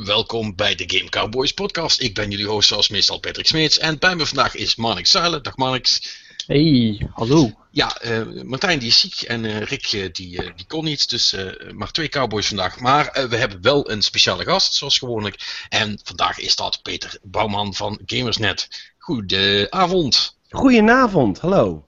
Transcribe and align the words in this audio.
En 0.00 0.06
welkom 0.06 0.54
bij 0.54 0.74
de 0.74 0.84
Game 0.86 1.08
Cowboys 1.08 1.52
podcast. 1.52 2.00
Ik 2.00 2.14
ben 2.14 2.30
jullie 2.30 2.46
host 2.46 2.68
zoals 2.68 2.88
meestal 2.88 3.18
Patrick 3.18 3.46
Smeets 3.46 3.78
en 3.78 3.98
bij 3.98 4.16
me 4.16 4.26
vandaag 4.26 4.54
is 4.54 4.76
Marnix 4.76 5.10
Zuilen. 5.10 5.42
Dag 5.42 5.56
Marnix. 5.56 6.00
Hey, 6.46 7.08
hallo. 7.12 7.52
Ja, 7.70 8.02
uh, 8.04 8.42
Martijn 8.42 8.78
die 8.78 8.88
is 8.88 9.00
ziek 9.00 9.20
en 9.20 9.44
uh, 9.44 9.62
Rick 9.62 9.92
uh, 9.92 10.08
die, 10.12 10.52
die 10.56 10.66
kon 10.66 10.84
niet, 10.84 11.10
dus 11.10 11.36
maar 11.74 11.90
twee 11.90 12.08
Cowboys 12.08 12.46
vandaag. 12.46 12.80
Maar 12.80 13.26
we 13.28 13.36
hebben 13.36 13.62
wel 13.62 13.90
een 13.90 14.02
speciale 14.02 14.44
gast, 14.44 14.74
zoals 14.74 14.98
gewoonlijk. 14.98 15.66
En 15.68 16.00
vandaag 16.02 16.38
is 16.38 16.56
dat 16.56 16.82
Peter 16.82 17.18
Bouwman 17.22 17.74
van 17.74 18.00
Gamersnet. 18.06 18.68
Goedenavond. 18.98 20.36
Goedenavond, 20.48 21.38
hallo. 21.38 21.84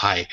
Hi. 0.00 0.24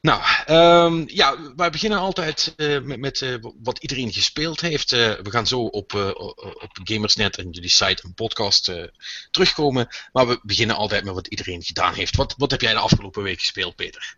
Nou, 0.00 0.22
um, 0.48 1.04
ja, 1.06 1.36
wij 1.56 1.70
beginnen 1.70 1.98
altijd 1.98 2.54
uh, 2.56 2.80
met, 2.80 3.00
met 3.00 3.20
uh, 3.20 3.34
wat 3.62 3.78
iedereen 3.78 4.12
gespeeld 4.12 4.60
heeft. 4.60 4.92
Uh, 4.92 5.12
we 5.22 5.30
gaan 5.30 5.46
zo 5.46 5.60
op, 5.60 5.94
op 5.94 6.70
Gamersnet 6.84 7.36
en 7.36 7.50
jullie 7.50 7.70
site 7.70 8.02
en 8.02 8.14
podcast 8.14 8.72
terugkomen. 9.30 9.88
Maar 10.12 10.26
we 10.26 10.40
beginnen 10.42 10.76
altijd 10.76 11.04
met 11.04 11.14
wat 11.14 11.26
iedereen 11.26 11.62
gedaan 11.62 11.94
heeft. 11.94 12.16
Wat, 12.16 12.34
wat 12.36 12.50
heb 12.50 12.60
jij 12.60 12.72
de 12.72 12.78
afgelopen 12.78 13.22
week 13.22 13.38
gespeeld, 13.38 13.76
Peter? 13.76 14.16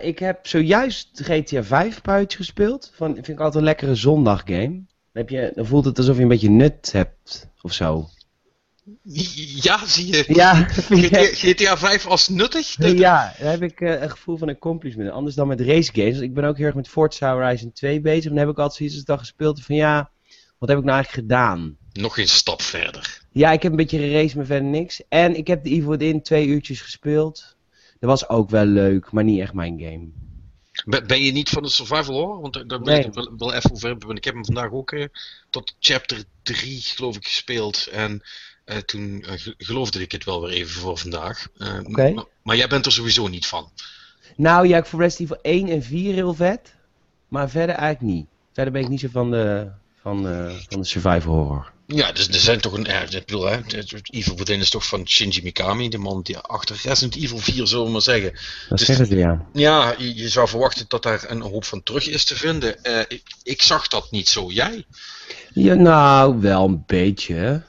ik 0.00 0.18
heb 0.18 0.46
zojuist 0.46 1.08
GTA 1.14 1.62
5 1.62 2.00
buiten 2.00 2.38
gespeeld. 2.38 2.92
Van, 2.94 3.14
vind 3.14 3.28
ik 3.28 3.38
altijd 3.38 3.54
een 3.54 3.64
lekkere 3.64 3.94
zondaggame. 3.94 4.68
Dan, 4.68 4.84
heb 5.12 5.28
je, 5.28 5.52
dan 5.54 5.66
voelt 5.66 5.84
het 5.84 5.98
alsof 5.98 6.16
je 6.16 6.22
een 6.22 6.28
beetje 6.28 6.50
nut 6.50 6.92
hebt 6.92 7.48
of 7.62 7.72
zo. 7.72 8.08
Ja, 9.02 9.86
zie 9.86 10.06
je. 10.06 10.24
Ja, 10.26 10.66
GTA 11.32 11.76
5 11.76 12.06
als 12.06 12.28
nuttig? 12.28 12.76
Ja, 12.78 13.34
daar 13.38 13.50
heb 13.50 13.62
ik 13.62 13.80
uh, 13.80 14.02
een 14.02 14.10
gevoel 14.10 14.36
van 14.36 14.48
accomplishment. 14.48 15.10
Anders 15.10 15.34
dan 15.34 15.48
met 15.48 15.60
race 15.60 15.92
games. 15.92 16.18
Ik 16.18 16.34
ben 16.34 16.44
ook 16.44 16.56
heel 16.56 16.66
erg 16.66 16.74
met 16.74 16.88
Forza 16.88 17.32
Horizon 17.32 17.72
2 17.72 18.00
bezig. 18.00 18.24
Dan 18.24 18.36
heb 18.36 18.48
ik 18.48 18.56
altijd 18.56 18.76
zoiets 18.76 18.94
als 18.94 19.04
dag 19.04 19.18
gespeeld 19.18 19.62
van 19.62 19.76
ja, 19.76 20.10
wat 20.58 20.68
heb 20.68 20.78
ik 20.78 20.84
nou 20.84 20.96
eigenlijk 20.96 21.28
gedaan? 21.28 21.76
Nog 21.92 22.18
een 22.18 22.28
stap 22.28 22.62
verder. 22.62 23.20
Ja, 23.30 23.52
ik 23.52 23.62
heb 23.62 23.70
een 23.70 23.76
beetje 23.76 23.98
geraced, 23.98 24.36
maar 24.36 24.46
verder 24.46 24.68
niks. 24.68 25.02
En 25.08 25.36
ik 25.36 25.46
heb 25.46 25.64
de 25.64 25.70
Evil 25.70 25.90
Within 25.90 26.22
twee 26.22 26.46
uurtjes 26.46 26.80
gespeeld. 26.80 27.56
Dat 27.98 28.10
was 28.10 28.28
ook 28.28 28.50
wel 28.50 28.64
leuk, 28.64 29.12
maar 29.12 29.24
niet 29.24 29.40
echt 29.40 29.52
mijn 29.52 29.80
game. 29.80 30.10
Ben 31.06 31.22
je 31.22 31.32
niet 31.32 31.48
van 31.48 31.62
de 31.62 31.68
survival 31.68 32.14
horror? 32.14 32.40
Want 32.40 32.68
daar 32.68 32.80
nee. 32.80 33.04
ik 33.04 33.14
wel, 33.14 33.34
wel 33.36 33.52
even 33.52 33.72
over 33.72 33.88
hebben. 33.88 34.06
Want 34.06 34.18
ik 34.18 34.24
heb 34.24 34.34
hem 34.34 34.44
vandaag 34.44 34.70
ook 34.70 34.92
uh, 34.92 35.06
tot 35.50 35.76
chapter 35.78 36.24
3 36.42 36.80
geloof 36.80 37.16
ik 37.16 37.24
gespeeld. 37.24 37.86
En 37.86 38.22
uh, 38.66 38.76
toen 38.76 39.24
uh, 39.26 39.32
geloofde 39.58 40.00
ik 40.00 40.12
het 40.12 40.24
wel 40.24 40.40
weer 40.40 40.50
even 40.50 40.80
voor 40.80 40.98
vandaag. 40.98 41.48
Uh, 41.56 41.78
okay. 41.84 42.12
maar, 42.12 42.24
maar, 42.42 42.56
jij 42.56 42.68
bent 42.68 42.86
er 42.86 42.92
sowieso 42.92 43.28
niet 43.28 43.46
van. 43.46 43.70
Nou 44.36 44.68
ja, 44.68 44.76
ik 44.76 44.86
vond 44.86 45.02
Resident 45.02 45.30
Evil 45.30 45.66
1 45.66 45.68
en 45.68 45.82
4 45.82 46.14
heel 46.14 46.34
vet. 46.34 46.74
Maar 47.28 47.50
verder 47.50 47.74
eigenlijk 47.74 48.14
niet. 48.14 48.26
Verder 48.52 48.72
ben 48.72 48.82
ik 48.82 48.88
niet 48.88 49.00
zo 49.00 49.08
van 49.12 49.30
de, 49.30 49.70
van, 50.00 50.22
van 50.68 50.80
de 50.80 50.86
survival 50.86 51.34
horror. 51.34 51.72
Ja, 51.94 52.12
dus 52.12 52.28
er 52.28 52.34
zijn 52.34 52.60
toch 52.60 52.72
een. 52.72 52.84
Ja, 52.84 53.00
ik 53.00 53.26
bedoel, 53.26 53.44
hè, 53.44 53.58
Evil 54.02 54.36
Within 54.36 54.60
is 54.60 54.70
toch 54.70 54.86
van 54.86 55.08
Shinji 55.08 55.42
Mikami, 55.42 55.88
de 55.88 55.98
man 55.98 56.22
die 56.22 56.38
achter 56.38 56.80
Resident 56.82 57.22
Evil 57.22 57.38
4, 57.38 57.66
zullen 57.66 57.84
we 57.84 57.90
maar 57.90 58.00
zeggen. 58.00 58.32
Dat 58.68 58.78
dus, 58.78 58.86
zeggen 58.86 59.06
ze 59.06 59.16
ja. 59.16 59.46
Ja, 59.52 59.94
je, 59.98 60.16
je, 60.16 60.28
zou 60.28 60.48
verwachten 60.48 60.84
dat 60.88 61.02
daar 61.02 61.24
een 61.30 61.40
hoop 61.40 61.64
van 61.64 61.82
terug 61.82 62.08
is 62.08 62.24
te 62.24 62.36
vinden. 62.36 62.76
Uh, 62.82 63.00
ik, 63.08 63.22
ik, 63.42 63.62
zag 63.62 63.88
dat 63.88 64.10
niet 64.10 64.28
zo. 64.28 64.50
Jij? 64.50 64.84
Ja, 65.52 65.74
nou, 65.74 66.40
wel 66.40 66.64
een 66.64 66.82
beetje. 66.86 67.62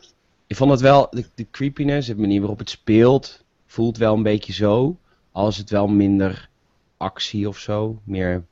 Ik 0.47 0.55
vond 0.55 0.71
het 0.71 0.81
wel, 0.81 1.07
de, 1.11 1.25
de 1.35 1.47
creepiness, 1.51 2.07
de 2.07 2.15
manier 2.15 2.39
waarop 2.39 2.59
het 2.59 2.69
speelt, 2.69 3.43
voelt 3.65 3.97
wel 3.97 4.13
een 4.13 4.23
beetje 4.23 4.53
zo. 4.53 4.97
Als 5.31 5.57
het 5.57 5.69
wel 5.69 5.87
minder 5.87 6.49
actie 6.97 7.47
of 7.47 7.57
zo. 7.59 8.01
Meer, 8.03 8.45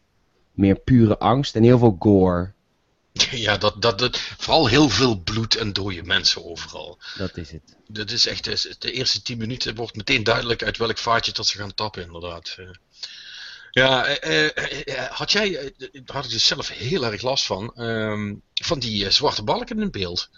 meer 0.51 0.75
pure 0.75 1.17
angst 1.17 1.55
en 1.55 1.63
heel 1.63 1.79
veel 1.79 1.95
gore. 1.99 2.53
Ja, 3.31 3.57
dat, 3.57 3.81
dat, 3.81 3.99
dat, 3.99 4.19
vooral 4.19 4.67
heel 4.67 4.89
veel 4.89 5.19
bloed 5.19 5.55
en 5.55 5.73
dode 5.73 6.03
mensen 6.03 6.45
overal. 6.45 6.99
Dat 7.17 7.37
is 7.37 7.51
het. 7.51 7.75
Dat 7.87 8.11
is 8.11 8.27
echt, 8.27 8.43
de 8.81 8.91
eerste 8.91 9.21
tien 9.21 9.37
minuten 9.37 9.75
wordt 9.75 9.95
meteen 9.95 10.23
duidelijk 10.23 10.63
uit 10.63 10.77
welk 10.77 10.97
vaatje 10.97 11.31
dat 11.31 11.47
ze 11.47 11.57
gaan 11.57 11.73
tappen, 11.73 12.03
inderdaad. 12.03 12.57
Ja, 13.71 14.05
eh, 14.05 14.45
eh, 14.45 15.11
had 15.11 15.31
jij, 15.31 15.73
daar 15.77 16.15
had 16.15 16.25
ik 16.25 16.31
dus 16.31 16.47
zelf 16.47 16.67
heel 16.67 17.05
erg 17.05 17.21
last 17.21 17.45
van, 17.45 17.73
ehm, 17.75 18.35
van 18.53 18.79
die 18.79 19.11
zwarte 19.11 19.43
balken 19.43 19.81
in 19.81 19.91
beeld. 19.91 20.29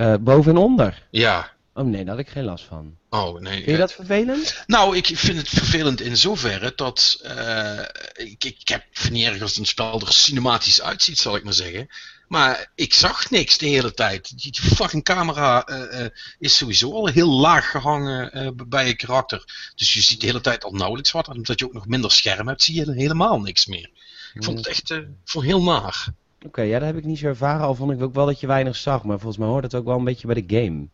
Uh, 0.00 0.14
boven 0.20 0.50
en 0.50 0.58
onder? 0.58 1.06
Ja. 1.10 1.50
Oh 1.74 1.84
nee, 1.84 2.04
daar 2.04 2.16
had 2.16 2.26
ik 2.26 2.32
geen 2.32 2.44
last 2.44 2.64
van. 2.64 2.96
Oh 3.10 3.40
nee. 3.40 3.54
Vind 3.54 3.66
je 3.66 3.76
dat 3.76 3.92
vervelend? 3.92 4.62
Nou, 4.66 4.96
ik 4.96 5.06
vind 5.06 5.38
het 5.38 5.48
vervelend 5.48 6.00
in 6.00 6.16
zoverre 6.16 6.72
dat 6.76 7.20
uh, 7.24 7.80
ik, 8.12 8.44
ik 8.44 8.68
heb 8.68 8.84
niet 9.10 9.26
erg 9.26 9.42
als 9.42 9.56
een 9.56 9.66
spel 9.66 10.00
er 10.00 10.12
cinematisch 10.12 10.82
uitziet, 10.82 11.18
zal 11.18 11.36
ik 11.36 11.44
maar 11.44 11.52
zeggen. 11.52 11.88
Maar 12.28 12.70
ik 12.74 12.94
zag 12.94 13.30
niks 13.30 13.58
de 13.58 13.66
hele 13.66 13.94
tijd. 13.94 14.42
Die 14.42 14.60
fucking 14.60 15.04
camera 15.04 15.68
uh, 15.68 16.06
is 16.38 16.56
sowieso 16.56 16.92
al 16.92 17.06
heel 17.06 17.30
laag 17.30 17.70
gehangen 17.70 18.54
bij 18.68 18.86
je 18.86 18.96
karakter. 18.96 19.72
Dus 19.74 19.94
je 19.94 20.00
ziet 20.02 20.20
de 20.20 20.26
hele 20.26 20.40
tijd 20.40 20.64
al 20.64 20.72
nauwelijks 20.72 21.10
wat. 21.10 21.28
En 21.28 21.36
omdat 21.36 21.58
je 21.58 21.64
ook 21.64 21.72
nog 21.72 21.86
minder 21.86 22.12
scherm 22.12 22.48
hebt, 22.48 22.62
zie 22.62 22.74
je 22.74 22.92
helemaal 22.92 23.40
niks 23.40 23.66
meer. 23.66 23.90
Ik 24.34 24.44
vond 24.44 24.58
het 24.58 24.66
echt 24.66 25.00
voor 25.24 25.44
heel 25.44 25.62
naar. 25.62 26.08
Oké, 26.46 26.62
ja, 26.62 26.78
dat 26.78 26.88
heb 26.88 26.96
ik 26.96 27.04
niet 27.04 27.18
zo 27.18 27.26
ervaren. 27.26 27.66
Al 27.66 27.74
vond 27.74 27.92
ik 27.92 28.02
ook 28.02 28.14
wel 28.14 28.26
dat 28.26 28.40
je 28.40 28.46
weinig 28.46 28.76
zag. 28.76 29.04
Maar 29.04 29.18
volgens 29.18 29.38
mij 29.38 29.48
hoort 29.48 29.64
het 29.64 29.74
ook 29.74 29.84
wel 29.84 29.98
een 29.98 30.04
beetje 30.04 30.26
bij 30.26 30.44
de 30.46 30.56
game. 30.56 30.88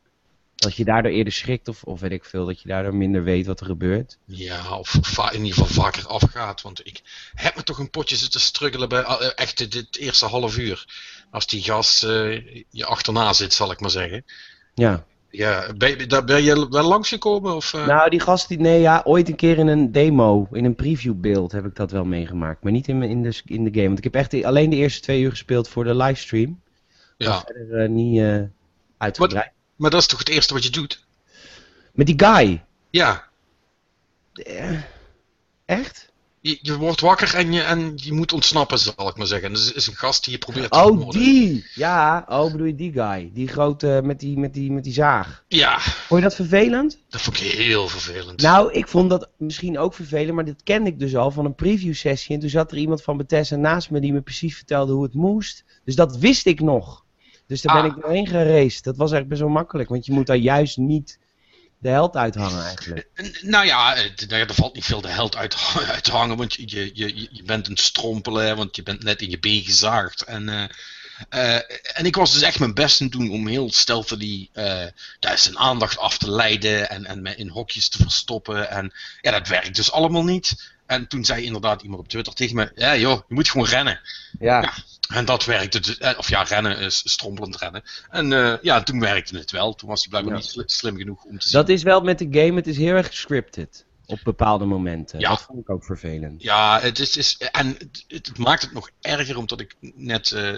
Dat 0.55 0.77
je 0.77 0.85
daardoor 0.85 1.11
eerder 1.13 1.33
schrikt 1.33 1.69
of, 1.69 1.83
of 1.83 2.01
weet 2.01 2.11
ik 2.11 2.25
veel, 2.25 2.47
dat 2.47 2.63
je 2.63 2.69
daardoor 2.69 2.95
minder 2.95 3.23
weet 3.25 3.47
wat 3.47 3.61
er 3.61 3.67
gebeurt. 3.67 4.19
Ja, 4.25 4.79
of 4.79 4.95
in 5.33 5.45
ieder 5.45 5.59
geval 5.59 5.85
vaker 5.85 6.07
afgaat. 6.07 6.63
Want 6.63 6.87
ik 6.87 7.01
heb 7.35 7.57
me 7.57 7.63
toch 7.63 7.79
een 7.79 7.91
potje 7.91 8.17
zitten 8.17 8.41
struggelen 8.41 8.89
bij 8.89 9.01
uh, 9.03 9.31
echt 9.35 9.73
dit 9.73 9.97
eerste 9.97 10.27
half 10.27 10.59
uur. 10.59 10.87
Als 11.31 11.47
die 11.47 11.63
gast 11.63 12.05
uh, 12.05 12.65
je 12.71 12.85
achterna 12.85 13.33
zit, 13.33 13.53
zal 13.53 13.71
ik 13.71 13.81
maar 13.81 13.91
zeggen. 13.91 14.25
Ja. 14.75 15.07
Ja, 15.37 15.73
ben, 15.77 16.09
daar 16.09 16.25
ben 16.25 16.43
je 16.43 16.69
wel 16.69 16.83
langsgekomen? 16.83 17.55
Of, 17.55 17.73
uh... 17.73 17.87
Nou, 17.87 18.11
die 18.11 18.21
gast, 18.21 18.49
die, 18.49 18.59
nee, 18.59 18.81
ja, 18.81 19.03
ooit 19.05 19.29
een 19.29 19.37
keer 19.37 19.59
in 19.59 19.67
een 19.67 19.93
demo, 19.93 20.49
in 20.53 20.65
een 20.65 20.75
previewbeeld 20.75 21.53
heb 21.53 21.65
ik 21.65 21.77
dat 21.77 21.91
wel 21.91 22.05
meegemaakt. 22.05 22.63
Maar 22.63 22.73
niet 22.73 22.89
in, 22.89 23.03
in, 23.03 23.23
de, 23.23 23.41
in 23.45 23.65
de 23.65 23.71
game. 23.73 23.87
Want 23.87 23.99
ik 23.99 24.05
heb 24.05 24.15
echt 24.15 24.45
alleen 24.45 24.71
de 24.71 24.77
eerste 24.77 25.01
twee 25.01 25.23
uur 25.23 25.31
gespeeld 25.31 25.69
voor 25.69 25.85
de 25.85 25.95
livestream. 25.95 26.61
Ja. 27.17 27.41
Verder 27.41 27.83
uh, 27.83 27.89
niet 27.89 28.21
uh, 28.21 28.43
uitgebreid. 28.99 29.45
Maar, 29.45 29.53
maar, 29.77 29.91
dat 29.91 30.01
is 30.01 30.07
toch 30.07 30.19
het 30.19 30.29
eerste 30.29 30.55
wat 30.55 30.65
je 30.65 30.71
doet? 30.71 31.07
Met 31.93 32.07
die 32.07 32.19
guy? 32.19 32.65
Ja. 32.91 33.29
Echt? 35.65 36.13
Je, 36.45 36.59
je, 36.63 36.77
wordt 36.77 37.01
wakker 37.01 37.35
en 37.35 37.53
je, 37.53 37.61
en 37.63 37.93
je 37.97 38.13
moet 38.13 38.33
ontsnappen, 38.33 38.79
zal 38.79 39.09
ik 39.09 39.17
maar 39.17 39.27
zeggen. 39.27 39.53
Dus 39.53 39.73
is 39.73 39.87
een 39.87 39.95
gast 39.95 40.25
die 40.25 40.33
je 40.33 40.39
probeert 40.39 40.71
te 40.71 40.79
Oh, 40.79 41.11
die! 41.11 41.67
Ja, 41.75 42.25
oh, 42.29 42.51
bedoel 42.51 42.67
je 42.67 42.75
die 42.75 42.93
guy? 42.93 43.31
Die 43.33 43.49
grote 43.49 44.01
met 44.05 44.21
die, 44.21 44.39
met 44.39 44.55
die, 44.55 44.73
met 44.73 44.85
die 44.85 44.93
zaag. 44.93 45.45
Ja. 45.49 45.79
Vond 45.81 46.21
je 46.21 46.27
dat 46.29 46.35
vervelend? 46.35 46.99
Dat 47.09 47.21
vond 47.21 47.41
ik 47.41 47.51
heel 47.51 47.89
vervelend. 47.89 48.41
Nou, 48.41 48.73
ik 48.73 48.89
vond 48.89 49.11
dat 49.11 49.29
misschien 49.39 49.79
ook 49.79 49.95
vervelend, 49.95 50.35
maar 50.35 50.45
dit 50.45 50.63
kende 50.63 50.91
ik 50.91 50.99
dus 50.99 51.17
al 51.17 51.31
van 51.31 51.45
een 51.45 51.55
preview 51.55 51.95
sessie. 51.95 52.35
En 52.35 52.41
toen 52.41 52.51
zat 52.51 52.71
er 52.73 52.79
iemand 52.79 53.03
van 53.03 53.17
Bethesda 53.17 53.57
naast 53.57 53.91
me 53.91 54.01
die 54.01 54.13
me 54.13 54.21
precies 54.21 54.57
vertelde 54.57 54.93
hoe 54.93 55.03
het 55.03 55.15
moest. 55.15 55.65
Dus 55.85 55.95
dat 55.95 56.17
wist 56.17 56.47
ik 56.47 56.61
nog. 56.61 57.05
Dus 57.47 57.63
daar 57.63 57.83
ben 57.83 57.91
Ah. 57.91 57.97
ik 57.97 58.03
doorheen 58.03 58.27
geraced. 58.27 58.85
Dat 58.85 58.97
was 58.97 59.13
echt 59.13 59.29
best 59.29 59.41
wel 59.41 59.51
makkelijk, 59.51 59.89
want 59.89 60.07
je 60.07 60.13
moet 60.13 60.27
daar 60.27 60.37
juist 60.37 60.77
niet 60.77 61.19
de 61.85 61.91
held 61.91 62.17
uithangen 62.17 62.65
eigenlijk. 62.65 63.07
N- 63.23 63.37
Nou 63.41 63.67
ja, 63.67 63.97
er 63.97 64.55
valt 64.55 64.75
niet 64.75 64.85
veel 64.85 65.01
de 65.01 65.09
held 65.09 65.37
uit, 65.37 65.57
te 66.03 66.11
hangen, 66.11 66.37
want 66.37 66.55
je, 66.55 66.91
je, 66.95 67.29
je, 67.31 67.43
bent 67.43 67.69
een 67.69 67.77
strompelen, 67.77 68.57
want 68.57 68.77
je 68.77 68.83
bent 68.83 69.03
net 69.03 69.23
in 69.23 69.31
je 69.31 69.39
been 69.39 69.63
gezaagd. 69.63 70.23
En, 70.23 70.49
eh, 70.49 70.65
eh, 71.29 71.63
en 71.93 72.07
ik 72.07 72.17
was 72.17 72.33
dus 72.33 72.43
echt 72.43 72.59
mijn 72.59 72.75
best 72.75 73.01
aan 73.01 73.09
doen 73.09 73.31
om 73.31 73.47
heel 73.47 73.73
stealthily 73.73 74.49
eh 74.53 74.87
daar 75.21 75.39
zijn 75.39 75.59
aandacht 75.59 75.99
af 75.99 76.19
te 76.19 76.31
leiden 76.31 76.91
en, 76.91 77.05
en 77.07 77.23
me 77.23 77.35
in 77.37 77.49
hokjes 77.49 77.89
te 77.89 77.99
verstoppen. 77.99 78.71
En 78.71 78.93
ja, 79.21 79.31
dat 79.31 79.49
werkt 79.49 79.77
dus 79.77 79.93
allemaal 79.93 80.25
niet. 80.25 80.73
En 80.87 81.09
toen 81.09 81.25
zei 81.25 81.45
inderdaad 81.45 81.83
iemand 81.83 82.01
op 82.01 82.09
Twitter 82.09 82.35
tegen 82.35 82.57
me, 82.57 82.73
ja 82.75 82.97
joh, 82.97 83.21
je 83.29 83.35
moet 83.35 83.51
gewoon 83.51 83.67
rennen. 83.67 84.01
Ja. 84.39 84.61
Ja. 84.63 84.73
En 85.15 85.25
dat 85.25 85.45
werkte, 85.45 85.81
dus- 85.81 85.99
eh, 85.99 86.19
of 86.19 86.29
ja, 86.29 86.43
rennen 86.43 86.79
is 86.79 87.03
strompelend 87.05 87.57
rennen. 87.57 87.83
En 88.11 88.33
eh, 88.33 88.55
ja, 88.63 88.83
toen 88.83 89.01
werkte 89.01 89.37
het 89.39 89.51
wel. 89.51 89.75
Toen 89.75 89.89
was 89.89 90.01
hij 90.01 90.09
blijkbaar 90.09 90.35
Ja. 90.35 90.41
niet 90.41 90.49
sli- 90.51 90.63
slim 90.67 90.97
genoeg 90.97 91.25
om 91.25 91.39
te 91.39 91.49
zien. 91.49 91.53
Dat 91.61 91.69
is 91.69 91.83
wel 91.83 92.01
met 92.01 92.19
de 92.19 92.27
game, 92.31 92.55
het 92.55 92.67
is 92.67 92.77
heel 92.77 92.95
erg 92.95 93.15
scripted. 93.15 93.85
Op 94.07 94.21
bepaalde 94.25 94.65
momenten. 94.65 95.19
Ja. 95.21 95.29
Dat 95.29 95.43
vond 95.43 95.59
ik 95.59 95.71
ook 95.71 95.85
vervelend. 95.85 96.43
Ja, 96.43 96.81
het 96.81 96.99
is, 96.99 97.17
is 97.17 97.37
en 97.53 97.67
het, 97.79 98.05
het 98.09 98.39
maakt 98.39 98.63
het 98.63 98.73
nog 98.73 98.91
erger 99.01 99.37
omdat 99.37 99.61
ik 99.61 99.75
net 99.95 100.31
eh, 100.33 100.49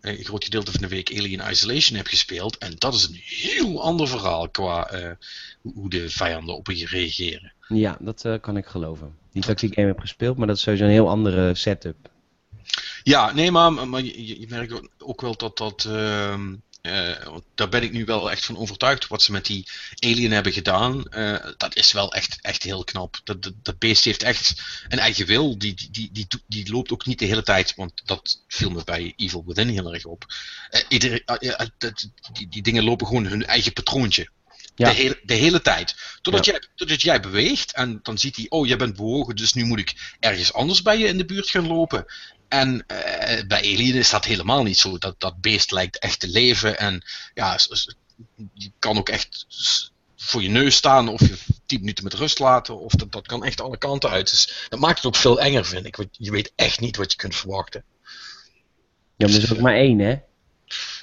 een 0.00 0.24
groot 0.24 0.44
gedeelte 0.44 0.72
van 0.72 0.80
de 0.80 0.88
week 0.88 1.10
Alien 1.18 1.50
Isolation 1.50 1.96
heb 1.96 2.06
gespeeld. 2.06 2.58
En 2.58 2.74
dat 2.78 2.94
is 2.94 3.04
een 3.08 3.20
heel 3.24 3.82
ander 3.82 4.08
verhaal 4.08 4.48
qua 4.48 4.90
hoe- 5.62 5.90
de 5.90 6.10
vijanden 6.10 6.56
op 6.56 6.70
je 6.70 6.86
reageren. 6.86 7.52
Ja, 7.68 7.96
dat 8.00 8.26
kan 8.40 8.56
ik 8.56 8.66
geloven. 8.66 9.16
Die 9.42 9.72
game 9.72 9.86
heb 9.86 9.98
gespeeld, 10.00 10.36
maar 10.36 10.46
dat 10.46 10.56
is 10.56 10.62
sowieso 10.62 10.84
een 10.84 10.90
heel 10.90 11.08
andere 11.08 11.54
setup. 11.54 11.96
Ja, 13.02 13.32
nee, 13.32 13.50
maar, 13.50 13.88
maar 13.88 14.02
je, 14.02 14.40
je- 14.40 14.46
merkt 14.48 14.72
ook- 14.98 15.20
wel 15.20 15.36
dat 15.36 15.58
dat. 15.58 15.84
ehm, 15.84 16.54
eh, 16.80 17.36
daar 17.54 17.68
ben 17.68 17.82
ik 17.82 17.92
nu 17.92 18.04
wel 18.04 18.30
echt 18.30 18.44
van 18.44 18.56
overtuigd. 18.56 19.06
Wat 19.08 19.22
ze 19.22 19.32
met 19.32 19.46
die 19.46 19.66
alien 19.98 20.32
hebben 20.32 20.52
gedaan, 20.52 21.04
eh, 21.08 21.46
dat 21.56 21.76
is 21.76 21.92
wel 21.92 22.12
echt, 22.12 22.38
echt 22.40 22.62
heel 22.62 22.84
knap. 22.84 23.20
Dat, 23.24 23.52
dat, 23.62 23.78
beest 23.78 24.04
heeft 24.04 24.22
echt 24.22 24.62
een 24.88 24.98
eigen 24.98 25.26
wil. 25.26 25.58
Die, 25.58 25.74
die, 25.90 26.10
die, 26.12 26.26
die, 26.46 26.70
loopt 26.72 26.92
ook 26.92 27.06
niet 27.06 27.18
de 27.18 27.24
hele 27.24 27.42
tijd, 27.42 27.74
want 27.74 27.92
dat 28.04 28.44
viel 28.48 28.70
me 28.70 28.84
bij 28.84 29.12
Evil 29.16 29.44
Within 29.46 29.68
heel 29.68 29.94
erg 29.94 30.04
op. 30.04 30.24
Eh, 30.70 30.80
die, 32.32 32.48
die 32.48 32.62
dingen 32.62 32.84
lopen 32.84 33.06
gewoon 33.06 33.26
hun 33.26 33.46
eigen 33.46 33.72
patroontje. 33.72 34.28
Ja. 34.74 34.88
De, 34.88 34.94
hele, 34.94 35.20
de 35.22 35.34
hele 35.34 35.60
tijd. 35.60 35.94
Totdat, 36.20 36.44
Ja. 36.44 36.52
jij, 36.52 36.62
totdat 36.74 37.02
jij 37.02 37.20
beweegt 37.20 37.72
en 37.72 38.00
dan 38.02 38.18
ziet 38.18 38.36
hij, 38.36 38.46
oh, 38.48 38.66
jij 38.66 38.76
bent 38.76 38.96
bewogen, 38.96 39.36
dus 39.36 39.52
nu 39.52 39.64
moet 39.64 39.78
ik 39.78 40.14
ergens 40.20 40.52
anders 40.52 40.82
bij 40.82 40.98
je 40.98 41.06
in 41.06 41.18
de 41.18 41.24
buurt 41.24 41.50
gaan 41.50 41.66
lopen. 41.66 42.04
En 42.48 42.84
eh, 42.86 43.46
bij 43.46 43.58
Alien 43.58 43.94
is 43.94 44.10
dat 44.10 44.24
helemaal 44.24 44.62
niet 44.62 44.78
zo. 44.78 44.98
Dat, 44.98 45.14
dat 45.20 45.40
beest 45.40 45.70
lijkt 45.70 45.98
echt 45.98 46.20
te 46.20 46.28
leven 46.28 46.78
en 46.78 47.02
ja, 47.34 47.58
je 48.52 48.70
kan 48.78 48.98
ook 48.98 49.08
echt 49.08 49.46
voor 50.16 50.42
je 50.42 50.48
neus 50.48 50.76
staan 50.76 51.08
of 51.08 51.20
je 51.20 51.36
tien 51.66 51.80
minuten 51.80 52.04
met 52.04 52.14
rust 52.14 52.38
laten. 52.38 52.78
Of 52.80 52.92
dat, 52.92 53.12
dat 53.12 53.26
kan 53.26 53.44
echt 53.44 53.60
alle 53.60 53.78
kanten 53.78 54.10
uit. 54.10 54.30
Dus 54.30 54.66
dat 54.68 54.78
maakt 54.78 54.96
het 54.96 55.06
ook 55.06 55.16
veel 55.16 55.40
enger, 55.40 55.64
vind 55.64 55.86
ik. 55.86 55.96
Want 55.96 56.08
je 56.12 56.30
weet 56.30 56.52
echt 56.56 56.80
niet 56.80 56.96
wat 56.96 57.12
je 57.12 57.18
kunt 57.18 57.36
verwachten. 57.36 57.84
Ja, 59.16 59.26
maar 59.26 59.36
er 59.36 59.42
is 59.42 59.52
ook 59.52 59.60
maar 59.60 59.74
één, 59.76 59.98
hè? 59.98 60.16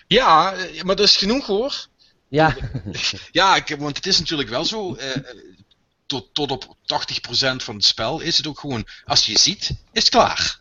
Ja, 0.07 0.53
eh, 0.53 0.81
maar 0.81 0.95
dat 0.95 1.07
is 1.07 1.17
genoeg 1.17 1.45
hoor. 1.45 1.87
Ja. 2.31 2.55
Ja, 3.31 3.63
want 3.77 3.97
het 3.97 4.05
is 4.05 4.19
natuurlijk 4.19 4.49
wel 4.49 4.65
zo. 4.65 4.95
eh, 4.95 5.15
eh, 5.15 5.23
tot, 6.05 6.33
tot 6.33 6.51
op 6.51 6.63
80% 6.63 7.55
van 7.63 7.75
het 7.75 7.85
spel 7.85 8.19
is 8.19 8.37
het 8.37 8.47
ook 8.47 8.59
gewoon, 8.59 8.87
als 9.05 9.25
je 9.25 9.37
ziet, 9.37 9.69
is 9.91 10.01
het 10.03 10.09
klaar. 10.09 10.59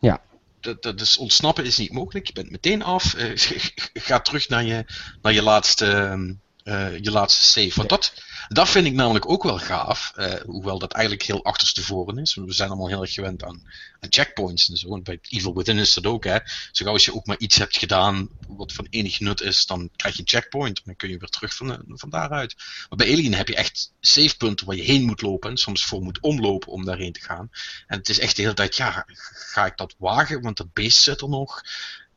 Ja. 0.00 0.20
Dat, 0.60 0.82
dat 0.82 1.00
is, 1.00 1.16
ontsnappen 1.16 1.64
is 1.64 1.76
niet 1.76 1.92
mogelijk. 1.92 2.26
Je 2.26 2.32
bent 2.32 2.50
meteen 2.50 2.82
af. 2.82 3.14
eh, 3.14 3.30
ga 4.08 4.20
terug 4.20 4.48
naar 4.48 4.64
je, 4.64 4.84
naar 5.22 5.32
je, 5.32 5.42
laatste, 5.42 5.86
ehm, 5.86 6.32
eh, 6.64 6.98
je 6.98 7.10
laatste 7.10 7.44
save. 7.44 7.76
Want 7.76 7.88
dat, 7.88 8.12
dat 8.48 8.68
vind 8.68 8.86
ik 8.86 8.92
namelijk 8.92 9.28
ook 9.28 9.42
wel 9.42 9.58
gaaf. 9.58 10.12
eh, 10.14 10.40
hoewel 10.46 10.78
dat 10.78 10.92
eigenlijk 10.92 11.26
heel 11.26 11.44
achterstevoren 11.44 12.18
is. 12.18 12.34
We 12.34 12.52
zijn 12.52 12.68
allemaal 12.68 12.88
heel 12.88 13.00
erg 13.00 13.12
gewend 13.12 13.44
aan, 13.44 13.62
aan 14.00 14.12
checkpoints 14.12 14.68
en 14.68 14.76
zo. 14.76 14.94
En 14.94 15.02
bij 15.02 15.18
Evil 15.28 15.54
Within 15.54 15.78
is 15.78 15.94
dat 15.94 16.06
ook. 16.06 16.24
Hè. 16.24 16.38
Zo 16.72 16.84
gauw 16.84 16.92
als 16.92 17.04
je 17.04 17.14
ook 17.14 17.26
maar 17.26 17.38
iets 17.38 17.56
hebt 17.56 17.76
gedaan 17.76 18.28
wat 18.48 18.72
van 18.72 18.86
enig 18.90 19.20
nut 19.20 19.40
is, 19.40 19.66
dan 19.66 19.90
krijg 19.96 20.14
je 20.14 20.20
een 20.20 20.28
checkpoint. 20.28 20.76
En 20.76 20.82
dan 20.84 20.96
kun 20.96 21.08
je 21.08 21.18
weer 21.18 21.28
terug 21.28 21.54
van, 21.54 21.72
eh, 21.72 21.78
van 21.86 22.10
daaruit. 22.10 22.54
Maar 22.88 22.98
bij 22.98 23.12
Alien 23.12 23.34
heb 23.34 23.48
je 23.48 23.56
echt 23.56 23.92
savepunten 24.00 24.66
waar 24.66 24.76
je 24.76 24.82
heen 24.82 25.04
moet 25.04 25.22
lopen. 25.22 25.50
En 25.50 25.56
soms 25.56 25.84
voor 25.84 26.02
moet 26.02 26.20
omlopen 26.20 26.72
om 26.72 26.84
daarheen 26.84 27.12
te 27.12 27.20
gaan. 27.20 27.50
En 27.86 27.98
het 27.98 28.08
is 28.08 28.18
echt 28.18 28.36
de 28.36 28.42
hele 28.42 28.54
tijd, 28.54 28.76
ja, 28.76 29.04
ga 29.52 29.66
ik 29.66 29.76
dat 29.76 29.94
wagen? 29.98 30.42
Want 30.42 30.56
dat 30.56 30.72
beest 30.72 30.98
zit 30.98 31.20
er 31.20 31.28
nog. 31.28 31.62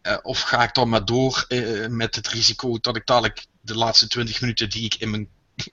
Eh, 0.06 0.18
of 0.22 0.42
ga 0.42 0.64
ik 0.64 0.74
dan 0.74 0.90
maar 0.90 1.06
door 1.06 1.46
eh, 1.48 1.88
met 1.88 2.16
het 2.16 2.28
risico 2.28 2.78
dat 2.80 2.96
ik 2.96 3.06
dadelijk 3.06 3.46
de 3.62 3.76
laatste 3.76 4.08
20 4.08 4.42
minuten 4.42 4.70
die 4.70 4.86
ik 4.86 4.96
in 4.96 5.10
mijn 5.10 5.28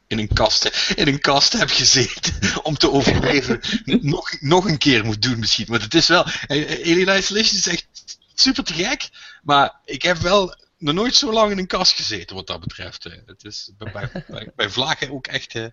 in 0.07 0.19
een 0.19 0.33
kast, 0.33 0.93
in 0.95 1.09
een 1.09 1.21
kast 1.21 1.53
heb 1.53 1.71
gezeten 1.71 2.35
om 2.63 2.77
te 2.77 2.91
overleven, 2.91 3.61
nog, 4.15 4.41
nog 4.41 4.65
een 4.65 4.79
keer 4.79 5.05
moet 5.05 5.23
doen 5.23 5.39
misschien. 5.39 5.67
Want 5.69 5.83
het 5.83 5.95
is 5.95 6.09
wel, 6.09 6.25
eh, 6.47 6.81
Alien 6.81 7.19
Isolation 7.19 7.57
is 7.59 7.67
echt 7.67 7.87
super 8.35 8.65
te 8.65 8.75
gek, 8.75 9.09
maar 9.43 9.81
ik 9.85 10.03
heb 10.03 10.17
wel 10.17 10.55
nog 10.83 10.95
nooit 10.95 11.15
zo 11.15 11.33
lang 11.33 11.51
in 11.51 11.59
een 11.59 11.67
kast 11.67 11.93
gezeten 11.97 12.37
wat 12.37 12.47
dat 12.47 12.61
betreft. 12.61 13.05
Het 13.27 13.45
is 13.45 13.71
bij, 13.79 13.93
bij, 14.29 14.51
bij, 14.57 14.71
vlagen 14.71 15.11
ook 15.11 15.27
echt 15.27 15.55
eh, 15.55 15.65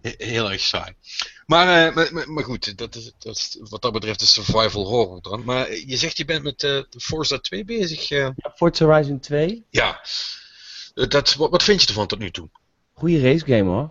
he- 0.00 0.14
heel 0.26 0.50
erg 0.50 0.60
saai. 0.60 0.94
Maar, 1.46 1.86
eh, 1.88 1.94
maar, 1.94 2.08
maar, 2.12 2.30
maar 2.30 2.44
goed, 2.44 2.78
dat 2.78 2.94
is, 2.94 3.12
dat 3.18 3.36
is 3.36 3.56
wat 3.60 3.82
dat 3.82 3.92
betreft 3.92 4.20
de 4.20 4.26
survival 4.26 4.86
horror 4.86 5.22
dan. 5.22 5.44
Maar 5.44 5.70
je 5.74 5.96
zegt 5.96 6.16
je 6.16 6.24
bent 6.24 6.42
met 6.42 6.62
eh 6.62 6.80
Forza 6.98 7.38
2 7.38 7.64
bezig. 7.64 8.08
Ja, 8.08 8.34
Forza 8.54 8.84
Horizon 8.84 9.20
2. 9.20 9.64
ja, 9.70 10.00
dat, 10.94 11.34
wat, 11.34 11.50
wat 11.50 11.62
vind 11.62 11.82
je 11.82 11.88
ervan 11.88 12.06
tot 12.06 12.18
nu 12.18 12.30
toe? 12.30 12.48
Goeie 12.92 13.22
racegame 13.22 13.70
hoor. 13.70 13.90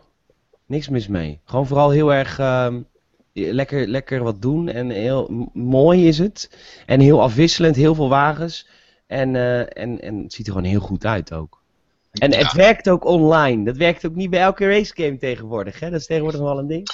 Niks 0.65 0.87
mis 0.89 1.07
mee. 1.07 1.39
Gewoon 1.45 1.67
vooral 1.67 1.89
heel 1.89 2.13
erg 2.13 2.39
ehm, 2.39 2.81
lekker, 3.33 3.87
lekker 3.87 4.23
wat 4.23 4.41
doen. 4.41 4.67
En 4.69 4.89
heel 4.89 5.49
mooi 5.53 6.07
is 6.07 6.17
het. 6.17 6.49
En 6.85 6.99
heel 6.99 7.21
afwisselend, 7.21 7.75
heel 7.75 7.95
veel 7.95 8.09
wagens. 8.09 8.67
En, 9.07 9.35
eh, 9.35 9.59
en, 9.59 10.01
en 10.01 10.23
het 10.23 10.33
ziet 10.33 10.47
er 10.47 10.53
gewoon 10.53 10.67
heel 10.69 10.79
goed 10.79 11.05
uit 11.05 11.33
ook. 11.33 11.61
En 12.11 12.33
het 12.33 12.53
werkt 12.53 12.89
ook 12.89 13.05
online. 13.05 13.63
Dat 13.65 13.77
werkt 13.77 14.05
ook 14.05 14.15
niet 14.15 14.29
bij 14.29 14.41
elke 14.41 14.67
racegame 14.67 15.17
tegenwoordig. 15.17 15.79
Hè? 15.79 15.89
Dat 15.89 15.99
is 15.99 16.05
tegenwoordig 16.05 16.41
wel 16.41 16.57
een 16.59 16.67
ding. 16.67 16.87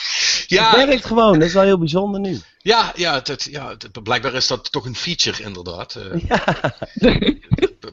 Ja, 0.48 0.70
Het 0.78 0.86
werkt 0.86 1.06
gewoon. 1.06 1.34
Dat 1.40 1.48
is 1.48 1.54
wel 1.54 1.64
heel 1.64 1.78
bijzonder 1.78 2.20
nu. 2.20 2.40
Ja, 2.58 2.92
ja, 2.96 3.22
ja 3.36 3.76
blijkbaar 4.04 4.34
is 4.34 4.48
dat 4.48 4.72
toch 4.72 4.86
een 4.86 4.96
feature 4.96 5.44
inderdaad. 5.44 5.96
eh, 5.96 6.20
Ja, 6.28 6.44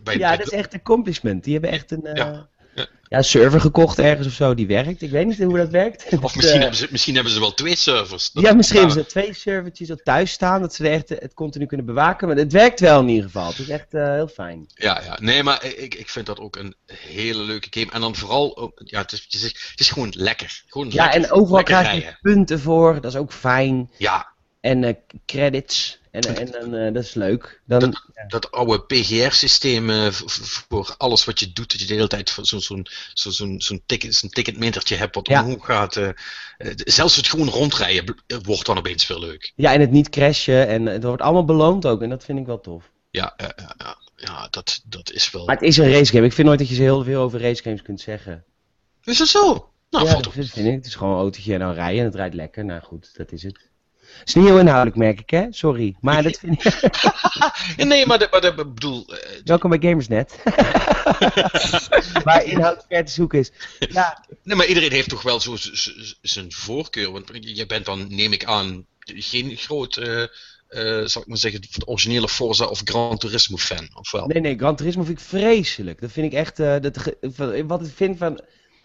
bij, 0.02 0.18
ja 0.18 0.28
bij- 0.28 0.36
dat 0.36 0.46
is 0.46 0.52
echt 0.52 0.72
een 0.72 0.78
accomplishment. 0.78 1.44
Die 1.44 1.52
hebben 1.52 1.70
echt 1.70 1.90
een 1.90 2.04
eh, 2.06 2.14
Ja, 2.16 2.48
ja. 3.08 3.22
server 3.22 3.60
gekocht 3.60 3.98
ergens 3.98 4.26
of 4.26 4.32
zo. 4.32 4.54
Die 4.54 4.66
werkt. 4.66 5.02
Ik 5.02 5.10
weet 5.10 5.26
niet 5.26 5.38
hoe 5.38 5.56
dat 5.56 5.68
werkt. 5.70 6.04
Of 6.12 6.20
Dat, 6.20 6.34
misschien, 6.34 6.54
eh, 6.54 6.60
hebben 6.60 6.78
ze, 6.78 6.86
misschien 6.90 7.14
hebben 7.14 7.32
ze 7.32 7.40
wel 7.40 7.54
twee 7.54 7.76
servers. 7.76 8.30
Dat- 8.30 8.42
ja, 8.44 8.52
misschien 8.52 8.78
hebben 8.78 8.96
ze 8.96 9.06
twee 9.06 9.34
servertjes 9.34 9.90
al 9.90 10.00
thuis 10.02 10.30
staan, 10.32 10.60
dat 10.60 10.74
ze 10.74 10.84
er 10.84 10.92
echt 10.92 11.08
het 11.08 11.34
continu 11.34 11.66
kunnen 11.66 11.86
bewaken. 11.86 12.28
Maar 12.28 12.36
het 12.36 12.52
werkt 12.52 12.80
wel 12.80 13.00
in 13.00 13.08
ieder 13.08 13.24
geval. 13.24 13.46
Het 13.48 13.58
is 13.58 13.68
echt 13.68 13.94
eh, 13.94 14.12
heel 14.12 14.28
fijn. 14.28 14.66
Ja, 14.74 15.02
ja, 15.04 15.18
nee, 15.20 15.42
maar 15.42 15.64
ik, 15.64 15.94
ik 15.94 16.08
vind 16.08 16.26
dat 16.26 16.40
ook 16.40 16.56
een 16.56 16.74
hele 16.92 17.42
leuke 17.42 17.66
game. 17.70 17.90
En 17.92 18.00
dan 18.00 18.14
vooral, 18.14 18.72
ja, 18.84 19.00
het 19.00 19.12
is, 19.12 19.22
het 19.24 19.34
is, 19.34 19.42
het 19.42 19.80
is 19.80 19.90
gewoon 19.90 20.12
lekker. 20.16 20.62
Gewoon 20.66 20.90
Ja, 20.90 21.04
lekker, 21.04 21.22
en 21.22 21.30
overal 21.30 21.62
krijg 21.62 21.92
je 22.04 22.16
punten 22.20 22.60
voor, 22.60 22.94
dat 23.00 23.12
is 23.12 23.18
ook 23.18 23.32
fijn. 23.32 23.90
Ja, 23.96 24.28
En 24.60 24.84
eh, 24.84 24.94
credits, 25.26 25.99
en, 26.10 26.36
en, 26.36 26.50
dan, 26.50 26.74
eh, 26.74 26.92
dat 26.92 27.02
is 27.04 27.14
leuk. 27.14 27.60
Dan, 27.64 27.94
dat 28.28 28.50
oude 28.50 28.80
PGR-systeem 28.82 29.90
eh, 29.90 30.06
voor 30.10 30.94
alles 30.98 31.24
wat 31.24 31.40
je 31.40 31.52
doet, 31.52 31.70
dat 31.70 31.80
je 31.80 31.86
de 31.86 31.94
hele 31.94 32.06
tijd 32.06 32.36
zo'n 32.40 32.86
zo'n 33.58 33.82
ticket, 33.86 34.14
zo'n 34.14 34.28
ticketmetertje 34.30 34.96
hebt 34.96 35.14
wat 35.14 35.28
Ja. 35.28 35.42
omhoog 35.44 35.64
gaat. 35.66 35.96
eh, 35.96 36.08
zelfs 36.74 37.16
het 37.16 37.28
gewoon 37.28 37.48
rondrijden 37.48 38.22
wordt 38.42 38.66
dan 38.66 38.78
opeens 38.78 39.04
veel 39.04 39.20
leuk. 39.20 39.52
ja, 39.56 39.72
en 39.72 39.80
het 39.80 39.90
niet 39.90 40.08
crashen, 40.08 40.68
en 40.68 40.86
het 40.86 41.04
wordt 41.04 41.22
allemaal 41.22 41.44
beloond 41.44 41.86
ook, 41.86 42.02
en 42.02 42.08
dat 42.08 42.24
vind 42.24 42.38
ik 42.38 42.46
wel 42.46 42.60
tof. 42.60 42.90
Ja, 43.10 43.34
ja, 43.36 43.96
ja, 44.16 44.48
dat, 44.50 44.80
dat 44.86 45.10
is 45.12 45.30
wel... 45.30 45.46
Maar 45.46 45.54
het 45.54 45.64
is 45.64 45.76
een 45.76 45.90
racegame, 45.92 46.26
ik 46.26 46.32
vind 46.32 46.46
nooit 46.46 46.58
dat 46.58 46.68
je 46.68 46.74
heel 46.74 47.04
veel 47.04 47.22
over 47.22 47.40
racegames 47.40 47.82
kunt 47.82 48.00
zeggen. 48.00 48.44
Is 49.04 49.18
dat 49.18 49.28
zo? 49.28 49.70
Nou, 49.90 50.06
ja, 50.06 50.14
dat 50.20 50.32
vind 50.32 50.56
ik. 50.56 50.64
Het 50.64 50.86
is 50.86 50.94
gewoon 50.94 51.12
een 51.12 51.18
autootje 51.20 51.52
en 51.52 51.58
dan 51.58 51.72
rijden 51.72 51.98
en 51.98 52.04
het 52.04 52.14
rijdt 52.14 52.34
lekker. 52.34 52.64
Nou 52.64 52.80
goed, 52.82 53.10
dat 53.16 53.32
is 53.32 53.42
het. 53.42 53.69
Is 54.24 54.34
niet 54.34 54.44
heel 54.44 54.58
inhoudelijk, 54.58 54.96
merk 54.96 55.20
ik, 55.20 55.30
hè? 55.30 55.46
Sorry. 55.50 55.96
Maar 56.00 56.22
dat 56.22 56.38
vind 56.38 56.64
ik... 56.64 56.80
Nee, 57.90 58.06
maar, 58.06 58.22
ik 58.22 58.54
bedoel, 58.56 59.06
eh, 59.06 59.40
Welkom 59.44 59.70
bij 59.70 59.78
Gamersnet. 59.90 60.42
Waar 62.24 62.44
inhoud 62.44 62.84
ver 62.88 63.04
te 63.04 63.12
zoeken 63.12 63.38
is. 63.38 63.50
Ja, 63.78 64.24
nee, 64.42 64.56
maar 64.56 64.66
iedereen 64.66 64.92
heeft 64.92 65.08
toch 65.08 65.22
wel 65.22 65.40
zo 65.40 65.56
zijn 66.22 66.52
voorkeur. 66.52 67.12
Want 67.12 67.30
je 67.40 67.66
bent 67.66 67.84
dan, 67.84 68.06
neem 68.08 68.32
ik 68.32 68.44
aan, 68.44 68.86
geen 69.00 69.56
groot, 69.56 69.96
eh, 69.96 70.22
eh, 70.22 71.06
zal 71.06 71.22
ik 71.22 71.28
maar 71.28 71.36
zeggen, 71.36 71.60
de 71.60 71.86
originele 71.86 72.28
Forza 72.28 72.64
of 72.64 72.80
Gran 72.84 73.18
Turismo 73.18 73.56
fan, 73.56 73.88
of 73.92 74.10
wel? 74.10 74.26
nee, 74.26 74.40
nee, 74.40 74.58
Gran 74.58 74.76
Turismo 74.76 75.02
vind 75.02 75.18
ik 75.18 75.24
vreselijk. 75.24 76.00
Dat 76.00 76.12
vind 76.12 76.32
ik 76.32 76.38
echt... 76.38 76.56
dat, 76.56 77.14
wat 77.66 77.82
ik 77.82 77.92
vind 77.94 78.18
van... 78.18 78.40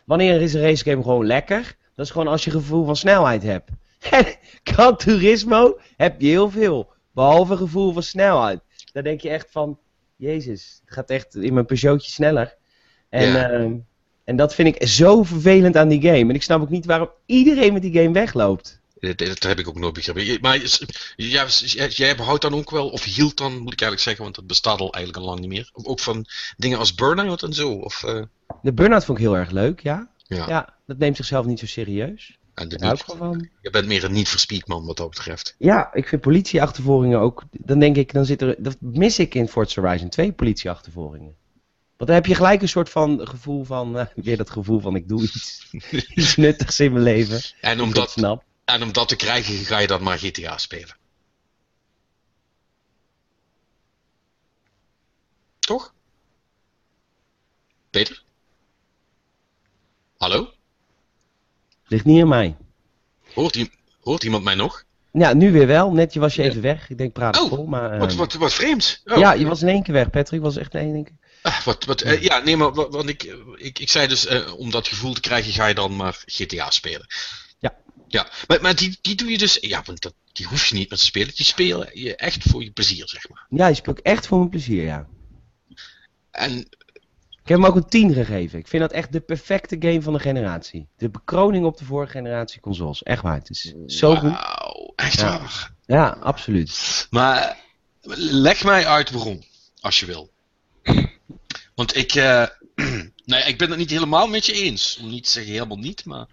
Wanneer 0.06 0.42
is 0.42 0.54
een 0.54 0.62
racegame 0.62 1.02
gewoon 1.02 1.26
lekker? 1.26 1.76
Dat 1.96 2.06
is 2.06 2.12
gewoon 2.12 2.28
als 2.28 2.44
je 2.44 2.52
gevoel 2.52 2.86
van 2.86 2.96
snelheid 2.96 3.44
hebt. 3.44 3.70
Gran 4.64 4.98
Turismo 4.98 5.80
heb 5.98 6.22
je 6.22 6.28
heel 6.28 6.50
veel. 6.50 6.94
Behalve 7.14 7.58
gevoel 7.58 7.94
van 7.94 8.04
snelheid. 8.04 8.60
Dan 8.94 9.04
denk 9.04 9.22
je 9.22 9.30
echt 9.30 9.48
van... 9.52 9.80
Jezus, 10.18 10.82
het 10.86 10.94
gaat 10.94 11.10
echt 11.10 11.36
in 11.36 11.54
mijn 11.54 11.66
Peugeotje 11.66 12.12
sneller. 12.12 12.56
En, 13.10 13.28
Ja. 13.28 13.50
ehm, 13.50 13.74
en 14.24 14.36
dat 14.36 14.56
vind 14.56 14.76
ik 14.76 14.88
zo 14.88 15.24
vervelend 15.24 15.78
aan 15.78 15.88
die 15.88 16.02
game. 16.02 16.20
En 16.20 16.36
ik 16.36 16.44
snap 16.44 16.62
ook 16.62 16.70
niet 16.70 16.86
waarom 16.86 17.10
iedereen 17.26 17.74
met 17.74 17.82
die 17.82 17.94
game 17.94 18.12
wegloopt. 18.12 18.80
Dat, 19.00 19.18
dat 19.18 19.44
heb 19.44 19.60
ik 19.60 19.68
ook 19.68 19.80
nooit 19.80 19.94
begrepen. 19.94 20.42
Maar 20.42 20.62
jij, 21.16 22.16
behoudt 22.16 22.42
dan 22.42 22.54
ook 22.54 22.70
wel, 22.70 22.90
of 22.90 23.04
hield 23.04 23.38
dan, 23.38 23.52
moet 23.52 23.74
ik 23.74 23.82
eigenlijk 23.82 24.02
zeggen, 24.02 24.24
want 24.24 24.36
dat 24.36 24.48
bestaat 24.48 24.80
al 24.80 24.94
eigenlijk 24.94 25.24
al 25.24 25.30
lang 25.30 25.40
niet 25.40 25.50
meer. 25.50 25.70
Ook 25.74 26.00
van 26.00 26.26
dingen 26.58 26.78
als 26.78 26.96
Burnout 26.96 27.44
en 27.44 27.54
zo. 27.54 27.72
Of, 27.72 28.04
eh, 28.04 28.22
De 28.62 28.74
Burnout 28.74 29.06
vond 29.06 29.18
ik 29.18 29.24
heel 29.24 29.38
erg 29.38 29.52
leuk, 29.52 29.80
ja. 29.80 30.10
ja. 30.28 30.48
Ja, 30.48 30.74
dat 30.86 30.98
neemt 30.98 31.16
zichzelf 31.16 31.46
niet 31.46 31.60
zo 31.60 31.66
serieus. 31.66 32.38
En 32.56 32.70
de 32.70 32.78
niet, 32.80 33.04
van. 33.04 33.50
je 33.62 33.70
bent 33.70 33.86
meer 33.86 34.04
een 34.04 34.12
niet 34.12 34.30
verspied 34.30 34.68
man 34.68 34.86
wat 34.86 34.98
dat 34.98 35.10
betreft. 35.10 35.56
Ja, 35.58 35.94
ik 35.94 36.08
vind 36.08 36.22
politieachtervolgingen 36.22 37.20
ook. 37.20 37.44
Dan 37.52 37.80
denk 37.80 37.96
ik, 37.96 38.14
dan 38.14 38.26
zit 38.26 38.42
er. 38.42 38.56
Dat 38.58 38.78
mis 38.80 39.20
ik 39.20 39.36
in 39.36 39.48
Forza 39.48 39.82
Horizon 39.82 40.10
2 40.10 40.32
politieachtervolgingen. 40.32 41.36
Want 41.98 42.10
dan 42.10 42.20
heb 42.20 42.26
je 42.26 42.36
gelijk 42.36 42.62
een 42.62 42.70
soort 42.70 42.90
van 42.90 43.28
gevoel 43.28 43.64
van. 43.64 43.98
eh, 43.98 44.06
weer 44.16 44.38
dat 44.38 44.50
gevoel 44.50 44.80
van 44.80 44.96
ik 44.96 45.08
doe 45.08 45.22
iets, 45.22 45.68
iets 46.16 46.36
nuttigs 46.36 46.80
in 46.80 46.92
mijn 46.92 47.04
leven. 47.04 47.42
En 47.62 47.82
om, 47.82 47.94
dat, 47.94 48.12
snap. 48.12 48.44
en 48.66 48.84
om 48.84 48.92
dat 48.94 49.08
te 49.08 49.16
krijgen, 49.16 49.54
ga 49.56 49.78
je 49.78 49.88
dan 49.88 50.04
maar 50.04 50.18
GTA 50.18 50.58
spelen. 50.58 50.96
Toch? 55.60 55.94
Peter? 57.90 58.24
Hallo? 60.18 60.54
Ligt 61.88 62.06
niet 62.06 62.22
aan 62.22 62.28
mij. 62.28 62.56
Hoort, 63.34 63.56
i- 63.56 63.72
hoort 64.02 64.24
iemand 64.24 64.44
mij 64.44 64.56
nog? 64.56 64.84
Ja, 65.12 65.34
nu 65.34 65.52
weer 65.52 65.68
wel. 65.68 65.92
Net 65.92 66.14
je 66.14 66.20
was 66.20 66.36
je 66.36 66.44
even 66.44 66.62
weg. 66.62 66.90
Ik 66.90 66.98
denk 66.98 67.14
praat 67.14 67.40
Oh, 67.42 67.50
vol, 67.50 67.66
maar. 67.66 67.98
Wat, 67.98 68.10
ehm, 68.10 68.18
wat, 68.18 68.34
wat 68.34 68.54
vreemd. 68.54 69.02
Oh. 69.06 69.18
Ja, 69.18 69.34
je 69.34 69.46
was 69.46 69.62
in 69.62 69.68
één 69.68 69.84
keer 69.84 69.94
weg, 69.94 70.10
Patrick. 70.10 70.42
Was 70.42 70.58
echt 70.58 70.74
in 70.74 70.94
één 70.94 71.04
keer. 71.04 71.16
Ah, 71.42 71.62
wat, 71.62 71.86
wat, 71.86 72.02
eh, 72.02 72.22
ja, 72.22 72.38
nee, 72.40 72.58
maar 72.58 72.74
wat, 72.74 72.94
wat 72.94 73.08
ik, 73.10 73.24
ik, 73.56 73.80
ik 73.80 73.90
zei 73.90 74.08
dus, 74.08 74.26
eh, 74.26 74.54
om 74.58 74.72
dat 74.72 74.88
gevoel 74.88 75.14
te 75.14 75.20
krijgen, 75.22 75.54
ga 75.54 75.66
je 75.66 75.74
dan 75.74 75.96
maar 75.96 76.24
GTA 76.26 76.70
spelen. 76.70 77.06
Ja. 77.60 77.76
Ja, 78.08 78.28
maar, 78.48 78.62
maar 78.62 78.76
die, 78.76 78.98
die 79.02 79.16
doe 79.16 79.32
je 79.32 79.38
dus, 79.38 79.58
ja, 79.62 79.82
want 79.86 80.02
dat, 80.02 80.14
die 80.32 80.46
hoef 80.46 80.66
je 80.66 80.76
niet 80.76 80.90
met 80.90 81.00
te 81.00 81.06
spelen. 81.06 81.34
Die 81.36 81.46
spelen 81.46 81.90
je 81.94 82.16
echt 82.16 82.44
voor 82.44 82.64
je 82.64 82.72
plezier, 82.72 83.08
zeg 83.08 83.30
maar. 83.30 83.46
Ja, 83.50 83.68
die 83.68 83.76
speel 83.76 83.94
ik 83.94 84.00
echt 84.00 84.28
voor 84.28 84.38
mijn 84.38 84.50
plezier, 84.50 84.84
ja. 84.84 85.08
En 86.32 86.68
Ik 87.46 87.52
heb 87.52 87.60
hem 87.60 87.70
ook 87.70 87.76
een 87.76 87.90
10 87.90 88.14
gegeven. 88.14 88.60
Ik 88.60 88.68
vind 88.68 88.82
dat 88.82 88.92
echt 88.92 89.12
de 89.12 89.20
perfecte 89.20 89.76
game 89.80 90.02
van 90.02 90.14
de 90.14 90.20
generatie. 90.20 90.88
De 90.98 91.10
bekroning 91.10 91.66
op 91.66 91.78
de 91.78 91.86
vorige 91.86 92.12
generatie 92.12 92.60
consoles. 92.62 93.04
Echt 93.04 93.22
waar. 93.22 93.36
Het 93.38 93.50
is 93.50 93.74
zo 93.88 94.16
goed. 94.16 94.32
wauw, 94.32 94.94
echt 94.96 95.20
Ja. 95.20 95.40
waar. 95.40 95.74
Ja, 95.86 96.18
absoluut. 96.22 97.08
Maar 97.10 97.58
leg 98.18 98.64
mij 98.64 98.86
uit 98.88 99.12
waarom, 99.12 99.44
als 99.82 100.00
je 100.00 100.06
wil. 100.06 100.32
Want 101.76 101.96
ik, 101.96 102.12
ja, 102.14 103.44
ik 103.46 103.58
ben 103.58 103.70
het 103.70 103.78
niet 103.78 103.90
helemaal 103.90 104.28
met 104.28 104.46
je 104.46 104.54
eens. 104.54 104.98
Om 105.02 105.10
niet 105.10 105.24
te 105.24 105.32
zeggen 105.32 105.54
helemaal 105.54 105.78
niet, 105.78 106.06
maar... 106.06 106.26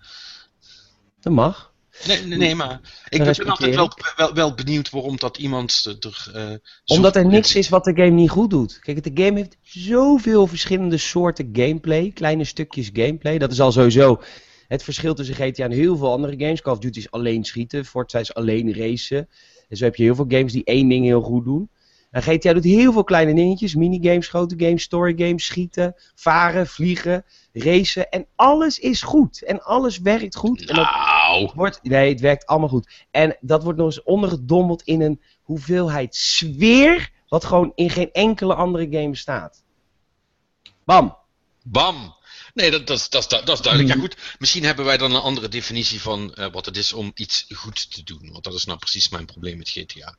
Dat 1.21 1.33
mag. 1.33 1.71
Nee, 2.06 2.25
nee, 2.25 2.38
nee 2.38 2.54
maar 2.54 2.80
ik 3.08 3.18
ben 3.25 3.49
altijd 3.49 3.75
wel, 3.75 3.90
wel, 4.16 4.34
wel 4.34 4.54
benieuwd 4.54 4.90
waarom 4.90 5.16
dat 5.16 5.38
iemand 5.38 5.96
er... 6.00 6.30
eh, 6.34 6.54
Omdat 6.84 7.16
er 7.16 7.26
niks 7.26 7.54
is 7.54 7.68
wat 7.68 7.84
de 7.84 7.94
game 7.94 8.11
niet 8.11 8.30
goed 8.30 8.50
doet. 8.50 8.78
Kijk, 8.78 9.14
de 9.14 9.22
game 9.25 9.38
heeft 9.38 9.56
zoveel 9.62 10.46
verschillende 10.46 10.96
soorten 10.96 11.49
gameplay. 11.52 12.11
Kleine 12.14 12.44
stukjes 12.44 12.90
gameplay. 12.92 13.38
Dat 13.38 13.52
is 13.52 13.61
al 13.61 13.72
sowieso 13.72 14.20
het 14.68 14.82
verschil 14.82 15.14
tussen 15.14 15.34
GTA 15.34 15.64
en 15.64 15.70
heel 15.70 15.96
veel 15.96 16.11
andere 16.12 16.38
games. 16.38 16.62
Call 16.62 16.72
of 16.72 16.78
Duty 16.78 16.99
is 16.99 17.11
alleen 17.11 17.44
schieten. 17.44 17.84
Forza 17.84 18.18
is 18.18 18.34
alleen 18.34 18.75
racen. 18.75 19.28
En 19.68 19.76
zo 19.76 19.84
heb 19.84 19.96
je 19.96 20.02
heel 20.02 20.14
veel 20.14 20.26
games 20.28 20.52
die 20.52 20.64
één 20.64 20.88
ding 20.88 21.04
heel 21.04 21.22
goed 21.22 21.44
doen. 21.44 21.70
En 22.12 22.23
GTA 22.23 22.52
doet 22.52 22.64
heel 22.64 22.92
veel 22.92 23.04
kleine 23.04 23.35
dingetjes. 23.35 23.75
Minigames, 23.75 24.28
grote 24.28 24.54
games, 24.59 24.83
story 24.83 25.14
games, 25.16 25.45
schieten, 25.45 25.95
varen, 26.14 26.66
vliegen, 26.66 27.25
racen. 27.52 28.09
En 28.11 28.26
alles 28.37 28.78
is 28.78 29.02
goed. 29.02 29.42
En 29.45 29.62
alles 29.62 29.99
werkt 29.99 30.37
goed. 30.37 30.61
En 30.69 30.75
dat 30.76 30.85
Nou, 30.85 31.50
wordt, 31.54 31.81
nee, 31.83 32.09
het 32.09 32.21
werkt 32.21 32.47
allemaal 32.47 32.69
goed. 32.69 32.88
En 33.11 33.37
dat 33.40 33.62
wordt 33.62 33.78
nog 33.78 33.87
eens 33.87 34.02
ondergedompeld 34.02 34.83
in 34.83 35.00
een 35.00 35.21
hoeveelheid 35.42 36.14
sfeer. 36.16 37.11
Wat 37.28 37.45
gewoon 37.45 37.73
in 37.75 37.90
geen 37.90 38.12
enkele 38.12 38.54
andere 38.54 38.87
game 38.90 39.11
bestaat. 39.11 39.62
Bam. 40.85 41.16
bam. 41.64 42.14
Nee, 42.54 42.71
dat, 42.71 42.87
dat, 42.87 42.99
is- 42.99 43.09
dat, 43.09 43.31
dat 43.31 43.49
is 43.49 43.61
duidelijk. 43.61 43.95
Ja 43.95 44.00
goed, 44.00 44.16
misschien 44.38 44.64
hebben 44.64 44.85
wij 44.85 44.97
dan 44.97 45.14
een 45.14 45.21
andere 45.21 45.49
definitie 45.49 46.00
van 46.00 46.35
eh, 46.35 46.52
wat 46.52 46.66
het 46.66 46.76
is 46.76 46.92
om 46.92 47.11
iets 47.14 47.47
goed 47.49 47.92
te 47.95 48.02
doen. 48.02 48.28
Want 48.33 48.45
dat 48.45 48.54
is 48.54 48.64
nou 48.64 48.78
precies 48.78 49.09
mijn 49.09 49.26
probleem 49.26 49.59
met 49.59 49.69
GTA. 49.69 50.16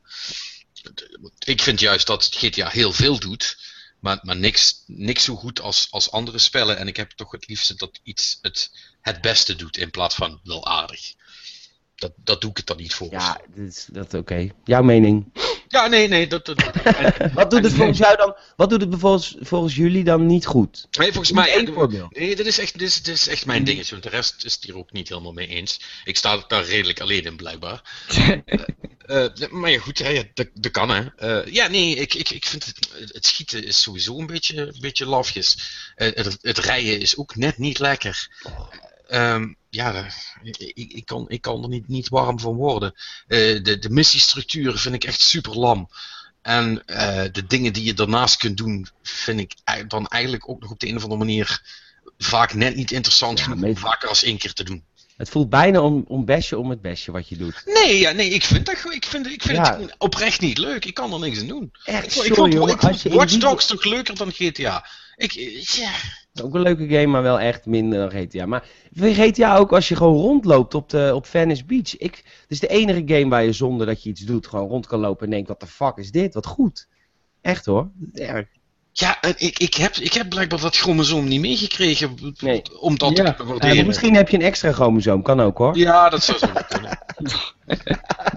Ik 1.38 1.62
vind 1.62 1.80
juist 1.80 2.06
dat 2.06 2.28
GTA 2.34 2.68
heel 2.68 2.92
veel 2.92 3.18
doet, 3.18 3.58
maar, 4.00 4.18
maar 4.22 4.36
niks, 4.36 4.82
niks 4.86 5.24
zo 5.24 5.36
goed 5.36 5.60
als, 5.60 5.86
als 5.90 6.10
andere 6.10 6.38
spellen. 6.38 6.78
En 6.78 6.88
ik 6.88 6.96
heb 6.96 7.10
toch 7.10 7.30
het 7.30 7.48
liefste 7.48 7.74
dat 7.74 8.00
iets 8.02 8.38
het, 8.42 8.70
het 9.00 9.20
beste 9.20 9.56
doet 9.56 9.76
in 9.76 9.90
plaats 9.90 10.14
van 10.14 10.40
wel 10.42 10.66
aardig. 10.66 11.14
Dat, 11.94 12.12
dat 12.16 12.40
doe 12.40 12.50
ik 12.50 12.56
het 12.56 12.66
dan 12.66 12.76
niet 12.76 12.94
voor. 12.94 13.10
Ja, 13.10 13.40
dat 13.54 13.66
is 13.66 13.86
dat 13.92 14.14
oké. 14.14 14.48
Jouw 14.64 14.82
mening. 14.82 15.32
ja 15.68 15.86
nee, 15.86 16.08
nee. 16.08 16.26
Dat, 16.26 16.46
dat, 16.46 16.62
Wat 17.34 17.50
doet 17.50 17.64
het 17.64 17.72
volgens 17.72 17.98
jou 17.98 18.16
dan? 18.16 18.36
Wat 18.56 18.70
doet 18.70 18.80
het 18.80 18.94
volgens, 18.98 19.36
volgens 19.40 19.74
jullie 19.74 20.04
dan 20.04 20.26
niet 20.26 20.46
goed? 20.46 20.86
nee, 20.98 21.12
volgens 21.12 21.32
mij. 21.32 21.52
één 21.52 21.72
voorbeeld. 21.72 22.16
Nee, 22.18 22.36
dit 22.36 22.46
is 22.46 22.58
echt, 22.58 22.78
dit 22.78 22.88
is, 22.88 23.02
dit 23.02 23.14
is 23.14 23.28
echt 23.28 23.46
mijn 23.46 23.64
dingetje. 23.64 23.90
Want 23.90 24.02
de 24.02 24.08
rest 24.08 24.44
is 24.44 24.54
het 24.54 24.64
hier 24.64 24.76
ook 24.76 24.92
niet 24.92 25.08
helemaal 25.08 25.32
mee 25.32 25.46
eens. 25.46 25.80
Ik 26.04 26.16
sta 26.16 26.44
daar 26.48 26.64
redelijk 26.64 27.00
alleen 27.00 27.24
in, 27.24 27.36
blijkbaar. 27.36 27.82
Eh, 29.04 29.26
maar 29.50 29.70
ja, 29.70 29.78
goed, 29.78 29.98
ja, 29.98 30.08
ja, 30.08 30.22
dat, 30.34 30.48
dat 30.54 30.72
kan 30.72 30.90
hè. 30.90 31.04
Eh, 31.16 31.52
ja, 31.52 31.66
nee, 31.66 31.94
ik, 31.94 32.14
ik, 32.14 32.30
ik 32.30 32.46
vind 32.46 32.64
het, 32.64 32.88
het 33.12 33.26
schieten 33.26 33.64
is 33.64 33.82
sowieso 33.82 34.18
een 34.18 34.26
beetje, 34.26 34.60
een 34.60 34.80
beetje 34.80 35.06
lafjes. 35.06 35.58
Eh, 35.94 36.14
het, 36.14 36.38
het 36.40 36.58
rijden 36.58 37.00
is 37.00 37.16
ook 37.16 37.36
net 37.36 37.58
niet 37.58 37.78
lekker. 37.78 38.28
Ehm, 39.06 39.52
ja, 39.74 39.94
eh, 39.94 40.12
ik, 40.74 40.92
ik, 40.92 41.04
kan, 41.06 41.24
ik 41.28 41.40
kan 41.40 41.62
er 41.62 41.68
niet, 41.68 41.88
niet 41.88 42.08
warm 42.08 42.40
van 42.40 42.54
worden. 42.54 42.94
Eh, 43.26 43.38
de, 43.62 43.78
de 43.78 43.90
missiestructuur 43.90 44.78
vind 44.78 44.94
ik 44.94 45.04
echt 45.04 45.20
super 45.20 45.58
lam. 45.58 45.88
En 46.42 46.84
eh, 46.86 47.22
de 47.32 47.46
dingen 47.46 47.72
die 47.72 47.84
je 47.84 47.94
daarnaast 47.94 48.36
kunt 48.36 48.56
doen, 48.56 48.88
vind 49.02 49.40
ik 49.40 49.54
dan 49.88 50.06
eigenlijk 50.06 50.48
ook 50.48 50.60
nog 50.60 50.70
op 50.70 50.80
de 50.80 50.88
een 50.88 50.96
of 50.96 51.02
andere 51.02 51.24
manier 51.24 51.62
vaak 52.18 52.54
net 52.54 52.74
niet 52.76 52.90
interessant 52.92 53.38
Ja, 53.38 53.44
genoeg 53.44 53.64
om 53.64 53.76
vaker 53.76 54.08
als 54.08 54.22
één 54.22 54.38
keer 54.38 54.52
te 54.52 54.64
doen. 54.64 54.84
Het 55.16 55.28
voelt 55.28 55.50
bijna 55.50 55.80
om, 55.80 56.04
om 56.08 56.24
bestje 56.24 56.58
om 56.58 56.70
het 56.70 56.80
bestje 56.80 57.12
wat 57.12 57.28
je 57.28 57.36
doet. 57.36 57.62
Nee, 57.64 57.98
ja, 57.98 58.10
nee, 58.10 58.28
ik 58.28 58.44
vind, 58.44 58.66
dat, 58.66 58.74
ik 58.92 59.04
vind, 59.04 59.26
ik 59.26 59.42
vind 59.42 59.56
Ja. 59.66 59.80
het 59.80 59.94
oprecht 59.98 60.40
niet 60.40 60.58
leuk. 60.58 60.84
Ik 60.84 60.94
kan 60.94 61.12
er 61.12 61.18
niks 61.18 61.38
aan 61.40 61.46
doen. 61.46 61.72
Echt, 61.84 62.04
Ik, 62.04 62.10
sorry 62.10 62.28
ik 62.28 62.34
vond, 62.34 62.52
jongen. 62.52 62.74
ik 62.74 62.80
vond 62.80 63.02
Watch 63.02 63.30
die- 63.30 63.40
toch 63.66 63.84
leuker 63.84 64.16
dan 64.16 64.32
GTA. 64.32 64.86
Ik, 65.16 65.32
ja. 65.32 65.92
Ook 66.42 66.54
een 66.54 66.60
leuke 66.60 66.88
game, 66.88 67.06
maar 67.06 67.22
wel 67.22 67.40
echt 67.40 67.66
minder 67.66 67.98
dan 67.98 68.20
GTA. 68.20 68.46
Maar 68.46 68.64
GTA 68.94 69.56
ook 69.56 69.72
als 69.72 69.88
je 69.88 69.96
gewoon 69.96 70.16
rondloopt 70.16 70.74
op, 70.74 70.90
de, 70.90 71.12
op 71.14 71.26
Venice 71.26 71.64
Beach. 71.64 71.96
Ik, 71.96 72.14
het 72.16 72.50
is 72.50 72.60
de 72.60 72.68
enige 72.68 73.02
game 73.06 73.28
waar 73.28 73.44
je 73.44 73.52
zonder 73.52 73.86
dat 73.86 74.02
je 74.02 74.08
iets 74.10 74.20
doet 74.20 74.46
gewoon 74.46 74.68
rond 74.68 74.86
kan 74.86 75.00
lopen 75.00 75.24
en 75.24 75.30
denkt, 75.30 75.48
wat 75.48 75.60
de 75.60 75.66
fuck 75.66 75.96
is 75.96 76.10
dit? 76.10 76.34
Wat 76.34 76.46
goed. 76.46 76.88
Echt 77.40 77.66
hoor. 77.66 77.88
Erg. 78.12 78.46
Ja, 78.92 79.20
en 79.20 79.34
ik, 79.36 79.58
ik, 79.58 79.74
heb, 79.74 79.94
ik 79.94 80.12
heb 80.12 80.28
blijkbaar 80.28 80.60
dat 80.60 80.76
chromosoom 80.76 81.28
niet 81.28 81.40
meegekregen. 81.40 82.34
Nee. 82.40 82.62
Om 82.80 82.98
dat 82.98 83.16
Ja. 83.16 83.32
te 83.32 83.82
misschien 83.86 84.14
heb 84.14 84.28
je 84.28 84.36
een 84.36 84.42
extra 84.42 84.72
chromosoom, 84.72 85.22
kan 85.22 85.40
ook 85.40 85.58
hoor. 85.58 85.76
Ja, 85.76 86.08
dat 86.08 86.22
zou 86.22 86.38
zo 86.38 86.48
kunnen. 86.68 86.98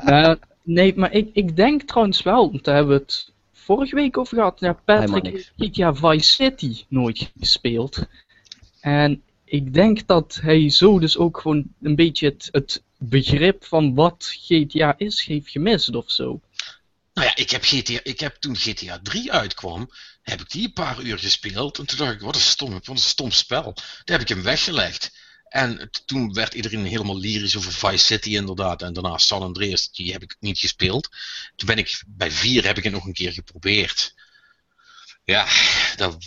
Nou, 0.04 0.38
nee, 0.63 0.94
maar 0.96 1.12
ik, 1.13 1.30
ik 1.34 1.56
denk 1.56 1.82
trouwens 1.82 2.24
wel, 2.24 2.51
want 2.51 2.63
daar 2.63 2.75
hebben 2.75 2.96
we 2.96 3.01
het 3.01 3.32
vorige 3.67 3.95
week 3.95 4.17
over 4.17 4.38
gehad. 4.38 4.59
Ja, 4.59 4.74
Patrick 4.74 5.25
heeft 5.25 5.51
GTA 5.57 5.95
Vice 5.95 6.31
City 6.31 6.83
nooit 6.88 7.31
gespeeld. 7.39 8.00
En 8.79 9.21
ik 9.45 9.74
denk 9.74 10.07
dat 10.07 10.39
hij 10.41 10.69
zo 10.69 11.00
dus 11.00 11.17
ook 11.17 11.39
gewoon 11.39 11.65
een 11.81 11.95
beetje 11.95 12.25
het, 12.25 12.50
het 12.51 12.83
begrip 12.97 13.65
van 13.65 13.95
wat 13.95 14.36
GTA 14.41 14.93
is, 14.97 15.25
heeft 15.25 15.50
gemist 15.50 15.95
of 15.95 16.12
zo. 16.12 16.41
Nou 17.13 17.27
ja, 17.27 17.36
ik 17.36 17.50
heb, 17.50 17.63
GTA, 17.63 18.00
ik 18.03 18.19
heb 18.19 18.36
toen 18.36 18.55
GTA 18.55 19.00
3 19.03 19.31
uitkwam, 19.31 19.89
heb 20.21 20.41
ik 20.41 20.50
die 20.50 20.65
een 20.65 20.74
paar 20.74 21.01
uur 21.01 21.19
gespeeld. 21.19 21.77
En 21.77 21.86
toen 21.86 21.97
dacht 21.97 22.13
ik, 22.13 22.21
wat 22.21 22.36
een 22.36 22.41
stom, 22.41 22.71
wat 22.71 22.88
een 22.88 22.97
stom 22.97 23.31
spel. 23.31 23.74
Daar 23.74 24.17
heb 24.17 24.21
ik 24.21 24.27
hem 24.27 24.43
weggelegd. 24.43 25.12
En 25.50 25.89
toen 26.06 26.34
werd 26.34 26.54
iedereen 26.54 26.86
helemaal 26.86 27.18
lyrisch 27.18 27.58
over 27.58 27.74
Vice 27.74 28.06
City 28.06 28.36
inderdaad. 28.36 28.82
En 28.82 28.94
daarna 28.94 29.18
San 29.18 29.42
Andreas, 29.42 29.92
die 29.92 30.12
heb 30.12 30.24
ik 30.24 30.36
niet 30.39 30.60
gespeeld. 30.60 31.10
Toen 31.56 31.68
ben 31.68 31.77
ik, 31.77 32.04
bij 32.08 32.32
4 32.32 32.66
heb 32.66 32.77
ik 32.77 32.84
het 32.84 32.94
nog 32.94 33.06
een 33.06 33.13
keer 33.13 33.32
geprobeerd. 33.32 34.16
Ja, 35.24 35.48
dat 35.96 36.18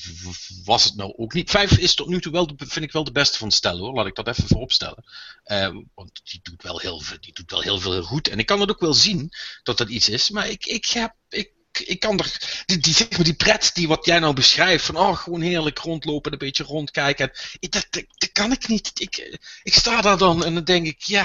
was 0.65 0.85
het 0.85 0.97
nou 0.97 1.13
ook 1.17 1.35
niet. 1.35 1.51
5 1.51 1.79
is 1.79 1.95
tot 1.95 2.09
nu 2.09 2.21
toe 2.21 2.33
wel, 2.33 2.47
de, 2.47 2.55
vind 2.57 2.85
ik 2.85 2.93
wel 2.93 3.05
de 3.05 3.13
beste 3.13 3.39
van 3.39 3.47
het 3.47 3.57
stel 3.57 3.79
hoor. 3.79 3.95
Laat 3.95 4.07
ik 4.07 4.15
dat 4.15 4.29
even 4.29 4.47
vooropstellen. 4.47 5.05
Eh, 5.43 5.77
want 5.95 6.21
die 6.25 6.41
doet, 6.43 6.63
wel 6.63 6.79
heel 6.79 7.03
die 7.21 7.33
doet 7.33 7.51
wel 7.51 7.61
heel 7.61 7.81
veel 7.81 8.03
goed. 8.03 8.29
En 8.29 8.39
ik 8.39 8.47
kan 8.47 8.61
het 8.61 8.71
ook 8.71 8.81
wel 8.81 8.95
zien 8.95 9.33
dat 9.63 9.79
dat 9.79 9.89
iets 9.89 10.09
is. 10.09 10.31
Maar 10.31 10.49
ik, 10.49 10.67
ik 10.67 10.87
heb. 10.87 11.15
Ik, 11.29 11.53
ik 11.79 12.01
kan 12.01 12.19
er. 12.19 12.63
Die, 12.67 12.79
die, 12.79 12.95
zeg 12.95 13.11
maar, 13.11 13.23
die 13.25 13.35
pret 13.35 13.71
die 13.75 13.89
wat 13.89 14.05
jij 14.05 14.19
nou 14.19 14.35
beschrijft. 14.35 14.85
Van 14.85 14.97
oh, 14.97 15.17
gewoon 15.17 15.41
heerlijk 15.41 15.79
rondlopen, 15.79 16.33
een 16.33 16.39
beetje 16.39 16.65
rondkijken. 16.65 17.31
Ik- 17.59 17.73
dat, 17.73 17.87
dat, 17.91 18.05
dat 18.15 18.33
kan 18.33 18.53
ik 18.53 18.69
niet. 18.69 18.91
Ik, 18.95 19.39
ik 19.63 19.75
sta 19.75 20.01
daar 20.01 20.19
dan 20.19 20.45
en 20.45 20.55
dan 20.55 20.65
denk 20.65 20.87
ik, 20.87 21.03
ja. 21.03 21.25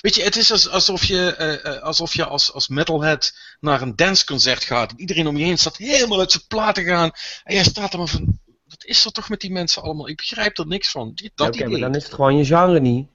Weet 0.00 0.14
je, 0.14 0.22
het 0.22 0.36
is 0.36 0.50
als, 0.52 0.68
alsof 0.68 1.04
je, 1.04 1.34
eh, 1.34 1.74
eh, 1.76 1.82
alsof 1.82 2.14
je 2.14 2.24
als, 2.24 2.52
als 2.52 2.68
metalhead 2.68 3.36
naar 3.60 3.82
een 3.82 3.96
danceconcert 3.96 4.64
gaat. 4.64 4.90
En 4.90 5.00
iedereen 5.00 5.26
om 5.26 5.36
je 5.36 5.44
heen 5.44 5.58
staat 5.58 5.76
helemaal 5.76 6.18
uit 6.20 6.32
zijn 6.32 6.46
platen 6.48 6.84
gaan. 6.84 7.10
En 7.44 7.54
jij 7.54 7.64
staat 7.64 7.92
er 7.92 7.98
maar 7.98 8.08
van. 8.08 8.38
Wat 8.66 8.84
is 8.84 9.04
er 9.04 9.12
toch 9.12 9.28
met 9.28 9.40
die 9.40 9.50
mensen 9.52 9.82
allemaal? 9.82 10.08
Ik 10.08 10.16
begrijp 10.16 10.58
er 10.58 10.66
niks 10.66 10.90
van. 10.90 11.12
Die- 11.14 11.32
Dat 11.34 11.48
Oké, 11.48 11.58
maar 11.58 11.68
idee. 11.68 11.80
dan 11.80 11.94
is 11.94 12.04
het 12.04 12.14
gewoon 12.14 12.36
je 12.36 12.44
genre 12.44 12.80
niet. 12.80 13.08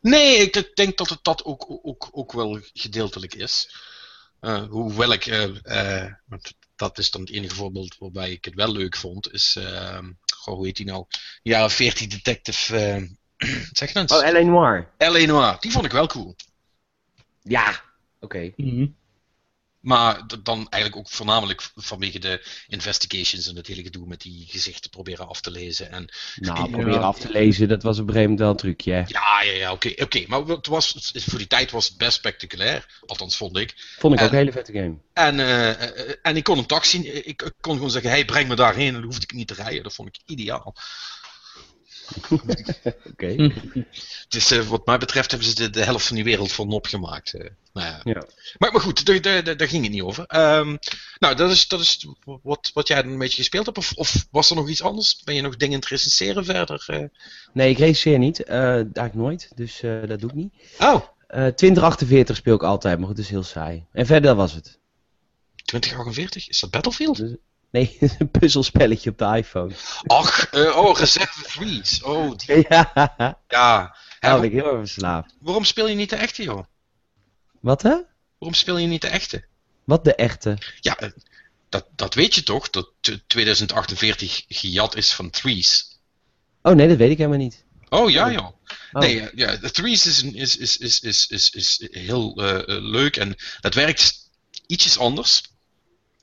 Nee, 0.00 0.36
ik 0.36 0.76
denk 0.76 0.96
dat 0.98 1.08
het 1.08 1.18
dat 1.22 1.44
ook, 1.44 1.66
ook, 1.82 2.08
ook 2.10 2.32
wel 2.32 2.60
gedeeltelijk 2.72 3.34
is. 3.34 3.70
Eh, 4.40 4.64
hoewel 4.68 5.12
ik, 5.12 5.26
eh, 5.26 6.04
eh, 6.04 6.12
want 6.26 6.54
dat 6.76 6.98
is 6.98 7.10
dan 7.10 7.20
het 7.20 7.30
enige 7.30 7.54
voorbeeld 7.54 7.96
waarbij 7.98 8.30
ik 8.30 8.44
het 8.44 8.54
wel 8.54 8.72
leuk 8.72 8.96
vond, 8.96 9.32
is, 9.32 9.56
eh, 9.56 9.98
goh, 10.34 10.54
hoe 10.54 10.66
heet 10.66 10.76
die 10.76 10.86
nou? 10.86 11.04
Ja, 11.42 11.68
14 11.70 12.08
Detective, 12.08 12.76
eh, 12.76 13.02
zeg 13.78 13.92
je 13.92 13.94
dat? 13.94 14.10
Oh, 14.10 14.30
L.A. 14.32 14.42
Noir. 14.42 14.88
L.A. 14.98 15.26
Noir, 15.26 15.56
die 15.60 15.70
vond 15.70 15.84
ik 15.84 15.92
wel 15.92 16.06
cool. 16.06 16.36
Ja. 17.42 17.82
Oké. 18.20 18.52
Mhm. 18.56 18.86
Maar 19.80 20.22
dan 20.42 20.66
eigenlijk 20.68 20.96
ook 20.96 21.10
voornamelijk 21.12 21.70
vanwege 21.74 22.18
de 22.18 22.46
investigations 22.68 23.46
en 23.48 23.56
het 23.56 23.66
hele 23.66 23.82
gedoe 23.82 24.06
met 24.06 24.20
die 24.20 24.46
gezichten 24.48 24.90
proberen 24.90 25.28
af 25.28 25.40
te 25.40 25.50
lezen. 25.50 25.90
En 25.90 26.08
Nou, 26.36 26.58
Ja. 26.58 26.66
probeer 26.76 26.98
af 26.98 27.18
te 27.18 27.30
lezen, 27.30 27.68
dat 27.68 27.82
was 27.82 27.98
op 27.98 28.06
een 28.08 28.12
gegeven 28.14 28.30
moment 28.30 28.40
wel 28.40 28.50
een 28.50 28.56
trucje. 28.56 28.92
hè. 28.92 28.98
ja, 29.06 29.42
ja, 29.42 29.52
ja, 29.52 29.72
oké, 29.72 29.92
oké. 30.02 30.24
Maar 30.26 30.40
het 30.44 30.66
was, 30.66 31.12
voor 31.14 31.38
die 31.38 31.46
tijd 31.46 31.70
was 31.70 31.88
het 31.88 31.96
best 31.96 32.16
spectaculair, 32.16 33.00
althans 33.06 33.36
vond 33.36 33.56
ik. 33.56 33.74
Vond 33.98 34.14
ik 34.14 34.20
ook 34.20 34.26
En- 34.26 34.32
een 34.32 34.38
hele 34.38 34.52
vette 34.52 34.72
game. 34.72 34.96
En, 35.12 35.40
eh, 35.40 35.70
eh, 35.70 36.14
en 36.22 36.36
ik 36.36 36.44
kon 36.44 36.58
een 36.58 36.66
taxi, 36.66 37.08
ik, 37.10 37.42
ik 37.42 37.52
kon 37.60 37.74
gewoon 37.74 37.90
zeggen, 37.90 38.10
hey, 38.10 38.24
breng 38.24 38.48
me 38.48 38.54
daarheen 38.54 38.86
en 38.86 38.92
dan 38.92 39.02
hoefde 39.02 39.22
ik 39.22 39.32
niet 39.32 39.48
te 39.48 39.54
rijden. 39.54 39.82
Dat 39.82 39.94
vond 39.94 40.08
ik 40.08 40.20
ideaal. 40.26 40.74
Oké. 43.10 43.32
Hm. 43.34 43.50
Het 44.24 44.34
is, 44.34 44.50
eh, 44.50 44.60
wat 44.66 44.86
mij 44.86 44.98
betreft 44.98 45.30
hebben 45.30 45.48
ze 45.48 45.54
de, 45.54 45.70
de 45.70 45.84
helft 45.84 46.06
van 46.06 46.14
die 46.16 46.24
wereld 46.24 46.52
voor 46.52 46.66
nop 46.66 46.86
gemaakt. 46.86 47.34
eh. 47.34 47.50
nou 47.72 47.86
ja. 47.86 48.00
Ja. 48.04 48.24
Maar, 48.58 48.72
maar 48.72 48.80
goed, 48.80 49.22
daar, 49.22 49.56
daar, 49.56 49.68
ging 49.68 49.82
het 49.82 49.92
niet 49.92 50.02
over. 50.02 50.24
Ehm, 50.26 50.76
nou, 51.18 51.34
dat 51.34 51.50
is, 51.50 51.68
dat 51.68 51.80
is 51.80 52.06
wat, 52.42 52.70
wat 52.74 52.88
jij 52.88 53.04
een 53.04 53.18
beetje 53.18 53.36
gespeeld 53.36 53.66
hebt. 53.66 53.78
Of, 53.78 53.92
of 53.94 54.26
was 54.30 54.50
er 54.50 54.56
nog 54.56 54.68
iets 54.68 54.82
anders? 54.82 55.22
Ben 55.24 55.34
je 55.34 55.40
nog 55.40 55.56
dingen 55.56 55.80
te 55.80 55.88
recenseren 55.88 56.44
verder? 56.44 56.84
eh? 56.86 57.04
Nee, 57.52 57.70
ik 57.70 57.78
recenseer 57.78 58.18
niet. 58.18 58.42
eh 58.44 58.58
eigenlijk 58.74 59.14
nooit. 59.14 59.50
Dus 59.54 59.82
eh, 59.82 60.00
dat 60.06 60.20
doe 60.20 60.30
ik 60.30 60.36
niet. 60.36 60.52
Oh, 60.78 61.02
Eh 61.26 61.46
2048 61.46 62.36
speel 62.36 62.54
ik 62.54 62.62
altijd, 62.62 62.98
maar 62.98 63.06
goed, 63.06 63.16
dat 63.16 63.24
is 63.24 63.30
heel 63.30 63.42
saai. 63.42 63.84
En 63.92 64.06
verder 64.06 64.34
was 64.34 64.52
het. 64.52 64.78
2048? 65.64 66.48
Is 66.48 66.60
dat 66.60 66.70
Battlefield? 66.70 67.22
Nee, 67.70 67.96
een 68.18 68.30
puzzelspelletje 68.30 69.10
op 69.10 69.18
de 69.18 69.36
iPhone. 69.36 69.74
Ach, 70.06 70.50
eh, 70.50 70.76
oh, 70.76 70.98
Reserve 70.98 71.42
Threes. 71.42 72.02
Oh, 72.02 72.36
die, 72.36 72.66
ja, 72.68 72.92
ja. 73.48 73.96
Daar 74.20 74.44
ik 74.44 74.52
heel 74.52 74.66
erg 74.66 74.78
verslaafd. 74.78 75.34
waarom 75.40 75.64
speel 75.64 75.88
je 75.88 75.94
niet 75.94 76.10
de 76.10 76.16
echte, 76.16 76.42
joh? 76.42 76.64
Wat 77.60 77.82
hè? 77.82 77.96
Waarom 78.38 78.56
speel 78.56 78.78
je 78.78 78.86
niet 78.86 79.02
de 79.02 79.08
echte? 79.08 79.44
Wat 79.84 80.04
de 80.04 80.14
echte? 80.14 80.58
Ja, 80.80 80.96
eh, 80.96 81.10
dat, 81.68 81.86
dat 81.96 82.14
weet 82.14 82.34
je 82.34 82.42
toch, 82.42 82.70
dat 82.70 82.90
t- 83.00 83.20
2048 83.26 84.44
gejat 84.48 84.96
is 84.96 85.12
van 85.12 85.30
Threes. 85.30 85.98
Oh 86.62 86.74
nee, 86.74 86.88
dat 86.88 86.96
weet 86.96 87.10
ik 87.10 87.16
helemaal 87.16 87.38
niet. 87.38 87.64
Oh 87.88 88.10
ja, 88.10 88.30
joh. 88.32 88.46
Oh. 88.92 89.00
Nee, 89.00 89.14
ja, 89.16 89.30
ja, 89.34 89.56
de 89.56 89.70
Threes 89.70 90.06
is, 90.06 90.22
is, 90.22 90.56
is, 90.56 90.78
is, 90.78 91.00
is, 91.00 91.28
is, 91.28 91.50
is 91.50 91.88
heel 91.90 92.36
eh, 92.36 92.58
eh, 92.58 92.82
leuk 92.82 93.16
en 93.16 93.36
dat 93.60 93.74
werkt 93.74 94.30
ietsjes 94.66 94.98
anders. 94.98 95.42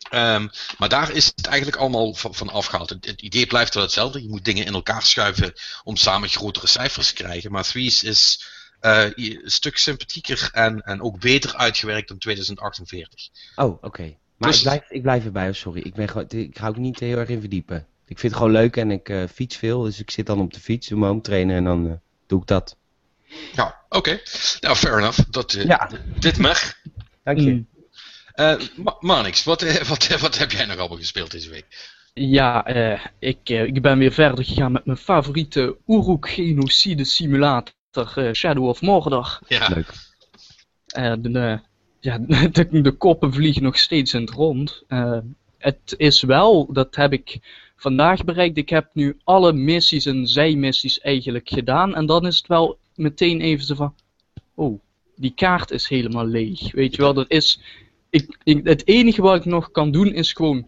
Ehm, 0.09 0.47
maar 0.77 0.89
daar 0.89 1.11
is 1.11 1.25
het 1.35 1.45
eigenlijk 1.45 1.77
allemaal 1.77 2.13
van, 2.13 2.35
van 2.35 2.49
afgehaald. 2.49 2.89
Het, 2.89 3.05
het 3.05 3.21
idee 3.21 3.45
blijft 3.45 3.73
wel 3.73 3.83
hetzelfde. 3.83 4.21
Je 4.21 4.29
moet 4.29 4.45
dingen 4.45 4.65
in 4.65 4.73
elkaar 4.73 5.03
schuiven 5.03 5.53
om 5.83 5.95
samen 5.95 6.29
grotere 6.29 6.67
cijfers 6.67 7.07
te 7.07 7.13
krijgen. 7.13 7.51
Maar 7.51 7.63
Threes 7.63 8.03
is 8.03 8.45
eh, 8.79 9.05
een 9.15 9.41
stuk 9.43 9.77
sympathieker 9.77 10.49
en, 10.51 10.81
en 10.81 11.01
ook 11.01 11.19
beter 11.19 11.55
uitgewerkt 11.55 12.07
dan 12.07 12.17
2048. 12.17 13.29
Oh, 13.55 13.83
oké. 13.83 14.15
Maar 14.37 14.49
Dus- 14.49 14.57
ik, 14.57 14.63
blijf, 14.63 14.89
ik 14.89 15.01
blijf 15.01 15.25
erbij, 15.25 15.53
sorry. 15.53 15.81
Ik, 15.81 15.93
ben 15.93 16.07
gewoon, 16.07 16.25
ik 16.29 16.57
ga 16.57 16.67
ook 16.67 16.77
niet 16.77 16.99
heel 16.99 17.17
erg 17.17 17.29
in 17.29 17.39
verdiepen. 17.39 17.87
Ik 18.07 18.19
vind 18.19 18.33
het 18.33 18.41
gewoon 18.41 18.57
leuk 18.57 18.77
en 18.77 18.91
ik 18.91 19.09
eh, 19.09 19.23
fiets 19.33 19.55
veel. 19.55 19.81
Dus 19.81 19.99
ik 19.99 20.11
zit 20.11 20.25
dan 20.25 20.39
op 20.39 20.53
de 20.53 20.59
fiets, 20.59 20.87
doe 20.87 20.97
mijn 20.97 21.11
home 21.11 21.23
trainen 21.23 21.55
en 21.55 21.63
dan 21.63 21.87
eh, 21.89 21.93
doe 22.27 22.41
ik 22.41 22.47
dat. 22.47 22.77
Ja, 23.53 23.79
oké. 23.89 24.19
Nou, 24.59 24.75
fair 24.75 24.97
enough. 24.97 25.19
Dat, 25.29 25.53
eh, 25.53 25.65
Ja. 25.65 25.89
Dit 26.19 26.37
mag. 26.37 26.73
Dank 27.23 27.39
je. 27.39 27.49
Hm. 27.49 27.74
Eh 28.35 28.55
Ma- 28.75 28.97
Manix, 28.99 29.43
wat, 29.43 29.61
eh, 29.61 29.83
wat, 29.89 30.07
eh, 30.07 30.17
wat 30.17 30.37
heb 30.37 30.51
jij 30.51 30.65
nog 30.65 30.77
allemaal 30.77 30.97
gespeeld 30.97 31.31
deze 31.31 31.49
week? 31.49 31.93
Ja, 32.13 32.65
eh, 32.65 33.05
ik, 33.19 33.49
ik 33.49 33.81
ben 33.81 33.97
weer 33.97 34.11
verder 34.11 34.45
gegaan 34.45 34.71
met 34.71 34.85
mijn 34.85 34.97
favoriete 34.97 35.77
Uruk 35.87 36.29
genocide 36.29 37.03
simulator 37.03 37.73
Shadow 38.33 38.67
of 38.67 38.81
Mordor. 38.81 39.39
Ja, 39.47 39.67
Leuk. 39.67 39.93
Eh, 40.87 41.13
de, 41.19 41.59
ja, 41.99 42.17
de, 42.51 42.81
de 42.81 42.91
koppen 42.91 43.33
vliegen 43.33 43.63
nog 43.63 43.77
steeds 43.77 44.13
in 44.13 44.21
het 44.21 44.29
rond. 44.29 44.83
Het 45.57 45.93
is 45.97 46.21
wel, 46.21 46.73
dat 46.73 46.95
heb 46.95 47.13
ik 47.13 47.39
vandaag 47.75 48.23
bereikt. 48.23 48.57
Ik 48.57 48.69
heb 48.69 48.89
nu 48.93 49.17
alle 49.23 49.53
missies 49.53 50.05
en 50.05 50.27
zijmissies 50.27 50.99
eigenlijk 50.99 51.49
gedaan. 51.49 51.95
En 51.95 52.05
dan 52.05 52.25
is 52.27 52.37
het 52.37 52.47
wel 52.47 52.77
meteen 52.95 53.41
even 53.41 53.65
zo 53.65 53.75
van. 53.75 53.95
Oh, 54.55 54.79
die 55.15 55.33
kaart 55.35 55.71
is 55.71 55.87
helemaal 55.87 56.25
leeg. 56.25 56.71
Weet 56.71 56.95
je 56.95 57.01
wel, 57.01 57.13
dat 57.13 57.31
is. 57.31 57.59
Ik, 58.15 58.37
ik, 58.43 58.59
het 58.63 58.87
enige 58.87 59.21
wat 59.21 59.35
ik 59.35 59.45
nog 59.45 59.71
kan 59.71 59.91
doen 59.91 60.13
is 60.13 60.33
gewoon. 60.33 60.67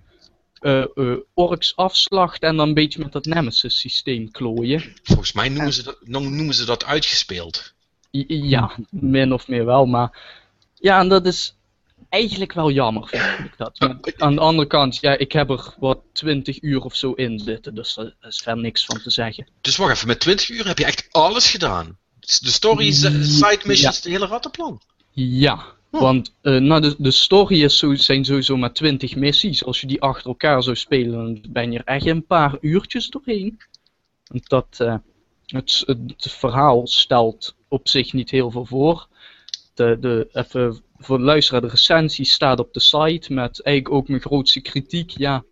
eh, 0.59 0.81
eh, 0.95 1.17
orks 1.33 1.75
afslachten 1.75 2.49
en 2.49 2.55
dan 2.57 2.67
een 2.67 2.73
beetje 2.73 2.99
met 2.99 3.11
dat 3.11 3.25
Nemesis 3.25 3.79
systeem 3.79 4.31
klooien. 4.31 4.83
volgens 5.03 5.33
mij 5.33 5.49
noemen 5.49 5.73
ze 5.73 5.83
dat, 5.83 5.97
no- 6.03 6.19
noemen 6.19 6.53
ze 6.55 6.65
dat 6.65 6.86
uitgespeeld. 6.86 7.73
Ja, 8.27 8.75
min 8.89 9.33
of 9.33 9.47
meer 9.47 9.65
wel, 9.65 9.86
maar 9.86 10.19
ja, 10.73 10.99
en 10.99 11.07
dat 11.10 11.25
is 11.25 11.55
eigenlijk 12.10 12.53
wel 12.53 12.71
jammer, 12.71 13.07
vind 13.07 13.39
ik 13.39 13.57
dat. 13.57 13.79
Maar 13.79 13.97
aan 14.17 14.36
de 14.36 14.41
andere 14.41 14.67
kant, 14.67 14.97
ja, 15.01 15.17
ik 15.17 15.31
heb 15.31 15.49
er 15.49 15.73
wat 15.79 15.99
20 16.13 16.62
uur 16.62 16.81
of 16.81 16.95
zo 16.95 17.12
in 17.12 17.39
zitten, 17.39 17.75
dus 17.75 17.93
daar 17.93 18.13
is 18.21 18.38
verder 18.38 18.63
niks 18.63 18.86
van 18.86 19.01
te 19.01 19.10
zeggen. 19.10 19.47
Dus 19.62 19.75
wacht 19.77 19.95
even, 19.95 20.07
met 20.07 20.19
20 20.19 20.49
uur 20.49 20.67
heb 20.67 20.77
je 20.77 20.86
echt 20.86 21.07
alles 21.12 21.49
gedaan. 21.51 21.97
De 22.19 22.51
stories, 22.51 23.03
eh, 23.03 23.12
side 23.21 23.62
missions, 23.63 24.01
de 24.01 24.10
hele 24.10 24.25
rattenplan. 24.25 24.81
Ja, 25.12 25.65
Want 25.89 26.36
eh, 26.41 26.58
nou, 26.58 26.82
de, 26.82 26.95
de 26.97 27.12
story 27.12 27.63
is 27.63 27.78
zijn 27.93 28.26
sowieso 28.26 28.58
maar 28.58 28.73
20 28.73 29.15
missies. 29.15 29.65
Als 29.65 29.82
je 29.82 29.88
die 29.88 30.02
achter 30.02 30.28
elkaar 30.28 30.63
zou 30.63 30.76
spelen, 30.76 31.12
dan 31.12 31.52
ben 31.52 31.71
je 31.71 31.78
er 31.78 31.86
echt 31.86 32.06
een 32.06 32.26
paar 32.26 32.58
uurtjes 32.62 33.10
doorheen. 33.10 33.58
Want 34.23 34.50
dat, 34.50 34.78
eh, 34.78 34.95
het, 35.45 35.84
het 35.86 36.32
verhaal 36.32 36.88
stelt 36.88 37.56
op 37.67 37.88
zich 37.88 38.13
niet 38.13 38.30
heel 38.30 38.52
veel 38.52 38.65
voor. 38.65 39.08
De, 39.73 39.97
de, 40.00 40.28
even 40.32 40.82
voor 40.97 41.17
de 41.17 41.23
luisteraar, 41.23 41.62
de 41.62 41.67
recensie 41.67 42.26
staat 42.26 42.60
op 42.60 42.73
de 42.73 42.80
site 42.80 43.34
met 43.34 43.62
eigenlijk 43.62 43.95
ook 43.95 44.08
mijn 44.08 44.21
grootste 44.21 44.62
kritiek. 44.62 45.10
Ja, 45.10 45.43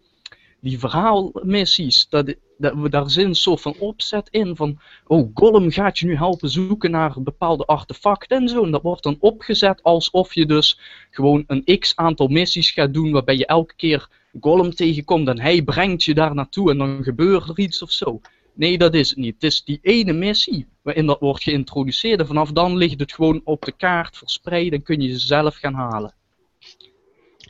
die 0.66 0.80
verhaalmissies, 0.80 2.08
dat, 2.10 2.36
dat, 2.58 2.92
daar 2.92 3.10
zit 3.10 3.26
een 3.26 3.36
soort 3.36 3.62
van 3.62 3.76
opzet 3.80 4.28
in 4.30 4.56
van 4.56 4.80
oh, 5.08 5.32
Gollum 5.34 5.72
gaat 5.72 6.00
je 6.00 6.06
nu 6.06 6.16
helpen 6.16 6.50
zoeken 6.50 6.92
naar 6.92 7.22
bepaalde 7.22 7.66
artefacten 7.66 8.38
en 8.38 8.50
zo. 8.50 8.64
En 8.64 8.72
dat 8.72 8.82
wordt 8.82 9.04
dan 9.04 9.18
opgezet 9.20 9.84
alsof 9.84 10.34
je 10.34 10.46
dus 10.46 10.80
gewoon 11.12 11.44
een 11.48 11.80
x 11.80 11.96
aantal 11.96 12.28
missies 12.28 12.72
gaat 12.72 12.94
doen 12.94 13.12
waarbij 13.12 13.38
je 13.38 13.46
elke 13.46 13.74
keer 13.76 14.10
Gollum 14.40 14.76
tegenkomt 14.76 15.28
en 15.28 15.40
hij 15.40 15.64
brengt 15.64 16.04
je 16.04 16.14
daar 16.14 16.36
naartoe 16.36 16.72
en 16.72 16.78
dan 16.78 17.04
gebeurt 17.04 17.50
er 17.50 17.60
iets 17.60 17.82
of 17.82 17.92
zo. 17.92 18.22
Nee, 18.54 18.78
dat 18.78 18.94
is 18.94 19.10
het 19.10 19.18
niet. 19.18 19.34
Het 19.34 19.44
is 19.44 19.64
die 19.64 19.80
ene 19.82 20.14
missie 20.14 20.68
waarin 20.82 21.06
dat 21.06 21.20
wordt 21.20 21.44
geïntroduceerd 21.44 22.20
en 22.20 22.28
vanaf 22.28 22.52
dan 22.52 22.78
ligt 22.78 23.00
het 23.00 23.14
gewoon 23.14 23.42
op 23.44 23.66
de 23.66 23.72
kaart 23.72 24.18
verspreid 24.18 24.74
en 24.74 24.84
kun 24.84 25.02
je 25.02 25.20
ze 25.20 25.26
zelf 25.26 25.56
gaan 25.56 25.74
halen. 25.74 26.14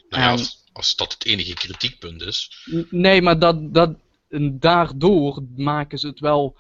Nou 0.10 0.24
ja, 0.24 0.32
als, 0.32 0.65
als 0.78 0.96
dat 0.96 1.14
het 1.14 1.26
enige 1.26 1.54
kritiekpunt 1.54 2.22
is. 2.22 2.68
Nee, 2.90 3.22
maar 3.22 3.40
dat, 3.40 3.74
dat, 3.74 3.96
en 4.30 4.60
daardoor 4.60 5.44
maken 5.56 5.98
ze 6.00 6.08
het 6.08 6.20
wel 6.20 6.58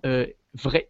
eh, 0.00 0.22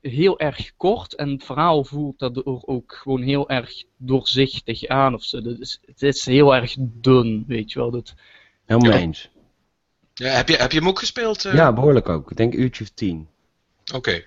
heel 0.02 0.38
erg 0.38 0.72
kort. 0.76 1.14
En 1.14 1.30
het 1.30 1.44
verhaal 1.44 1.84
voelt 1.84 2.18
daardoor 2.18 2.62
ook 2.66 2.94
gewoon 3.02 3.22
heel 3.22 3.48
erg 3.48 3.84
doorzichtig 3.96 4.86
aan. 4.86 5.14
Of 5.14 5.24
zo. 5.24 5.42
Dat 5.42 5.58
is, 5.58 5.80
het 5.84 6.02
is 6.02 6.24
heel 6.24 6.54
erg 6.54 6.74
dun, 6.78 7.44
weet 7.46 7.72
je 7.72 7.78
wel. 7.78 7.90
Dat, 7.90 8.14
Helemaal 8.66 8.92
Ja. 8.92 8.98
eens. 8.98 9.28
Ja, 10.14 10.28
heb, 10.28 10.48
je, 10.48 10.56
heb 10.56 10.72
je 10.72 10.78
hem 10.78 10.88
ook 10.88 10.98
gespeeld? 10.98 11.44
eh? 11.44 11.54
Ja, 11.54 11.72
behoorlijk 11.72 12.08
ook. 12.08 12.30
Ik 12.30 12.36
denk 12.36 12.52
een 12.54 12.60
uurtje 12.60 12.84
of 12.84 12.90
tien. 12.90 13.28
Oké. 13.94 14.24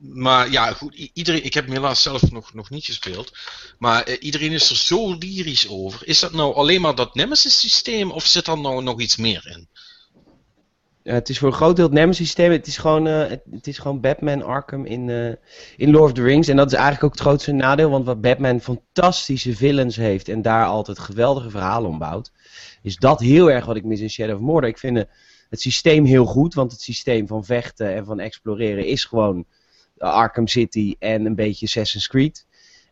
Maar 0.00 0.50
ja, 0.50 0.72
goed. 0.72 1.10
Iedereen, 1.12 1.44
ik 1.44 1.54
heb 1.54 1.64
hem 1.64 1.74
helaas 1.74 2.02
zelf 2.02 2.30
nog, 2.30 2.54
nog 2.54 2.70
niet 2.70 2.84
gespeeld. 2.84 3.32
Maar 3.78 4.02
eh, 4.02 4.16
iedereen 4.20 4.52
is 4.52 4.70
er 4.70 4.76
zo 4.76 5.14
lyrisch 5.14 5.68
over. 5.68 6.06
Is 6.06 6.20
dat 6.20 6.32
nou 6.32 6.54
alleen 6.54 6.80
maar 6.80 6.94
dat 6.94 7.14
Nemesis 7.14 7.60
systeem 7.60 8.10
of 8.10 8.26
zit 8.26 8.46
er 8.46 8.58
nou 8.58 8.82
nog 8.82 9.00
iets 9.00 9.16
meer 9.16 9.46
in? 9.50 9.68
Ja, 11.02 11.12
het 11.12 11.28
is 11.28 11.38
voor 11.38 11.48
een 11.48 11.54
groot 11.54 11.76
deel 11.76 11.84
het 11.84 11.94
Nemesis 11.94 12.26
systeem. 12.26 12.50
Het 12.50 12.66
is 12.66 12.78
gewoon, 12.78 13.06
eh, 13.06 13.36
het, 13.50 13.66
is 13.66 13.78
gewoon 13.78 14.00
Batman 14.00 14.42
Arkham 14.42 14.84
in, 14.84 15.10
eh, 15.10 15.32
in 15.76 15.90
Lord 15.90 16.10
of 16.10 16.12
the 16.12 16.22
Rings. 16.22 16.48
En 16.48 16.56
dat 16.56 16.66
is 16.66 16.72
eigenlijk 16.72 17.04
ook 17.04 17.12
het 17.12 17.20
grootste 17.20 17.52
nadeel. 17.52 17.90
Want 17.90 18.06
wat 18.06 18.20
Batman 18.20 18.60
fantastische 18.60 19.56
villains 19.56 19.96
heeft 19.96 20.28
en 20.28 20.42
daar 20.42 20.66
altijd 20.66 20.98
geweldige 20.98 21.50
verhalen 21.50 21.90
om 21.90 21.98
bouwt. 21.98 22.32
Is 22.82 22.96
dat 22.96 23.20
heel 23.20 23.50
erg 23.50 23.64
wat 23.64 23.76
ik 23.76 23.84
mis 23.84 24.00
in 24.00 24.10
Shadow 24.10 24.34
of 24.34 24.40
Mordor. 24.40 24.68
Ik 24.68 24.78
vind 24.78 25.06
het 25.56 25.72
systeem 25.72 26.04
heel 26.04 26.24
goed. 26.24 26.54
Want 26.54 26.72
het 26.72 26.80
systeem 26.80 27.26
van 27.26 27.44
vechten 27.44 27.94
en 27.94 28.04
van 28.04 28.20
exploreren 28.20 28.86
is 28.86 29.04
gewoon 29.04 29.44
Arkham 29.98 30.46
City 30.46 30.96
en 30.98 31.26
een 31.26 31.34
beetje 31.34 31.66
Assassin's 31.66 32.08
Creed. 32.08 32.46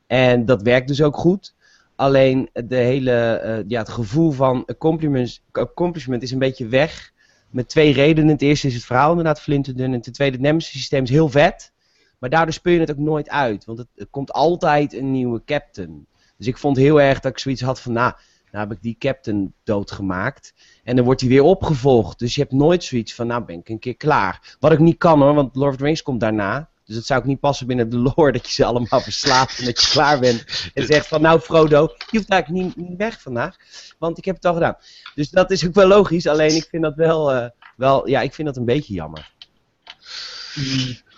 En 0.07 0.45
dat 0.45 0.63
werkt 0.63 0.89
dus 0.89 1.03
ook 1.03 1.17
goed. 1.17 1.55
Alleen 1.97 2.51
de 2.53 2.77
hele, 2.77 3.13
eh, 3.13 3.65
ja, 3.67 3.79
het 3.79 3.89
gevoel 3.89 4.31
van 4.31 4.65
accomplishment, 4.65 6.23
is 6.23 6.31
een 6.31 6.39
beetje 6.39 6.67
weg. 6.67 7.13
Met 7.51 7.69
twee 7.69 7.93
redenen. 7.93 8.31
Het 8.31 8.43
eerste 8.43 8.67
is 8.67 8.75
het 8.75 8.85
verhaal 8.85 9.11
inderdaad 9.11 9.41
flinterdun. 9.41 9.93
En 9.93 10.01
ten 10.01 10.13
tweede, 10.13 10.37
het 10.37 10.45
Nemesis 10.45 10.73
systeem 10.73 11.03
is 11.03 11.11
heel 11.11 11.29
vet. 11.29 11.73
Maar 12.19 12.31
daardoor 12.31 12.55
speel 12.55 12.73
je 12.73 12.81
het 12.81 12.91
ook 12.91 12.97
nooit 12.97 13.29
uit. 13.29 13.65
Want 13.65 13.79
het, 13.79 13.89
er 13.95 14.07
komt 14.07 14.33
altijd 14.33 14.93
een 14.93 15.11
nieuwe 15.11 15.43
captain. 15.45 16.07
Dus 16.37 16.47
ik 16.47 16.59
vond 16.59 16.77
heel 16.77 17.01
erg 17.01 17.21
dat 17.21 17.33
ik 17.33 17.39
zoiets 17.39 17.63
had 17.63 17.81
van... 17.81 17.93
Nou, 17.93 18.13
nou 18.55 18.69
heb 18.69 18.77
ik 18.77 18.83
die 18.83 18.97
captain 18.99 19.55
doodgemaakt. 19.65 20.55
En 20.85 20.97
dan 20.97 21.05
wordt 21.05 21.21
hij 21.21 21.31
weer 21.31 21.43
opgevolgd. 21.43 22.19
Dus 22.19 22.35
je 22.35 22.41
hebt 22.41 22.53
nooit 22.53 22.85
zoiets 22.85 23.15
van... 23.15 23.27
Nou 23.27 23.45
ben 23.45 23.59
ik 23.59 23.69
een 23.69 23.79
keer 23.79 23.97
klaar. 23.97 24.57
Wat 24.61 24.73
ik 24.73 24.79
niet 24.79 24.99
kan 24.99 25.21
hoor. 25.21 25.35
Want 25.35 25.57
Lord 25.57 25.73
of 25.73 25.77
the 25.77 25.85
Rings 25.85 26.03
komt 26.03 26.21
daarna. 26.21 26.69
Dus 26.85 26.97
het 26.97 27.07
zou 27.07 27.21
ook 27.21 27.27
niet 27.27 27.41
passen 27.41 27.67
binnen 27.67 27.89
de 27.89 27.97
lore 27.97 28.33
dat 28.33 28.47
je 28.47 28.53
ze 28.53 28.65
allemaal 28.65 29.01
verslaat 29.01 29.59
en 29.59 29.65
dat 29.65 29.81
je 29.81 29.91
klaar 29.91 30.21
bent. 30.21 30.71
En 30.75 30.87
zegt 30.87 31.07
van 31.07 31.21
nou 31.21 31.41
Frodo, 31.41 31.81
je 32.11 32.17
hoeft 32.17 32.31
eigenlijk 32.31 32.65
niet, 32.65 32.89
niet 32.89 32.99
weg 32.99 33.21
vandaag. 33.21 33.57
Want 33.99 34.19
ik 34.19 34.25
heb 34.25 34.35
het 34.35 34.45
al 34.45 34.55
gedaan. 34.55 34.77
Dus 35.15 35.31
dat 35.31 35.51
is 35.51 35.67
ook 35.67 35.75
wel 35.75 35.87
logisch. 35.87 36.27
Alleen 36.27 36.55
ik 36.55 36.67
vind 36.71 36.83
dat 36.83 36.95
wel, 36.95 37.33
eh, 37.33 37.49
wel 37.77 38.09
ja, 38.09 38.21
ik 38.21 38.35
vind 38.35 38.49
dat 38.49 38.57
een 38.57 38.65
beetje 38.65 38.95
jammer. 38.95 39.33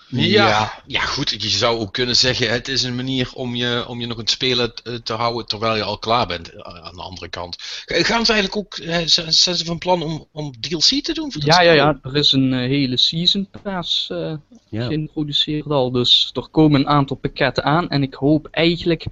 Ja, 0.08 0.82
ja, 0.86 1.00
goed. 1.00 1.42
Je 1.42 1.48
zou 1.48 1.78
ook 1.78 1.92
kunnen 1.92 2.16
zeggen: 2.16 2.50
het 2.50 2.68
is 2.68 2.82
een 2.82 2.94
manier 2.96 3.30
om 3.34 3.54
je, 3.54 3.84
om 3.88 4.00
je 4.00 4.06
nog 4.06 4.16
het 4.16 4.30
spelen 4.30 4.74
te, 4.74 5.02
te 5.02 5.12
houden 5.12 5.46
terwijl 5.46 5.76
je 5.76 5.82
al 5.82 5.98
klaar 5.98 6.26
bent. 6.26 6.48
eh, 6.52 6.58
Aan 6.60 6.94
de 6.96 7.02
andere 7.02 7.28
kant. 7.28 7.56
Gaan 7.86 8.24
ze 8.26 8.32
eigenlijk 8.32 8.56
ook. 8.56 8.74
eh, 8.76 8.98
Zijn 9.06 9.32
zijn 9.32 9.56
ze 9.56 9.64
van 9.64 9.78
plan 9.78 10.02
om, 10.02 10.28
om 10.32 10.60
DLC 10.60 11.02
te 11.04 11.12
doen? 11.12 11.32
voor 11.32 11.42
Ja, 11.44 11.60
ja, 11.60 11.72
ja. 11.72 11.98
Er 12.02 12.16
is 12.16 12.32
een 12.32 12.52
eh, 12.52 12.58
hele 12.58 12.96
season 12.96 13.48
pass 13.62 14.10
eh, 14.10 14.34
Ja. 14.68 14.86
geïntroduceerd 14.86 15.66
al. 15.66 15.90
Dus 15.90 16.30
er 16.34 16.48
komen 16.48 16.80
een 16.80 16.88
aantal 16.88 17.16
pakketten 17.16 17.64
aan. 17.64 17.88
En 17.88 18.02
ik 18.02 18.14
hoop 18.14 18.46
eigenlijk 18.50 19.04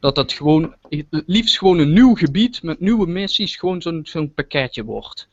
dat 0.00 0.14
dat 0.14 0.32
gewoon, 0.32 0.74
het 0.88 1.06
liefst 1.26 1.58
gewoon 1.58 1.78
een 1.78 1.92
nieuw 1.92 2.14
gebied 2.14 2.62
met 2.62 2.80
nieuwe 2.80 3.06
missies, 3.06 3.56
gewoon 3.56 3.82
zo'n 3.82 4.00
zo'n 4.04 4.34
pakketje 4.34 4.84
wordt. 4.84 5.28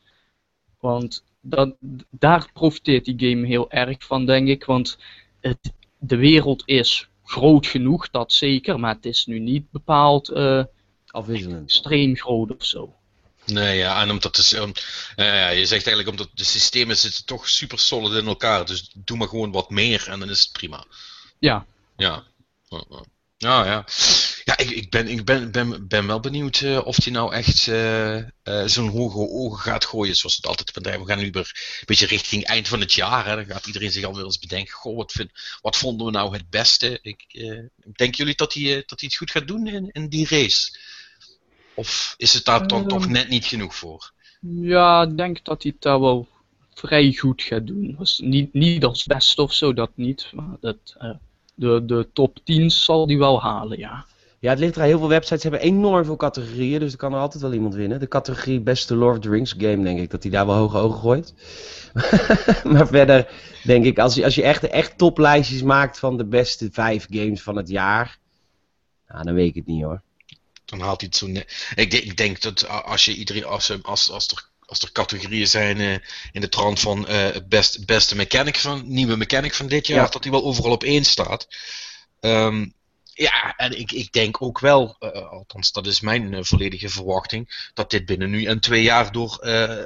Want 0.80 1.22
dat, 1.40 1.74
daar 2.10 2.50
profiteert 2.52 3.04
die 3.04 3.30
game 3.30 3.46
heel 3.46 3.70
erg 3.70 4.04
van, 4.04 4.26
denk 4.26 4.48
ik. 4.48 4.64
Want 4.64 4.98
het, 5.40 5.72
de 5.98 6.16
wereld 6.16 6.62
is 6.66 7.08
groot 7.24 7.66
genoeg, 7.66 8.10
dat 8.10 8.32
zeker. 8.32 8.80
Maar 8.80 8.94
het 8.94 9.04
is 9.04 9.26
nu 9.26 9.38
niet 9.38 9.70
bepaald 9.70 10.28
eh, 10.28 10.64
Afwisselend. 11.06 11.62
extreem 11.62 12.16
groot 12.16 12.54
of 12.56 12.64
zo. 12.64 12.94
Nee, 13.46 13.78
ja, 13.78 14.02
en 14.02 14.10
omdat 14.10 14.36
het, 14.36 14.52
um, 14.52 14.72
eh, 15.16 15.26
ja, 15.26 15.48
je 15.48 15.66
zegt 15.66 15.86
eigenlijk 15.86 16.08
omdat 16.08 16.30
de 16.34 16.44
systemen 16.44 16.96
zitten 16.96 17.24
toch 17.24 17.48
super 17.48 17.78
solid 17.78 18.22
in 18.22 18.26
elkaar. 18.26 18.66
Dus 18.66 18.92
doe 19.04 19.16
maar 19.16 19.28
gewoon 19.28 19.52
wat 19.52 19.70
meer 19.70 20.08
en 20.08 20.20
dan 20.20 20.30
is 20.30 20.42
het 20.42 20.52
prima. 20.52 20.84
Ja, 21.38 21.66
Ja. 21.96 22.24
Ja, 22.68 22.84
ja. 22.90 23.04
Ja, 23.42 23.64
ja. 23.64 23.84
Ja, 24.44 24.58
ik, 24.58 24.70
ik, 24.70 24.90
ben, 24.90 25.08
ik 25.08 25.24
ben, 25.24 25.50
ben, 25.50 25.88
ben 25.88 26.06
wel 26.06 26.20
benieuwd 26.20 26.60
eh, 26.60 26.86
of 26.86 27.04
hij 27.04 27.12
nou 27.12 27.34
echt 27.34 27.68
eh, 27.68 28.16
eh, 28.18 28.66
zo'n 28.66 28.88
hoge 28.88 29.18
ogen 29.18 29.58
gaat 29.58 29.84
gooien. 29.84 30.16
Zoals 30.16 30.36
het 30.36 30.46
altijd 30.46 30.72
bedrijven. 30.72 31.04
We 31.04 31.12
gaan 31.12 31.22
nu 31.22 31.30
weer 31.30 31.52
een 31.78 31.86
beetje 31.86 32.06
richting 32.06 32.44
eind 32.44 32.68
van 32.68 32.80
het 32.80 32.92
jaar. 32.92 33.26
Hè. 33.26 33.34
Dan 33.34 33.44
gaat 33.44 33.66
iedereen 33.66 33.92
zich 33.92 34.04
alweer 34.04 34.24
eens 34.24 34.38
bedenken. 34.38 34.72
Goh, 34.72 34.96
wat, 34.96 35.12
vind, 35.12 35.30
wat 35.60 35.76
vonden 35.76 36.06
we 36.06 36.12
nou 36.12 36.32
het 36.32 36.50
beste? 36.50 36.98
Ik, 37.02 37.24
denken 37.82 38.16
jullie 38.16 38.34
dat 38.34 38.54
hij, 38.54 38.82
dat 38.86 39.00
hij 39.00 39.08
het 39.08 39.16
goed 39.16 39.30
gaat 39.30 39.48
doen 39.48 39.66
in, 39.66 39.88
in 39.92 40.08
die 40.08 40.26
race? 40.28 40.78
Of 41.74 42.14
is 42.16 42.32
het 42.32 42.44
daar 42.44 42.66
dan 42.66 42.80
Ehm. 42.80 42.88
toch 42.88 43.08
net 43.08 43.28
niet 43.28 43.46
genoeg 43.46 43.74
voor? 43.74 44.12
Ja, 44.40 45.02
ik 45.02 45.16
denk 45.16 45.44
dat 45.44 45.62
hij 45.62 45.72
het 45.72 45.82
daar 45.82 46.00
wel 46.00 46.28
vrij 46.74 47.12
goed 47.12 47.42
gaat 47.42 47.66
doen. 47.66 47.98
Niet, 48.16 48.52
niet 48.52 48.84
als 48.84 49.04
beste 49.04 49.42
of 49.42 49.54
zo, 49.54 49.72
dat 49.72 49.90
niet. 49.94 50.30
Maar 50.32 50.56
dat, 50.60 50.96
de, 51.60 51.84
de 51.84 52.08
top 52.12 52.38
10 52.44 52.70
zal 52.70 53.06
hij 53.06 53.16
wel 53.16 53.40
halen, 53.42 53.78
ja. 53.78 54.06
Ja, 54.38 54.50
het 54.50 54.58
ligt 54.58 54.74
er 54.74 54.80
aan. 54.82 54.86
Heel 54.88 54.98
veel 54.98 55.08
websites 55.08 55.42
hebben 55.42 55.60
enorm 55.60 56.04
veel 56.04 56.16
categorieën, 56.16 56.80
dus 56.80 56.92
er 56.92 56.98
kan 56.98 57.12
er 57.12 57.18
altijd 57.18 57.42
wel 57.42 57.52
iemand 57.52 57.74
winnen. 57.74 58.00
De 58.00 58.08
categorie 58.08 58.60
beste 58.60 58.94
Lord 58.94 59.16
of 59.16 59.22
the 59.22 59.30
Rings 59.30 59.54
game, 59.58 59.82
denk 59.82 59.98
ik, 60.00 60.10
dat 60.10 60.22
hij 60.22 60.32
daar 60.32 60.46
wel 60.46 60.54
hoge 60.56 60.78
ogen 60.78 61.00
gooit. 61.00 61.34
maar 62.72 62.86
verder 62.86 63.28
denk 63.62 63.84
ik, 63.84 63.98
als 63.98 64.14
je, 64.14 64.24
als 64.24 64.34
je 64.34 64.42
echt, 64.42 64.64
echt 64.64 64.98
toplijstjes 64.98 65.62
maakt 65.62 65.98
van 65.98 66.16
de 66.16 66.24
beste 66.24 66.68
vijf 66.72 67.06
games 67.10 67.42
van 67.42 67.56
het 67.56 67.68
jaar, 67.68 68.18
nou, 69.08 69.24
dan 69.24 69.34
weet 69.34 69.48
ik 69.48 69.54
het 69.54 69.66
niet 69.66 69.82
hoor. 69.82 70.02
Dan 70.64 70.80
haalt 70.80 71.00
hij 71.00 71.08
het 71.08 71.18
zo 71.18 71.26
net. 71.26 71.72
Ik, 71.74 71.90
denk- 71.90 72.04
ik 72.04 72.16
denk 72.16 72.40
dat 72.40 72.68
als 72.68 73.04
je 73.04 73.14
iedereen, 73.14 73.44
als, 73.44 73.82
als, 73.82 74.10
als, 74.10 74.28
er, 74.28 74.48
als 74.70 74.80
er 74.80 74.92
categorieën 74.92 75.46
zijn 75.48 75.80
eh, 75.80 75.94
in 76.32 76.40
de 76.40 76.48
trant 76.48 76.80
van 76.80 77.06
eh, 77.06 77.22
het 77.32 77.48
best, 77.48 77.86
beste 77.86 78.16
mechanic 78.16 78.56
van, 78.56 78.82
nieuwe 78.86 79.16
mechanic 79.16 79.54
van 79.54 79.66
dit 79.66 79.86
jaar, 79.86 80.04
Ja. 80.04 80.08
dat 80.08 80.22
hij 80.22 80.32
wel 80.32 80.44
overal 80.44 80.72
op 80.72 80.84
één 80.84 81.04
staat. 81.04 81.48
Ehm, 82.20 82.66
ja, 83.14 83.54
en 83.56 83.78
ik, 83.78 83.92
ik 83.92 84.12
denk 84.12 84.42
ook 84.42 84.58
wel, 84.60 84.96
eh, 84.98 85.30
althans 85.30 85.72
dat 85.72 85.86
is 85.86 86.00
mijn 86.00 86.44
volledige 86.44 86.88
verwachting, 86.88 87.70
dat 87.74 87.90
dit 87.90 88.06
binnen 88.06 88.30
nu 88.30 88.44
en 88.44 88.60
twee 88.60 88.82
jaar 88.82 89.12
door 89.12 89.38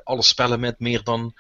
alle 0.05 0.23
spellen 0.23 0.61
met 0.61 0.79
meer 0.79 1.03
dan, 1.03 1.35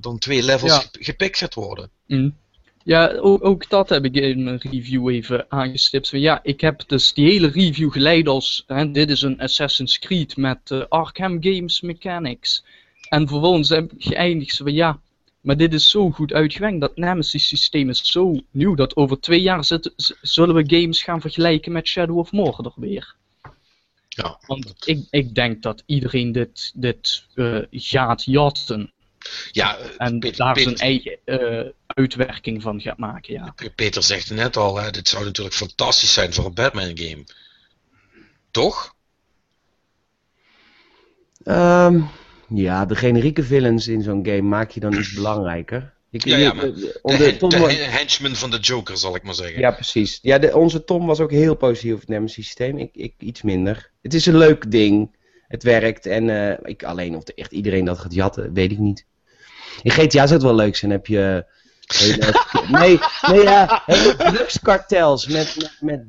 dan 0.00 0.18
twee 0.18 0.42
levels 0.42 0.72
Ja. 0.72 0.78
gep- 0.80 0.96
gepikt 1.00 1.38
gaat 1.38 1.54
worden. 1.54 1.90
Mm. 2.06 2.36
Ja, 2.84 3.12
ook, 3.16 3.44
ook 3.44 3.68
dat 3.68 3.88
heb 3.88 4.04
ik 4.04 4.14
in 4.14 4.42
mijn 4.44 4.58
review 4.58 5.08
even 5.08 5.46
aangestipt. 5.48 6.08
Ja, 6.08 6.40
ik 6.42 6.60
heb 6.60 6.82
dus 6.86 7.12
die 7.12 7.26
hele 7.30 7.46
review 7.48 7.92
geleid 7.92 8.28
als, 8.28 8.64
hè, 8.66 8.90
dit 8.90 9.10
is 9.10 9.22
een 9.22 9.40
Assassin's 9.40 9.98
Creed 9.98 10.36
met 10.36 10.70
eh, 10.70 10.82
Arkham 10.88 11.36
Games 11.42 11.80
mechanics. 11.80 12.64
En 13.08 13.28
vervolgens 13.28 13.68
heb 13.68 13.92
ik 13.92 14.04
geëindigd 14.04 14.56
van, 14.56 14.72
ja, 14.72 15.00
maar 15.40 15.56
dit 15.56 15.74
is 15.74 15.90
zo 15.90 16.10
goed 16.10 16.32
uitgewerkt, 16.32 16.80
dat 16.80 16.96
Nemesis 16.96 17.48
systeem 17.48 17.88
is 17.88 18.00
zo 18.06 18.40
nieuw, 18.50 18.74
dat 18.74 18.96
over 18.96 19.20
twee 19.20 19.40
jaar 19.40 19.64
zullen 20.20 20.54
we 20.54 20.76
games 20.80 21.02
gaan 21.02 21.20
vergelijken 21.20 21.72
met 21.72 21.86
Shadow 21.86 22.18
of 22.18 22.32
Mordor 22.32 22.72
weer. 22.76 23.14
Ja, 24.08 24.38
Want 24.46 24.66
dat- 24.66 24.86
ik, 24.86 25.06
ik 25.10 25.34
denk 25.34 25.62
dat 25.62 25.82
iedereen 25.86 26.32
dit, 26.32 26.72
dit 26.74 27.24
eh, 27.34 27.58
gaat 27.70 28.24
jatten 28.24 28.92
ja 29.52 29.76
en 29.96 30.20
daar 30.20 30.58
zijn 30.58 30.76
eigen 30.76 31.18
eh, 31.24 31.66
uitwerking 31.98 32.62
van 32.62 32.80
gaat 32.80 32.98
maken, 32.98 33.32
ja. 33.32 33.54
Peter 33.74 34.02
zegt 34.02 34.28
het 34.28 34.38
net 34.38 34.56
al, 34.56 34.76
hè, 34.76 34.90
dit 34.90 35.08
zou 35.08 35.24
natuurlijk 35.24 35.56
fantastisch 35.56 36.12
zijn 36.12 36.32
voor 36.32 36.44
een 36.44 36.54
Batman 36.54 36.98
game. 36.98 37.24
Toch? 38.50 38.94
Ehm, 41.44 42.00
ja, 42.48 42.84
de 42.86 42.94
generieke 42.96 43.42
villains 43.42 43.88
in 43.88 44.02
zo'n 44.02 44.26
game 44.26 44.42
maak 44.42 44.70
je 44.70 44.80
dan 44.80 44.94
iets 44.94 45.12
belangrijker. 45.20 45.96
Ik, 46.10 46.24
Ja, 46.24 46.52
maar 46.52 46.64
om 47.02 47.16
De, 47.16 47.18
de- 47.18 47.36
Tom 47.36 47.50
henchman 47.50 48.34
van 48.34 48.50
de 48.50 48.58
Joker, 48.58 48.96
zal 48.96 49.14
ik 49.14 49.22
maar 49.22 49.34
zeggen. 49.34 49.60
Ja, 49.60 49.70
precies. 49.70 50.18
Ja, 50.22 50.38
de, 50.38 50.56
onze 50.56 50.84
Tom 50.84 51.06
was 51.06 51.20
ook 51.20 51.30
heel 51.30 51.54
positief 51.54 51.90
over 51.90 52.00
het 52.00 52.08
Nemesis 52.08 52.44
systeem. 52.44 52.78
Ik, 52.78 52.90
ik 52.92 53.14
iets 53.18 53.42
minder. 53.42 53.90
Het 54.02 54.14
is 54.14 54.26
een 54.26 54.36
leuk 54.36 54.70
ding. 54.70 55.16
Het 55.48 55.62
werkt. 55.62 56.06
En 56.06 56.30
eh, 56.30 56.58
ik, 56.70 56.82
alleen 56.84 57.16
of 57.16 57.24
de, 57.24 57.34
echt 57.34 57.52
iedereen 57.52 57.84
dat 57.84 57.98
gaat 57.98 58.14
jatten, 58.14 58.52
weet 58.52 58.70
ik 58.72 58.78
niet. 58.78 59.06
In 59.82 59.90
GTA 59.90 60.08
zou 60.26 60.32
het 60.32 60.42
wel 60.42 60.54
leuk 60.54 60.76
zijn. 60.76 60.90
Heb 60.90 61.06
je... 61.06 61.46
nee, 62.68 62.98
nee, 63.30 63.42
ja. 63.42 63.82
drugskartels 64.16 65.26
met, 65.26 65.72
met. 65.80 66.04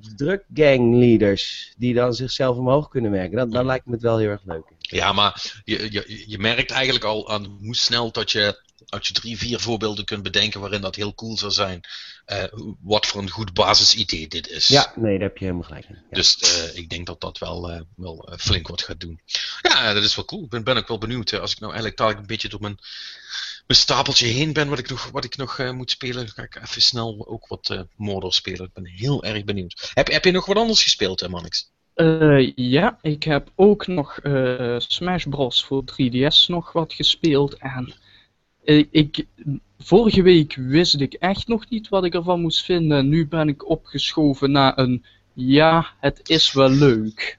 Die 1.77 1.93
dan 1.93 2.13
zichzelf 2.13 2.57
omhoog 2.57 2.89
kunnen 2.89 3.11
werken. 3.11 3.37
Dan, 3.37 3.49
dan 3.49 3.65
lijkt 3.65 3.85
me 3.85 3.93
het 3.93 4.01
wel 4.01 4.17
heel 4.17 4.29
erg 4.29 4.41
leuk. 4.45 4.65
Ja, 4.79 5.13
maar 5.13 5.61
je, 5.63 5.91
je, 5.91 6.23
je 6.27 6.39
merkt 6.39 6.71
eigenlijk 6.71 7.05
al 7.05 7.29
aan 7.29 7.57
hoe 7.61 7.75
snel 7.75 8.11
dat 8.11 8.31
je, 8.31 8.61
als 8.89 9.07
je 9.07 9.13
drie, 9.13 9.37
vier 9.37 9.59
voorbeelden 9.59 10.05
kunt 10.05 10.23
bedenken 10.23 10.59
waarin 10.59 10.81
dat 10.81 10.95
heel 10.95 11.13
cool 11.13 11.37
zou 11.37 11.51
zijn, 11.51 11.81
eh, 12.25 12.43
wat 12.81 13.05
voor 13.05 13.21
een 13.21 13.29
goed 13.29 13.53
basisidee 13.53 14.27
dit 14.27 14.49
is. 14.49 14.67
Ja, 14.67 14.93
nee, 14.95 15.13
daar 15.13 15.27
heb 15.27 15.37
je 15.37 15.45
helemaal 15.45 15.67
gelijk 15.67 15.85
in. 15.89 15.95
Ja. 15.95 16.15
Dus 16.15 16.37
eh, 16.39 16.77
ik 16.77 16.89
denk 16.89 17.05
dat 17.05 17.21
dat 17.21 17.37
wel, 17.37 17.71
eh, 17.71 17.81
wel 17.95 18.33
flink 18.39 18.67
wat 18.67 18.81
gaat 18.81 18.99
doen. 18.99 19.21
Ja, 19.61 19.93
dat 19.93 20.03
is 20.03 20.15
wel 20.15 20.25
cool. 20.25 20.43
Ik 20.43 20.49
ben, 20.49 20.63
ben 20.63 20.77
ook 20.77 20.87
wel 20.87 20.97
benieuwd. 20.97 21.39
als 21.39 21.51
ik 21.51 21.59
nou 21.59 21.71
eigenlijk 21.71 21.97
dadelijk 21.97 22.21
een 22.21 22.33
beetje 22.33 22.49
door 22.49 22.61
mijn, 22.61 22.79
mijn 23.69 23.81
stapeltje 23.81 24.27
heen 24.27 24.53
ben, 24.53 24.69
wat 24.69 24.79
ik 24.79 24.89
nog, 24.89 25.09
wat 25.11 25.23
ik 25.23 25.37
nog 25.37 25.59
eh, 25.59 25.71
moet 25.71 25.91
spelen, 25.91 26.27
ga 26.27 26.43
ik 26.43 26.55
even 26.55 26.81
snel 26.81 27.25
ook 27.27 27.47
wat 27.47 27.69
eh 27.69 27.81
Mordor 27.95 28.33
spelen. 28.33 28.65
Ik 28.65 28.73
ben 28.73 28.85
heel 28.85 29.23
erg 29.23 29.43
benieuwd. 29.43 29.91
Heb, 29.93 30.07
heb 30.07 30.25
je 30.25 30.31
nog 30.31 30.45
wat 30.45 30.57
anders 30.57 30.83
gespeeld, 30.83 31.19
hè, 31.19 31.29
Mannix? 31.29 31.71
Eh, 31.93 32.51
ja, 32.55 32.97
ik 33.01 33.23
heb 33.23 33.51
ook 33.55 33.87
nog 33.87 34.19
Smash 34.77 35.25
Bros. 35.25 35.63
voor 35.65 35.83
3DS 35.83 36.47
nog 36.47 36.71
wat 36.71 36.93
gespeeld. 36.93 37.57
En 37.57 37.93
ik, 38.63 38.87
ik, 38.91 39.25
vorige 39.79 40.21
week 40.21 40.55
wist 40.55 41.01
ik 41.01 41.13
echt 41.13 41.47
nog 41.47 41.69
niet 41.69 41.89
wat 41.89 42.05
ik 42.05 42.13
ervan 42.13 42.41
moest 42.41 42.63
vinden. 42.65 43.09
Nu 43.09 43.27
ben 43.27 43.47
ik 43.47 43.69
opgeschoven 43.69 44.51
naar 44.51 44.77
een 44.77 45.05
ja, 45.33 45.87
het 45.99 46.19
is 46.29 46.53
wel 46.53 46.69
leuk. 46.69 47.38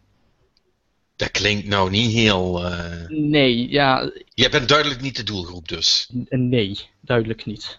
Dat 1.21 1.31
klinkt 1.31 1.67
nou 1.69 1.91
niet 1.91 2.13
heel. 2.13 2.65
eh, 2.65 3.09
Nee, 3.09 3.71
ja, 3.71 4.11
Jij 4.35 4.51
bent 4.51 4.69
duidelijk 4.69 5.01
niet 5.01 5.17
de 5.17 5.23
doelgroep, 5.23 5.69
dus. 5.69 6.11
n- 6.15 6.49
nee, 6.49 6.79
duidelijk 7.01 7.47
niet. 7.47 7.79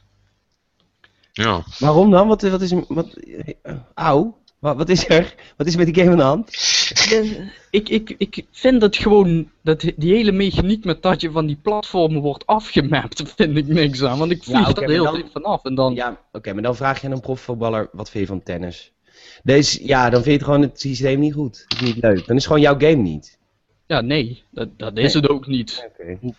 Ja. 1.32 1.64
Waarom 1.80 2.12
dan? 2.12 2.28
Wat, 2.28 2.42
wat 2.42 2.62
is 2.62 2.72
er... 2.72 2.84
Wat, 2.88 3.14
eh, 3.14 3.74
auw? 3.94 4.38
Wat, 4.60 4.76
wat 4.78 4.90
is 4.90 5.10
er? 5.10 5.36
Wat 5.58 5.68
is 5.68 5.76
met 5.76 5.86
die 5.86 5.96
game 5.96 6.12
aan 6.12 6.18
de 6.18 6.24
hand? 6.24 6.50
Ik, 7.70 7.90
ik, 7.90 8.16
ik 8.18 8.46
vind 8.52 8.82
het 8.82 8.96
gewoon, 8.98 9.50
dat 9.64 9.80
die 9.96 10.14
hele 10.16 10.32
mechaniek 10.32 10.86
met 10.86 11.02
dat 11.02 11.22
je 11.22 11.32
van 11.32 11.46
die 11.46 11.56
platformen 11.62 12.22
wordt 12.22 12.46
afgemapt, 12.46 13.24
vind 13.36 13.58
ik 13.58 13.68
niks 13.68 14.04
aan. 14.04 14.18
Want 14.18 14.32
ik 14.32 14.44
vlieg 14.44 14.70
oké, 14.70 14.82
er 14.82 14.90
heel 14.90 15.04
dan- 15.04 15.14
tijd 15.14 15.32
vanaf 15.32 15.64
en 15.64 15.76
dan... 15.76 15.94
Ja, 15.96 16.20
oké, 16.32 16.54
maar 16.54 16.64
dan 16.64 16.76
vraag 16.76 17.02
je 17.02 17.08
aan 17.08 17.14
een 17.14 17.20
profvoetballer, 17.20 17.90
wat 17.92 18.10
vind 18.10 18.24
je 18.24 18.30
van 18.30 18.44
tennis? 18.44 18.92
Deze, 19.44 19.86
ja, 19.86 20.04
dan 20.10 20.24
vind 20.24 20.26
je 20.26 20.32
het 20.32 20.44
gewoon 20.44 20.62
het 20.62 20.80
systeem 20.80 21.20
niet 21.20 21.34
goed. 21.34 21.66
Het 21.68 21.82
is 21.82 21.88
niet 21.94 22.04
leuk. 22.04 22.26
Dan 22.26 22.36
is 22.36 22.44
het 22.44 22.54
gewoon 22.54 22.62
jouw 22.62 22.80
game 22.80 23.02
niet. 23.02 23.40
Ja, 23.88 24.02
nee, 24.02 24.44
dat, 24.52 24.80
dat 24.80 24.98
is 24.98 25.14
het 25.14 25.30
ook 25.30 25.48
niet. 25.48 25.90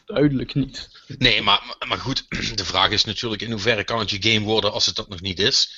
Duidelijk 0.04 0.54
niet. 0.54 0.88
Nee, 1.18 1.42
maar, 1.42 1.76
maar- 1.88 1.98
goed, 1.98 2.26
de 2.58 2.64
vraag 2.64 2.90
is 2.90 3.04
natuurlijk 3.04 3.42
in 3.42 3.50
hoeverre 3.50 3.84
kan 3.84 3.98
het 3.98 4.10
je 4.10 4.22
game 4.32 4.46
worden 4.46 4.72
als 4.72 4.86
het 4.86 4.94
dat 4.94 5.08
nog 5.08 5.20
niet 5.20 5.38
is. 5.38 5.74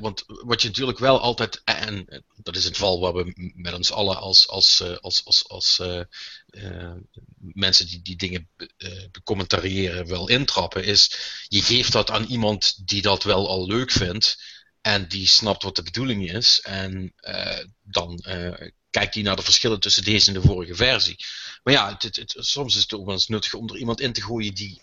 Want 0.00 0.24
wat 0.26 0.62
je 0.62 0.68
natuurlijk 0.68 0.98
wel 0.98 1.20
altijd, 1.20 1.62
en 1.64 2.06
eh, 2.08 2.18
dat 2.42 2.56
is 2.56 2.64
het 2.64 2.74
geval 2.74 3.00
waar 3.00 3.12
we 3.14 3.52
met 3.54 3.74
ons 3.74 3.92
allen 3.92 4.16
als, 4.16 4.48
als, 4.48 4.80
eh, 4.80 4.96
als, 4.96 5.24
als, 5.24 5.48
als 5.48 5.78
eh, 5.78 6.00
eh, 6.46 6.92
mensen 7.38 7.86
die 7.86 8.02
die 8.02 8.16
dingen 8.16 8.48
be- 8.56 8.70
eh, 8.76 8.90
becommentariëren 9.10 10.06
wel 10.06 10.28
intrappen, 10.28 10.84
is 10.84 11.16
je 11.48 11.62
geeft 11.62 11.92
dat 11.92 12.10
aan 12.10 12.24
iemand 12.24 12.86
die 12.88 13.02
dat 13.02 13.22
wel 13.22 13.48
al 13.48 13.66
leuk 13.66 13.90
vindt 13.90 14.42
en 14.84 15.08
die 15.08 15.26
snapt 15.26 15.62
wat 15.62 15.76
de 15.76 15.82
bedoeling 15.82 16.30
is 16.32 16.60
en 16.60 17.12
eh, 17.16 17.64
dan 17.82 18.18
eh, 18.18 18.68
kijkt 18.90 19.14
hij 19.14 19.22
naar 19.22 19.36
de 19.36 19.42
verschillen 19.42 19.80
tussen 19.80 20.04
deze 20.04 20.28
en 20.28 20.34
de 20.40 20.46
vorige 20.46 20.74
versie. 20.74 21.16
Maar 21.62 21.74
ja, 21.74 21.92
het, 21.92 22.02
het, 22.02 22.16
het- 22.16 22.34
soms 22.46 22.76
is 22.76 22.82
het 22.82 22.94
ook 22.94 23.04
wel 23.04 23.14
eens 23.14 23.28
nuttig 23.28 23.54
om 23.54 23.68
er 23.68 23.76
iemand 23.76 24.00
in 24.00 24.12
te 24.12 24.22
gooien 24.22 24.54
die 24.54 24.80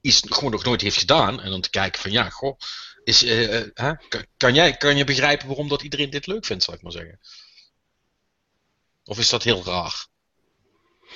iets 0.00 0.22
gewoon 0.28 0.52
nog 0.52 0.64
nooit 0.64 0.80
heeft 0.80 0.96
gedaan. 0.98 1.40
En 1.40 1.50
dan 1.50 1.60
te 1.60 1.70
kijken 1.70 2.00
van 2.00 2.10
ja, 2.10 2.28
goh, 2.30 2.58
is, 3.04 3.22
eh, 3.22 3.60
hè, 3.74 3.94
kan, 4.08 4.26
kan 4.36 4.54
jij, 4.54 4.76
kan 4.76 4.96
je 4.96 5.04
begrijpen 5.04 5.46
waarom 5.46 5.68
dat 5.68 5.82
iedereen 5.82 6.10
dit 6.10 6.26
leuk 6.26 6.44
vindt, 6.44 6.64
zal 6.64 6.74
ik 6.74 6.82
maar 6.82 6.92
zeggen? 6.92 7.20
Of 9.04 9.18
is 9.18 9.28
dat 9.28 9.42
heel 9.42 9.64
raar? 9.64 10.06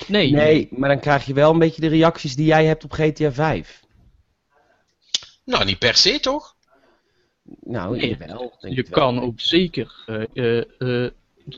Nee, 0.06 0.30
Nee, 0.30 0.68
maar 0.70 0.88
dan 0.88 1.00
krijg 1.00 1.26
je 1.26 1.34
wel 1.34 1.50
een 1.52 1.58
beetje 1.58 1.80
de 1.80 1.88
reacties 1.88 2.36
die 2.36 2.46
jij 2.46 2.64
hebt 2.64 2.84
op 2.84 2.92
GTA 2.92 3.32
5. 3.32 3.80
Nou, 5.44 5.64
niet 5.64 5.78
per 5.78 5.96
se 5.96 6.20
toch? 6.20 6.55
Nou, 7.60 7.96
Nee, 7.96 8.16
jawel. 8.18 8.56
je 8.60 8.74
wel. 8.82 8.90
kan 8.90 9.20
ook 9.20 9.40
zeker 9.40 9.94
eh, 10.06 10.22
eh, 10.34 11.04
eh, 11.04 11.10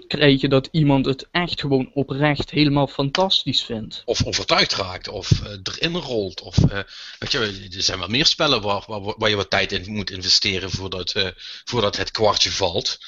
krijgen 0.07 0.51
dat 0.51 0.69
iemand 0.73 1.07
het 1.07 1.29
echt 1.31 1.61
gewoon 1.61 1.91
oprecht 1.95 2.51
helemaal 2.51 2.87
fantastisch 2.87 3.63
vindt. 3.63 4.03
Of 4.05 4.25
overtuigd 4.25 4.75
raakt, 4.75 5.09
of 5.09 5.31
erin 5.63 5.97
rolt. 5.97 6.41
Of, 6.41 6.57
eh, 6.59 6.81
weet 7.19 7.33
je, 7.33 7.39
er 7.77 7.83
zijn 7.83 7.99
wel 7.99 8.09
meer 8.09 8.27
spellen 8.27 8.63
waar, 8.63 8.85
waar, 8.87 9.01
waar 9.19 9.29
je 9.31 9.37
wat 9.37 9.51
tijd 9.51 9.73
in 9.73 9.93
moet 9.93 10.11
investeren 10.11 10.71
voordat, 10.71 11.13
eh, 11.13 11.29
voordat 11.65 11.97
het 11.97 12.11
kwartje 12.11 12.51
valt. 12.51 12.99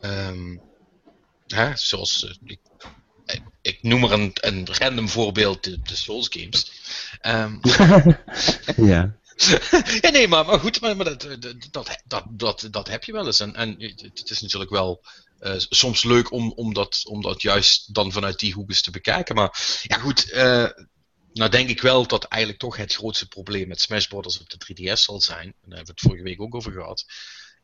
Ehm, 0.00 0.56
hè, 1.46 1.76
zoals, 1.76 2.36
ik, 2.44 2.58
ik- 3.62 3.78
noem 3.82 4.04
er 4.04 4.12
een, 4.12 4.30
een 4.34 4.66
random 4.72 5.08
voorbeeld, 5.08 5.64
de, 5.64 5.80
de 5.82 5.96
Souls 5.96 6.28
games. 6.30 6.70
Ehm, 7.20 7.56
Ja. 8.90 9.18
ja, 10.00 10.10
nee, 10.10 10.28
maar, 10.28 10.46
maar 10.46 10.60
goed, 10.60 10.80
maar, 10.80 10.96
maar 10.96 11.04
dat, 11.04 11.20
dat, 11.20 11.42
dat, 11.70 12.02
dat, 12.04 12.24
dat, 12.28 12.68
dat 12.70 12.88
heb 12.88 13.04
je 13.04 13.12
wel 13.12 13.26
eens. 13.26 13.40
En, 13.40 13.54
en 13.54 13.76
het 14.12 14.30
is 14.30 14.40
natuurlijk 14.40 14.70
wel 14.70 15.04
eh, 15.38 15.54
soms 15.56 16.04
leuk 16.04 16.32
om, 16.32 16.52
om, 16.52 16.74
dat, 16.74 17.02
om 17.04 17.22
dat 17.22 17.42
juist 17.42 17.94
dan 17.94 18.12
vanuit 18.12 18.38
die 18.38 18.52
hoek 18.52 18.68
eens 18.68 18.82
te 18.82 18.90
bekijken. 18.90 19.34
Maar 19.34 19.80
ja, 19.82 19.98
goed, 19.98 20.30
eh, 20.30 20.66
nou 21.32 21.50
denk 21.50 21.68
ik 21.68 21.80
wel 21.80 22.06
dat 22.06 22.24
eigenlijk 22.24 22.62
toch 22.62 22.76
het 22.76 22.94
grootste 22.94 23.28
probleem 23.28 23.68
met 23.68 23.80
Smash 23.80 24.06
Bros. 24.06 24.40
op 24.40 24.50
de 24.50 24.74
3DS 24.74 25.00
zal 25.00 25.20
zijn. 25.20 25.46
En 25.46 25.68
daar 25.68 25.76
hebben 25.76 25.94
we 25.94 26.00
het 26.00 26.00
vorige 26.00 26.22
week 26.22 26.40
ook 26.40 26.54
over 26.54 26.72
gehad. 26.72 27.04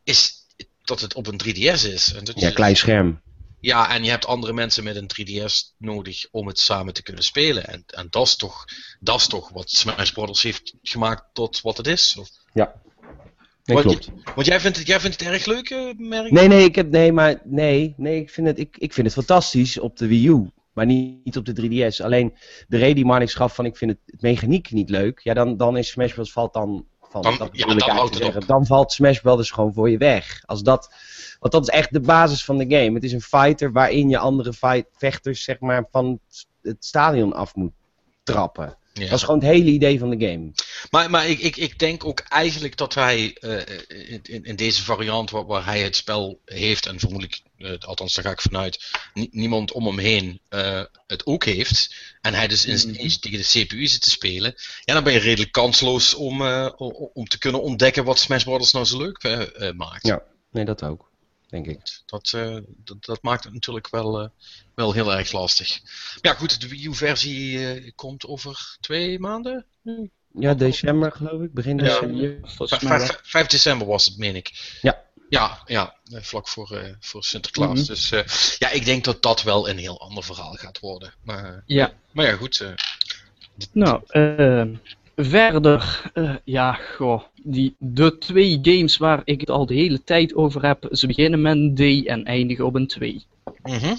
Is 0.04 0.44
dat 0.84 1.00
het 1.00 1.14
op 1.14 1.26
een 1.26 1.40
3DS 1.44 1.92
is. 1.92 2.12
En 2.12 2.24
dat 2.24 2.40
ja, 2.40 2.50
klein 2.50 2.76
scherm. 2.76 3.22
Ja, 3.66 3.90
en 3.90 4.04
je 4.04 4.10
hebt 4.10 4.26
andere 4.26 4.52
mensen 4.52 4.84
met 4.84 4.96
een 4.96 5.10
3DS 5.20 5.74
nodig 5.78 6.26
om 6.30 6.46
het 6.46 6.58
samen 6.58 6.94
te 6.94 7.02
kunnen 7.02 7.22
spelen. 7.24 7.66
En, 7.66 7.82
en 7.86 8.06
dat, 8.10 8.26
is 8.26 8.36
toch, 8.36 8.64
dat 9.00 9.20
is 9.20 9.26
toch 9.26 9.48
wat 9.50 9.70
Smash 9.70 10.10
Bros. 10.10 10.42
heeft 10.42 10.74
gemaakt 10.82 11.22
tot 11.32 11.60
wat 11.60 11.76
het 11.76 11.86
is. 11.86 12.16
Of, 12.18 12.28
Ja. 12.52 12.72
Nee, 13.64 13.76
want, 13.76 13.88
klopt. 13.88 14.04
je- 14.04 14.32
want 14.34 14.46
jij 14.46 14.60
vindt 14.60 14.76
het, 14.76 14.86
jij 14.86 15.00
vindt 15.00 15.20
het 15.20 15.28
erg 15.28 15.44
leuk, 15.46 15.70
eh, 15.70 15.92
merk? 15.96 16.30
Nee, 16.30 16.48
nee, 16.48 16.64
ik 16.64 16.74
heb, 16.74 16.90
nee, 16.90 17.12
maar 17.12 17.40
nee, 17.44 17.94
nee 17.96 18.20
ik, 18.20 18.30
vind 18.30 18.46
het, 18.46 18.58
ik, 18.58 18.76
ik 18.78 18.92
vind 18.92 19.06
het 19.06 19.16
fantastisch 19.16 19.78
op 19.78 19.96
de 19.96 20.06
Wii 20.06 20.28
U. 20.28 20.50
Maar 20.72 20.86
niet, 20.86 21.24
niet 21.24 21.36
op 21.36 21.44
de 21.44 21.52
3DS. 21.92 22.00
Alleen 22.04 22.34
de 22.68 22.76
reden 22.76 22.94
die 22.94 23.04
Marnix 23.04 23.34
gaf 23.34 23.54
van 23.54 23.64
ik 23.64 23.76
vind 23.76 23.90
het, 23.90 24.00
het 24.06 24.20
mechaniek 24.22 24.70
niet 24.70 24.90
leuk. 24.90 25.20
Ja, 25.22 25.34
dan, 25.34 25.56
dan 25.56 25.76
is 25.76 25.88
Smash 25.88 26.12
Bros. 26.14 26.32
valt 26.32 26.52
dan 26.52 26.86
van. 27.10 27.22
Dan- 27.22 27.38
dat 27.38 27.48
ja, 27.52 27.66
dan 27.74 27.90
houdt 27.96 28.14
het 28.14 28.22
zeggen. 28.24 28.46
Dan 28.46 28.66
valt 28.66 28.92
Smash 28.92 29.20
Bros. 29.20 29.50
gewoon 29.50 29.72
voor 29.72 29.90
je 29.90 29.98
weg. 29.98 30.42
Als 30.44 30.62
dat, 30.62 30.94
want 31.40 31.52
dat 31.52 31.62
is 31.62 31.68
echt 31.74 31.92
de 31.92 32.00
basis 32.00 32.44
van 32.44 32.58
de 32.58 32.76
game. 32.76 32.94
Het 32.94 33.04
is 33.04 33.12
een 33.12 33.22
fighter 33.22 33.72
waarin 33.72 34.08
je 34.08 34.18
andere 34.18 34.52
fight, 34.52 34.86
vechters 34.96 35.42
zeg 35.42 35.60
maar, 35.60 35.86
van 35.90 36.20
het- 36.62 36.76
stadion 36.84 37.32
af 37.32 37.54
moet 37.54 37.72
trappen. 38.22 38.76
Ja. 38.92 39.02
Dat 39.04 39.12
is 39.18 39.22
gewoon 39.24 39.40
het 39.40 39.48
hele 39.48 39.70
idee 39.70 39.98
van 39.98 40.10
de 40.10 40.26
game. 40.26 40.50
Maar, 40.90 41.10
maar 41.10 41.28
ik, 41.28 41.38
ik, 41.38 41.56
ik 41.56 41.78
denk 41.78 42.04
ook 42.04 42.20
eigenlijk 42.20 42.76
dat 42.76 42.94
hij 42.94 43.34
eh, 43.40 44.40
in, 44.42 44.56
deze 44.56 44.82
variant 44.82 45.30
waar, 45.30 45.46
waar 45.46 45.64
hij 45.64 45.80
het 45.82 45.96
spel 45.96 46.40
heeft, 46.44 46.86
en 46.86 46.98
vermoedelijk, 46.98 47.40
eh, 47.58 47.72
althans 47.78 48.14
daar 48.14 48.24
ga 48.24 48.30
ik 48.30 48.40
vanuit, 48.40 48.90
nie- 49.14 49.28
niemand 49.32 49.72
om 49.72 49.86
hem 49.86 49.98
heen 49.98 50.40
eh, 50.48 50.82
het 51.06 51.26
ook 51.26 51.44
heeft, 51.44 51.94
en 52.20 52.34
hij 52.34 52.46
dus 52.48 52.64
in 52.64 52.78
zijn 52.78 52.94
eentje 52.94 53.18
tegen 53.18 53.38
de 53.38 53.44
CPU 53.64 53.86
zit 53.86 54.00
te 54.02 54.10
spelen, 54.10 54.54
ja, 54.84 54.94
dan 54.94 55.04
ben 55.04 55.12
je 55.12 55.18
redelijk 55.18 55.52
kansloos 55.52 56.14
om, 56.14 56.42
om, 57.12 57.26
te 57.28 57.38
kunnen 57.38 57.62
ontdekken 57.62 58.04
wat 58.04 58.18
Smash 58.18 58.44
Bros. 58.44 58.72
nou 58.72 58.84
zo 58.84 58.98
leuk 58.98 59.42
maakt. 59.76 60.06
Ja. 60.06 60.22
Nee, 60.50 60.64
dat 60.64 60.82
ook. 60.84 61.10
Denk 61.48 61.66
ik. 61.66 61.78
Dat, 62.06 62.32
eh, 62.32 62.58
dat, 62.66 63.04
dat 63.04 63.22
maakt 63.22 63.44
het 63.44 63.52
natuurlijk 63.52 63.88
wel, 63.90 64.20
eh, 64.20 64.28
wel 64.74 64.92
heel 64.92 65.12
erg 65.14 65.32
lastig. 65.32 65.80
Ja, 66.20 66.34
goed, 66.34 66.60
de 66.60 66.68
Wii 66.68 66.86
U-versie 66.86 67.66
eh, 67.74 67.90
komt 67.94 68.26
over 68.26 68.76
twee 68.80 69.18
maanden. 69.18 69.66
nu? 69.82 70.10
Ja, 70.38 70.54
december 70.54 71.12
geloof 71.12 71.42
ik. 71.42 71.52
Begin 71.52 71.78
Ja. 71.78 71.84
december. 71.84 72.40
Wel. 72.58 72.68
vijf- 72.68 73.20
5 73.22 73.46
december 73.46 73.86
was 73.86 74.04
het, 74.04 74.16
meen 74.18 74.36
ik. 74.36 74.76
Ja. 74.82 75.04
Ja, 75.28 75.62
ja 75.66 75.96
vlak 76.10 76.48
voor, 76.48 76.70
eh, 76.76 76.94
voor 77.00 77.24
Sinterklaas. 77.24 77.78
Mhm. 77.78 77.86
Dus 77.86 78.10
eh, 78.10 78.24
ja, 78.58 78.70
ik 78.70 78.84
denk 78.84 79.04
dat 79.04 79.22
dat 79.22 79.42
wel 79.42 79.68
een 79.68 79.78
heel 79.78 80.00
ander 80.00 80.24
verhaal 80.24 80.52
gaat 80.52 80.78
worden. 80.80 81.14
Maar, 81.24 81.62
Ja, 81.66 81.92
maar 82.12 82.26
ja, 82.26 82.36
goed. 82.36 82.60
eh, 82.60 82.72
nou, 83.72 84.02
eh, 84.06 84.64
verder, 85.16 86.10
eh, 86.14 86.34
ja, 86.44 86.72
goh, 86.72 87.22
die, 87.42 87.74
de 87.78 88.18
twee 88.18 88.58
games 88.62 88.96
waar 88.96 89.22
ik 89.24 89.40
het 89.40 89.50
al 89.50 89.66
de 89.66 89.74
hele 89.74 90.04
tijd 90.04 90.34
over 90.34 90.66
heb, 90.66 90.88
ze 90.90 91.06
beginnen 91.06 91.40
met 91.42 91.56
een 91.56 91.74
D 91.74 92.06
en 92.06 92.24
eindigen 92.24 92.66
op 92.66 92.74
een 92.74 92.86
2. 92.86 93.24
mhm. 93.62 93.96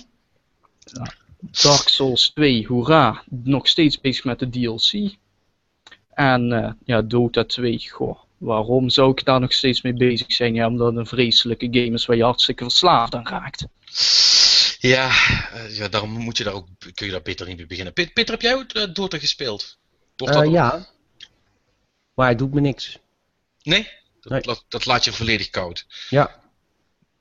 Dark 1.51 1.87
Souls 1.87 2.29
2, 2.29 2.65
hoera, 2.67 3.23
nog 3.29 3.67
steeds 3.67 4.01
bezig 4.01 4.23
met 4.23 4.39
de 4.39 4.49
DLC. 4.49 5.15
En 6.09 6.51
eh, 6.51 6.71
ja, 6.85 7.01
Dota 7.01 7.43
2, 7.43 7.89
goh, 7.89 8.19
waarom 8.37 8.89
zou 8.89 9.11
ik 9.11 9.25
daar 9.25 9.39
nog 9.39 9.53
steeds 9.53 9.81
mee 9.81 9.93
bezig 9.93 10.31
zijn? 10.31 10.53
Ja, 10.53 10.67
omdat 10.67 10.87
het 10.87 10.97
een 10.97 11.05
vreselijke 11.05 11.67
game 11.71 11.91
is 11.93 12.05
waar 12.05 12.17
je 12.17 12.23
hartstikke 12.23 12.63
verslaafd 12.63 13.15
aan 13.15 13.27
raakt. 13.27 13.65
Ja, 14.79 15.07
eh, 15.53 15.77
ja, 15.77 15.87
daarom 15.87 16.09
moet 16.11 16.37
je 16.37 16.43
daar 16.43 16.53
ook, 16.53 16.67
kun 16.93 17.05
je 17.05 17.11
daar 17.11 17.21
beter 17.21 17.47
niet 17.47 17.57
mee 17.57 17.67
beginnen. 17.67 17.93
Pet- 17.93 18.13
Peter, 18.13 18.31
heb 18.33 18.41
jij 18.41 18.55
ook 18.55 18.93
Dota 18.95 19.17
gespeeld? 19.17 19.77
Wordt 20.17 20.35
Eh, 20.35 20.51
ja. 20.51 20.85
Maar 22.17 22.29
het 22.29 22.37
doet 22.37 22.53
me 22.53 22.59
niks. 22.61 22.99
Nee? 23.63 23.87
Dat, 24.19 24.31
Nee. 24.31 24.41
Dat, 24.41 24.65
dat 24.67 24.85
laat 24.85 25.03
je 25.05 25.11
volledig 25.13 25.49
koud. 25.49 25.85
Ja. 26.09 26.35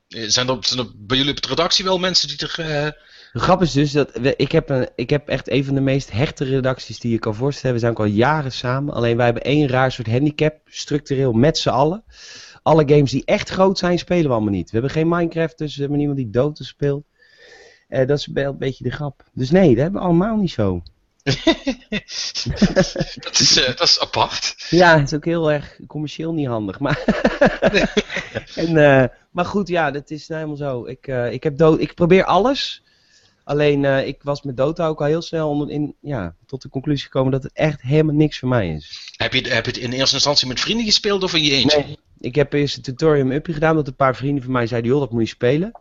Eh, 0.07 0.23
Zijn 0.27 0.47
er, 0.49 0.57
zijn 0.61 0.79
er 0.79 0.87
bij 0.95 1.17
jullie 1.17 1.31
op 1.31 1.41
de 1.41 1.47
redactie 1.47 1.85
wel 1.85 1.97
mensen 1.99 2.27
die 2.27 2.37
er... 2.47 2.59
eh, 2.59 2.91
De 3.33 3.39
grap 3.39 3.61
is 3.61 3.71
dus 3.71 3.91
dat 3.91 4.11
we, 4.13 4.33
ik, 4.35 4.51
heb 4.51 4.69
een, 4.69 4.89
ik 4.95 5.09
heb 5.09 5.27
echt 5.27 5.49
een 5.49 5.65
van 5.65 5.75
de 5.75 5.81
meest 5.81 6.11
hechte 6.11 6.43
redacties 6.43 6.99
die 6.99 7.11
je 7.11 7.19
kan 7.19 7.35
voorstellen. 7.35 7.73
We 7.75 7.79
zijn 7.81 7.91
ook 7.91 7.99
al 7.99 8.05
jaren 8.05 8.51
samen. 8.51 8.93
Alleen 8.93 9.15
wij 9.17 9.25
hebben 9.25 9.43
één 9.43 9.67
raar 9.67 9.91
soort 9.91 10.07
handicap, 10.07 10.59
structureel 10.65 11.31
met 11.33 11.57
z'n 11.57 11.69
allen. 11.69 12.03
Alle 12.63 12.83
games 12.87 13.11
die 13.11 13.25
echt 13.25 13.49
groot 13.49 13.77
zijn, 13.77 13.99
spelen 13.99 14.25
we 14.27 14.31
allemaal 14.31 14.53
niet. 14.53 14.65
We 14.69 14.77
hebben 14.77 14.91
geen 14.91 15.07
Minecraft, 15.07 15.57
dus 15.57 15.73
we 15.75 15.79
hebben 15.79 15.97
niemand 15.97 16.17
die 16.19 16.29
Dota 16.29 16.63
speelt. 16.63 17.05
Eh, 17.87 18.07
dat 18.07 18.17
is 18.19 18.27
wel 18.33 18.51
een 18.51 18.57
beetje 18.57 18.83
de 18.83 18.91
grap. 18.91 19.23
Dus 19.33 19.49
nee, 19.51 19.69
dat 19.69 19.77
hebben 19.83 20.01
we 20.01 20.07
allemaal 20.07 20.35
niet 20.35 20.51
zo. 20.51 20.81
dat, 23.25 23.39
is, 23.39 23.57
eh, 23.57 23.75
dat 23.75 23.87
is 23.87 23.99
apart. 23.99 24.55
Ja, 24.69 24.97
het 24.97 25.11
is 25.11 25.17
ook 25.17 25.25
heel 25.25 25.51
erg 25.51 25.79
commercieel 25.87 26.33
niet 26.33 26.47
handig. 26.47 26.79
Maar, 26.79 27.03
en, 28.55 28.77
eh, 28.77 29.03
maar 29.31 29.45
goed, 29.45 29.67
ja, 29.67 29.91
dat 29.91 30.09
is 30.09 30.27
nou 30.27 30.41
helemaal 30.41 30.69
zo. 30.69 30.85
Ik, 30.85 31.07
eh, 31.07 31.31
ik, 31.31 31.43
heb 31.43 31.57
dood, 31.57 31.79
ik 31.79 31.93
probeer 31.93 32.23
alles. 32.23 32.81
Alleen 33.43 33.85
ik 33.85 34.23
was 34.23 34.41
met 34.41 34.57
Dota 34.57 34.87
ook 34.87 34.99
al 34.99 35.05
heel 35.05 35.21
snel 35.21 35.49
onder 35.49 35.69
in, 35.69 35.95
ja, 36.01 36.35
tot 36.45 36.61
de 36.61 36.69
conclusie 36.69 37.05
gekomen 37.05 37.31
dat 37.31 37.43
het 37.43 37.53
echt 37.53 37.81
helemaal 37.81 38.15
niks 38.15 38.39
voor 38.39 38.49
mij 38.49 38.69
is. 38.73 39.13
Heb 39.17 39.33
je, 39.33 39.49
heb 39.49 39.65
je 39.65 39.71
het 39.71 39.79
in 39.79 39.91
eerste 39.91 40.15
instantie 40.15 40.47
met 40.47 40.59
vrienden 40.59 40.85
gespeeld 40.85 41.23
of 41.23 41.33
in 41.33 41.43
je 41.43 41.51
eentje? 41.51 41.83
Nee, 41.83 41.97
ik 42.19 42.35
heb 42.35 42.53
eerst 42.53 42.77
een 42.77 42.81
tutorial 42.81 43.31
upje 43.31 43.53
gedaan, 43.53 43.75
dat 43.75 43.87
een 43.87 43.95
paar 43.95 44.15
vrienden 44.15 44.43
van 44.43 44.51
mij 44.51 44.67
zeiden, 44.67 44.91
joh, 44.91 44.99
dat 44.99 45.11
moet 45.11 45.21
je 45.21 45.27
spelen. 45.27 45.71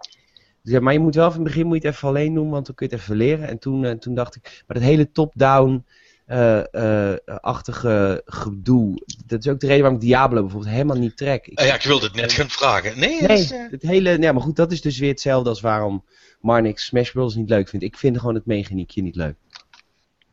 Zei, 0.66 0.80
maar 0.80 0.92
je 0.92 0.98
moet 0.98 1.14
wel 1.14 1.30
van 1.30 1.40
het 1.40 1.48
begin 1.48 1.66
moet 1.66 1.82
je 1.82 1.86
het 1.86 1.96
even 1.96 2.08
alleen 2.08 2.34
doen, 2.34 2.50
want 2.50 2.66
dan 2.66 2.74
kun 2.74 2.86
je 2.88 2.94
het 2.94 3.02
even 3.02 3.16
leren. 3.16 3.48
En 3.48 3.58
toen, 3.58 3.84
eh, 3.84 3.92
toen 3.92 4.14
dacht 4.14 4.36
ik, 4.36 4.62
maar 4.66 4.76
dat 4.76 4.86
hele 4.86 5.10
top-down 5.12 5.84
eh, 6.26 7.12
eh, 7.12 7.18
achtige 7.40 8.22
gedoe, 8.24 9.02
dat 9.26 9.44
is 9.44 9.50
ook 9.50 9.60
de 9.60 9.66
reden 9.66 9.82
waarom 9.82 10.00
ik 10.00 10.06
Diablo 10.06 10.40
bijvoorbeeld 10.40 10.72
helemaal 10.72 10.96
niet 10.96 11.16
trek. 11.16 11.46
Ik 11.46 11.60
ja, 11.60 11.74
ik 11.74 11.82
wilde 11.82 12.06
het 12.06 12.14
net 12.14 12.32
gaan 12.32 12.50
vragen. 12.50 12.98
Nee, 12.98 13.20
dat 13.20 13.28
Nee, 13.28 13.38
is, 13.38 13.50
het 13.50 13.82
hele, 13.82 14.18
ja, 14.20 14.32
maar 14.32 14.42
goed, 14.42 14.56
dat 14.56 14.72
is 14.72 14.80
dus 14.80 14.98
weer 14.98 15.10
hetzelfde 15.10 15.48
als 15.48 15.60
waarom 15.60 16.04
Marnix 16.40 16.84
Smash 16.84 17.10
Bros. 17.10 17.34
niet 17.34 17.48
leuk 17.48 17.68
vindt. 17.68 17.84
Ik 17.84 17.96
vind 17.96 18.18
gewoon 18.18 18.34
het 18.34 18.46
mechaniekje 18.46 19.02
niet 19.02 19.16
leuk. 19.16 19.34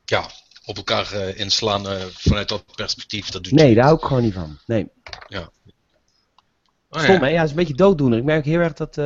ja, 0.06 0.26
op 0.65 0.78
elkaar 0.78 1.13
inslaan 1.36 1.86
vanuit 2.12 2.50
dat 2.50 2.63
perspectief. 2.76 3.30
Dat 3.30 3.43
doet 3.43 3.54
Nee, 3.54 3.76
daar 3.76 3.84
hou 3.84 3.98
ik 3.98 4.04
gewoon 4.04 4.24
niet 4.24 4.34
van. 4.34 4.58
Nee. 4.65 4.88
Oh, 6.89 7.02
Stom, 7.02 7.13
ja. 7.15 7.19
hè? 7.19 7.28
Ja, 7.28 7.36
het 7.36 7.43
is 7.43 7.50
een 7.50 7.56
beetje 7.56 7.74
dooddoener. 7.74 8.17
Ik 8.17 8.24
merk 8.24 8.46
heel 8.46 8.60
erg 8.60 8.74
dat, 8.74 8.98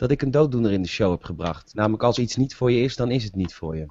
dat 0.00 0.10
ik 0.10 0.22
een 0.22 0.30
dooddoener 0.30 0.72
in 0.72 0.82
de 0.82 0.88
show 0.88 1.10
heb 1.10 1.24
gebracht. 1.24 1.70
Namelijk, 1.74 2.02
als 2.02 2.18
iets 2.18 2.36
niet 2.36 2.54
voor 2.54 2.72
je 2.72 2.82
is, 2.82 2.96
dan 2.96 3.10
is 3.10 3.24
het 3.24 3.34
niet 3.34 3.54
voor 3.54 3.76
je. 3.76 3.86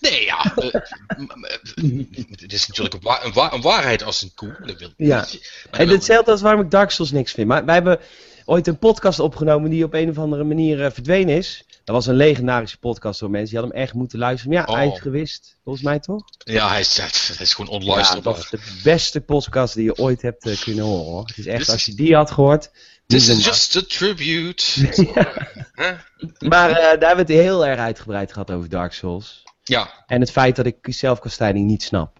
Nee, 0.00 0.24
ja. 0.24 0.54
eh, 0.56 0.72
het 2.40 2.52
is 2.52 2.66
natuurlijk 2.66 2.94
een, 2.94 3.00
wa- 3.02 3.24
een, 3.24 3.32
wa- 3.32 3.52
een 3.52 3.60
waarheid 3.62 4.02
als 4.02 4.22
een 4.22 4.32
koe. 4.34 4.56
Dat 4.66 4.78
wil 4.78 4.92
Ja. 4.96 5.20
Dat 5.20 5.38
En 5.70 5.88
hetzelfde 5.88 6.30
als 6.30 6.40
waarom 6.40 6.60
ik 6.60 6.70
Dark 6.70 6.90
Souls 6.90 7.12
niks 7.12 7.32
vind. 7.32 7.48
Maar 7.48 7.64
wij 7.64 7.74
hebben 7.74 7.98
ooit 8.44 8.66
een 8.66 8.78
podcast 8.78 9.18
opgenomen 9.18 9.70
die 9.70 9.84
op 9.84 9.94
een 9.94 10.08
of 10.10 10.18
andere 10.18 10.44
manier 10.44 10.84
eh, 10.84 10.90
verdwenen 10.90 11.36
is. 11.36 11.64
Dat 11.84 11.94
was 11.94 12.06
een 12.06 12.14
legendarische 12.14 12.78
podcast 12.78 13.20
door 13.20 13.30
mensen. 13.30 13.48
Die 13.50 13.58
hadden 13.58 13.76
hem 13.76 13.84
echt 13.86 13.94
moeten 13.94 14.18
luisteren. 14.18 14.54
Maar 14.54 14.66
ja, 14.66 14.72
Oh. 14.72 14.78
hij 14.78 14.88
is 14.94 15.00
gewist. 15.00 15.56
Volgens 15.64 15.84
mij 15.84 16.00
toch? 16.00 16.22
Ja, 16.38 16.68
hij 16.68 16.80
is, 16.80 16.96
hij 16.96 17.06
is 17.38 17.54
gewoon 17.54 17.70
Ja, 17.72 17.78
onluisterbaar. 17.78 18.34
dat 18.34 18.42
is 18.42 18.50
de 18.50 18.80
beste 18.82 19.20
podcast 19.20 19.74
die 19.74 19.84
je 19.84 19.96
ooit 19.96 20.22
hebt 20.22 20.46
eh, 20.46 20.60
kunnen 20.60 20.84
horen. 20.84 21.04
Hoor. 21.12 21.26
Het 21.26 21.38
is 21.38 21.46
echt, 21.46 21.58
Dit 21.58 21.68
als 21.68 21.84
je 21.84 21.94
die 21.94 22.14
had 22.14 22.30
gehoord. 22.30 22.70
This 23.06 23.28
moet 23.28 23.38
is 23.38 23.44
just 23.44 23.76
a 23.76 23.80
tribute. 23.88 24.62
Huh? 25.74 25.98
Maar 26.38 26.70
eh, 26.70 26.74
daar 26.76 26.88
hebben 27.08 27.26
we 27.26 27.32
het 27.32 27.42
heel 27.42 27.66
erg 27.66 27.78
uitgebreid 27.80 28.32
gehad 28.32 28.50
over 28.50 28.68
Dark 28.68 28.92
Souls. 28.92 29.42
Ja, 29.64 30.04
En 30.06 30.20
het 30.20 30.30
feit 30.30 30.56
dat 30.56 30.66
ik 30.66 30.76
zelfkastijding 30.80 31.66
niet 31.66 31.82
snap. 31.82 32.16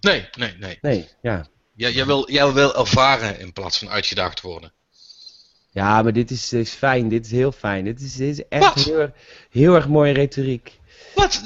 Nee, 0.00 0.28
nee, 0.38 0.54
nee. 0.60 0.78
Nee, 0.80 1.08
ja. 1.22 1.46
Ja, 1.74 1.88
jij, 1.88 2.06
wil, 2.06 2.30
jij 2.30 2.52
wil 2.52 2.76
ervaren 2.76 3.38
in 3.40 3.52
plaats 3.52 3.78
van 3.78 3.88
uitgedaagd 3.88 4.40
worden. 4.40 4.72
Ja, 5.70 6.02
maar 6.02 6.12
dit 6.12 6.30
is, 6.30 6.52
is 6.52 6.70
fijn. 6.70 7.08
Dit 7.08 7.24
is 7.26 7.30
heel 7.32 7.52
fijn. 7.52 7.84
Dit 7.84 8.00
is, 8.00 8.14
dit 8.14 8.38
is 8.38 8.48
echt 8.48 8.74
heel, 8.84 8.98
erg- 8.98 9.12
heel 9.50 9.74
erg 9.74 9.88
mooie 9.88 10.12
retoriek. 10.12 10.78
Wat? 11.14 11.40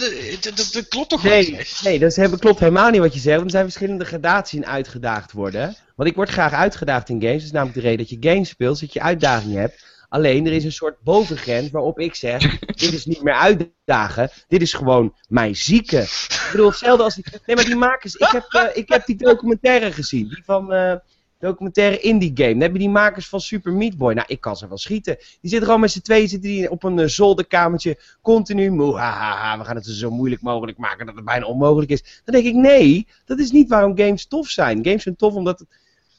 Dat 0.73 0.89
klopt 0.89 1.09
toch 1.09 1.23
Nee, 1.23 1.51
niet? 1.51 1.81
nee 1.85 1.99
dat 1.99 2.17
is- 2.19 2.39
klopt 2.39 2.59
helemaal 2.59 2.91
niet 2.91 3.01
wat 3.01 3.15
je 3.15 3.21
zegt. 3.21 3.35
Want 3.37 3.45
er 3.47 3.51
zijn 3.51 3.65
verschillende 3.65 4.05
gradaties 4.05 4.59
in 4.59 4.67
uitgedaagd 4.67 5.33
worden. 5.33 5.77
Want 5.97 6.09
ik 6.09 6.15
word 6.17 6.29
graag 6.29 6.53
uitgedaagd 6.53 7.09
in 7.09 7.21
games. 7.21 7.35
Dat 7.37 7.43
is 7.45 7.51
namelijk 7.51 7.77
de 7.77 7.83
reden 7.83 7.99
dat 7.99 8.09
je 8.23 8.31
games 8.31 8.49
speelt, 8.49 8.79
zodat 8.79 8.95
je 8.95 9.01
uitdaging 9.01 9.55
hebt. 9.55 9.91
Alleen, 10.09 10.47
er 10.47 10.53
is 10.53 10.65
een 10.65 10.73
soort 10.73 11.03
bovengrens 11.03 11.71
waarop 11.71 11.99
ik 11.99 12.15
zeg, 12.15 12.59
dit 12.81 12.93
is 12.93 13.07
niet 13.07 13.23
meer 13.23 13.35
uitdagen. 13.35 14.31
Dit 14.49 14.63
is 14.63 14.73
gewoon 14.73 15.15
mijn 15.29 15.57
zieke. 15.57 15.99
Ik 16.01 16.49
bedoel, 16.51 16.69
hetzelfde 16.69 17.03
als 17.05 17.15
die... 17.15 17.25
Nee, 17.47 17.57
maar 17.57 17.65
die 17.65 17.77
makers... 17.77 18.15
Ik 18.15 18.29
heb, 18.31 18.45
eh, 18.53 18.65
ik 18.77 18.89
heb 18.89 19.07
die 19.07 19.17
documentaire 19.17 19.93
gezien. 19.93 20.29
Die 20.29 20.43
van... 20.45 20.73
eh, 20.73 20.95
documentaire 21.43 22.01
indie 22.01 22.33
game. 22.35 22.53
Dan 22.53 22.61
heb 22.61 22.73
je 22.73 22.79
die 22.79 22.89
makers 22.89 23.29
van 23.29 23.41
Super 23.41 23.73
Meat 23.73 23.97
Boy. 23.97 24.15
Nou, 24.15 24.27
ik 24.29 24.41
kan 24.41 24.57
ze 24.57 24.69
wel 24.69 24.79
schieten. 24.79 25.17
Die 25.17 25.51
zitten 25.51 25.65
gewoon 25.65 25.81
met 25.81 25.91
z'n 25.91 26.01
tweeën 26.01 26.29
zitten 26.29 26.51
die 26.51 26.71
op 26.71 26.83
een 26.83 26.99
eh, 26.99 27.07
zolderkamertje. 27.07 27.99
Continu 28.23 28.71
we 28.71 29.65
gaan 29.65 29.77
het 29.77 29.87
zo 29.87 30.11
moeilijk 30.11 30.43
mogelijk 30.43 30.79
maken 30.79 31.07
dat 31.07 31.15
het 31.15 31.25
bijna 31.25 31.47
onmogelijk 31.47 31.91
is. 31.91 32.23
Dan 32.25 32.35
denk 32.35 32.47
ik, 32.47 32.55
nee, 32.55 33.07
dat 33.25 33.39
is 33.39 33.51
niet 33.51 33.69
waarom 33.69 33.97
games 33.97 34.27
tof 34.27 34.49
zijn. 34.49 34.85
Games 34.85 35.03
zijn 35.03 35.17
tof 35.17 35.35
omdat, 35.35 35.59
het, 35.59 35.69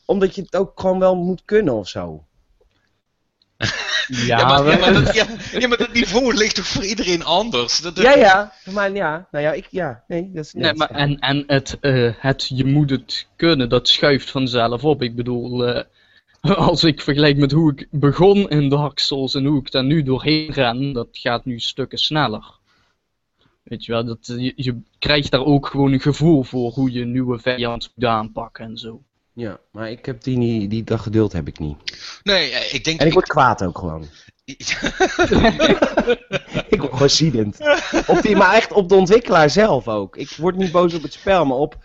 omdat 0.06 0.36
je 0.36 0.42
het 0.42 0.56
ook 0.56 0.80
gewoon 0.80 1.00
wel 1.00 1.16
moet 1.16 1.42
kunnen 1.46 1.74
of 1.74 1.88
zo. 1.88 2.24
Ja, 4.08 4.38
Ja, 4.40 4.46
maar, 4.48 4.66
ja, 4.66 4.76
we- 4.76 4.80
maar 4.80 4.94
dat, 4.94 5.14
ja, 5.20 5.26
ja, 5.52 5.68
maar 5.68 5.78
dat 5.78 5.94
niveau 5.94 6.34
ligt 6.34 6.56
toch 6.56 6.68
voor 6.68 6.86
iedereen 6.86 7.24
anders? 7.24 7.82
Dat, 7.82 7.96
dat- 7.96 8.06
Ja, 8.06 8.16
ja. 8.16 8.54
Maar 8.72 8.92
ja, 8.92 9.28
nou 9.32 9.44
ja, 9.44 9.52
ik, 9.52 9.68
ja. 9.70 10.04
Nee, 10.08 10.30
dat 10.34 10.46
is 10.46 10.54
Nee, 10.54 10.74
maar 10.74 10.90
en, 10.90 11.20
en 11.20 11.44
het, 11.48 11.78
eh, 11.82 12.12
het 12.18 12.48
je 12.54 12.66
moet 12.66 12.90
het 12.90 13.28
kunnen, 13.36 13.70
dat 13.70 13.88
schuift 13.88 14.32
vanzelf 14.32 14.84
op. 14.84 15.02
Ik 15.02 15.16
bedoel, 15.16 15.66
eh, 15.68 15.84
als 16.68 16.84
ik 16.84 17.02
vergelijk 17.02 17.38
met 17.38 17.52
hoe 17.52 17.72
ik 17.72 17.88
begon 17.92 18.50
in 18.50 18.70
Dark 18.70 19.00
Souls 19.00 19.36
en 19.36 19.46
hoe 19.46 19.60
ik 19.60 19.72
daar 19.72 19.84
nu 19.84 20.04
doorheen 20.04 20.52
ren, 20.52 20.94
dat 20.94 21.08
gaat 21.12 21.46
nu 21.46 21.60
stukken 21.60 21.98
sneller. 21.98 22.62
Weet 23.64 23.86
je 23.86 23.92
wel, 23.92 24.06
dat, 24.06 24.34
je, 24.38 24.54
je 24.56 24.82
krijgt 25.00 25.32
daar 25.32 25.46
ook 25.46 25.68
gewoon 25.68 25.92
een 25.94 26.00
gevoel 26.02 26.44
voor 26.44 26.72
hoe 26.72 26.92
je 26.92 27.02
een 27.02 27.12
nieuwe 27.12 27.40
vijand 27.40 27.92
moet 27.96 28.06
aanpakken 28.06 28.66
en 28.66 28.78
zo. 28.78 29.02
Ja, 29.34 29.60
maar 29.72 29.92
ik 29.92 30.06
heb 30.06 30.24
die 30.24 30.38
niet, 30.38 30.70
die, 30.70 30.84
dat 30.84 31.00
geduld 31.00 31.32
heb 31.32 31.48
ik 31.48 31.60
niet. 31.60 31.78
Nee, 32.24 32.52
eh, 32.52 32.74
ik 32.74 32.84
denk... 32.84 33.00
En 33.00 33.08
ik 33.08 33.14
word 33.14 33.28
kwaad 33.28 33.64
ook 33.64 33.78
gewoon. 33.78 34.08
Ik 36.70 36.80
word 36.80 36.92
gewoon 36.92 37.10
ziedend. 37.10 37.58
Op 38.08 38.22
die, 38.22 38.36
maar 38.36 38.54
echt 38.54 38.72
op 38.72 38.90
de 38.90 38.96
ontwikkelaar 38.96 39.50
zelf 39.50 39.88
ook. 39.88 40.18
Ik 40.18 40.30
word 40.30 40.56
niet 40.56 40.72
boos 40.72 40.94
op 40.94 41.02
het 41.02 41.14
spel, 41.14 41.46
maar 41.46 41.58
op, 41.58 41.78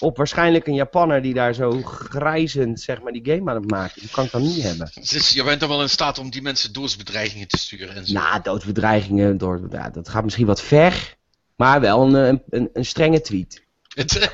op 0.00 0.16
waarschijnlijk 0.16 0.66
een 0.66 0.74
Japanner 0.74 1.22
die 1.22 1.34
daar 1.34 1.54
zo 1.54 1.82
grijzend 1.82 2.80
zeg 2.80 3.02
maar, 3.02 3.12
die 3.12 3.24
game 3.24 3.50
aan 3.50 3.56
het 3.56 3.70
maken. 3.70 4.00
Die 4.00 4.10
kan 4.10 4.24
ik 4.24 4.30
dan 4.30 4.42
niet 4.42 4.62
hebben. 4.62 4.90
Dus 4.94 5.30
je 5.30 5.44
bent 5.44 5.62
er 5.62 5.68
wel 5.68 5.82
in 5.82 5.88
staat 5.88 6.18
om 6.18 6.30
die 6.30 6.42
mensen 6.42 6.72
doodsbedreigingen 6.72 7.48
te 7.48 7.58
sturen 7.58 7.94
en 7.94 8.06
zo. 8.06 8.12
Nou, 8.12 8.42
doodsbedreigingen, 8.42 9.38
door, 9.38 9.68
ja, 9.70 9.90
dat 9.90 10.08
gaat 10.08 10.24
misschien 10.24 10.46
wat 10.46 10.62
ver. 10.62 11.16
Maar 11.56 11.80
wel 11.80 12.02
een, 12.02 12.14
een, 12.14 12.42
een, 12.50 12.70
een 12.72 12.84
strenge 12.84 13.20
tweet. 13.20 13.65
Het- 13.96 14.12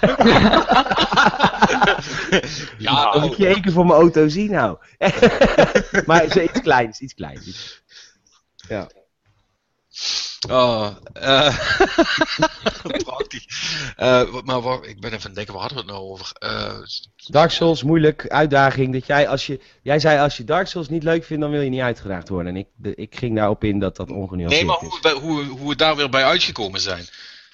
ja, 2.79 3.11
Dat 3.13 3.21
moet 3.23 3.37
je 3.37 3.47
één 3.47 3.63
keer 3.63 3.73
voor 3.73 3.87
mijn 3.87 3.99
auto 4.01 4.29
zien 4.29 4.51
nou. 4.51 4.77
maar 6.07 6.21
het 6.23 6.37
is 6.37 6.43
iets 6.51 6.61
kleins, 6.61 7.01
iets 7.01 7.15
kleins. 7.15 7.47
Iets- 7.47 7.83
Ja. 8.69 8.89
Oh, 10.51 10.87
eh 11.13 11.57
prachtig. 13.05 13.45
Eh, 13.97 14.41
maar 14.45 14.61
wat, 14.61 14.87
ik 14.87 15.01
ben 15.01 15.11
even 15.13 15.21
aan 15.21 15.27
het 15.27 15.35
denken, 15.35 15.55
waar 15.55 15.63
hadden 15.63 15.79
we 15.79 15.85
het 15.85 15.93
nou 15.93 16.11
over? 16.11 16.31
Eh, 16.39 16.79
Dark 17.27 17.51
Souls, 17.51 17.83
moeilijk, 17.83 18.29
uitdaging. 18.29 18.93
Dat 18.93 19.07
jij, 19.07 19.29
als 19.29 19.47
je, 19.47 19.61
jij 19.83 19.99
zei 19.99 20.19
als 20.19 20.37
je 20.37 20.45
Dark 20.45 20.67
Souls 20.67 20.89
niet 20.89 21.03
leuk 21.03 21.25
vindt, 21.25 21.43
dan 21.43 21.51
wil 21.53 21.61
je 21.61 21.71
niet 21.71 21.81
uitgedaagd 21.81 22.29
worden. 22.29 22.53
En 22.55 22.59
ik, 22.59 22.67
de- 22.77 22.95
ik 22.95 23.17
ging 23.17 23.37
daarop 23.37 23.65
in 23.65 23.79
dat 23.79 23.97
dat 23.97 24.11
ongenuanceerd 24.11 24.67
nee, 24.67 24.71
maar 24.71 24.83
is. 24.83 24.89
hoe, 24.89 24.99
we- 25.03 25.21
hoe, 25.27 25.45
hoe 25.45 25.69
we 25.69 25.77
daar 25.77 25.97
weer 25.97 26.09
bij 26.09 26.25
uitgekomen 26.25 26.81
zijn. 26.81 27.07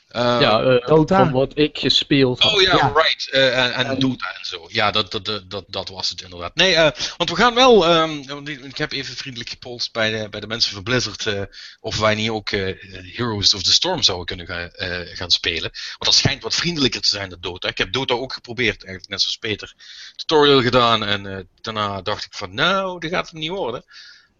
Eh, 0.09 0.38
ja, 0.40 0.62
eh, 0.62 0.87
Dota. 0.87 1.16
van 1.16 1.33
wat 1.33 1.59
ik 1.59 1.79
gespeeld 1.79 2.40
had. 2.42 2.53
Oh 2.55 2.61
ja, 2.62 2.77
Ja. 2.77 2.92
right. 2.94 3.29
Eh, 3.31 3.64
en, 3.64 3.73
en 3.87 3.99
Dota 3.99 4.35
en 4.38 4.44
zo. 4.44 4.66
Ja, 4.68 4.90
dat, 4.90 5.11
dat, 5.11 5.25
dat, 5.25 5.51
dat, 5.51 5.64
dat 5.68 5.88
was 5.88 6.09
het 6.11 6.23
inderdaad. 6.23 6.55
Nee, 6.55 6.75
eh, 6.75 6.90
want 7.16 7.31
we 7.31 7.37
gaan 7.37 7.55
wel. 7.55 7.87
ehm, 7.87 8.23
want 8.27 8.49
ik 8.49 8.79
heb 8.79 8.92
even 8.92 9.16
vriendelijk 9.16 9.51
gepolst 9.51 9.92
bij 9.92 10.11
de, 10.11 10.29
bij 10.29 10.40
de 10.40 10.47
mensen 10.47 10.73
van 10.73 10.83
Blizzard. 10.83 11.27
eh, 11.27 11.42
of 11.81 11.99
wij 11.99 12.14
niet 12.14 12.31
ook 12.31 12.51
eh, 12.51 12.75
Heroes 13.16 13.55
of 13.55 13.62
the 13.62 13.73
Storm 13.73 14.03
zouden 14.03 14.27
kunnen 14.27 14.47
gaan, 14.47 14.71
eh, 14.71 15.16
gaan 15.16 15.31
spelen. 15.31 15.71
Want 15.73 16.05
dat 16.05 16.14
schijnt 16.14 16.42
wat 16.42 16.55
vriendelijker 16.55 17.01
te 17.01 17.09
zijn 17.09 17.29
dan 17.31 17.40
Dota. 17.40 17.68
Ik 17.68 17.79
heb 17.79 17.92
Dota 17.92 18.14
ook 18.14 18.33
geprobeerd, 18.33 18.77
eigenlijk 18.85 19.09
net 19.09 19.21
zoals 19.21 19.37
Peter. 19.38 19.75
Tutorial 20.16 20.62
gedaan 20.62 21.05
en 21.05 21.27
eh, 21.27 21.38
daarna 21.61 22.03
dacht 22.03 22.25
ik 22.25 22.33
van, 22.35 22.55
nou, 22.55 23.01
dat 23.01 23.11
gaat 23.11 23.27
het 23.31 23.38
niet 23.38 23.51
worden. 23.51 23.85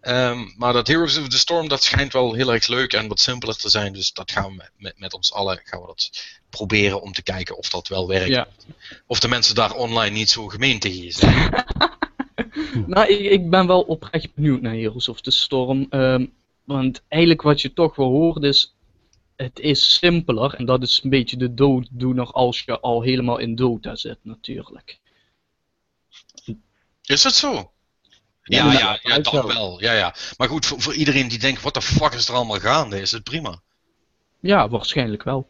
Ehm, 0.01 0.47
maar 0.57 0.73
dat 0.73 0.87
Heroes 0.87 1.17
of 1.17 1.27
the 1.27 1.37
Storm, 1.37 1.67
dat 1.67 1.83
schijnt 1.83 2.13
wel 2.13 2.33
heel 2.33 2.53
erg 2.53 2.67
leuk 2.67 2.93
en 2.93 3.07
wat 3.07 3.19
simpeler 3.19 3.55
te 3.55 3.69
zijn. 3.69 3.93
Dus 3.93 4.13
dat 4.13 4.31
gaan 4.31 4.49
we 4.49 4.55
met, 4.55 4.71
met, 4.77 4.99
met 4.99 5.13
ons 5.13 5.33
allen 5.33 5.61
gaan 5.63 5.81
we 5.81 5.87
dat 5.87 6.11
proberen 6.49 7.01
om 7.01 7.11
te 7.11 7.23
kijken 7.23 7.57
of 7.57 7.69
dat 7.69 7.87
wel 7.87 8.07
werkt. 8.07 8.27
Ja. 8.27 8.47
Of 9.07 9.19
de 9.19 9.27
mensen 9.27 9.55
daar 9.55 9.73
online 9.73 10.15
niet 10.15 10.29
zo 10.29 10.47
gemeen 10.47 10.79
tegen 10.79 11.11
zijn. 11.11 11.49
Nou, 12.85 13.07
ik, 13.07 13.19
ik 13.19 13.49
ben 13.49 13.67
wel 13.67 13.81
oprecht 13.81 14.33
benieuwd 14.33 14.61
naar 14.61 14.73
Heroes 14.73 15.07
of 15.09 15.21
the 15.21 15.31
Storm. 15.31 15.87
ehm, 15.89 16.25
want 16.63 17.01
eigenlijk 17.07 17.41
wat 17.41 17.61
je 17.61 17.73
toch 17.73 17.95
wel 17.95 18.07
hoort 18.07 18.43
is... 18.43 18.75
Het 19.35 19.59
is 19.59 19.93
simpeler 19.93 20.53
en 20.53 20.65
dat 20.65 20.81
is 20.81 20.99
een 21.03 21.09
beetje 21.09 21.37
de 21.37 21.53
dooddoener 21.53 22.25
als 22.31 22.61
je 22.61 22.79
al 22.79 23.01
helemaal 23.01 23.37
in 23.37 23.55
Dota 23.55 23.95
zit 23.95 24.17
natuurlijk. 24.21 24.99
Is 27.03 27.21
dat 27.21 27.33
zo? 27.33 27.71
Ja, 28.49 28.71
Ja, 28.71 28.99
ja, 29.01 29.19
dat 29.19 29.53
wel. 29.53 29.81
Ja, 29.81 29.91
ja. 29.93 30.15
Maar 30.37 30.47
goed, 30.47 30.65
voor, 30.65 30.81
voor 30.81 30.93
iedereen 30.93 31.27
die 31.27 31.39
denkt, 31.39 31.61
wat 31.61 31.73
de 31.73 31.81
fuck 31.81 32.13
is 32.13 32.27
er 32.27 32.35
allemaal 32.35 32.59
gaande, 32.59 33.01
is 33.01 33.11
het 33.11 33.23
prima. 33.23 33.59
Ja, 34.39 34.69
waarschijnlijk 34.69 35.23
wel. 35.23 35.47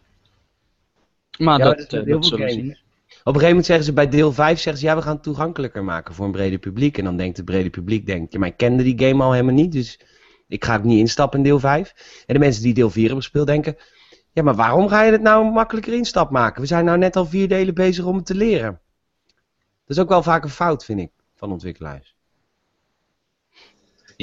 Maar 1.37 1.59
Ja, 1.59 1.65
dat, 1.65 1.77
maar 1.77 1.77
is 1.77 1.83
eh, 1.83 1.89
dat 1.91 2.03
veel 2.03 2.23
zullen 2.23 2.45
we 2.45 2.51
games. 2.51 2.65
zien. 2.65 2.77
Op 3.09 3.35
een 3.35 3.41
gegeven 3.41 3.47
moment 3.47 3.65
zeggen 3.65 3.85
ze 3.85 3.93
bij 3.93 4.09
deel 4.09 4.33
5, 4.33 4.59
zeggen 4.59 4.81
ze 4.81 4.87
ja, 4.87 4.95
we 4.95 5.01
gaan 5.01 5.13
het 5.13 5.23
toegankelijker 5.23 5.83
maken 5.83 6.13
voor 6.15 6.25
een 6.25 6.31
breder 6.31 6.59
publiek. 6.59 6.97
En 6.97 7.03
dan 7.03 7.17
denkt 7.17 7.37
het 7.37 7.45
brede 7.45 7.69
publiek, 7.69 8.05
denkt, 8.05 8.33
ja, 8.33 8.39
maar 8.39 8.47
ik 8.47 8.57
kende 8.57 8.83
die 8.83 9.07
game 9.07 9.23
al 9.23 9.31
helemaal 9.31 9.53
niet, 9.53 9.71
dus 9.71 9.99
ik 10.47 10.65
ga 10.65 10.75
ook 10.75 10.83
niet 10.83 10.99
instappen 10.99 11.37
in 11.39 11.43
deel 11.45 11.59
5. 11.59 12.23
En 12.25 12.33
de 12.33 12.39
mensen 12.39 12.63
die 12.63 12.73
deel 12.73 12.89
4 12.89 13.03
hebben 13.03 13.21
gespeeld 13.23 13.47
denken, 13.47 13.77
ja, 14.33 14.43
maar 14.43 14.55
waarom 14.55 14.87
ga 14.87 15.03
je 15.03 15.11
het 15.11 15.21
nou 15.21 15.45
een 15.45 15.51
makkelijker 15.53 15.93
instap 15.93 16.29
maken? 16.29 16.61
We 16.61 16.67
zijn 16.67 16.85
nou 16.85 16.97
net 16.97 17.15
al 17.15 17.25
vier 17.25 17.47
delen 17.47 17.73
bezig 17.73 18.05
om 18.05 18.15
het 18.15 18.25
te 18.25 18.35
leren. 18.35 18.79
Dat 19.85 19.97
is 19.97 19.99
ook 19.99 20.09
wel 20.09 20.23
vaak 20.23 20.43
een 20.43 20.49
fout, 20.49 20.85
vind 20.85 20.99
ik, 20.99 21.11
van 21.35 21.51
ontwikkelaars. 21.51 22.15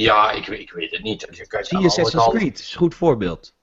Ja, 0.02 0.30
ik, 0.30 0.46
weet- 0.46 0.60
ik 0.60 0.70
weet 0.72 0.90
het 0.90 1.02
niet. 1.02 1.26
Je 1.30 1.46
kan 1.46 1.64
Zie 1.64 1.78
je 1.78 1.84
Assassin's 1.86 2.28
Creed, 2.28 2.58
is 2.58 2.72
een 2.72 2.78
goed 2.78 2.94
voorbeeld. 2.94 3.54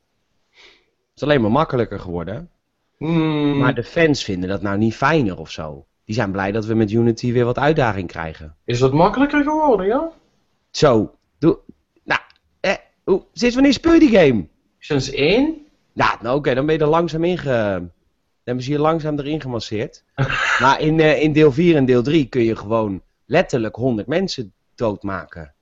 Het 0.51 1.15
is 1.15 1.23
alleen 1.23 1.41
maar 1.41 1.51
makkelijker 1.51 1.99
geworden? 1.99 2.49
Hmm, 2.97 3.57
Maar 3.57 3.73
de 3.75 3.83
fans 3.83 4.23
vinden 4.23 4.49
dat 4.49 4.61
nou 4.61 4.77
niet 4.77 4.95
fijner 4.95 5.37
of 5.37 5.51
zo. 5.51 5.85
Die 6.05 6.15
zijn 6.15 6.31
blij 6.31 6.51
dat 6.51 6.65
we 6.65 6.73
met 6.73 6.91
Unity 6.91 7.31
weer 7.31 7.45
wat 7.45 7.57
uitdaging 7.57 8.07
krijgen. 8.07 8.55
Is 8.65 8.79
het 8.79 8.93
makkelijker 8.93 9.43
geworden, 9.43 9.85
ja? 9.85 10.11
Zo, 10.71 11.15
doe. 11.39 11.59
Nou, 12.03 12.19
eh, 12.59 12.73
hoe, 13.03 13.25
sinds 13.33 13.55
wanneer 13.55 13.73
speel 13.73 13.93
je 13.93 13.99
die 13.99 14.17
game? 14.17 14.47
Sinds 14.79 15.11
één? 15.11 15.65
Nou, 15.93 16.17
nou 16.21 16.37
oké, 16.37 16.53
dan 16.53 16.65
ben 16.65 16.75
je 16.75 16.81
er 16.81 16.87
langzaam 16.87 17.23
in 17.23 17.37
ge... 17.37 17.49
Dan 17.49 17.91
hebben 18.43 18.63
ze 18.63 18.71
je 18.71 18.79
langzaam 18.79 19.19
erin 19.19 19.41
gemasseerd. 19.41 20.03
maar 20.61 20.81
in, 20.81 20.99
eh, 20.99 21.21
in 21.21 21.33
deel 21.33 21.51
4 21.51 21.75
en 21.75 21.85
deel 21.85 22.03
3 22.03 22.25
kun 22.25 22.43
je 22.43 22.55
gewoon 22.55 23.01
letterlijk 23.25 23.75
100 23.75 24.07
mensen 24.07 24.53
doodmaken. 24.75 25.53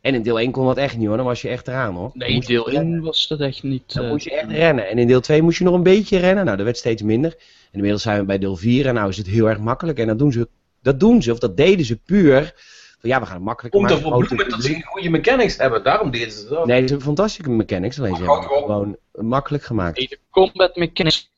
En 0.00 0.14
in 0.14 0.22
deel 0.22 0.40
1 0.40 0.50
kon 0.50 0.66
dat 0.66 0.76
echt 0.76 0.96
niet 0.96 1.06
hoor, 1.06 1.16
dan 1.16 1.26
was 1.26 1.42
je 1.42 1.48
echt 1.48 1.68
eraan 1.68 1.94
hoor. 1.94 2.10
Nee, 2.14 2.34
je 2.34 2.40
deel 2.40 2.70
rennen. 2.70 2.92
1 2.94 3.02
was 3.02 3.28
dat 3.28 3.40
echt 3.40 3.62
niet... 3.62 3.94
Dan 3.94 4.04
eh, 4.04 4.10
moest 4.10 4.24
je 4.24 4.34
echt 4.34 4.50
rennen. 4.50 4.88
En 4.88 4.98
in 4.98 5.06
deel 5.06 5.20
2 5.20 5.42
moest 5.42 5.58
je 5.58 5.64
nog 5.64 5.74
een 5.74 5.82
beetje 5.82 6.18
rennen. 6.18 6.44
Nou, 6.44 6.56
dat 6.56 6.64
werd 6.66 6.76
steeds 6.78 7.02
minder. 7.02 7.30
En 7.32 7.76
inmiddels 7.76 8.02
zijn 8.02 8.18
we 8.18 8.24
bij 8.24 8.38
deel 8.38 8.56
4 8.56 8.86
en 8.86 8.94
nou 8.94 9.08
is 9.08 9.16
het 9.16 9.26
heel 9.26 9.48
erg 9.48 9.58
makkelijk. 9.58 9.98
En 9.98 10.06
dat 10.06 10.18
doen 10.18 10.32
ze, 10.32 10.48
dat 10.82 11.00
doen 11.00 11.22
ze 11.22 11.32
of 11.32 11.38
dat 11.38 11.56
deden 11.56 11.84
ze 11.84 11.96
puur. 11.96 12.52
Van 13.00 13.10
ja, 13.10 13.20
we 13.20 13.26
gaan 13.26 13.34
het 13.34 13.44
makkelijker 13.44 13.80
Om 13.80 13.86
te 13.86 13.92
maken. 13.92 14.08
voor 14.10 14.18
het 14.20 14.28
verbloemen 14.28 14.56
dat 14.58 14.66
ze 14.66 14.82
goede 14.86 15.10
mechanics 15.10 15.56
hebben. 15.56 15.84
Daarom 15.84 16.10
deden 16.10 16.32
ze 16.32 16.48
dat. 16.48 16.66
Nee, 16.66 16.76
ze 16.80 16.86
hebben 16.86 17.02
fantastische 17.02 17.50
mechanics. 17.50 17.98
Alleen 17.98 18.16
ze 18.16 18.22
hebben 18.22 18.38
het 18.40 18.46
gewoon- 18.52 18.96
makkelijk 19.12 19.64
gemaakt. 19.64 19.98
Nee, 19.98 20.08
de 20.08 20.18
combat 20.30 20.76
mechanics 20.76 21.30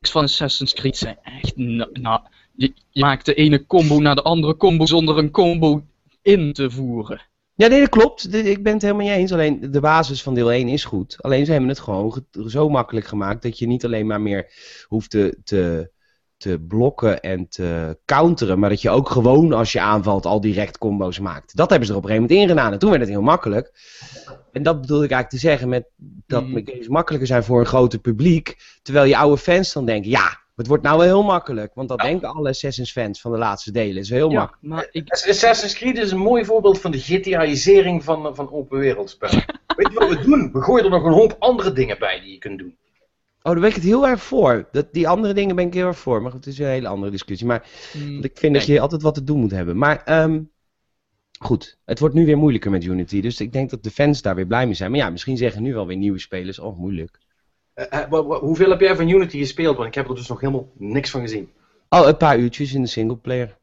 van 0.00 0.22
Assassin's 0.22 0.74
Creed 0.74 0.96
zijn 0.96 1.18
echt... 1.22 1.56
Nou, 1.56 2.20
je, 2.54 2.72
je 2.90 3.00
maakt 3.00 3.24
de 3.24 3.34
ene 3.34 3.66
combo 3.66 3.98
naar 3.98 4.14
de 4.14 4.22
andere 4.22 4.56
combo 4.56 4.86
zonder 4.86 5.18
een 5.18 5.30
combo 5.30 5.82
in 6.22 6.52
te 6.52 6.70
voeren. 6.70 7.20
Ja, 7.56 7.66
nee, 7.68 7.80
dat 7.80 7.88
klopt. 7.88 8.34
Ik 8.34 8.62
ben 8.62 8.72
het 8.72 8.82
helemaal 8.82 9.06
niet 9.06 9.14
eens. 9.16 9.32
Alleen 9.32 9.70
de 9.70 9.80
basis 9.80 10.22
van 10.22 10.34
deel 10.34 10.52
1 10.52 10.68
is 10.68 10.84
goed. 10.84 11.16
Alleen 11.20 11.44
ze 11.44 11.50
hebben 11.50 11.68
het 11.68 11.78
gewoon 11.80 12.12
ge- 12.12 12.50
zo 12.50 12.68
makkelijk 12.68 13.06
gemaakt 13.06 13.42
dat 13.42 13.58
je 13.58 13.66
niet 13.66 13.84
alleen 13.84 14.06
maar 14.06 14.20
meer 14.20 14.52
hoeft 14.88 15.10
te, 15.10 15.38
te, 15.44 15.90
te 16.36 16.58
blokken 16.68 17.20
en 17.20 17.48
te 17.48 17.98
counteren. 18.04 18.58
Maar 18.58 18.68
dat 18.70 18.82
je 18.82 18.90
ook 18.90 19.08
gewoon 19.10 19.52
als 19.52 19.72
je 19.72 19.80
aanvalt 19.80 20.26
al 20.26 20.40
direct 20.40 20.78
combo's 20.78 21.18
maakt. 21.18 21.56
Dat 21.56 21.68
hebben 21.70 21.86
ze 21.86 21.92
er 21.92 21.98
op 21.98 22.04
een 22.04 22.10
gegeven 22.10 22.30
moment 22.34 22.48
ingedaan. 22.50 22.72
En 22.72 22.78
toen 22.78 22.88
werd 22.90 23.02
het 23.02 23.10
heel 23.10 23.22
makkelijk. 23.22 23.72
En 24.52 24.62
dat 24.62 24.80
bedoelde 24.80 25.04
ik 25.04 25.10
eigenlijk 25.10 25.42
te 25.42 25.48
zeggen 25.48 25.68
met 25.68 25.88
dat 26.26 26.48
mijn 26.48 26.68
games 26.68 26.88
makkelijker 26.88 27.28
zijn 27.28 27.44
voor 27.44 27.60
een 27.60 27.66
groter 27.66 27.98
publiek. 27.98 28.56
Terwijl 28.82 29.06
je 29.06 29.16
oude 29.16 29.38
fans 29.38 29.72
dan 29.72 29.86
denken, 29.86 30.10
ja, 30.10 30.38
Het 30.56 30.66
wordt 30.66 30.82
nou 30.82 30.98
wel 30.98 31.06
heel 31.06 31.22
makkelijk, 31.22 31.74
want 31.74 31.88
dat 31.88 32.00
Ja. 32.02 32.06
denken 32.08 32.28
alle 32.34 32.48
Assassin's 32.48 32.92
fans 32.92 33.20
van 33.20 33.32
de 33.32 33.38
laatste 33.38 33.72
delen. 33.72 33.94
Het 33.94 34.04
is 34.04 34.10
heel 34.10 34.30
Ja, 34.30 34.38
makkelijk. 34.38 34.62
maar 34.74 34.88
ik, 34.90 35.10
Assassin's 35.10 35.74
Creed 35.74 35.98
is 35.98 36.10
een 36.10 36.18
mooi 36.18 36.44
voorbeeld 36.44 36.80
van 36.80 36.90
de 36.90 36.98
GTA'isering 36.98 38.04
van, 38.04 38.34
van 38.36 38.52
open 38.52 38.78
wereldspellen. 38.78 39.44
Weet 39.76 39.88
je 39.92 39.98
wat 39.98 40.08
we 40.08 40.20
doen? 40.24 40.52
We 40.52 40.62
gooien 40.62 40.84
er 40.84 40.90
nog 40.90 41.04
een 41.04 41.12
hoop 41.12 41.36
andere 41.38 41.72
dingen 41.72 41.98
bij 41.98 42.20
die 42.20 42.32
je 42.32 42.38
kunt 42.38 42.58
doen. 42.58 42.76
Oh, 43.42 43.52
daar 43.52 43.60
ben 43.60 43.68
ik 43.68 43.74
het 43.74 43.84
heel 43.84 44.06
erg 44.06 44.22
voor. 44.22 44.68
Dat, 44.72 44.92
die 44.92 45.08
andere 45.08 45.34
dingen 45.34 45.56
ben 45.56 45.66
ik 45.66 45.74
heel 45.74 45.86
erg 45.86 45.98
voor. 45.98 46.22
Maar 46.22 46.30
goed, 46.30 46.44
het 46.44 46.52
is 46.54 46.58
een 46.60 46.66
hele 46.66 46.88
andere 46.88 47.10
discussie. 47.10 47.46
Maar 47.46 47.68
mm, 47.92 48.22
ik 48.22 48.38
vind 48.38 48.54
dat 48.54 48.66
je 48.66 48.80
altijd 48.80 49.02
wat 49.02 49.14
te 49.14 49.24
doen 49.24 49.40
moet 49.40 49.50
hebben. 49.50 49.78
Maar 49.78 50.02
ehm, 50.04 50.40
goed, 51.38 51.78
het 51.84 51.98
wordt 51.98 52.14
nu 52.14 52.26
weer 52.26 52.36
moeilijker 52.38 52.70
met 52.70 52.84
Unity. 52.84 53.20
Dus 53.20 53.40
ik 53.40 53.52
denk 53.52 53.70
dat 53.70 53.82
de 53.82 53.90
fans 53.90 54.22
daar 54.22 54.34
weer 54.34 54.46
blij 54.46 54.64
mee 54.64 54.74
zijn. 54.74 54.90
Maar 54.90 55.00
ja, 55.00 55.10
misschien 55.10 55.36
zeggen 55.36 55.62
nu 55.62 55.74
wel 55.74 55.86
weer 55.86 55.96
nieuwe 55.96 56.18
spelers, 56.18 56.58
oh 56.58 56.78
moeilijk. 56.78 57.18
Eh, 57.76 58.02
eh, 58.02 58.38
hoeveel 58.40 58.70
heb 58.70 58.80
jij 58.80 58.96
van 58.96 59.08
Unity 59.08 59.38
gespeeld? 59.38 59.76
Want 59.76 59.88
ik 59.88 59.94
heb 59.94 60.08
er 60.08 60.14
dus 60.14 60.28
nog 60.28 60.40
helemaal 60.40 60.72
niks 60.74 61.10
van 61.10 61.20
gezien. 61.20 61.50
Oh, 61.88 62.06
een 62.06 62.16
paar 62.16 62.38
uurtjes 62.38 62.74
in 62.74 62.82
de 62.82 62.88
singleplayer. 62.88 63.56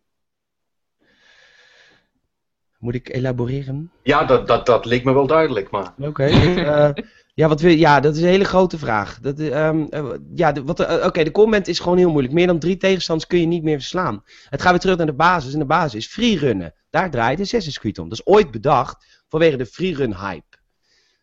Moet 2.78 2.96
ik 2.96 3.10
elaboreren? 3.10 3.92
Ja, 4.04 4.24
dat, 4.24 4.48
dat, 4.48 4.66
dat 4.66 4.86
leek 4.86 5.04
me 5.04 5.14
wel 5.14 5.28
duidelijk, 5.28 5.70
maar... 5.70 5.94
Oké. 5.98 6.24
eh, 6.24 6.90
ja, 7.34 7.48
wat 7.48 7.62
wil, 7.62 7.72
ja, 7.72 8.00
dat 8.00 8.16
is 8.16 8.22
een 8.22 8.28
hele 8.28 8.44
grote 8.44 8.78
vraag. 8.78 9.20
Dat, 9.20 9.40
eh, 9.40 9.68
ehm, 9.68 9.86
eh, 9.90 10.06
ja, 10.36 10.52
de, 10.52 10.64
wat, 10.64 11.04
Oké, 11.06 11.24
de 11.24 11.32
comment 11.32 11.68
is 11.68 11.80
gewoon 11.80 11.98
heel 11.98 12.10
moeilijk. 12.10 12.34
Meer 12.34 12.48
dan 12.48 12.60
drie 12.60 12.78
tegenstanders 12.78 13.30
kun 13.30 13.40
je 13.40 13.46
niet 13.46 13.64
meer 13.64 13.78
verslaan. 13.78 14.24
Het 14.50 14.62
gaat 14.62 14.72
weer 14.72 14.80
terug 14.80 14.98
naar 14.98 15.06
de 15.06 15.14
basis. 15.14 15.54
En 15.54 15.60
de 15.60 15.66
basis 15.66 16.06
is 16.06 16.12
freerunnen. 16.12 16.74
Daar 16.90 17.12
draait 17.12 17.40
Assassin's 17.40 17.80
Creed 17.80 18.00
om. 18.00 18.10
Dat 18.10 18.18
is 18.18 18.26
ooit 18.26 18.52
bedacht 18.52 19.24
vanwege 19.28 19.58
de 19.58 19.66
freerun 19.66 20.16
hype. 20.16 20.58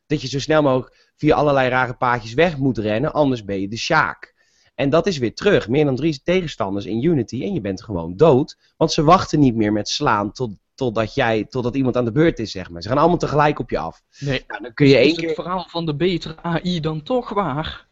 Dat 0.06 0.22
je 0.22 0.28
zo 0.28 0.38
snel 0.38 0.62
mogelijk 0.62 1.09
via 1.20 1.34
allerlei 1.34 1.68
rare 1.68 1.94
paadjes 1.94 2.34
weg 2.34 2.56
moet 2.56 2.78
rennen, 2.78 3.12
anders 3.12 3.44
ben 3.44 3.60
je 3.60 3.68
de 3.68 3.76
Sjaak. 3.76 4.34
En 4.74 4.90
dat 4.90 5.06
is 5.06 5.18
weer 5.18 5.34
terug. 5.34 5.68
Meer 5.68 5.84
dan 5.84 5.96
drie 5.96 6.20
tegenstanders 6.24 6.86
in 6.86 7.04
Unity 7.04 7.42
en 7.42 7.54
je 7.54 7.60
bent 7.60 7.82
gewoon 7.82 8.16
dood. 8.16 8.56
Want 8.76 8.92
ze 8.92 9.02
wachten 9.02 9.38
niet 9.38 9.54
meer 9.54 9.72
met 9.72 9.88
slaan 9.88 10.32
tot, 10.32 10.50
totdat, 10.74 11.14
jij, 11.14 11.44
totdat 11.44 11.74
iemand 11.74 11.96
aan 11.96 12.04
de 12.04 12.12
beurt 12.12 12.38
is, 12.38 12.50
zeg 12.50 12.70
maar. 12.70 12.82
Ze 12.82 12.88
gaan 12.88 12.98
allemaal 12.98 13.16
tegelijk 13.16 13.58
op 13.58 13.70
je 13.70 13.78
af. 13.78 14.02
nee, 14.18 14.44
Nou, 14.46 14.62
dan 14.62 14.74
kun 14.74 14.86
je 14.86 14.96
één 14.96 15.10
is 15.10 15.16
keer... 15.16 15.26
het 15.26 15.34
verhaal 15.34 15.66
van 15.68 15.86
de 15.86 15.96
betere 15.96 16.42
AI 16.42 16.80
dan 16.80 17.02
toch 17.02 17.28
waar? 17.28 17.86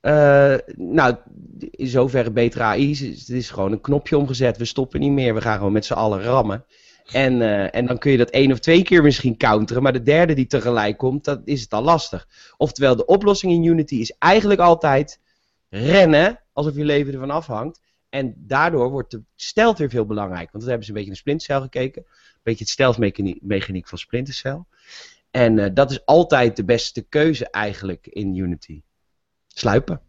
Eh, 0.00 0.56
nou, 0.76 1.16
in 1.58 1.86
zoverre 1.86 2.30
betere 2.30 2.64
AI. 2.64 2.94
Het 2.94 3.28
is 3.28 3.50
gewoon 3.50 3.72
een 3.72 3.80
knopje 3.80 4.18
omgezet. 4.18 4.56
We 4.56 4.64
stoppen 4.64 5.00
niet 5.00 5.12
meer. 5.12 5.34
We 5.34 5.40
gaan 5.40 5.56
gewoon 5.56 5.72
met 5.72 5.84
z'n 5.84 5.92
allen 5.92 6.22
rammen. 6.22 6.64
En, 7.12 7.42
eh, 7.42 7.74
en 7.74 7.86
dan 7.86 7.98
kun 7.98 8.10
je 8.10 8.16
dat 8.16 8.30
één 8.30 8.52
of 8.52 8.58
twee 8.58 8.82
keer 8.82 9.02
misschien 9.02 9.36
counteren. 9.36 9.82
Maar 9.82 9.92
de 9.92 10.02
derde 10.02 10.34
die 10.34 10.46
tegelijk 10.46 10.96
komt, 10.96 11.24
dat 11.24 11.40
is 11.44 11.60
het 11.60 11.72
al 11.72 11.82
lastig. 11.82 12.28
Oftewel, 12.56 12.96
de 12.96 13.06
oplossing 13.06 13.52
in 13.52 13.64
Unity 13.64 13.94
is 13.94 14.14
eigenlijk 14.18 14.60
altijd 14.60 15.20
rennen. 15.68 16.40
Alsof 16.52 16.74
je 16.76 16.84
leven 16.84 17.12
ervan 17.12 17.30
afhangt. 17.30 17.80
En 18.08 18.34
daardoor 18.36 18.90
wordt 18.90 19.10
de 19.10 19.22
stealth 19.36 19.78
weer 19.78 19.90
veel 19.90 20.06
belangrijk. 20.06 20.50
Want 20.50 20.64
dan 20.64 20.68
hebben 20.68 20.82
ze 20.84 20.88
een 20.88 20.94
beetje 20.96 21.10
naar 21.10 21.18
Splinter 21.18 21.46
Cell 21.46 21.60
gekeken. 21.60 22.02
Een 22.06 22.40
beetje 22.42 22.64
het 22.64 22.72
stealth 22.72 22.98
mechanie- 22.98 23.38
mechaniek 23.42 23.88
van 23.88 23.98
Splinter 23.98 24.34
Cell. 24.34 24.64
En 25.30 25.58
eh, 25.58 25.70
dat 25.74 25.90
is 25.90 26.04
altijd 26.04 26.56
de 26.56 26.64
beste 26.64 27.02
keuze 27.02 27.50
eigenlijk 27.50 28.06
in 28.06 28.34
Unity. 28.34 28.82
Sluipen. 29.46 30.00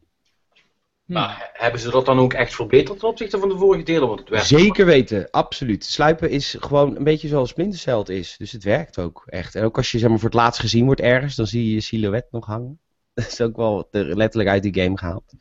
Hm. 1.08 1.14
Nou, 1.14 1.30
he- 1.30 1.46
hebben 1.54 1.82
ze 1.82 1.90
dat 1.90 2.06
dan 2.06 2.20
ook 2.20 2.34
echt 2.34 2.56
verbeterd 2.56 3.00
ten 3.00 3.08
opzichte 3.08 3.40
van 3.40 3.50
de 3.50 3.58
vorige 3.58 3.84
delen? 3.84 4.08
Want 4.08 4.20
het 4.20 4.30
werkt. 4.30 4.48
Zeker 4.48 4.86
weten, 4.86 5.28
absoluut. 5.32 5.86
Sluipen 5.86 6.30
is 6.30 6.56
gewoon 6.60 6.96
een 6.96 7.04
beetje 7.04 7.28
zoals 7.28 7.50
Splinter 7.50 7.80
Cell 7.80 7.98
het 7.98 8.10
is. 8.10 8.36
Dus 8.38 8.52
het 8.52 8.64
werkt 8.64 9.00
ook 9.00 9.24
echt. 9.26 9.56
En 9.56 9.64
ook 9.64 9.78
als 9.78 9.92
je 9.92 10.00
zeg 10.00 10.10
maar, 10.10 10.20
voor 10.20 10.30
het 10.30 10.38
laatst 10.38 10.60
gezien 10.60 10.86
wordt 10.86 11.02
ergens, 11.02 11.36
dan 11.36 11.48
zie 11.48 11.66
je 11.68 11.74
je 11.74 11.82
silhouet 11.82 12.28
nog 12.32 12.46
hangen. 12.46 12.80
Dat 13.14 13.28
is 13.28 13.42
ook 13.42 13.56
wel 13.56 13.88
er 13.92 14.18
letterlijk 14.18 14.50
uit 14.50 14.64
die 14.64 14.84
game 14.84 14.98
gehaald. 14.98 15.34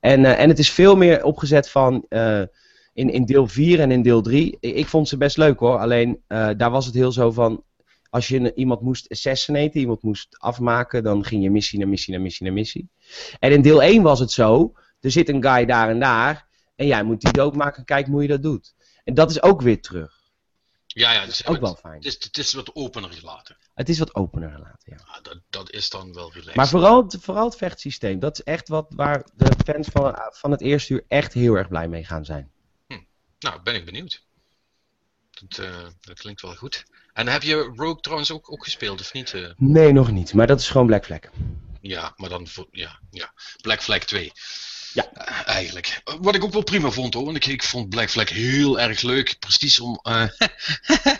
En, 0.00 0.24
eh, 0.24 0.40
en 0.40 0.48
het 0.48 0.58
is 0.58 0.70
veel 0.70 0.96
meer 0.96 1.24
opgezet 1.24 1.70
van 1.70 2.04
eh, 2.08 2.42
in, 2.92 3.10
in 3.10 3.24
deel 3.24 3.46
4 3.46 3.80
en 3.80 3.90
in 3.90 4.02
deel 4.02 4.22
3. 4.22 4.56
Ik, 4.60 4.86
vond 4.86 5.08
ze 5.08 5.16
best 5.16 5.36
leuk 5.36 5.58
hoor. 5.58 5.78
Alleen 5.78 6.22
eh, 6.26 6.50
daar 6.56 6.70
was 6.70 6.86
het 6.86 6.94
heel 6.94 7.12
zo 7.12 7.30
van. 7.30 7.62
Als 8.10 8.28
je 8.28 8.54
iemand 8.54 8.80
moest 8.80 9.08
assassinaten, 9.10 9.80
iemand 9.80 10.02
moest 10.02 10.36
afmaken, 10.38 11.02
dan 11.02 11.24
ging 11.24 11.42
je 11.42 11.50
missie 11.50 11.78
naar 11.78 11.88
missie 11.88 12.12
naar 12.12 12.22
missie 12.22 12.46
naar 12.46 12.54
missie. 12.54 12.88
En 13.38 13.52
in 13.52 13.62
deel 13.62 13.82
1 13.82 14.02
was 14.02 14.20
het 14.20 14.30
zo. 14.30 14.72
Er 15.00 15.10
zit 15.10 15.28
een 15.28 15.42
guy 15.42 15.64
daar 15.66 15.88
en 15.88 16.00
daar. 16.00 16.46
En 16.76 16.86
jij 16.86 17.02
moet 17.02 17.20
die 17.20 17.32
doodmaken, 17.32 17.84
kijk 17.84 18.06
hoe 18.06 18.22
je 18.22 18.28
dat 18.28 18.42
doet. 18.42 18.74
En 19.04 19.14
dat 19.14 19.30
is 19.30 19.42
ook 19.42 19.60
weer 19.62 19.80
terug. 19.82 20.16
Ja, 20.86 21.12
ja, 21.12 21.24
dus 21.26 21.46
Ook 21.46 21.60
wel 21.60 21.74
fijn. 21.76 21.94
Het 21.94 22.04
is, 22.04 22.14
het 22.24 22.38
is 22.38 22.52
wat 22.52 22.74
opener 22.74 23.12
gelaten. 23.12 23.56
Het 23.74 23.88
is 23.88 23.98
wat 23.98 24.14
opener 24.14 24.50
gelaten, 24.50 24.92
ja. 24.96 24.96
Ja, 25.06 25.20
dat, 25.20 25.40
dat 25.50 25.70
is 25.70 25.90
dan 25.90 26.12
wel 26.12 26.28
relaxed. 26.32 26.54
Maar 26.54 26.68
vooral, 26.68 27.02
het- 27.02 27.16
vooral 27.20 27.44
het 27.44 27.56
vechtsysteem. 27.56 28.18
Dat 28.18 28.38
is 28.38 28.44
echt 28.44 28.68
wat 28.68 28.86
waar 28.96 29.26
de 29.34 29.52
fans 29.64 29.88
van, 29.92 30.18
van 30.30 30.50
het 30.50 30.60
eerste 30.60 30.92
uur 30.92 31.04
echt 31.08 31.32
heel 31.32 31.54
erg 31.54 31.68
blij 31.68 31.88
mee 31.88 32.04
gaan 32.04 32.24
zijn. 32.24 32.50
Nou, 33.38 33.62
ben 33.62 33.74
ik 33.74 33.84
benieuwd. 33.84 34.26
Dat, 35.30 35.58
eh, 35.58 35.86
dat 36.00 36.18
klinkt 36.18 36.40
wel 36.40 36.54
goed. 36.54 36.84
En 37.12 37.26
heb 37.26 37.42
je 37.42 37.54
Rogue 37.76 38.00
trouwens 38.00 38.30
ook, 38.32 38.52
ook 38.52 38.64
gespeeld, 38.64 39.00
of 39.00 39.12
niet? 39.12 39.34
eh? 39.34 39.50
Nee, 39.56 39.92
nog 39.92 40.10
niet. 40.10 40.34
Maar 40.34 40.46
dat 40.46 40.60
is 40.60 40.68
gewoon 40.70 40.86
Black 40.86 41.04
Flag. 41.04 41.18
ja, 41.80 42.12
maar 42.16 42.28
dan 42.28 42.46
voor, 42.46 42.68
ja, 42.70 42.98
ja. 43.10 43.32
Black 43.60 43.82
Flag 43.82 43.98
2. 44.04 44.32
Ja. 44.92 45.12
Eh, 45.12 45.54
eigenlijk. 45.54 46.02
Wat 46.20 46.34
ik 46.34 46.44
ook 46.44 46.52
wel 46.52 46.62
prima 46.62 46.90
vond 46.90 47.14
hoor, 47.14 47.24
want 47.24 47.36
ik, 47.36 47.46
ik 47.46 47.62
vond 47.62 47.88
Black 47.88 48.10
Flag 48.10 48.28
heel 48.28 48.80
erg 48.80 49.02
leuk. 49.02 49.36
Precies 49.38 49.80
om, 49.80 49.98
eh, 50.02 50.24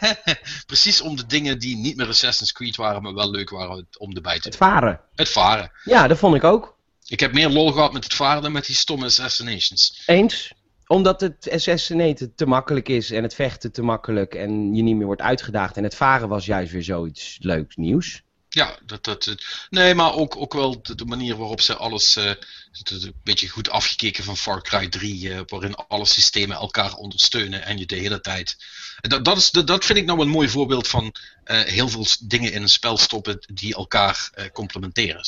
precies 0.66 1.00
om 1.00 1.16
de 1.16 1.26
dingen 1.26 1.58
die 1.58 1.76
niet 1.76 1.96
meer 1.96 2.08
Assassin's 2.08 2.52
Creed 2.52 2.76
waren, 2.76 3.02
maar 3.02 3.14
wel 3.14 3.30
leuk 3.30 3.50
waren 3.50 3.88
om 3.98 4.14
erbij 4.14 4.38
te 4.38 4.48
Het 4.48 4.56
varen. 4.56 5.00
Het 5.14 5.28
varen. 5.28 5.72
Ja, 5.84 6.06
dat 6.06 6.18
vond 6.18 6.34
ik 6.34 6.44
ook. 6.44 6.76
Ik 7.06 7.20
heb 7.20 7.32
meer 7.32 7.48
lol 7.48 7.72
gehad 7.72 7.92
met 7.92 8.04
het 8.04 8.14
varen 8.14 8.42
dan 8.42 8.52
met 8.52 8.66
die 8.66 8.76
stomme 8.76 9.04
assassinations. 9.04 10.02
Eens. 10.06 10.52
Omdat 10.86 11.20
het 11.20 11.50
assassinaten 11.52 12.34
te 12.34 12.46
makkelijk 12.46 12.88
is 12.88 13.10
en 13.10 13.22
het 13.22 13.34
vechten 13.34 13.72
te 13.72 13.82
makkelijk 13.82 14.34
en 14.34 14.74
je 14.74 14.82
niet 14.82 14.96
meer 14.96 15.06
wordt 15.06 15.22
uitgedaagd. 15.22 15.76
En 15.76 15.82
het 15.82 15.94
varen 15.94 16.28
was 16.28 16.46
juist 16.46 16.72
weer 16.72 16.82
zoiets 16.82 17.38
leuks 17.40 17.76
nieuws. 17.76 18.22
Ja, 18.48 18.78
dat, 18.84 19.04
dat, 19.04 19.24
het- 19.24 19.66
nee, 19.70 19.94
maar 19.94 20.12
ook, 20.14 20.36
ook 20.36 20.52
wel 20.52 20.82
de, 20.82 21.04
manier 21.04 21.36
waarop 21.36 21.60
ze 21.60 21.76
alles, 21.76 22.16
eh, 22.16 22.32
een 22.84 23.14
beetje 23.22 23.48
goed 23.48 23.70
afgekeken 23.70 24.24
van 24.24 24.36
Far 24.36 24.62
Cry 24.62 24.88
3, 24.88 25.32
eh, 25.34 25.40
waarin 25.46 25.74
alle 25.74 26.04
systemen 26.06 26.56
elkaar 26.56 26.94
ondersteunen 26.94 27.64
en 27.64 27.78
je 27.78 27.86
de 27.86 27.96
hele 27.96 28.20
tijd. 28.20 28.56
Dat, 29.00 29.24
dat, 29.24 29.36
is, 29.36 29.50
dat, 29.50 29.66
dat 29.66 29.84
vind 29.84 29.98
ik 29.98 30.04
nou 30.04 30.20
een 30.20 30.28
mooi 30.28 30.48
voorbeeld 30.48 30.88
van 30.88 31.14
eh, 31.44 31.60
heel 31.62 31.88
veel 31.88 32.06
dingen 32.20 32.52
in 32.52 32.62
een 32.62 32.68
spel 32.68 32.96
stoppen 32.98 33.38
die 33.54 33.74
elkaar 33.74 34.30
eh, 34.34 34.50
complementeren. 34.50 35.24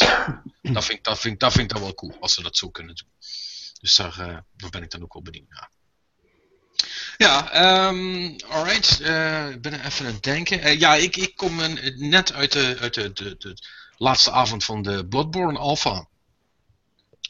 dat, 0.62 0.84
vind 0.84 1.04
dat, 1.04 1.18
vind, 1.18 1.40
dat 1.40 1.52
vind 1.52 1.64
ik 1.64 1.72
dan 1.76 1.82
wel 1.82 1.94
cool, 1.94 2.16
als 2.20 2.34
ze 2.34 2.42
dat 2.42 2.56
zo 2.56 2.70
kunnen 2.70 2.94
doen. 2.94 3.08
Dus 3.80 3.96
daar, 3.96 4.18
eh, 4.18 4.38
daar 4.56 4.70
ben 4.70 4.82
ik 4.82 4.90
dan 4.90 5.02
ook 5.02 5.12
wel 5.12 5.22
benieuwd 5.22 5.48
naar. 5.48 5.70
Ja, 7.16 7.52
ehm 7.52 8.36
alright. 8.48 9.00
eh, 9.00 9.48
ik 9.48 9.62
ben 9.62 9.84
even 9.84 10.06
aan 10.06 10.12
het 10.12 10.22
denken. 10.22 10.60
Eh, 10.60 10.78
ja, 10.78 10.94
ik, 10.94 11.16
ik 11.16 11.36
kom 11.36 11.60
eh, 11.60 11.96
net 11.96 12.32
uit, 12.32 12.52
de, 12.52 12.76
uit 12.80 12.94
de, 12.94 13.12
de, 13.12 13.36
de 13.38 13.56
laatste 13.96 14.30
avond 14.30 14.64
van 14.64 14.82
de 14.82 15.06
Bloodborne 15.06 15.58
Alpha. 15.58 16.06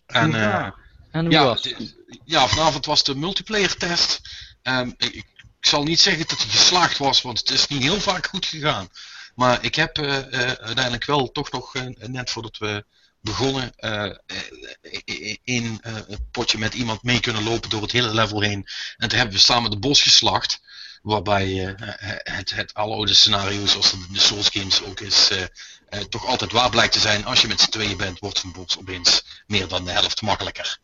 En 0.07 0.31
Ja. 0.31 0.75
En 1.11 1.25
hoe 1.25 1.35
ja, 1.35 1.45
was 1.45 1.65
het 1.65 1.79
het? 1.79 1.97
ja, 2.25 2.49
vanavond 2.49 2.87
was 2.87 3.05
de 3.05 3.15
multiplayer 3.15 3.77
test. 3.77 4.21
Ehm, 4.63 4.89
ik, 4.97 5.15
ik 5.15 5.27
zal 5.61 5.83
niet 5.83 6.01
zeggen 6.01 6.27
dat 6.29 6.39
hij 6.39 6.49
geslaagd 6.49 6.99
was, 6.99 7.23
want 7.23 7.39
het 7.39 7.51
is 7.51 7.67
niet 7.67 7.83
heel 7.83 8.01
vaak 8.01 8.27
goed 8.27 8.47
gegaan. 8.47 8.89
Maar 9.35 9.65
ik 9.65 9.75
heb 9.75 9.99
uiteindelijk 9.99 11.05
wel 11.05 11.33
toch 11.33 11.51
nog, 11.51 11.75
net 11.97 12.31
voordat 12.31 12.59
we 12.59 12.85
begonnen, 13.21 13.73
eh, 13.77 14.05
eh, 14.05 15.37
in 15.45 15.79
eh, 15.83 15.95
een 16.07 16.29
potje 16.31 16.59
met 16.59 16.75
iemand 16.75 17.03
mee 17.03 17.21
kunnen 17.21 17.43
lopen 17.43 17.71
door 17.71 17.83
het 17.83 17.93
hele 17.93 18.15
level 18.15 18.41
heen. 18.41 18.67
En 18.97 19.09
toen 19.09 19.19
hebben 19.19 19.37
we 19.37 19.43
samen 19.43 19.71
de 19.71 19.79
bos 19.79 20.03
geslacht. 20.03 20.61
Waarbij 21.03 21.75
eh, 21.75 22.37
het, 22.37 22.51
het 22.51 22.75
aloude 22.75 23.15
scenario, 23.15 23.67
zoals 23.67 23.91
het 23.91 24.01
de 24.13 24.21
Souls 24.21 24.49
games 24.49 24.83
ook 24.83 25.01
is, 25.01 25.31
eh, 25.31 25.43
eh, 25.89 26.01
toch 26.01 26.27
altijd 26.27 26.53
waar 26.53 26.71
blijkt 26.71 26.93
te 26.93 27.01
zijn. 27.01 27.25
Als 27.25 27.41
je 27.41 27.49
met 27.49 27.61
z'n 27.61 27.71
tweeën 27.71 27.97
bent, 27.97 28.19
wordt 28.19 28.39
zo'n 28.39 28.53
bos 28.53 28.79
opeens 28.79 29.25
meer 29.47 29.69
dan 29.69 29.85
de 29.85 29.91
helft 29.91 30.23
makkelijker. 30.23 30.79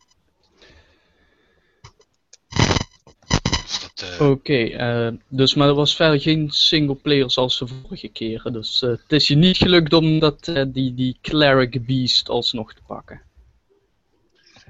Dus 3.27 3.79
dat, 3.79 3.86
eh, 3.86 3.86
Oké, 4.19 4.63
eh, 4.63 5.09
dus 5.27 5.53
maar 5.53 5.67
er 5.67 5.73
was 5.73 5.95
verder 5.95 6.21
geen 6.21 6.51
singleplayer 6.51 7.31
zoals 7.31 7.59
de 7.59 7.67
vorige 7.67 8.07
keren. 8.07 8.53
Dus 8.53 8.81
eh, 8.81 8.89
het 8.89 9.11
is 9.11 9.27
je 9.27 9.35
niet 9.35 9.57
gelukt 9.57 9.93
om 9.93 10.19
dat, 10.19 10.47
eh, 10.47 10.63
die, 10.67 10.93
die 10.93 11.17
Cleric 11.21 11.85
Beast 11.85 12.29
alsnog 12.29 12.73
te 12.73 12.81
pakken. 12.87 13.21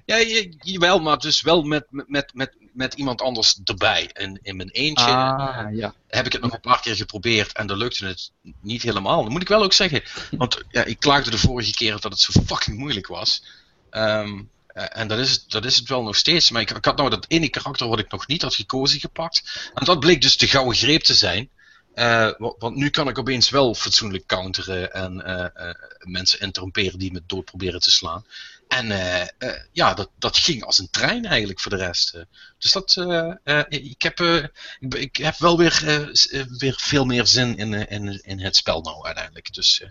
Ja, 0.05 0.17
je, 0.17 0.55
jawel, 0.59 0.99
maar 0.99 1.17
dus 1.17 1.41
wel 1.41 1.61
met, 1.61 1.85
met, 1.89 2.33
met, 2.33 2.55
met 2.73 2.93
iemand 2.93 3.21
anders 3.21 3.59
erbij. 3.63 4.09
En 4.13 4.39
in 4.41 4.55
mijn 4.55 4.69
eentje 4.69 5.05
Ah, 5.05 5.75
ja. 5.75 5.93
heb 6.07 6.25
ik 6.25 6.31
het 6.31 6.41
nog 6.41 6.53
een 6.53 6.59
paar 6.59 6.81
keer 6.81 6.95
geprobeerd 6.95 7.53
en 7.53 7.67
dan 7.67 7.77
lukte 7.77 8.05
het 8.05 8.31
niet 8.61 8.81
helemaal. 8.81 9.23
Dat 9.23 9.31
moet 9.31 9.41
ik 9.41 9.47
wel 9.47 9.63
ook 9.63 9.73
zeggen. 9.73 10.03
Want 10.31 10.63
ja, 10.69 10.83
ik 10.83 10.99
klaagde 10.99 11.31
de 11.31 11.37
vorige 11.37 11.73
keer 11.73 11.91
dat 11.91 12.03
het 12.03 12.19
zo 12.19 12.41
fucking 12.45 12.77
moeilijk 12.77 13.07
was. 13.07 13.43
Ehm, 13.89 14.27
eh, 14.27 14.39
en 14.77 15.07
dat 15.07 15.19
is, 15.19 15.45
dat 15.45 15.65
is 15.65 15.75
het 15.77 15.87
wel 15.89 16.03
nog 16.03 16.15
steeds. 16.15 16.49
Maar 16.51 16.61
ik, 16.61 16.69
had 16.81 16.97
nou 16.97 17.09
dat 17.09 17.25
ene 17.27 17.49
karakter 17.49 17.87
wat 17.87 17.99
ik 17.99 18.11
nog 18.11 18.27
niet 18.27 18.41
had 18.41 18.55
gekozen 18.55 18.99
gepakt. 18.99 19.69
En 19.73 19.85
dat 19.85 19.99
bleek 19.99 20.21
dus 20.21 20.37
de 20.37 20.47
gouden 20.47 20.75
greep 20.75 21.01
te 21.03 21.13
zijn. 21.13 21.49
Eh, 21.93 22.05
wa- 22.37 22.55
want 22.57 22.75
nu 22.75 22.89
kan 22.89 23.07
ik 23.07 23.17
opeens 23.17 23.49
wel 23.49 23.75
fatsoenlijk 23.75 24.25
counteren 24.25 24.93
en 24.93 25.25
eh, 25.25 25.69
eh, 25.69 25.75
mensen 25.99 26.39
interromperen 26.39 26.99
die 26.99 27.11
me 27.11 27.21
dood 27.27 27.45
proberen 27.45 27.79
te 27.79 27.91
slaan. 27.91 28.25
En 28.67 28.91
eh, 28.91 29.21
eh, 29.37 29.61
ja, 29.71 29.93
dat, 29.93 30.09
dat 30.19 30.37
ging 30.37 30.63
als 30.63 30.79
een 30.79 30.89
trein 30.89 31.25
eigenlijk 31.25 31.59
voor 31.59 31.71
de 31.71 31.77
rest. 31.77 32.13
eh. 32.13 32.21
Dus 32.57 32.71
dat, 32.71 32.95
eh, 32.97 33.31
eh, 33.43 33.63
ik, 33.69 34.01
heb, 34.01 34.19
eh, 34.19 34.43
ik, 34.79 34.93
ik 34.95 35.15
heb 35.15 35.37
wel 35.37 35.57
weer, 35.57 35.87
eh, 35.87 36.39
eh, 36.39 36.45
weer 36.57 36.75
veel 36.77 37.05
meer 37.05 37.27
zin 37.27 37.57
in, 37.57 37.73
eh, 37.73 37.97
in, 37.97 38.21
in 38.23 38.39
het 38.39 38.55
spel 38.55 38.81
nou 38.81 39.05
uiteindelijk. 39.05 39.53
Dus 39.53 39.81
eh, 39.81 39.89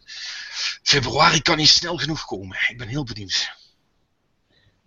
februari 0.82 1.42
kan 1.42 1.56
niet 1.56 1.68
snel 1.68 1.96
genoeg 1.96 2.24
komen. 2.24 2.58
Ik 2.68 2.78
ben 2.78 2.88
heel 2.88 3.04
benieuwd. 3.04 3.50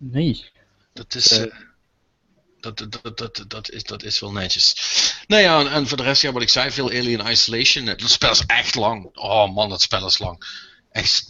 Nee. 0.00 0.50
Dat 0.92 1.14
is, 1.14 1.30
Eh. 1.30 1.42
eh, 1.42 1.50
dat, 2.60 2.78
dat, 2.78 2.98
dat, 3.02 3.18
dat, 3.18 3.44
dat, 3.48 3.70
is, 3.70 3.82
dat 3.82 4.02
is 4.02 4.20
wel 4.20 4.32
netjes. 4.32 4.74
Nou 5.26 5.42
ja, 5.42 5.60
en, 5.60 5.70
en 5.70 5.88
voor 5.88 5.96
de 5.96 6.02
rest, 6.02 6.22
ja, 6.22 6.32
wat 6.32 6.42
ik 6.42 6.48
zei, 6.48 6.70
veel 6.70 6.88
Alien 6.90 7.26
Isolation. 7.30 7.86
Het 7.86 8.10
spel 8.10 8.30
is 8.30 8.46
echt 8.46 8.74
lang. 8.74 9.16
Oh 9.16 9.54
man, 9.54 9.68
dat 9.68 9.82
spel 9.82 10.06
is 10.06 10.18
lang. 10.18 10.44
Echt. 10.90 11.28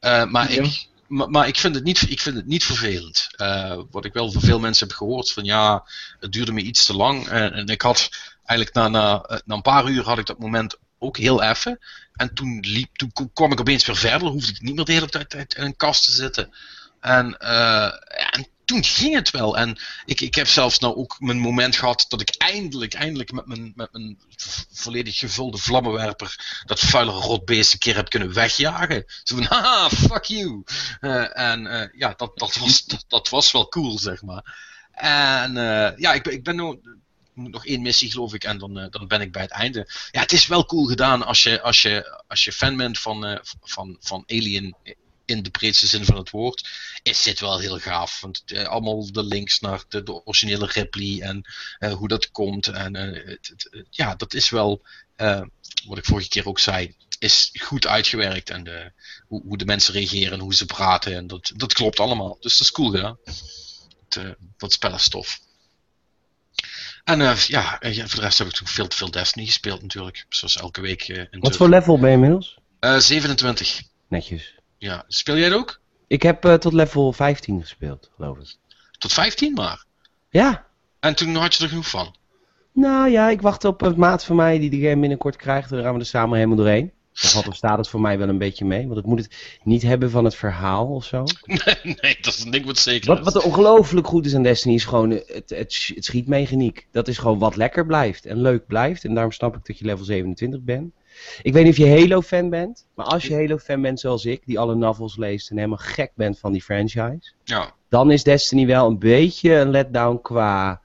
Eh, 0.00 0.24
maar, 0.24 0.52
Ja. 0.52 0.62
ik, 0.62 0.86
maar, 1.06 1.30
maar 1.30 1.48
ik, 1.48 1.56
vind 1.58 1.74
het 1.74 1.84
niet, 1.84 2.10
ik 2.10 2.20
vind 2.20 2.36
het 2.36 2.46
niet 2.46 2.64
vervelend. 2.64 3.28
Eh, 3.36 3.80
wat 3.90 4.04
ik 4.04 4.12
wel 4.12 4.32
van 4.32 4.40
veel 4.40 4.58
mensen 4.60 4.86
heb 4.88 4.96
gehoord, 4.96 5.30
van 5.32 5.44
ja, 5.44 5.84
het 6.20 6.32
duurde 6.32 6.52
me 6.52 6.62
iets 6.62 6.84
te 6.86 6.96
lang. 6.96 7.28
En, 7.28 7.52
en 7.52 7.66
ik 7.66 7.82
had 7.82 8.08
eigenlijk 8.44 8.74
na, 8.74 8.88
na, 8.88 9.20
eh, 9.22 9.38
na 9.44 9.54
een 9.54 9.62
paar 9.62 9.88
uur 9.88 10.04
had 10.04 10.18
ik 10.18 10.26
dat 10.26 10.38
moment 10.38 10.76
ook 10.98 11.16
heel 11.16 11.42
even. 11.42 11.78
En 12.12 12.34
toen, 12.34 12.60
liep, 12.66 12.96
toen 12.96 13.12
kwam 13.32 13.52
ik 13.52 13.60
opeens 13.60 13.86
weer 13.86 13.96
verder, 13.96 14.28
hoefde 14.28 14.52
ik 14.52 14.60
niet 14.60 14.74
meer 14.74 14.84
de 14.84 14.92
hele 14.92 15.08
tijd 15.08 15.54
in 15.54 15.64
een 15.64 15.76
kast 15.76 16.04
te 16.04 16.12
zitten. 16.12 16.54
En, 17.00 17.38
eh, 17.38 17.92
en 18.34 18.46
toen 18.64 18.84
ging 18.84 19.14
het 19.14 19.30
wel. 19.30 19.56
En 19.58 19.78
ik, 20.04 20.20
ik 20.20 20.34
heb 20.34 20.46
zelfs 20.46 20.78
nou 20.78 20.94
ook 20.96 21.16
mijn 21.18 21.38
moment 21.38 21.76
gehad 21.76 22.04
dat 22.08 22.20
ik 22.20 22.34
eindelijk, 22.38 22.94
eindelijk 22.94 23.32
met 23.32 23.46
mijn, 23.46 23.72
met 23.74 23.92
mijn 23.92 24.18
volledig 24.72 25.18
gevulde 25.18 25.58
vlammenwerper 25.58 26.62
dat 26.66 26.80
vuile 26.80 27.12
rotbeest 27.12 27.72
een 27.72 27.78
keer 27.78 27.94
heb 27.94 28.08
kunnen 28.08 28.32
wegjagen. 28.32 29.04
Zo 29.22 29.36
van, 29.36 29.44
haha, 29.58 29.90
fuck 29.90 30.24
you. 30.24 30.62
Eh, 31.00 31.38
en 31.38 31.66
eh, 31.66 31.88
ja, 31.98 32.14
dat, 32.16 32.38
dat, 32.38 32.56
was, 32.56 32.84
dat, 32.84 33.04
dat 33.08 33.28
was 33.28 33.52
wel 33.52 33.68
cool, 33.68 33.98
zeg 33.98 34.22
maar. 34.22 34.68
En 34.92 35.54
ja, 35.96 36.12
ik 36.12 36.26
ik 36.26 36.44
ben 36.44 36.56
nu 36.56 36.80
nog 37.34 37.66
één 37.66 37.82
missie 37.82 38.10
geloof 38.10 38.34
ik 38.34 38.44
en 38.44 38.58
dan, 38.58 38.88
dan 38.90 39.08
ben 39.08 39.20
ik 39.20 39.32
bij 39.32 39.42
het 39.42 39.50
einde. 39.50 39.88
Ja, 40.10 40.20
het 40.20 40.32
is 40.32 40.46
wel 40.46 40.64
cool 40.64 40.86
gedaan 40.86 41.26
als 41.26 41.42
je, 41.42 41.60
als 41.60 41.82
je, 41.82 42.22
als 42.28 42.44
je 42.44 42.52
fan 42.52 42.76
bent 42.76 42.98
van, 42.98 43.40
van, 43.62 43.96
van 44.00 44.24
Alien 44.26 44.76
in 45.30 45.42
de 45.42 45.50
breedste 45.50 45.86
zin 45.86 46.04
van 46.04 46.16
het 46.16 46.30
woord, 46.30 46.68
is 47.02 47.22
dit 47.22 47.40
wel 47.40 47.58
heel 47.58 47.78
gaaf. 47.78 48.20
Want 48.20 48.42
eh, 48.46 48.64
allemaal 48.64 49.12
de 49.12 49.24
links 49.24 49.60
naar 49.60 49.82
de, 49.88 50.02
de 50.02 50.24
originele 50.24 50.66
Ripley 50.66 51.20
en 51.20 51.42
eh, 51.78 51.92
hoe 51.92 52.08
dat 52.08 52.30
komt. 52.30 52.66
En 52.66 52.96
eh, 52.96 53.26
het, 53.26 53.86
ja, 53.90 54.14
dat 54.14 54.34
is 54.34 54.50
wel, 54.50 54.82
wat 55.86 55.98
ik 55.98 56.04
vorige 56.04 56.28
keer 56.28 56.46
ook 56.46 56.58
zei, 56.58 56.94
is 57.18 57.50
goed 57.60 57.86
uitgewerkt. 57.86 58.50
En 58.50 58.64
de, 58.64 58.92
hoe, 59.26 59.42
hoe 59.42 59.58
de 59.58 59.64
mensen 59.64 59.94
reageren 59.94 60.32
en 60.32 60.40
hoe 60.40 60.54
ze 60.54 60.66
praten. 60.66 61.14
En 61.14 61.26
dat, 61.26 61.52
dat 61.56 61.72
klopt 61.72 62.00
allemaal. 62.00 62.36
Dus 62.40 62.58
dat 62.58 62.66
is 62.66 62.72
cool 62.72 62.90
gedaan. 62.90 63.18
Het, 64.08 64.36
dat 64.56 64.72
spel 64.72 64.94
is 64.94 65.08
tof. 65.08 65.40
En 67.04 67.20
eh, 67.20 67.36
ja, 67.36 67.78
voor 67.80 67.92
de 67.92 68.20
rest 68.20 68.38
heb 68.38 68.46
ik 68.46 68.52
toen 68.52 68.66
veel 68.66 68.88
te 68.88 68.96
veel 68.96 69.10
Destiny 69.10 69.46
gespeeld 69.46 69.82
natuurlijk. 69.82 70.26
Zoals 70.28 70.56
elke 70.56 70.80
week. 70.80 71.28
Wat 71.30 71.56
voor 71.56 71.68
level 71.68 71.98
ben 71.98 72.08
je 72.08 72.14
inmiddels? 72.14 72.58
Eh, 72.80 72.98
27. 72.98 73.82
Netjes. 74.08 74.54
Ja, 74.80 75.04
speel 75.08 75.36
jij 75.36 75.44
het 75.44 75.54
ook? 75.54 75.80
Ik 76.06 76.22
heb 76.22 76.44
eh, 76.44 76.54
tot 76.54 76.72
level 76.72 77.12
15 77.12 77.60
gespeeld, 77.60 78.10
geloof 78.16 78.38
ik. 78.38 78.56
Tot 78.98 79.12
15 79.12 79.52
maar. 79.52 79.84
Ja. 80.30 80.66
En 81.00 81.14
toen 81.14 81.34
had 81.34 81.54
je 81.54 81.62
er 81.62 81.68
genoeg 81.68 81.88
van. 81.88 82.14
Nou 82.72 83.10
ja, 83.10 83.28
ik 83.28 83.40
wacht 83.40 83.64
op 83.64 83.82
een 83.82 83.98
maat 83.98 84.24
van 84.24 84.36
mij 84.36 84.58
die 84.58 84.70
de 84.70 84.80
game 84.80 85.00
binnenkort 85.00 85.36
krijgt. 85.36 85.70
Dan 85.70 85.82
gaan 85.82 85.94
we 85.94 86.00
er 86.00 86.06
samen 86.06 86.36
helemaal 86.36 86.56
doorheen. 86.56 86.92
Dan 87.12 87.30
valt 87.30 87.48
of 87.48 87.54
staat 87.56 87.78
het 87.78 87.88
voor 87.88 88.00
mij 88.00 88.18
wel 88.18 88.28
een 88.28 88.38
beetje 88.38 88.64
mee. 88.64 88.84
Want 88.84 88.96
het 88.96 89.06
moet 89.06 89.18
het 89.18 89.58
niet 89.64 89.82
hebben 89.82 90.10
van 90.10 90.24
het 90.24 90.34
verhaal 90.34 90.86
of 90.86 91.04
zo. 91.04 91.24
nee, 91.44 91.96
nee, 92.00 92.18
dat 92.20 92.34
is 92.34 92.44
een 92.44 92.50
ding 92.50 92.66
wat 92.66 92.78
zeker 92.78 93.08
Wat, 93.08 93.26
is. 93.26 93.32
wat 93.32 93.44
ongelooflijk 93.44 94.06
goed 94.06 94.26
is 94.26 94.34
aan 94.34 94.42
Destiny 94.42 94.74
is 94.74 94.84
gewoon 94.84 95.10
het, 95.10 95.28
het, 95.28 95.50
het 95.94 96.04
schietmechaniek. 96.04 96.86
Dat 96.90 97.08
is 97.08 97.18
gewoon 97.18 97.38
wat 97.38 97.56
lekker 97.56 97.86
blijft 97.86 98.26
en 98.26 98.40
leuk 98.40 98.66
blijft. 98.66 99.04
En 99.04 99.14
daarom 99.14 99.32
snap 99.32 99.56
ik 99.56 99.66
dat 99.66 99.78
je 99.78 99.84
level 99.84 100.04
27 100.04 100.60
bent. 100.60 100.92
Ik 101.42 101.52
weet 101.52 101.64
niet 101.64 101.72
of 101.72 101.78
je 101.78 101.98
Halo-fan 102.00 102.50
bent. 102.50 102.86
Maar 102.94 103.06
als 103.06 103.24
je 103.26 103.34
Halo-fan 103.34 103.82
bent 103.82 104.00
zoals 104.00 104.24
ik, 104.24 104.42
die 104.46 104.58
alle 104.58 104.74
novels 104.74 105.16
leest 105.16 105.50
en 105.50 105.56
helemaal 105.56 105.78
gek 105.78 106.12
bent 106.14 106.38
van 106.38 106.52
die 106.52 106.62
franchise. 106.62 107.32
Ja, 107.44 107.72
Dan 107.88 108.10
is 108.10 108.22
Destiny 108.24 108.66
wel 108.66 108.86
een 108.86 108.98
beetje 108.98 109.54
een 109.54 109.70
letdown 109.70 110.18
qua, 110.22 110.80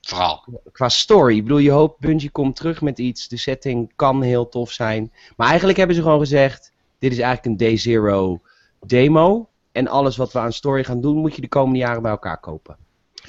verhaal. 0.00 0.44
qua 0.72 0.88
story. 0.88 1.36
Ik 1.36 1.42
bedoel, 1.42 1.58
je 1.58 1.70
hoopt 1.70 2.00
Bungie 2.00 2.30
komt 2.30 2.56
terug 2.56 2.80
met 2.80 2.98
iets. 2.98 3.28
De 3.28 3.36
setting 3.36 3.92
kan 3.96 4.22
heel 4.22 4.48
tof 4.48 4.70
zijn. 4.70 5.12
Maar 5.36 5.48
eigenlijk 5.48 5.78
hebben 5.78 5.96
ze 5.96 6.02
gewoon 6.02 6.18
gezegd, 6.18 6.72
dit 6.98 7.12
is 7.12 7.18
eigenlijk 7.18 7.46
een 7.46 7.66
Day 7.66 7.76
Zero 7.76 8.40
demo. 8.86 9.48
En 9.72 9.88
alles 9.88 10.16
wat 10.16 10.32
we 10.32 10.38
aan 10.38 10.52
story 10.52 10.84
gaan 10.84 11.00
doen, 11.00 11.16
moet 11.16 11.34
je 11.34 11.40
de 11.40 11.48
komende 11.48 11.78
jaren 11.78 12.02
bij 12.02 12.10
elkaar 12.10 12.40
kopen. 12.40 12.76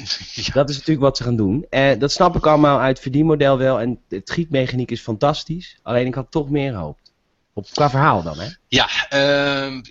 ja. 0.33 0.53
Dat 0.53 0.69
is 0.69 0.75
natuurlijk 0.75 1.01
wat 1.05 1.17
ze 1.17 1.23
gaan 1.23 1.35
doen. 1.35 1.65
Eh, 1.69 1.99
dat 1.99 2.11
snap 2.11 2.35
ik 2.35 2.45
allemaal 2.45 2.79
uit 2.79 2.89
het 2.89 2.99
verdienmodel 3.01 3.57
wel. 3.57 3.79
En 3.79 3.99
het 4.09 4.29
schietmechaniek 4.29 4.91
is 4.91 5.01
fantastisch. 5.01 5.77
Alleen 5.83 6.07
ik 6.07 6.15
had 6.15 6.31
toch 6.31 6.49
meer 6.49 6.71
gehoopt. 6.71 6.99
Op, 7.53 7.67
qua 7.71 7.89
verhaal 7.89 8.23
dan, 8.23 8.39
hè? 8.39 8.47
Ja, 8.67 8.89
ehm, 9.09 9.81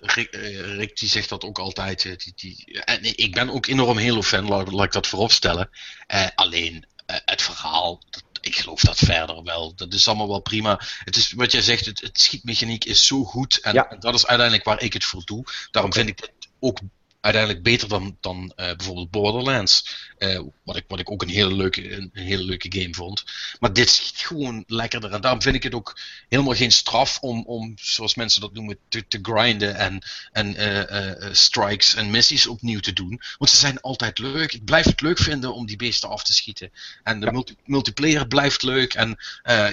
Rick, 0.00 0.30
eh, 0.32 0.76
Rick 0.76 0.98
die 0.98 1.08
zegt 1.08 1.28
dat 1.28 1.44
ook 1.44 1.58
altijd. 1.58 2.04
eh, 2.04 2.12
Die, 2.16 2.32
die, 2.36 2.82
en 2.84 3.16
ik 3.18 3.34
ben 3.34 3.50
ook 3.50 3.66
enorm 3.66 3.98
Halo-fan, 3.98 4.48
laat, 4.48 4.72
laat 4.72 4.84
ik 4.84 4.92
dat 4.92 5.06
voorop 5.06 5.32
stellen. 5.32 5.70
Eh, 6.06 6.26
alleen 6.34 6.84
het 7.06 7.42
verhaal, 7.42 8.02
dat, 8.10 8.22
ik 8.40 8.56
geloof 8.56 8.80
dat 8.80 8.98
verder 8.98 9.42
wel. 9.42 9.74
Dat 9.74 9.92
is 9.94 10.08
allemaal 10.08 10.28
wel 10.28 10.40
prima. 10.40 10.80
Het 11.04 11.16
is 11.16 11.32
wat 11.32 11.52
jij 11.52 11.62
zegt, 11.62 11.86
het, 11.86 12.00
het 12.00 12.20
schietmechaniek 12.20 12.84
is 12.84 13.06
zo 13.06 13.24
goed. 13.24 13.60
En, 13.60 13.74
Ja. 13.74 13.88
en 13.88 14.00
dat 14.00 14.14
is 14.14 14.26
uiteindelijk 14.26 14.66
waar 14.68 14.82
ik 14.82 14.92
het 14.92 15.04
voor 15.04 15.22
doe. 15.24 15.44
Daarom 15.70 15.92
vind 15.92 16.08
ik 16.08 16.18
het 16.20 16.32
ook 16.60 16.78
uiteindelijk 17.26 17.62
beter 17.62 17.88
dan, 17.88 18.16
dan 18.20 18.52
eh, 18.56 18.76
bijvoorbeeld 18.76 19.10
Borderlands. 19.10 19.96
Eh, 20.18 20.40
wat, 20.62 20.76
ik, 20.76 20.84
wat 20.88 20.98
ik 21.00 21.10
ook 21.10 21.22
een 21.22 21.28
hele, 21.28 21.54
leuke, 21.54 21.92
een, 21.92 22.10
een 22.12 22.22
hele 22.22 22.42
leuke 22.42 22.80
game 22.80 22.94
vond. 22.94 23.24
Maar 23.60 23.72
dit 23.72 23.90
schiet 23.90 24.18
gewoon 24.18 24.64
lekkerder. 24.66 25.12
En 25.12 25.20
daarom 25.20 25.42
vind 25.42 25.54
ik 25.56 25.62
het 25.62 25.74
ook 25.74 25.98
helemaal 26.28 26.54
geen 26.54 26.72
straf 26.72 27.18
om, 27.20 27.44
om 27.46 27.72
zoals 27.76 28.14
mensen 28.14 28.40
dat 28.40 28.52
noemen, 28.52 28.78
te, 28.88 29.06
te 29.08 29.18
grinden 29.22 29.76
en, 29.76 30.02
en 30.32 30.54
eh, 30.56 31.10
eh, 31.12 31.28
strikes 31.32 31.94
en 31.94 32.10
missies 32.10 32.46
opnieuw 32.46 32.80
te 32.80 32.92
doen. 32.92 33.20
Want 33.38 33.50
ze 33.50 33.56
zijn 33.56 33.80
altijd 33.80 34.18
leuk. 34.18 34.52
Ik 34.52 34.64
blijf 34.64 34.84
het 34.84 35.00
leuk 35.00 35.18
vinden 35.18 35.54
om 35.54 35.66
die 35.66 35.76
beesten 35.76 36.08
af 36.08 36.24
te 36.24 36.34
schieten. 36.34 36.70
En 37.02 37.20
de 37.20 37.32
multi- 37.32 37.56
multiplayer 37.64 38.26
blijft 38.26 38.62
leuk. 38.62 38.94
En 38.94 39.16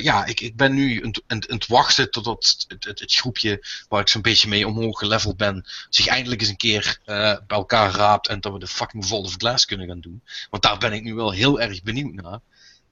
ja, 0.01 0.25
ik, 0.25 0.39
ik 0.39 0.55
ben 0.55 0.73
nu 0.73 1.03
aan 1.27 1.43
het- 1.47 1.67
wachten 1.67 2.11
totdat 2.11 2.65
het, 2.67 2.85
het, 2.87 2.99
het 2.99 3.13
groepje 3.13 3.65
waar 3.89 4.01
ik 4.01 4.07
zo'n 4.07 4.21
beetje 4.21 4.47
mee 4.47 4.67
omhoog 4.67 4.99
geleveld 4.99 5.37
ben, 5.37 5.65
zich 5.89 6.07
eindelijk 6.07 6.41
eens 6.41 6.49
een 6.49 6.57
keer 6.57 6.99
bij 7.05 7.39
elkaar 7.47 7.91
raapt 7.91 8.27
en 8.27 8.41
dat 8.41 8.53
we 8.53 8.59
de 8.59 8.67
fucking 8.67 9.05
Vault 9.05 9.25
of 9.25 9.35
Glass 9.37 9.65
kunnen 9.65 9.87
gaan 9.87 9.99
doen. 10.01 10.21
Want 10.49 10.63
daar 10.63 10.77
ben 10.77 10.93
ik 10.93 11.03
nu 11.03 11.13
wel 11.13 11.31
heel 11.31 11.61
erg 11.61 11.83
benieuwd 11.83 12.13
naar. 12.13 12.39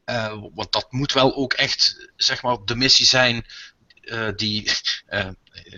Eh, 0.04 0.44
want 0.54 0.72
dat 0.72 0.92
moet 0.92 1.14
wel 1.14 1.36
ook 1.36 1.54
echt, 1.54 2.12
zeg 2.16 2.42
maar, 2.42 2.58
de 2.66 2.76
missie 2.76 3.06
zijn 3.06 3.46
eh, 4.12 4.28
die. 4.36 4.72
eh, 5.06 5.28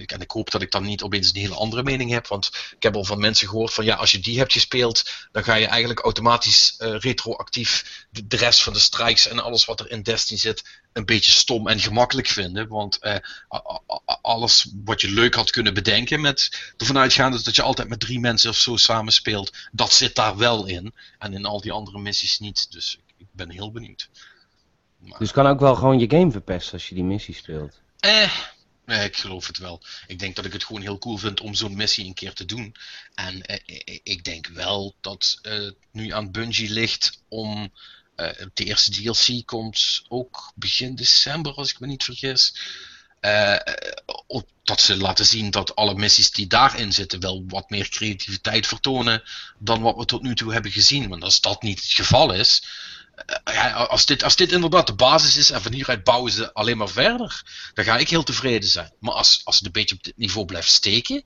en 0.05 0.21
ik 0.21 0.31
hoop 0.31 0.51
dat 0.51 0.61
ik 0.61 0.71
dan 0.71 0.83
niet 0.83 1.01
opeens 1.01 1.29
een 1.33 1.41
hele 1.41 1.55
andere 1.55 1.83
mening 1.83 2.11
heb. 2.11 2.27
Want 2.27 2.51
ik 2.75 2.83
heb 2.83 2.95
al 2.95 3.03
van 3.05 3.19
mensen 3.19 3.47
gehoord 3.47 3.73
van 3.73 3.85
ja, 3.85 3.95
als 3.95 4.11
je 4.11 4.19
die 4.19 4.37
hebt 4.37 4.53
gespeeld, 4.53 5.11
dan 5.31 5.43
ga 5.43 5.55
je 5.55 5.65
eigenlijk 5.67 5.99
automatisch 5.99 6.75
eh, 6.77 6.95
retroactief 6.99 8.05
de, 8.09 8.37
rest 8.37 8.63
van 8.63 8.73
de 8.73 8.79
strikes 8.79 9.27
en 9.27 9.39
alles 9.39 9.65
wat 9.65 9.79
er 9.79 9.91
in 9.91 10.01
Destiny 10.01 10.39
zit, 10.39 10.81
een 10.93 11.05
beetje 11.05 11.31
stom 11.31 11.67
en 11.67 11.79
gemakkelijk 11.79 12.27
vinden. 12.27 12.67
Want 12.67 12.99
alles 14.21 14.67
wat 14.85 15.01
je 15.01 15.09
leuk 15.11 15.35
had 15.35 15.51
kunnen 15.51 15.73
bedenken 15.73 16.21
met 16.21 16.71
ervan 16.77 16.97
uitgaande 16.97 17.43
dat 17.43 17.55
je 17.55 17.61
altijd 17.61 17.87
met 17.89 17.99
drie 17.99 18.19
mensen 18.19 18.49
of 18.49 18.57
zo 18.57 18.75
samen 18.77 19.13
speelt, 19.13 19.53
dat 19.71 19.93
zit 19.93 20.15
daar 20.15 20.37
wel 20.37 20.65
in. 20.65 20.93
En 21.19 21.33
in 21.33 21.45
al 21.45 21.61
die 21.61 21.71
andere 21.71 21.99
missies 21.99 22.39
niet. 22.39 22.71
Dus 22.71 22.97
ik, 23.07 23.13
ik 23.17 23.27
ben 23.31 23.49
heel 23.49 23.71
benieuwd. 23.71 24.09
Maar- 24.97 25.19
Dus 25.19 25.31
kan 25.31 25.47
ook 25.47 25.59
wel 25.59 25.75
gewoon 25.75 25.99
je 25.99 26.09
game 26.09 26.31
verpesten 26.31 26.73
als 26.73 26.89
je 26.89 26.95
die 26.95 27.03
missie 27.03 27.35
speelt. 27.35 27.81
Eh, 28.85 29.03
ik 29.03 29.17
geloof 29.17 29.47
het 29.47 29.57
wel. 29.57 29.81
Ik 30.07 30.19
denk 30.19 30.35
dat 30.35 30.45
ik 30.45 30.53
het 30.53 30.63
gewoon 30.63 30.81
heel 30.81 30.97
cool 30.97 31.17
vind 31.17 31.39
om 31.41 31.53
zo'n 31.53 31.75
missie 31.75 32.05
een 32.05 32.13
keer 32.13 32.33
te 32.33 32.45
doen. 32.45 32.75
En 33.15 33.41
eh, 33.45 33.59
ik- 33.65 33.99
ik 34.03 34.23
denk 34.23 34.47
wel 34.47 34.95
dat 35.01 35.39
eh, 35.41 35.53
het 35.53 35.75
nu 35.91 36.09
aan 36.13 36.31
Bungie 36.31 36.69
ligt 36.69 37.21
om. 37.27 37.73
eh, 38.15 38.29
de 38.53 38.63
eerste 38.63 38.91
DLC 38.91 39.45
komt 39.45 40.01
ook 40.07 40.51
begin 40.55 40.95
december, 40.95 41.53
als 41.53 41.69
ik 41.71 41.79
me 41.79 41.87
niet 41.87 42.03
vergis. 42.03 42.55
Eh, 43.19 43.53
eh, 43.53 43.61
op- 44.27 44.49
dat 44.63 44.81
ze 44.81 44.97
laten 44.97 45.25
zien 45.25 45.51
dat 45.51 45.75
alle 45.75 45.95
missies 45.95 46.31
die 46.31 46.47
daarin 46.47 46.93
zitten 46.93 47.19
wel 47.19 47.43
wat 47.47 47.69
meer 47.69 47.89
creativiteit 47.89 48.67
vertonen 48.67 49.23
dan 49.59 49.81
wat 49.81 49.95
we 49.95 50.05
tot 50.05 50.21
nu 50.21 50.35
toe 50.35 50.53
hebben 50.53 50.71
gezien. 50.71 51.09
Want 51.09 51.23
als 51.23 51.41
dat 51.41 51.61
niet 51.61 51.81
het 51.81 51.91
geval 51.91 52.33
is, 52.33 52.63
eh, 52.63 52.67
ja, 53.43 53.71
als, 53.71 54.05
dit, 54.05 54.23
als 54.23 54.35
dit 54.35 54.51
inderdaad 54.51 54.87
de 54.87 54.93
basis 54.93 55.37
is 55.37 55.49
en 55.49 55.61
van 55.61 55.71
hieruit 55.73 56.03
bouwen 56.03 56.31
ze 56.31 56.53
alleen 56.53 56.77
maar 56.77 56.89
verder, 56.89 57.43
dan 57.73 57.85
ga 57.85 57.97
ik 57.97 58.09
heel 58.09 58.23
tevreden 58.23 58.69
zijn. 58.69 58.93
Maar 58.99 59.13
als, 59.13 59.41
als 59.43 59.55
het 59.57 59.65
een 59.65 59.71
beetje 59.71 59.95
op 59.95 60.03
dit 60.03 60.17
niveau 60.17 60.45
blijft 60.45 60.69
steken, 60.69 61.23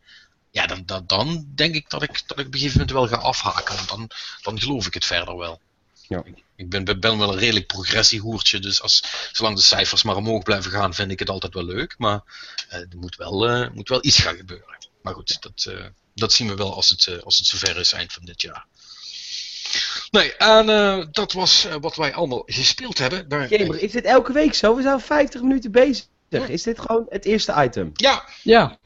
ja, 0.52 0.68
dan, 0.68 0.86
dan, 0.86 1.04
dan 1.08 1.46
denk 1.56 1.76
ik 1.76 1.90
dat, 1.90 2.04
ik 2.04 2.24
dat 2.28 2.40
ik 2.40 2.48
op 2.48 2.54
een 2.54 2.60
gegeven 2.60 2.80
moment 2.80 2.98
wel 2.98 3.08
ga 3.08 3.26
afhaken. 3.26 3.76
Want 3.76 3.90
dan, 3.90 4.10
dan 4.42 4.60
geloof 4.60 4.88
ik 4.88 4.94
het 4.94 5.06
verder 5.06 5.38
wel. 5.38 5.62
Ja. 6.08 6.24
Ik, 6.56 6.70
ben, 6.70 6.84
ben 7.00 7.18
wel 7.18 7.34
een 7.34 7.40
redelijk 7.40 7.68
progressiehoertje, 7.68 8.60
dus 8.60 8.82
als, 8.82 9.04
zolang 9.32 9.56
de 9.56 9.62
cijfers 9.62 10.04
maar 10.04 10.16
omhoog 10.16 10.44
blijven 10.44 10.72
gaan, 10.72 10.94
vind 10.94 11.12
ik 11.12 11.20
het 11.20 11.30
altijd 11.30 11.54
wel 11.54 11.66
leuk. 11.66 11.96
Maar 11.98 12.22
eh, 12.70 12.80
er 12.80 12.98
moet 12.98 13.16
wel, 13.16 13.48
eh, 13.50 13.70
moet 13.70 13.90
wel 13.90 14.06
iets 14.06 14.20
gaan 14.20 14.36
gebeuren. 14.36 14.78
Maar 15.02 15.14
goed, 15.14 15.38
dat, 15.42 15.66
eh, 15.66 15.86
dat 16.14 16.34
zien 16.34 16.48
we 16.48 16.56
wel 16.56 16.76
als 16.76 16.90
het, 16.90 17.08
eh, 17.08 17.24
als 17.24 17.38
het 17.38 17.48
zover 17.48 17.78
is 17.78 17.92
eind 17.92 18.14
van 18.14 18.26
dit 18.26 18.42
jaar. 18.42 18.66
Nee, 20.12 20.36
en 20.36 20.70
eh, 20.70 21.06
dat 21.12 21.34
was 21.34 21.66
eh, 21.66 21.76
wat 21.82 21.96
wij 21.96 22.14
allemaal 22.14 22.44
gespeeld 22.46 22.98
hebben. 22.98 23.30
Daar, 23.30 23.48
Gamer, 23.48 23.82
is 23.82 23.92
dit 23.92 24.06
elke 24.06 24.34
week 24.34 24.54
zo? 24.54 24.76
We 24.76 24.82
zijn 24.82 25.00
50 25.00 25.42
minuten 25.42 25.72
bezig. 25.72 26.06
Is 26.30 26.64
dit 26.64 26.80
gewoon 26.80 27.06
het 27.10 27.26
eerste 27.26 27.54
item? 27.58 27.92
ja, 27.94 28.24
Ja, 28.44 28.78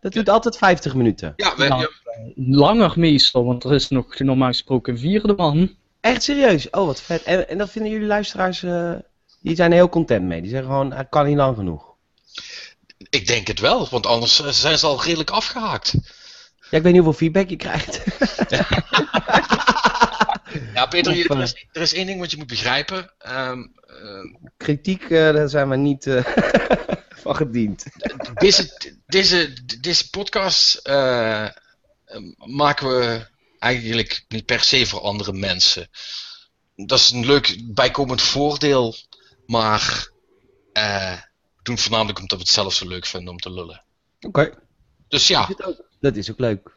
dat 0.00 0.12
duurt 0.12 0.28
altijd 0.28 0.56
50 0.56 0.94
minuten. 0.94 1.32
ja, 1.36 1.56
we, 1.56 1.64
Ja. 1.64 1.78
ja, 1.80 1.88
langer 2.34 2.92
meestal, 2.96 3.44
want 3.44 3.64
er 3.64 3.74
is 3.74 3.88
nog 3.88 4.18
normaal 4.18 4.48
gesproken 4.48 4.92
een 4.92 4.98
vierde 4.98 5.34
man. 5.36 5.76
Echt 6.00 6.22
serieus? 6.22 6.70
Oh, 6.70 6.86
wat 6.86 7.02
vet. 7.02 7.22
En, 7.22 7.48
en 7.48 7.58
dat 7.58 7.70
vinden 7.70 7.90
jullie 7.92 8.06
luisteraars, 8.06 8.62
eh, 8.62 8.92
die 9.40 9.56
zijn 9.56 9.70
er 9.70 9.76
heel 9.76 9.88
content 9.88 10.24
mee. 10.24 10.40
Die 10.40 10.50
zeggen 10.50 10.68
gewoon, 10.68 10.92
het 10.92 11.06
kan 11.08 11.26
niet 11.26 11.36
lang 11.36 11.56
genoeg. 11.56 11.94
ik 13.10 13.26
denk 13.26 13.46
het 13.46 13.60
wel, 13.60 13.88
want 13.90 14.06
anders 14.06 14.60
zijn 14.60 14.78
ze 14.78 14.86
al 14.86 15.02
redelijk 15.02 15.30
afgehaakt. 15.30 15.94
Ja, 16.70 16.76
ik 16.76 16.82
weet 16.82 16.92
niet 16.92 17.02
hoeveel 17.02 17.12
feedback 17.12 17.48
je 17.48 17.56
krijgt. 17.56 18.00
Ja, 20.74 20.86
Peter, 20.86 21.12
Of, 21.12 21.18
eh, 21.18 21.30
er, 21.36 21.42
is, 21.42 21.66
er 21.72 21.82
is 21.82 21.92
één 21.94 22.06
ding 22.06 22.20
wat 22.20 22.30
je 22.30 22.36
moet 22.36 22.46
begrijpen. 22.46 23.12
Ehm, 23.18 23.58
eh, 23.86 24.24
Kritiek, 24.56 25.02
eh, 25.02 25.10
daar 25.32 25.48
zijn 25.48 25.68
we 25.68 25.76
niet 25.76 26.06
eh, 26.06 26.24
van 27.22 27.36
gediend. 27.36 27.84
deze, 28.34 28.70
deze, 29.06 29.52
deze 29.80 30.10
podcast 30.10 30.74
eh, 30.74 31.44
eh, 31.44 31.50
maken 32.36 32.88
we 32.88 33.26
eigenlijk 33.58 34.24
niet 34.28 34.46
per 34.46 34.60
se 34.60 34.86
voor 34.86 35.00
andere 35.00 35.32
mensen. 35.32 35.88
Dat 36.76 36.98
is 36.98 37.10
een 37.10 37.26
leuk 37.26 37.56
bijkomend 37.64 38.22
voordeel, 38.22 38.94
maar 39.46 40.08
eh, 40.72 41.12
we 41.56 41.62
doen 41.62 41.74
het 41.74 41.82
voornamelijk 41.84 42.18
omdat 42.18 42.38
we 42.38 42.44
het 42.44 42.52
zelf 42.52 42.74
zo 42.74 42.88
leuk 42.88 43.06
vinden 43.06 43.30
om 43.30 43.38
te 43.38 43.52
lullen. 43.52 43.84
Oké. 44.20 44.54
Dus 45.08 45.26
ja, 45.26 45.48
Dat 46.00 46.16
is 46.16 46.30
ook 46.30 46.38
leuk. 46.38 46.76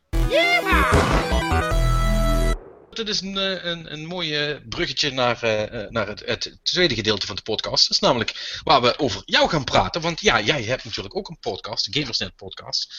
Dit 3.05 3.15
is 3.15 3.21
een, 3.21 3.37
eh, 3.37 3.63
een, 3.63 3.93
een 3.93 4.05
mooi 4.05 4.59
bruggetje 4.69 5.11
naar, 5.11 5.43
eh, 5.43 5.83
eh, 5.83 5.89
naar 5.89 6.07
het, 6.07 6.25
het 6.25 6.59
tweede 6.63 6.95
gedeelte 6.95 7.25
van 7.25 7.35
de 7.35 7.41
podcast. 7.41 7.83
Dat 7.87 7.91
is 7.91 7.99
namelijk 7.99 8.59
waar 8.63 8.81
we 8.81 8.99
over 8.99 9.21
jou 9.25 9.49
gaan 9.49 9.63
praten. 9.63 10.01
Want 10.01 10.21
ja, 10.21 10.41
jij 10.41 10.63
hebt 10.63 10.83
natuurlijk 10.83 11.15
ook 11.15 11.29
een 11.29 11.39
podcast, 11.39 11.93
de 11.93 11.99
Gamersnet 11.99 12.35
podcast. 12.35 12.93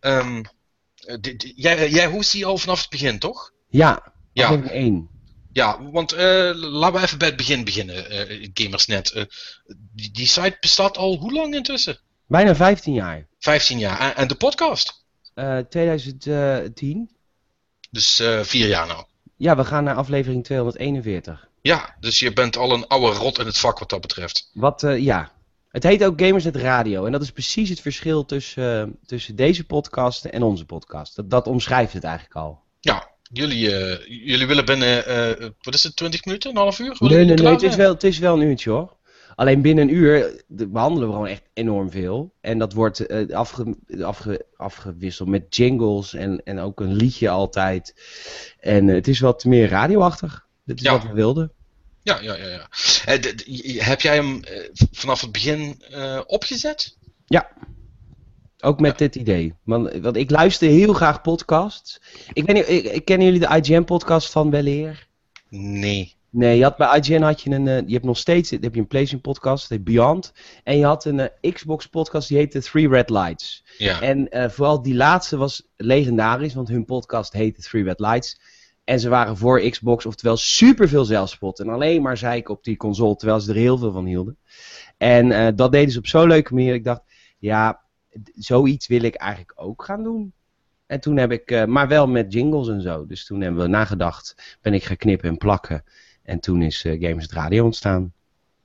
Ehm, 0.00 0.42
eh, 0.94 1.16
jij, 1.54 1.90
jij 1.90 2.06
hoest 2.06 2.32
die 2.32 2.46
al 2.46 2.58
vanaf 2.58 2.80
het 2.80 2.90
begin, 2.90 3.18
toch? 3.18 3.52
Ja, 3.68 4.12
Ja. 4.32 4.62
1. 4.62 5.08
Ja, 5.52 5.82
want 5.82 6.12
laten 6.12 6.92
we 6.92 7.04
even 7.04 7.18
bij 7.18 7.28
het 7.28 7.36
begin 7.36 7.64
beginnen, 7.64 8.04
Gamersnet. 8.54 9.26
Die, 9.92 10.10
die 10.10 10.26
site 10.26 10.56
bestaat 10.60 10.96
al 10.96 11.16
hoe 11.16 11.32
lang 11.32 11.54
intussen? 11.54 12.00
Bijna 12.26 12.54
15 12.54 12.94
jaar. 12.94 13.26
15 13.38 13.78
jaar. 13.78 14.00
En, 14.00 14.16
en 14.16 14.28
de 14.28 14.34
podcast? 14.34 15.04
Eh 15.34 15.58
2010. 15.58 17.10
Dus 17.90 18.22
vier 18.42 18.68
jaar 18.68 18.86
nou. 18.86 19.04
Ja, 19.40 19.56
we 19.56 19.64
gaan 19.64 19.84
naar 19.84 19.94
aflevering 19.94 20.44
241. 20.44 21.48
Ja, 21.60 21.96
dus 22.00 22.18
je 22.18 22.32
bent 22.32 22.56
al 22.56 22.72
een 22.72 22.86
oude 22.86 23.18
rot 23.18 23.38
in 23.38 23.46
het 23.46 23.58
vak 23.58 23.78
wat 23.78 23.88
dat 23.88 24.00
betreft. 24.00 24.50
Wat, 24.54 24.82
eh, 24.82 24.98
ja. 24.98 25.32
Het 25.68 25.82
heet 25.82 26.04
ook 26.04 26.20
Gamersnet 26.20 26.56
Radio. 26.56 27.04
En 27.04 27.12
dat 27.12 27.22
is 27.22 27.30
precies 27.30 27.68
het 27.68 27.80
verschil 27.80 28.24
tussen, 28.24 28.82
eh, 28.82 28.88
tussen 29.06 29.36
deze 29.36 29.64
podcast 29.64 30.24
en 30.24 30.42
onze 30.42 30.64
podcast. 30.64 31.16
Dat, 31.16 31.30
dat 31.30 31.46
omschrijft 31.46 31.92
het 31.92 32.04
eigenlijk 32.04 32.36
al. 32.36 32.60
Ja, 32.80 33.10
jullie, 33.32 33.76
eh, 33.76 34.26
jullie 34.26 34.46
willen 34.46 34.64
binnen, 34.64 35.04
wat 35.60 35.74
is 35.74 35.82
het, 35.82 35.96
20 35.96 36.24
minuten, 36.24 36.50
een 36.50 36.56
half 36.56 36.78
uur? 36.78 36.96
Nee, 36.98 37.24
nee, 37.24 37.34
nee. 37.34 37.52
Het 37.52 37.62
is, 37.62 37.76
wel, 37.76 37.92
het 37.92 38.04
is 38.04 38.18
wel 38.18 38.40
een 38.40 38.46
uurtje 38.46 38.70
hoor. 38.70 38.96
Alleen 39.40 39.62
binnen 39.62 39.88
een 39.88 39.94
uur 39.94 40.42
de- 40.46 40.68
behandelen 40.68 41.08
we 41.08 41.14
gewoon 41.14 41.28
echt 41.28 41.42
enorm 41.54 41.90
veel. 41.90 42.32
En 42.40 42.58
dat 42.58 42.72
wordt 42.72 43.06
eh, 43.06 43.36
afge, 43.36 43.76
afge, 44.02 44.46
afgewisseld 44.56 45.28
met 45.28 45.56
jingles 45.56 46.14
en, 46.14 46.42
en 46.44 46.58
ook 46.58 46.80
een 46.80 46.92
liedje 46.94 47.28
altijd. 47.28 47.94
En 48.60 48.88
eh, 48.88 48.94
het 48.94 49.08
is 49.08 49.20
wat 49.20 49.44
meer 49.44 49.68
radioachtig. 49.68 50.46
Dat 50.64 50.76
is 50.76 50.82
Ja. 50.82 50.92
wat 50.92 51.02
we 51.02 51.12
wilden. 51.12 51.52
Ja, 52.02 52.20
ja, 52.20 52.34
ja. 52.36 52.46
ja. 52.46 52.68
Eh, 53.04 53.84
heb 53.86 54.00
jij 54.00 54.14
hem 54.14 54.40
vanaf 54.92 55.20
het 55.20 55.32
begin 55.32 55.82
opgezet? 56.26 56.96
Ook 58.62 58.80
met 58.80 58.98
dit 58.98 59.14
idee. 59.16 59.54
Want, 59.64 59.92
want 59.96 60.16
ik 60.16 60.30
luister 60.30 60.68
heel 60.68 60.92
graag 60.92 61.20
podcasts. 61.20 62.00
Ik, 62.32 62.44
weet 62.46 62.56
niet, 62.56 62.68
ik, 62.68 62.84
ik 62.92 63.04
kennen 63.04 63.26
jullie 63.26 63.40
de 63.48 63.56
IGN-podcast 63.62 64.30
van 64.30 64.50
Weleer? 64.50 65.06
Nee. 65.48 66.14
Nee, 66.32 66.56
je 66.56 66.62
had 66.62 66.76
bij 66.76 66.98
IGN 66.98 67.22
had 67.22 67.40
je 67.40 67.50
een, 67.50 67.68
eh, 67.68 67.86
je 67.86 67.92
hebt 67.92 68.04
nog 68.04 68.16
steeds, 68.16 68.50
heb 68.50 68.74
je 68.74 68.80
een 68.80 68.86
PlayStation 68.86 69.20
podcast, 69.20 69.68
dat 69.68 69.78
heet 69.78 69.86
Beyond. 69.86 70.32
En 70.64 70.78
je 70.78 70.84
had 70.84 71.04
een 71.04 71.20
eh, 71.20 71.52
Xbox 71.52 71.86
podcast, 71.86 72.28
die 72.28 72.36
heette 72.36 72.62
Three 72.62 72.88
Red 72.88 73.10
Lights. 73.10 73.64
Ja. 73.78 74.00
En 74.00 74.28
eh, 74.28 74.48
vooral 74.48 74.82
die 74.82 74.94
laatste 74.94 75.36
was 75.36 75.68
legendarisch, 75.76 76.54
want 76.54 76.68
hun 76.68 76.84
podcast 76.84 77.32
heette 77.32 77.60
Three 77.60 77.82
Red 77.82 78.00
Lights. 78.00 78.40
En 78.84 79.00
ze 79.00 79.08
waren 79.08 79.36
voor 79.36 79.60
Xbox, 79.60 80.06
oftewel 80.06 80.36
superveel 80.36 81.04
zelfspot. 81.04 81.60
En 81.60 81.68
alleen 81.68 82.02
maar 82.02 82.16
zeiken 82.16 82.54
op 82.54 82.64
die 82.64 82.76
console, 82.76 83.16
terwijl 83.16 83.40
ze 83.40 83.50
er 83.50 83.56
heel 83.56 83.78
veel 83.78 83.92
van 83.92 84.04
hielden. 84.04 84.36
En 84.96 85.56
dat 85.56 85.72
deden 85.72 85.92
ze 85.92 85.98
op 85.98 86.06
zo'n 86.06 86.28
leuke 86.28 86.54
manier. 86.54 86.74
Ik 86.74 86.84
dacht, 86.84 87.02
ja, 87.38 87.80
zoiets 88.34 88.86
wil 88.86 89.02
ik 89.02 89.14
eigenlijk 89.14 89.52
ook 89.54 89.84
gaan 89.84 90.02
doen. 90.02 90.32
En 90.86 91.00
toen 91.00 91.16
heb 91.16 91.32
ik, 91.32 91.66
maar 91.66 91.88
wel 91.88 92.08
met 92.08 92.32
jingles 92.32 92.68
en 92.68 92.82
zo. 92.82 93.06
Dus 93.06 93.26
toen 93.26 93.40
hebben 93.40 93.62
we 93.62 93.68
nagedacht, 93.68 94.58
ben 94.60 94.74
ik 94.74 94.84
gaan 94.84 94.96
knippen 94.96 95.28
en 95.28 95.36
plakken. 95.36 95.84
En 96.30 96.40
toen 96.40 96.62
is 96.62 96.84
eh, 96.84 97.00
Games 97.00 97.22
het 97.22 97.32
Radio 97.32 97.64
ontstaan. 97.64 98.12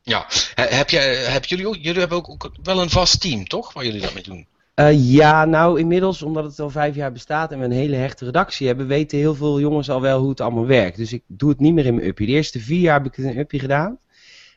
ja. 0.01 0.25
He- 0.55 0.75
heb 0.75 0.89
jij, 0.89 1.15
heb 1.15 1.45
jullie, 1.45 1.67
ook, 1.67 1.75
jullie 1.75 1.99
hebben 1.99 2.17
ook, 2.17 2.49
wel 2.63 2.81
een 2.81 2.89
vast 2.89 3.21
team, 3.21 3.47
toch? 3.47 3.73
Waar 3.73 3.85
jullie 3.85 4.01
dat 4.01 4.13
mee 4.13 4.23
doen? 4.23 4.47
Eh, 4.73 5.11
ja, 5.11 5.45
nou 5.45 5.79
inmiddels, 5.79 6.21
omdat 6.21 6.43
het 6.43 6.59
al 6.59 6.69
vijf 6.69 6.95
jaar 6.95 7.11
bestaat 7.11 7.51
en 7.51 7.59
we 7.59 7.65
een 7.65 7.71
hele 7.71 7.95
hechte 7.95 8.25
redactie 8.25 8.67
hebben, 8.67 8.87
weten 8.87 9.17
heel 9.17 9.35
veel 9.35 9.59
jongens 9.59 9.89
al 9.89 10.01
wel 10.01 10.19
hoe 10.19 10.29
het 10.29 10.41
allemaal 10.41 10.65
werkt. 10.65 10.97
Dus 10.97 11.13
ik 11.13 11.23
doe 11.27 11.49
het 11.49 11.59
niet 11.59 11.73
meer 11.73 11.85
in 11.85 11.95
mijn 11.95 12.07
uppie. 12.07 12.27
De 12.27 12.33
eerste 12.33 12.59
vier 12.59 12.79
jaar 12.79 12.97
heb 12.97 13.05
ik 13.05 13.15
het 13.15 13.25
in 13.25 13.31
een 13.31 13.37
uppie 13.37 13.59
gedaan. 13.59 13.97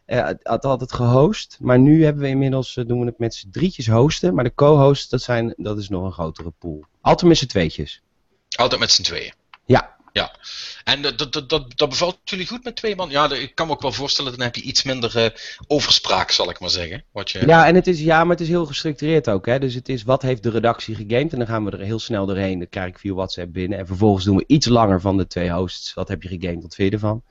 Het 0.07 0.39
had 0.43 0.65
altijd 0.65 0.93
gehost, 0.93 1.59
maar 1.61 1.79
nu 1.79 2.05
hebben 2.05 2.23
we 2.23 2.29
inmiddels, 2.29 2.75
doen 2.87 3.01
we 3.01 3.07
het 3.07 3.19
met 3.19 3.35
z'n 3.35 3.51
drietjes 3.51 3.87
hosten. 3.87 4.35
Maar 4.35 4.45
de 4.45 4.55
co-hosts, 4.55 5.09
dat, 5.09 5.23
zijn, 5.23 5.55
dat 5.57 5.79
is 5.79 5.89
nog 5.89 6.05
een 6.05 6.13
grotere 6.13 6.53
pool. 6.59 6.85
Altijd 7.01 7.29
met 7.29 7.39
z'n 7.39 7.47
tweetjes. 7.47 8.03
Altijd 8.57 8.81
met 8.81 8.91
z'n 8.91 9.03
tweeën. 9.03 9.33
Ja. 9.67 9.97
Ja. 10.19 10.33
En 10.85 11.03
dat, 11.03 11.19
dat, 11.19 11.33
dat, 11.33 11.49
dat, 11.49 11.77
dat 11.77 11.89
bevalt 11.89 12.19
jullie 12.25 12.47
goed 12.47 12.65
met 12.65 12.77
twee 12.77 12.97
man? 12.97 13.11
Ja, 13.11 13.33
ik 13.33 13.55
kan 13.55 13.67
me 13.67 13.73
ook 13.73 13.83
wel 13.83 13.93
voorstellen, 13.93 14.33
dan 14.33 14.41
heb 14.41 14.55
je 14.55 14.63
iets 14.63 14.83
minder 14.83 15.17
eh, 15.25 15.31
overspraak, 15.67 16.31
zal 16.31 16.51
ik 16.51 16.61
maar 16.61 16.71
zeggen. 16.71 17.05
Wat 17.13 17.31
je... 17.31 17.47
Ja, 17.47 17.67
en 17.67 17.75
het 17.75 17.87
is, 17.87 18.01
ja, 18.01 18.21
maar 18.23 18.31
het 18.37 18.41
is 18.41 18.49
heel 18.49 18.67
gestructureerd 18.67 19.29
ook. 19.31 19.47
Hè? 19.47 19.59
Dus 19.59 19.75
het 19.75 19.89
is 19.89 20.03
wat 20.03 20.23
heeft 20.23 20.43
de 20.43 20.51
redactie 20.51 20.95
gegamed. 20.95 21.33
En 21.33 21.39
dan 21.39 21.47
gaan 21.47 21.65
we 21.65 21.71
er 21.71 21.81
heel 21.81 21.99
snel 21.99 22.27
doorheen. 22.27 22.59
Dat 22.59 22.69
krijg 22.69 22.89
ik 22.89 22.99
via 22.99 23.13
WhatsApp 23.15 23.53
binnen. 23.53 23.79
En 23.79 23.87
vervolgens 23.87 24.25
doen 24.25 24.37
we 24.37 24.45
iets 24.47 24.67
langer 24.67 25.01
van 25.01 25.17
de 25.17 25.27
twee 25.27 25.51
hosts. 25.51 25.95
Wat 25.95 26.09
heb 26.09 26.23
je 26.23 26.29
gegamed? 26.29 26.63
Wat 26.63 26.75
vind 26.75 26.89
je 26.89 26.95
ervan? 26.95 27.23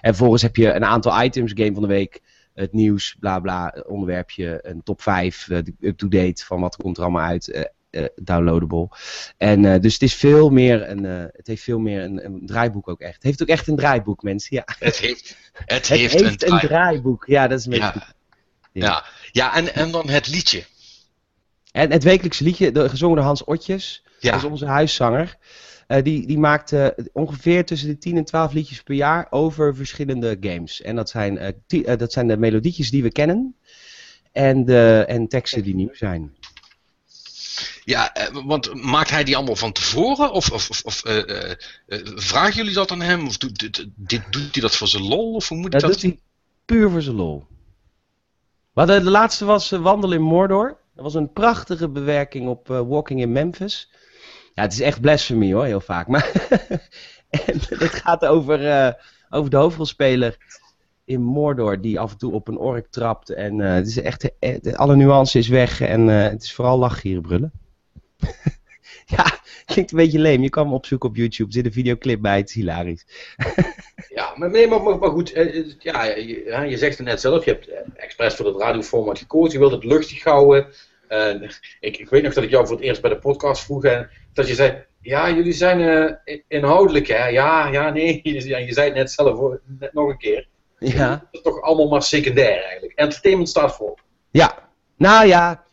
En 0.00 0.08
vervolgens 0.14 0.42
heb 0.42 0.56
je 0.56 0.72
een 0.72 0.84
aantal 0.84 1.22
items. 1.22 1.52
Game 1.54 1.72
van 1.72 1.82
de 1.82 1.88
week, 1.88 2.20
het 2.54 2.72
nieuws, 2.72 3.16
bla 3.20 3.40
bla. 3.40 3.84
Onderwerpje, 3.86 4.58
een 4.62 4.82
top 4.82 5.02
5. 5.02 5.48
eh, 5.48 5.58
up-to-date 5.80 6.44
van 6.44 6.60
wat 6.60 6.76
komt 6.76 6.96
er 6.96 7.02
allemaal 7.02 7.26
uit. 7.26 7.50
eh, 7.50 7.60
eh, 7.60 7.66
downloadable. 8.14 8.88
En 9.36 9.64
eh, 9.64 9.80
dus 9.80 9.92
het 9.92 10.02
is 10.02 10.14
veel 10.14 10.50
meer 10.50 10.88
een, 10.90 11.04
eh, 11.06 11.24
het 11.32 11.46
heeft 11.46 11.62
veel 11.62 11.78
meer 11.78 12.02
een, 12.02 12.24
een 12.24 12.42
draaiboek 12.46 12.88
ook 12.88 13.00
echt. 13.00 13.14
Het 13.14 13.22
heeft 13.22 13.42
ook 13.42 13.48
echt 13.48 13.68
een 13.68 13.76
draaiboek, 13.76 14.22
mensen. 14.22 14.56
Ja. 14.56 14.62
Het 14.78 14.98
heeft, 14.98 15.36
het 15.52 15.68
Het 15.76 15.88
heeft, 15.88 16.12
heeft, 16.12 16.24
een 16.24 16.30
een, 16.30 16.36
draai. 16.36 16.66
draaiboek. 16.66 17.24
Ja, 17.26 17.48
dat 17.48 17.58
is 17.58 17.64
een 17.64 17.70
beetje 17.70 17.92
Ja, 17.92 18.04
ja. 18.72 19.04
ja 19.32 19.56
en, 19.56 19.74
en 19.74 19.90
dan 19.90 20.08
het 20.08 20.28
liedje. 20.28 20.64
En 21.72 21.90
het 21.90 22.02
wekelijkse 22.02 22.44
liedje, 22.44 22.72
de, 22.72 22.88
gezongen 22.88 23.16
door 23.16 23.24
Hans 23.24 23.44
Otjes, 23.44 24.02
Ja. 24.20 24.30
dat 24.30 24.42
is 24.42 24.48
onze 24.48 24.66
huiszanger. 24.66 25.36
Eh, 25.86 26.02
die, 26.02 26.26
die 26.26 26.38
maakt 26.38 26.72
eh, 26.72 26.86
ongeveer 27.12 27.64
tussen 27.64 27.88
de 27.88 27.98
10 27.98 28.16
en 28.16 28.24
12 28.24 28.52
liedjes 28.52 28.82
per 28.82 28.94
jaar 28.94 29.26
over 29.30 29.76
verschillende 29.76 30.36
games. 30.40 30.82
En 30.82 30.96
dat 30.96 31.10
zijn, 31.10 31.38
eh, 31.38 31.48
eh, 31.68 31.98
dat 31.98 32.12
zijn 32.12 32.26
de 32.28 32.36
melodietjes 32.36 32.90
die 32.90 33.02
we 33.02 33.12
kennen. 33.12 33.56
En, 34.32 34.64
de, 34.64 35.04
en 35.08 35.28
teksten 35.28 35.62
die 35.62 35.74
nieuw 35.74 35.94
zijn. 35.94 36.36
Ja, 37.84 38.14
eh, 38.14 38.44
want 38.44 38.74
maakt 38.74 39.10
hij 39.10 39.24
die 39.24 39.36
allemaal 39.36 39.56
van 39.56 39.72
tevoren? 39.72 40.32
Of, 40.32 40.50
of, 40.50 40.70
of, 40.70 40.82
of 40.84 41.04
eh, 41.04 41.50
eh, 41.50 41.56
vragen 42.14 42.56
jullie 42.56 42.74
dat 42.74 42.90
aan 42.90 43.00
hem? 43.00 43.26
Of 43.26 43.36
doet, 43.36 43.58
dit, 43.58 43.86
dit, 43.94 44.22
doet 44.30 44.52
hij 44.52 44.62
dat 44.62 44.76
voor 44.76 44.88
zijn 44.88 45.08
lol? 45.08 45.34
Of 45.34 45.48
hoe 45.48 45.58
moet 45.58 45.74
ik 45.74 45.80
Dat 45.80 45.90
doet 45.90 46.02
hij 46.02 46.18
puur 46.64 46.90
voor 46.90 47.02
zijn 47.02 47.16
lol. 47.16 47.46
Maar 48.72 48.86
de, 48.86 49.02
de 49.02 49.10
laatste 49.10 49.44
was 49.44 49.72
eh, 49.72 49.82
Wandelen 49.82 50.18
in 50.18 50.24
Mordor. 50.24 50.78
Dat 50.94 51.04
was 51.04 51.14
een 51.14 51.32
prachtige 51.32 51.88
bewerking 51.88 52.48
op 52.48 52.66
Walking 52.66 53.20
in 53.20 53.32
Memphis. 53.32 53.90
Ja, 54.54 54.62
het 54.62 54.72
is 54.72 54.80
echt 54.80 55.00
blasphemy 55.00 55.52
hoor, 55.52 55.64
heel 55.64 55.80
vaak. 55.80 56.06
Maar 56.06 56.30
en 57.46 57.60
het 57.68 57.94
gaat 57.94 58.24
over, 58.24 58.96
over 59.30 59.50
de 59.50 59.56
hoofdrolspeler 59.56 60.36
in 61.04 61.22
Mordor 61.22 61.80
die 61.80 62.00
af 62.00 62.12
en 62.12 62.18
toe 62.18 62.32
op 62.32 62.48
een 62.48 62.58
ork 62.58 62.86
trapt. 62.90 63.30
En 63.30 63.60
eh, 63.60 63.74
het 63.74 63.86
is 63.86 64.00
echt, 64.00 64.30
eh, 64.38 64.74
alle 64.74 64.96
nuance 64.96 65.38
is 65.38 65.48
weg 65.48 65.80
en 65.80 66.08
eh, 66.08 66.30
het 66.30 66.42
is 66.42 66.54
vooral 66.54 66.78
lachgieren 66.78 67.22
brullen. 67.22 67.52
ja, 69.16 69.40
Klinkt 69.72 69.90
een 69.90 69.96
beetje 69.96 70.18
leem. 70.18 70.42
Je 70.42 70.50
kan 70.50 70.64
hem 70.64 70.74
opzoeken 70.74 71.08
op 71.08 71.16
YouTube. 71.16 71.48
Er 71.48 71.54
zit 71.54 71.64
een 71.64 71.72
videoclip 71.72 72.20
bij. 72.20 72.36
Het 72.36 72.48
is 72.48 72.54
hilarisch. 72.54 73.06
Ja, 74.14 74.32
maar, 74.36 74.50
nee, 74.50 74.68
maar, 74.68 74.82
maar, 74.98 75.10
goed, 75.10 75.32
eh, 75.32 75.58
eh, 75.58 75.66
ja, 75.78 76.04
je, 76.04 76.66
je 76.68 76.76
zegt 76.76 76.98
het 76.98 77.06
net 77.06 77.20
zelf, 77.20 77.44
je 77.44 77.50
hebt 77.50 77.68
eh, 77.68 77.78
expres 77.94 78.34
voor 78.34 78.46
het 78.46 78.56
radioformat 78.56 79.18
gekozen, 79.18 79.52
je 79.52 79.58
wilt 79.58 79.72
het 79.72 79.84
luchtig 79.84 80.24
houden. 80.24 80.66
Eh, 81.08 81.42
ik, 81.80 81.96
ik 81.98 82.08
weet 82.08 82.22
nog 82.22 82.34
dat 82.34 82.44
ik 82.44 82.50
jou 82.50 82.66
voor 82.66 82.76
het 82.76 82.84
eerst 82.84 83.00
bij 83.00 83.10
de 83.10 83.18
podcast 83.18 83.64
vroeg 83.64 83.84
en 83.84 84.10
dat 84.32 84.48
je 84.48 84.54
zei, 84.54 84.84
ja, 85.00 85.30
jullie 85.30 85.52
zijn 85.52 85.80
eh, 86.24 86.38
inhoudelijk, 86.48 87.06
hè? 87.06 87.26
Ja, 87.26 87.68
ja, 87.68 87.90
nee, 87.90 88.20
je, 88.32 88.64
je 88.66 88.72
zei 88.72 88.86
het 88.86 88.96
net 88.96 89.10
zelf, 89.10 89.58
net 89.78 89.92
nog 89.92 90.08
een 90.08 90.18
keer. 90.18 90.48
Ja. 90.82 91.08
Dat 91.08 91.26
is 91.30 91.42
toch 91.42 91.60
allemaal 91.60 91.88
maar 91.88 92.02
secundair 92.02 92.62
eigenlijk. 92.62 92.92
Entertainment 92.98 93.48
staat 93.48 93.74
voor. 93.74 93.98
Ja. 94.30 94.68
Nou 94.96 95.26
ja. 95.26 95.64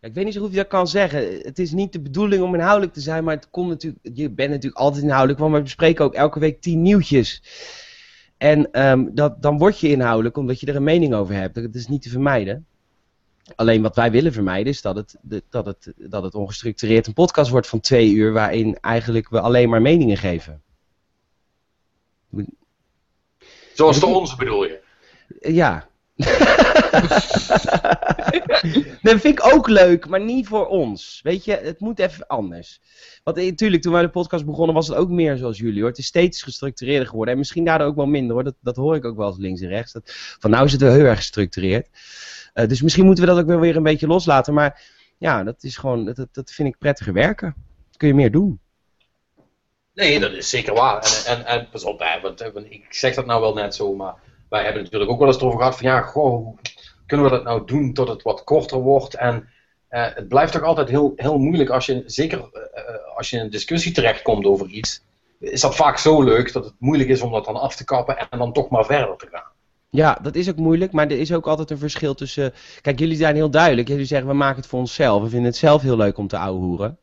Ik 0.00 0.14
weet 0.14 0.24
niet 0.24 0.34
zo 0.34 0.40
goed 0.40 0.48
of 0.48 0.54
je 0.54 0.60
dat 0.60 0.70
kan 0.70 0.88
zeggen. 0.88 1.40
Het 1.42 1.58
is 1.58 1.72
niet 1.72 1.92
de 1.92 2.00
bedoeling 2.00 2.42
om 2.42 2.54
inhoudelijk 2.54 2.92
te 2.92 3.00
zijn, 3.00 3.24
maar 3.24 3.34
het 3.34 3.50
komt 3.50 3.68
natuurlijk, 3.68 4.08
je 4.14 4.30
bent 4.30 4.50
natuurlijk 4.50 4.82
altijd 4.82 5.02
inhoudelijk, 5.02 5.38
want 5.38 5.54
we 5.54 5.62
bespreken 5.62 6.04
ook 6.04 6.14
elke 6.14 6.38
week 6.38 6.60
tien 6.60 6.82
nieuwtjes. 6.82 7.42
En 8.36 8.72
ehm, 8.72 9.04
dat, 9.12 9.42
dan 9.42 9.58
word 9.58 9.78
je 9.78 9.88
inhoudelijk 9.88 10.36
omdat 10.36 10.60
je 10.60 10.66
er 10.66 10.76
een 10.76 10.82
mening 10.82 11.14
over 11.14 11.34
hebt. 11.34 11.54
Dat 11.54 11.74
is 11.74 11.88
niet 11.88 12.02
te 12.02 12.08
vermijden. 12.08 12.66
Alleen 13.54 13.82
wat 13.82 13.96
wij 13.96 14.10
willen 14.10 14.32
vermijden 14.32 14.72
is 14.72 14.82
dat 14.82 14.96
het, 14.96 15.16
dat 15.48 15.66
het, 15.66 15.92
dat 15.96 16.22
het 16.22 16.34
ongestructureerd 16.34 17.06
een 17.06 17.12
podcast 17.12 17.50
wordt 17.50 17.66
van 17.66 17.80
twee 17.80 18.12
uur 18.12 18.32
waarin 18.32 18.78
eigenlijk 18.80 19.28
we 19.28 19.40
alleen 19.40 19.68
maar 19.68 19.82
meningen 19.82 20.16
geven. 20.16 20.62
Zoals 23.74 24.00
de 24.00 24.06
onze 24.06 24.36
bedoel 24.36 24.64
je. 24.64 24.80
Eh, 25.40 25.54
Ja. 25.54 25.90
dat 29.02 29.20
vind 29.20 29.24
ik 29.24 29.54
ook 29.54 29.68
leuk, 29.68 30.08
maar 30.08 30.20
niet 30.20 30.46
voor 30.46 30.66
ons. 30.66 31.20
Weet 31.22 31.44
je, 31.44 31.52
het 31.52 31.80
moet 31.80 31.98
even 31.98 32.26
anders. 32.26 32.80
Want 33.24 33.36
natuurlijk, 33.36 33.82
toen 33.82 33.92
wij 33.92 34.02
de 34.02 34.10
podcast 34.10 34.44
begonnen, 34.44 34.74
was 34.74 34.88
het 34.88 34.96
ook 34.96 35.08
meer 35.08 35.36
zoals 35.36 35.58
jullie 35.58 35.80
hoor. 35.80 35.88
Het 35.88 35.98
is 35.98 36.06
steeds 36.06 36.42
gestructureerder 36.42 37.08
geworden. 37.08 37.32
En 37.32 37.38
misschien 37.38 37.64
daardoor 37.64 37.86
ook 37.86 37.96
wel 37.96 38.06
minder 38.06 38.34
hoor. 38.34 38.44
Dat, 38.44 38.54
dat 38.60 38.76
hoor 38.76 38.96
ik 38.96 39.04
ook 39.04 39.16
wel 39.16 39.28
eens 39.28 39.38
links 39.38 39.60
en 39.60 39.68
rechts. 39.68 39.92
Dat, 39.92 40.12
van 40.38 40.50
nou 40.50 40.64
is 40.64 40.72
het 40.72 40.80
wel 40.80 40.92
heel 40.92 41.04
erg 41.04 41.18
gestructureerd. 41.18 41.88
Eh, 42.52 42.68
dus 42.68 42.82
misschien 42.82 43.04
moeten 43.04 43.24
we 43.24 43.30
dat 43.30 43.40
ook 43.40 43.46
wel 43.46 43.60
weer 43.60 43.76
een 43.76 43.82
beetje 43.82 44.06
loslaten. 44.06 44.54
Maar 44.54 44.82
ja, 45.18 45.44
dat 45.44 45.62
is 45.62 45.76
gewoon, 45.76 46.04
dat, 46.04 46.28
dat 46.32 46.50
vind 46.50 46.68
ik 46.68 46.78
prettiger 46.78 47.12
werken. 47.12 47.54
Dat 47.88 47.96
kun 47.96 48.08
je 48.08 48.14
meer 48.14 48.30
doen. 48.30 48.60
Nee, 49.94 50.20
dat 50.20 50.32
is 50.32 50.50
zeker 50.50 50.74
waar. 50.74 51.22
En, 51.26 51.36
en, 51.36 51.46
en 51.46 51.68
pas 51.68 51.84
op, 51.84 51.98
hè, 51.98 52.20
want, 52.20 52.40
ik 52.68 52.86
zeg 52.88 53.14
dat 53.14 53.26
nou 53.26 53.40
wel 53.40 53.54
net 53.54 53.74
zo, 53.74 53.94
maar 53.94 54.14
wij 54.48 54.64
hebben 54.64 54.82
natuurlijk 54.82 55.10
ook 55.10 55.18
wel 55.18 55.28
eens 55.28 55.36
erover 55.36 55.58
gehad 55.58 55.76
van 55.76 55.86
ja, 55.86 56.00
goh, 56.00 56.58
kunnen 57.06 57.26
we 57.26 57.32
dat 57.32 57.44
nou 57.44 57.66
doen 57.66 57.92
tot 57.92 58.08
het 58.08 58.22
wat 58.22 58.44
korter 58.44 58.78
wordt? 58.78 59.14
En 59.14 59.48
eh, 59.88 60.06
het 60.14 60.28
blijft 60.28 60.52
toch 60.52 60.62
altijd 60.62 60.88
heel, 60.88 61.12
heel 61.16 61.38
moeilijk 61.38 61.70
als 61.70 61.86
je, 61.86 62.02
zeker 62.06 62.38
eh, 62.38 62.84
eh, 62.84 63.16
als 63.16 63.30
je 63.30 63.36
in 63.36 63.42
een 63.42 63.50
discussie 63.50 63.92
terechtkomt 63.92 64.44
over 64.44 64.66
iets, 64.66 65.02
is 65.38 65.60
dat 65.60 65.74
vaak 65.74 65.98
zo 65.98 66.22
leuk 66.22 66.52
dat 66.52 66.64
het 66.64 66.74
moeilijk 66.78 67.08
is 67.08 67.20
om 67.20 67.32
dat 67.32 67.44
dan 67.44 67.56
af 67.56 67.76
te 67.76 67.84
kappen 67.84 68.18
en 68.18 68.38
dan 68.38 68.52
toch 68.52 68.68
maar 68.68 68.84
verder 68.84 69.16
te 69.16 69.28
gaan. 69.30 69.50
Ja, 69.90 70.18
dat 70.22 70.34
is 70.34 70.48
ook 70.48 70.56
moeilijk, 70.56 70.92
maar 70.92 71.06
er 71.06 71.18
is 71.18 71.32
ook 71.32 71.46
altijd 71.46 71.70
een 71.70 71.78
verschil 71.78 72.14
tussen... 72.14 72.52
Kijk, 72.80 72.98
jullie 72.98 73.16
zijn 73.16 73.34
heel 73.34 73.50
duidelijk. 73.50 73.88
Jullie 73.88 74.04
zeggen, 74.04 74.28
we 74.28 74.34
maken 74.34 74.56
het 74.56 74.66
voor 74.66 74.78
onszelf. 74.78 75.22
We 75.22 75.28
vinden 75.28 75.48
het 75.48 75.56
zelf 75.56 75.82
heel 75.82 75.96
leuk 75.96 76.18
om 76.18 76.28
te 76.28 76.38
ouwehoeren. 76.38 76.98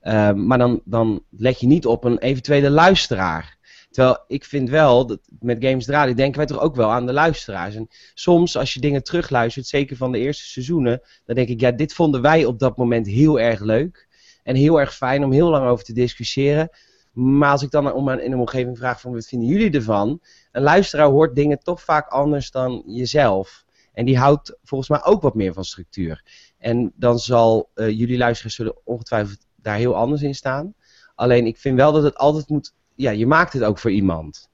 Ehm, 0.00 0.46
maar 0.46 0.58
dan, 0.58 0.80
dan 0.84 1.24
leg 1.30 1.58
je 1.58 1.66
niet 1.66 1.86
op 1.86 2.04
een 2.04 2.18
eventuele 2.18 2.70
luisteraar. 2.70 3.56
Terwijl 3.90 4.24
ik 4.26 4.44
vind 4.44 4.70
wel, 4.70 5.06
dat 5.06 5.20
met 5.40 5.64
Games 5.64 5.86
Radio 5.86 6.14
denken 6.14 6.36
wij 6.36 6.46
toch 6.46 6.60
ook 6.60 6.76
wel 6.76 6.90
aan 6.90 7.06
de 7.06 7.12
luisteraars. 7.12 7.74
En 7.74 7.88
soms, 8.14 8.56
als 8.56 8.74
je 8.74 8.80
dingen 8.80 9.02
terugluistert, 9.02 9.66
zeker 9.66 9.96
van 9.96 10.12
de 10.12 10.18
eerste 10.18 10.44
seizoenen... 10.44 11.00
dan 11.24 11.34
denk 11.34 11.48
ik, 11.48 11.60
ja, 11.60 11.70
dit 11.70 11.92
vonden 11.92 12.22
wij 12.22 12.44
op 12.44 12.58
dat 12.58 12.76
moment 12.76 13.06
heel 13.06 13.40
erg 13.40 13.60
leuk. 13.60 14.08
En 14.42 14.54
heel 14.54 14.80
erg 14.80 14.94
fijn 14.94 15.24
om 15.24 15.32
heel 15.32 15.48
lang 15.48 15.68
over 15.68 15.84
te 15.84 15.92
discussiëren. 15.92 16.70
Maar 17.12 17.50
als 17.50 17.62
ik 17.62 17.70
dan 17.70 17.92
om 17.92 18.08
in 18.08 18.32
een 18.32 18.38
omgeving 18.38 18.78
vraag 18.78 19.00
van, 19.00 19.12
wat 19.12 19.26
vinden 19.26 19.48
jullie 19.48 19.70
ervan? 19.70 20.20
een 20.52 20.62
luisteraar 20.62 21.08
hoort 21.08 21.34
dingen 21.34 21.58
toch 21.58 21.82
vaak 21.82 22.08
anders 22.08 22.50
dan 22.50 22.82
jezelf. 22.86 23.64
En 23.92 24.04
die 24.04 24.18
houdt 24.18 24.58
volgens 24.62 24.90
mij 24.90 25.04
ook 25.04 25.22
wat 25.22 25.34
meer 25.34 25.52
van 25.52 25.64
structuur. 25.64 26.24
En 26.58 26.92
dan 26.94 27.18
zal 27.18 27.70
eh, 27.74 27.88
jullie 27.88 28.18
luisteraars 28.18 28.54
zullen 28.54 28.76
ongetwijfeld 28.84 29.46
daar 29.62 29.76
heel 29.76 29.94
anders 29.94 30.22
in 30.22 30.34
staan. 30.34 30.74
Alleen 31.14 31.46
ik 31.46 31.56
vind 31.56 31.76
wel 31.76 31.92
dat 31.92 32.02
het 32.02 32.16
altijd 32.16 32.48
moet. 32.48 32.72
Ja, 32.94 33.10
je 33.10 33.26
maakt 33.26 33.52
het 33.52 33.64
ook 33.64 33.78
voor 33.78 33.90
iemand. 33.90 34.48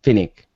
Vind 0.00 0.18
ik. 0.18 0.46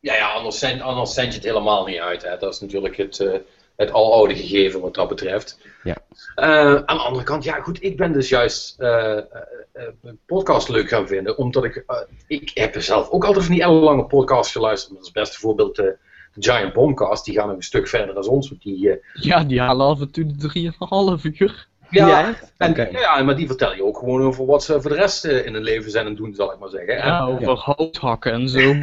Ja, 0.00 0.14
ja 0.14 0.32
anders, 0.32 0.58
zend, 0.58 0.80
anders 0.80 1.14
zend 1.14 1.28
je 1.28 1.34
het 1.34 1.44
helemaal 1.48 1.86
niet 1.86 1.98
uit. 1.98 2.22
Hè. 2.22 2.36
Dat 2.36 2.54
is 2.54 2.60
natuurlijk 2.60 2.96
het, 2.96 3.20
eh, 3.20 3.38
het 3.76 3.92
aloude 3.92 4.36
gegeven 4.36 4.80
wat 4.80 4.94
dat 4.94 5.08
betreft. 5.08 5.58
Ja. 5.82 5.96
Eh, 6.34 6.74
aan 6.74 6.96
de 6.96 7.02
andere 7.02 7.24
kant, 7.24 7.44
ja 7.44 7.60
goed, 7.60 7.82
ik 7.82 7.96
ben 7.96 8.12
dus 8.12 8.28
juist 8.28 8.80
eh, 8.80 9.18
eh, 9.18 9.24
eh, 9.72 10.12
podcast 10.26 10.68
leuk 10.68 10.88
gaan 10.88 11.06
vinden. 11.06 11.38
Omdat 11.38 11.64
ik, 11.64 11.84
ik 12.26 12.50
heb 12.54 12.82
zelf 12.82 13.08
ook 13.08 13.24
altijd 13.24 13.44
van 13.44 13.54
die 13.54 13.62
ellenlange 13.62 14.06
podcasts 14.06 14.52
geluisterd. 14.52 15.10
Dat 15.12 15.28
is 15.28 15.36
voorbeeld 15.36 15.76
de 15.76 15.98
Giant 16.38 16.72
Bombcast. 16.72 17.24
Die 17.24 17.34
gaan 17.34 17.46
nog 17.48 17.56
een 17.56 17.62
stuk 17.62 17.88
verder 17.88 18.14
dan 18.14 18.26
ons. 18.26 18.52
Die, 18.58 18.90
eh, 18.90 18.96
Ja, 19.12 19.44
die 19.44 19.60
halen 19.60 19.86
af 19.86 20.00
en 20.00 20.10
toe 20.10 20.26
de 20.26 20.36
3,5 20.36 21.40
uur. 21.40 21.68
Ja, 21.90 22.34
en, 22.56 22.88
ja, 22.92 23.22
maar 23.22 23.36
die 23.36 23.46
vertel 23.46 23.74
je 23.74 23.84
ook 23.84 23.98
gewoon 23.98 24.22
over 24.22 24.46
wat 24.46 24.64
ze 24.64 24.80
voor 24.80 24.90
de 24.90 24.96
rest 24.96 25.24
eh, 25.24 25.46
in 25.46 25.54
hun 25.54 25.62
leven 25.62 25.90
zijn 25.90 26.06
en 26.06 26.14
doen, 26.14 26.34
zal 26.34 26.52
ik 26.52 26.58
maar 26.58 26.68
zeggen. 26.68 26.96
En- 26.96 27.06
Ja, 27.06 27.24
over 27.26 27.56
hout 27.56 27.96
hakken 27.96 28.32
en 28.32 28.48
zo. 28.48 28.58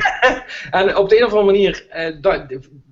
En 0.72 0.97
op 0.97 1.10
de 1.10 1.18
een 1.18 1.26
of 1.26 1.32
andere 1.34 1.51
manier 1.51 1.86
eh, 1.89 2.16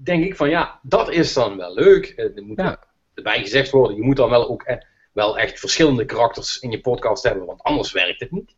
denk 0.04 0.24
ik 0.26 0.36
van 0.36 0.50
ja, 0.50 0.80
dat 0.84 1.10
is 1.12 1.34
dan 1.34 1.58
wel 1.58 1.74
leuk. 1.74 2.06
Eh, 2.06 2.26
er 2.36 2.44
moet 2.44 2.58
Ja. 2.60 2.80
erbij 3.14 3.40
gezegd 3.42 3.72
worden, 3.72 3.96
je 3.98 4.04
moet 4.04 4.16
dan 4.16 4.30
wel 4.30 4.50
ook 4.50 4.64
eh, 4.64 4.78
wel 5.14 5.38
echt 5.38 5.60
verschillende 5.60 6.06
karakters 6.06 6.60
in 6.60 6.72
je 6.72 6.82
podcast 6.82 7.24
hebben, 7.24 7.46
want 7.46 7.62
anders 7.64 7.92
werkt 7.92 8.20
het 8.20 8.32
niet. 8.32 8.56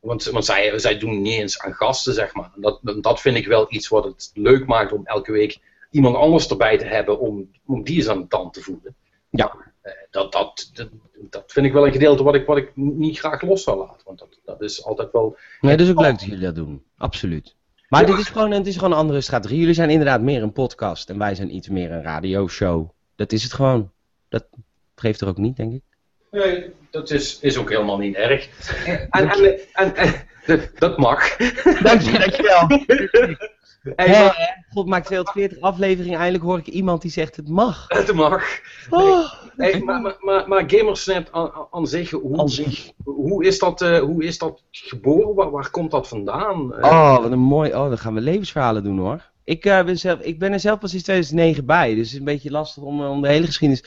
Want, 0.00 0.24
want 0.24 0.44
zij, 0.44 0.78
zij 0.78 0.98
doen 0.98 1.22
niet 1.22 1.38
eens 1.40 1.58
aan 1.60 1.72
gasten, 1.74 2.14
zeg 2.14 2.34
maar. 2.34 2.50
En 2.54 2.60
dat, 2.60 2.80
dat 3.02 3.20
vind 3.20 3.36
ik 3.36 3.46
wel 3.46 3.66
iets 3.68 3.88
wat 3.88 4.04
het 4.04 4.30
leuk 4.34 4.66
maakt 4.66 4.92
om 4.92 5.00
elke 5.06 5.32
week 5.32 5.58
iemand 5.90 6.16
anders 6.16 6.48
erbij 6.48 6.78
te 6.78 6.84
hebben 6.84 7.18
om, 7.18 7.50
om 7.66 7.84
die 7.84 7.96
eens 7.96 8.08
aan 8.08 8.20
de 8.20 8.26
tand 8.28 8.52
te 8.54 8.60
voelen. 8.60 8.94
Ja. 9.30 9.54
Eh, 9.86 9.92
dat, 10.10 10.32
dat, 10.32 10.70
dat, 10.74 10.88
dat 11.30 11.44
vind 11.46 11.66
ik 11.66 11.72
wel 11.72 11.86
een 11.86 11.92
gedeelte 11.92 12.22
wat 12.22 12.34
ik, 12.34 12.46
wat 12.46 12.56
ik 12.56 12.70
niet 12.74 13.18
graag 13.18 13.42
los 13.42 13.62
zou 13.62 13.78
laten. 13.78 14.00
Want 14.04 14.18
dat, 14.18 14.38
dat 14.44 14.62
is 14.62 14.84
altijd 14.84 15.12
wel 15.12 15.36
Nee, 15.60 15.72
het 15.72 15.80
is 15.80 15.90
ook 15.90 16.00
leuk 16.00 16.10
dat 16.18 16.22
jullie 16.24 16.44
dat 16.44 16.54
doen. 16.54 16.82
Absoluut. 16.98 17.54
Maar 17.88 18.00
Ja. 18.00 18.06
dit 18.06 18.18
is 18.18 18.28
gewoon, 18.28 18.50
het 18.50 18.66
is 18.66 18.74
gewoon 18.76 18.92
een 18.92 18.98
andere 18.98 19.20
strategie. 19.20 19.58
Jullie 19.58 19.74
zijn 19.74 19.90
inderdaad 19.90 20.20
meer 20.20 20.42
een 20.42 20.52
podcast 20.52 21.10
en 21.10 21.18
wij 21.18 21.34
zijn 21.34 21.54
iets 21.54 21.68
meer 21.68 21.92
een 21.92 22.02
radioshow. 22.02 22.88
Dat 23.16 23.32
is 23.32 23.42
het 23.42 23.52
gewoon. 23.52 23.90
Dat 24.28 24.46
geeft 24.94 25.20
er 25.20 25.28
ook 25.28 25.36
niet, 25.36 25.56
denk 25.56 25.72
ik. 25.72 25.82
Nee, 26.30 26.70
dat 26.90 27.10
is, 27.10 27.38
is 27.40 27.56
ook 27.58 27.70
helemaal 27.70 27.98
niet 27.98 28.14
erg. 28.14 28.48
En, 28.86 29.08
en, 29.10 29.58
en, 29.72 29.94
en- 29.96 30.14
dat- 30.46 30.70
dat 30.78 30.98
mag. 30.98 31.36
Dank 31.82 32.00
je, 32.00 32.18
dankjewel. 32.18 32.66
Hey, 33.96 34.08
maar, 34.08 34.64
God 34.70 34.86
maakt 34.86 35.06
240 35.06 35.60
afleveringen. 35.60 36.18
Eindelijk 36.18 36.44
hoor 36.44 36.58
ik 36.58 36.66
iemand 36.66 37.02
die 37.02 37.10
zegt 37.10 37.36
het 37.36 37.48
mag. 37.48 37.84
het 37.88 38.12
mag. 38.12 38.44
Oh. 38.90 39.32
Hey, 39.56 39.80
maar, 39.80 40.00
maar, 40.00 40.16
maar, 40.20 40.48
maar 40.48 40.64
Gamersnet 40.66 41.32
aan, 41.32 41.50
aan 41.70 41.86
zich, 41.86 42.10
hoe, 42.10 42.38
Aan 42.38 42.48
zich. 42.48 42.90
hoe, 43.04 43.44
is 43.44 43.58
dat, 43.58 43.80
eh, 43.82 43.98
hoe 43.98 44.24
is 44.24 44.38
dat 44.38 44.62
geboren? 44.70 45.34
Waar, 45.34 45.50
waar 45.50 45.70
komt 45.70 45.90
dat 45.90 46.08
vandaan? 46.08 46.74
Eh, 46.74 46.90
Oh, 46.90 47.22
wat 47.22 47.30
een 47.30 47.38
mooi. 47.38 47.74
Oh, 47.74 47.88
dan 47.88 47.98
gaan 47.98 48.14
we 48.14 48.20
levensverhalen 48.20 48.84
doen 48.84 48.98
hoor. 48.98 49.30
Ik, 49.44 49.64
eh, 49.64 49.84
ben, 49.84 49.98
zelf, 49.98 50.20
ik 50.20 50.38
ben 50.38 50.52
er 50.52 50.60
zelf 50.60 50.78
pas 50.78 50.90
sinds 50.90 51.04
2009 51.04 51.66
bij. 51.66 51.88
Dus 51.88 51.98
het 52.04 52.12
is 52.12 52.18
een 52.18 52.24
beetje 52.24 52.50
lastig 52.50 52.82
om, 52.82 53.02
om, 53.02 53.22
de, 53.22 53.28
hele 53.28 53.46
geschiedenis, 53.46 53.84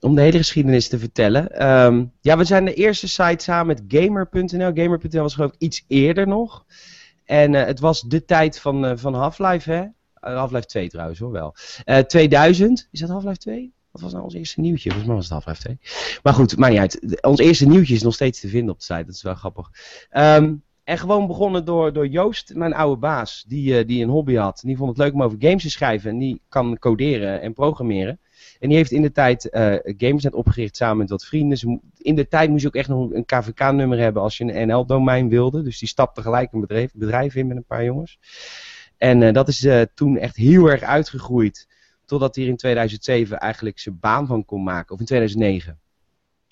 om 0.00 0.14
de 0.14 0.20
hele 0.20 0.36
geschiedenis 0.36 0.88
te 0.88 0.98
vertellen. 0.98 1.50
Ehm, 1.58 2.04
ja, 2.20 2.36
we 2.36 2.44
zijn 2.44 2.64
de 2.64 2.74
eerste 2.74 3.08
site 3.08 3.44
samen 3.44 3.66
met 3.66 3.82
Gamer.nl. 3.88 4.70
Gamer.nl 4.74 5.22
was 5.22 5.34
geloof 5.34 5.52
ik 5.52 5.58
iets 5.60 5.84
eerder 5.88 6.26
nog. 6.28 6.64
En 7.24 7.54
eh, 7.54 7.64
het 7.64 7.80
was 7.80 8.00
de 8.00 8.24
tijd 8.24 8.60
van, 8.60 8.86
eh, 8.86 8.92
van 8.96 9.14
Half-Life, 9.14 9.70
hè? 9.70 9.84
Eh, 10.14 10.36
Half-Life 10.36 10.66
2 10.66 10.88
trouwens 10.88 11.18
hoor 11.18 11.30
wel. 11.30 11.54
Eh 11.84 11.98
2000, 11.98 12.88
is 12.90 13.00
dat 13.00 13.08
Half-Life 13.08 13.38
2? 13.38 13.72
Wat 13.90 14.02
was 14.02 14.12
nou 14.12 14.24
ons 14.24 14.34
eerste 14.34 14.60
nieuwtje? 14.60 14.88
Volgens 14.88 15.06
mij 15.06 15.16
was 15.16 15.28
het 15.28 15.32
Half-Life 15.32 15.60
2. 15.60 15.78
Maar 16.22 16.34
goed, 16.34 16.56
maakt 16.56 16.72
niet 16.72 16.80
uit. 16.80 17.22
Ons 17.22 17.38
eerste 17.38 17.66
nieuwtje 17.66 17.94
is 17.94 18.02
nog 18.02 18.14
steeds 18.14 18.40
te 18.40 18.48
vinden 18.48 18.72
op 18.72 18.78
de 18.78 18.84
site. 18.84 19.04
Dat 19.04 19.14
is 19.14 19.22
wel 19.22 19.34
grappig. 19.34 19.70
Ehm, 20.10 20.54
en 20.84 20.98
gewoon 20.98 21.26
begonnen 21.26 21.64
door, 21.64 21.92
door 21.92 22.06
Joost, 22.06 22.54
mijn 22.54 22.74
oude 22.74 23.00
baas, 23.00 23.44
die, 23.48 23.84
die 23.84 24.02
een 24.02 24.10
hobby 24.10 24.34
had. 24.34 24.60
Die 24.64 24.76
vond 24.76 24.88
het 24.88 24.98
leuk 24.98 25.12
om 25.12 25.22
over 25.22 25.38
games 25.40 25.62
te 25.62 25.70
schrijven. 25.70 26.10
En 26.10 26.18
die 26.18 26.40
kan 26.48 26.78
coderen 26.78 27.40
en 27.40 27.52
programmeren. 27.52 28.20
En 28.58 28.68
die 28.68 28.76
heeft 28.76 28.90
in 28.90 29.02
de 29.02 29.12
tijd 29.12 29.50
eh 29.50 29.74
Gamesnet 29.82 30.34
opgericht 30.34 30.76
samen 30.76 30.96
met 30.96 31.10
wat 31.10 31.24
vrienden. 31.24 31.80
In 31.98 32.14
de 32.14 32.28
tijd 32.28 32.50
moest 32.50 32.62
je 32.62 32.68
ook 32.68 32.74
echt 32.74 32.88
nog 32.88 33.10
een 33.10 33.24
KVK-nummer 33.24 33.98
hebben 33.98 34.22
als 34.22 34.36
je 34.38 34.44
een 34.44 34.66
NL-domein 34.68 35.28
wilde. 35.28 35.62
Dus 35.62 35.78
die 35.78 35.88
stapte 35.88 36.22
gelijk 36.22 36.52
een 36.52 36.60
bedrijf, 36.60 36.92
bedrijf 36.94 37.34
in 37.34 37.46
met 37.46 37.56
een 37.56 37.64
paar 37.64 37.84
jongens. 37.84 38.18
En 38.98 39.22
eh, 39.22 39.32
dat 39.32 39.48
is 39.48 39.64
eh, 39.64 39.82
toen 39.94 40.18
echt 40.18 40.36
heel 40.36 40.66
erg 40.70 40.82
uitgegroeid. 40.82 41.68
Totdat 42.04 42.34
hij 42.34 42.44
er 42.44 42.50
in 42.50 42.56
2007 42.56 43.38
eigenlijk 43.38 43.78
zijn 43.78 43.98
baan 44.00 44.26
van 44.26 44.44
kon 44.44 44.62
maken. 44.62 44.94
Of 44.94 45.00
in 45.00 45.06
2009. 45.06 45.78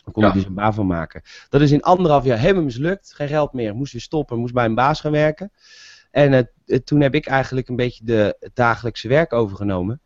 Dan 0.04 0.12
kon 0.12 0.22
Ja. 0.22 0.28
hij 0.30 0.38
dus 0.38 0.48
een 0.48 0.54
baan 0.54 0.74
van 0.74 0.86
maken. 0.86 1.22
Dat 1.48 1.60
is 1.60 1.70
in 1.70 1.82
anderhalf 1.82 2.24
jaar 2.24 2.38
helemaal 2.38 2.62
mislukt. 2.62 3.12
Geen 3.14 3.28
geld 3.28 3.52
meer. 3.52 3.74
Moest 3.74 3.92
weer 3.92 4.02
stoppen. 4.02 4.38
Moest 4.38 4.54
bij 4.54 4.64
een 4.64 4.74
baas 4.74 5.00
gaan 5.00 5.12
werken. 5.12 5.52
En 6.10 6.50
toen 6.84 7.00
heb 7.00 7.14
ik 7.14 7.26
eigenlijk 7.26 7.68
een 7.68 7.76
beetje 7.76 8.04
de, 8.04 8.36
het 8.40 8.54
dagelijkse 8.54 9.08
werk 9.08 9.32
overgenomen. 9.32 10.00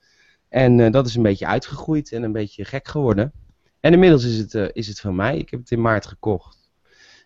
En 0.54 0.80
eh, 0.80 0.92
dat 0.92 1.06
is 1.06 1.14
een 1.14 1.22
beetje 1.22 1.46
uitgegroeid 1.46 2.12
en 2.12 2.22
een 2.22 2.32
beetje 2.32 2.64
gek 2.64 2.88
geworden. 2.88 3.32
En 3.80 3.92
inmiddels 3.92 4.24
is 4.24 4.38
het, 4.38 4.54
eh, 4.54 4.68
is 4.72 4.86
het 4.88 5.00
van 5.00 5.14
mij. 5.14 5.38
Ik 5.38 5.50
heb 5.50 5.60
het 5.60 5.70
in 5.70 5.80
maart 5.80 6.06
gekocht. 6.06 6.70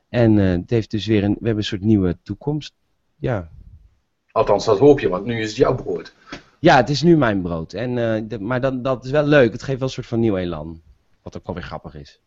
En 0.09 0.39
eh, 0.39 0.51
het 0.51 0.71
heeft 0.71 0.91
dus 0.91 1.07
weer 1.07 1.25
een, 1.25 1.31
we 1.31 1.35
hebben 1.45 1.57
een 1.57 1.65
soort 1.65 1.81
nieuwe 1.81 2.19
toekomst. 2.23 2.73
Ja. 3.17 3.51
Althans, 4.33 4.65
dat 4.65 4.79
hoop 4.79 5.01
je, 5.01 5.09
want 5.09 5.25
nu 5.25 5.41
is 5.41 5.49
het 5.49 5.57
jouw 5.57 5.75
brood. 5.75 6.15
Ja, 6.59 6.77
het 6.77 6.89
is 6.89 7.03
nu 7.03 7.17
mijn 7.17 7.43
brood. 7.43 7.73
En, 7.73 7.95
de- 8.29 8.41
maar 8.41 8.61
dan, 8.61 8.83
dat 8.83 9.05
is 9.05 9.11
wel 9.11 9.25
leuk. 9.25 9.53
Het 9.53 9.63
geeft 9.63 9.79
wel 9.79 9.89
een 9.89 9.95
soort 9.95 10.07
van 10.07 10.21
nieuw 10.21 10.37
elan. 10.37 10.81
Wat 11.23 11.37
ook 11.37 11.47
wel 11.47 11.55
weer 11.55 11.65
grappig 11.65 11.95
is. 11.95 12.21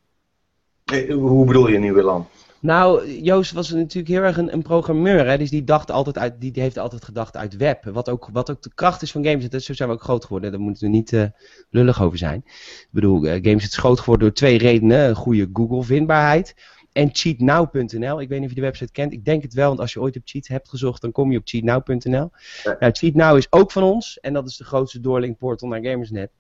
Eh, 0.86 1.14
Hoe 1.14 1.46
bedoel 1.46 1.68
je 1.70 1.80
nieuw 1.80 2.02
land? 2.02 2.28
Nou, 2.62 3.12
Joost 3.22 3.52
was 3.52 3.70
natuurlijk 3.70 4.14
heel 4.14 4.22
erg 4.22 4.38
een, 4.38 4.54
een 4.54 4.62
programmeur. 4.62 5.28
Hè? 5.28 5.38
Dus 5.38 5.50
die, 5.50 5.64
dacht 5.64 5.92
altijd 5.92 6.18
uit, 6.18 6.42
die, 6.42 6.52
die 6.52 6.62
heeft 6.62 6.78
altijd 6.78 7.04
gedacht 7.04 7.38
uit 7.38 7.58
web. 7.58 7.84
Wat 7.84 8.10
ook, 8.10 8.30
wat 8.34 8.52
ook 8.52 8.62
de 8.62 8.72
kracht 8.76 9.02
is 9.02 9.12
van 9.12 9.26
games. 9.26 9.50
Dat, 9.50 9.64
zo 9.64 9.74
zijn 9.74 9.90
we 9.90 9.96
ook 9.96 10.04
groot 10.04 10.24
geworden. 10.24 10.52
Daar 10.52 10.60
moeten 10.60 10.84
we 10.84 10.90
niet 10.90 11.14
eh, 11.14 11.24
lullig 11.70 12.02
over 12.02 12.18
zijn. 12.18 12.44
Ik 12.46 12.88
bedoel, 12.92 13.26
eh, 13.26 13.44
games 13.44 13.64
is 13.64 13.78
groot 13.78 14.00
geworden 14.00 14.28
door 14.28 14.36
twee 14.36 14.58
redenen. 14.58 15.10
Een 15.10 15.16
goede 15.16 15.50
Google 15.54 15.84
vindbaarheid. 15.84 16.56
En 16.92 17.10
cheatnow.nl. 17.12 18.22
Ik 18.22 18.30
weet 18.30 18.40
niet 18.40 18.50
of 18.50 18.56
je 18.56 18.62
de 18.62 18.68
website 18.68 18.92
kent. 18.92 19.14
Ik 19.14 19.26
denk 19.26 19.42
het 19.42 19.54
wel, 19.54 19.68
want 19.68 19.80
als 19.80 19.94
je 19.94 20.02
ooit 20.02 20.16
op 20.16 20.22
cheat 20.26 20.48
hebt 20.48 20.70
gezocht, 20.70 21.02
dan 21.02 21.12
kom 21.12 21.32
je 21.32 21.38
op 21.38 21.48
cheatnow.nl. 21.48 22.32
Ja. 22.64 22.76
Nou, 22.80 22.92
cheatnow 22.92 23.38
is 23.38 23.48
ook 23.50 23.72
van 23.72 23.84
ons. 23.84 24.20
En 24.20 24.34
dat 24.34 24.48
is 24.48 24.58
de 24.58 24.64
grootste 24.64 25.00
doorlinkportal 25.00 25.68
naar 25.68 25.84
Gamersnet. 25.84 26.32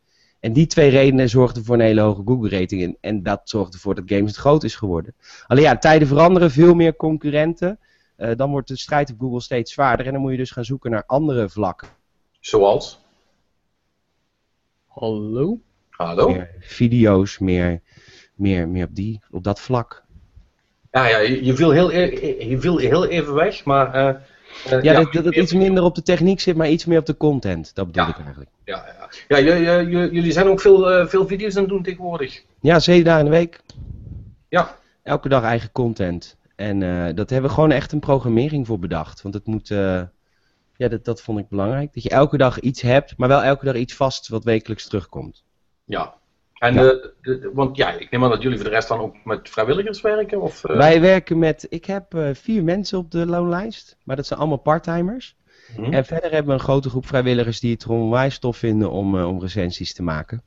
En 0.41 0.53
die 0.53 0.67
twee 0.67 0.89
redenen 0.89 1.29
zorgden 1.29 1.63
voor 1.63 1.75
een 1.75 1.81
hele 1.81 2.01
hoge 2.01 2.21
Google-rating. 2.25 2.83
En, 2.83 2.97
en 3.01 3.23
dat 3.23 3.41
zorgde 3.43 3.73
ervoor 3.73 3.95
dat 3.95 4.03
Games 4.07 4.31
het 4.31 4.39
groot 4.39 4.63
is 4.63 4.75
geworden. 4.75 5.15
Alleen 5.47 5.63
ja, 5.63 5.77
tijden 5.77 6.07
veranderen, 6.07 6.51
veel 6.51 6.73
meer 6.73 6.95
concurrenten. 6.95 7.79
Eh, 8.15 8.35
dan 8.35 8.51
wordt 8.51 8.67
de 8.67 8.77
strijd 8.77 9.11
op 9.11 9.19
Google 9.19 9.41
steeds 9.41 9.73
zwaarder. 9.73 10.05
En 10.05 10.11
dan 10.11 10.21
moet 10.21 10.31
je 10.31 10.37
dus 10.37 10.51
gaan 10.51 10.65
zoeken 10.65 10.91
naar 10.91 11.03
andere 11.05 11.49
vlakken. 11.49 11.87
Zoals? 12.39 12.99
Hallo? 14.87 15.59
Hallo? 15.89 16.29
Meer 16.29 16.49
video's, 16.59 17.39
meer, 17.39 17.81
meer, 18.35 18.67
meer 18.69 18.85
op, 18.85 18.95
die, 18.95 19.21
op 19.31 19.43
dat 19.43 19.59
vlak. 19.59 20.03
Ja, 20.91 21.07
ja 21.07 21.17
je, 21.17 21.45
je 21.45 21.55
viel 21.55 21.71
heel, 21.71 21.91
e- 21.91 22.49
je 22.49 22.59
viel 22.59 22.77
heel 22.77 23.07
even 23.07 23.33
weg, 23.33 23.65
maar... 23.65 23.93
eh, 23.93 24.21
eh, 24.69 24.81
Ja, 24.81 24.93
dat, 24.93 25.13
dat 25.13 25.25
het 25.25 25.35
iets 25.35 25.53
minder 25.53 25.83
op 25.83 25.95
de 25.95 26.01
techniek 26.01 26.39
zit, 26.39 26.55
maar 26.55 26.69
iets 26.69 26.85
meer 26.85 26.99
op 26.99 27.05
de 27.05 27.17
content. 27.17 27.75
Dat 27.75 27.85
bedoel 27.85 28.03
Ja. 28.03 28.09
ik 28.09 28.17
eigenlijk. 28.19 28.49
Ja, 28.65 28.85
ja. 29.27 29.53
ja 29.55 29.81
jullie 30.09 30.31
zijn 30.31 30.47
ook 30.47 30.61
veel, 30.61 30.91
eh, 30.91 31.07
veel 31.07 31.27
video's 31.27 31.55
aan 31.55 31.61
het 31.61 31.71
doen 31.71 31.83
tegenwoordig. 31.83 32.43
Ja, 32.61 32.79
zeven 32.79 33.03
dagen 33.05 33.25
in 33.25 33.31
de 33.31 33.37
week. 33.37 33.59
Ja. 34.49 34.77
Elke 35.03 35.29
dag 35.29 35.43
eigen 35.43 35.71
content. 35.71 36.37
En 36.55 36.83
eh 36.83 37.15
dat 37.15 37.29
hebben 37.29 37.49
we 37.49 37.55
gewoon 37.55 37.71
echt 37.71 37.91
een 37.91 37.99
programmering 37.99 38.67
voor 38.67 38.79
bedacht. 38.79 39.21
Want 39.21 39.33
het 39.33 39.45
moet... 39.45 39.67
ja, 39.67 40.87
dat, 40.87 41.05
dat 41.05 41.21
vond 41.21 41.39
ik 41.39 41.49
belangrijk. 41.49 41.93
Dat 41.93 42.03
je 42.03 42.09
elke 42.09 42.37
dag 42.37 42.59
iets 42.59 42.81
hebt, 42.81 43.13
maar 43.17 43.27
wel 43.27 43.43
elke 43.43 43.65
dag 43.65 43.75
iets 43.75 43.93
vast 43.95 44.27
wat 44.27 44.43
wekelijks 44.43 44.87
terugkomt. 44.87 45.43
Ja. 45.85 46.13
En, 46.61 46.73
Ja. 46.73 46.81
de- 46.81 47.13
de- 47.21 47.39
de- 47.39 47.51
want 47.53 47.77
ja, 47.77 47.91
ik 47.91 48.11
neem 48.11 48.23
aan 48.23 48.29
dat 48.29 48.41
jullie 48.41 48.57
voor 48.57 48.67
de 48.69 48.73
rest 48.75 48.87
dan 48.87 48.99
ook 48.99 49.15
met 49.23 49.49
vrijwilligers 49.49 50.01
werken? 50.01 50.41
Of, 50.41 50.63
eh, 50.63 50.77
Wij 50.77 51.01
werken 51.01 51.39
met... 51.39 51.65
Ik 51.69 51.85
heb 51.85 52.13
eh, 52.13 52.29
vier 52.33 52.63
mensen 52.63 52.97
op 52.97 53.11
de 53.11 53.25
loonlijst. 53.25 53.97
Maar 54.03 54.15
dat 54.15 54.25
zijn 54.25 54.39
allemaal 54.39 54.57
parttimers. 54.57 55.35
hm? 55.75 55.83
En 55.93 56.05
verder 56.05 56.31
hebben 56.31 56.47
we 56.47 56.53
een 56.53 56.65
grote 56.65 56.89
groep 56.89 57.07
vrijwilligers 57.07 57.59
die 57.59 57.71
het 57.73 57.83
gewoon 57.83 58.01
onwijs 58.01 58.39
tof 58.39 58.57
vinden 58.57 58.91
om, 58.91 59.17
eh, 59.17 59.27
om 59.27 59.41
recensies 59.41 59.93
te 59.93 60.03
maken. 60.03 60.43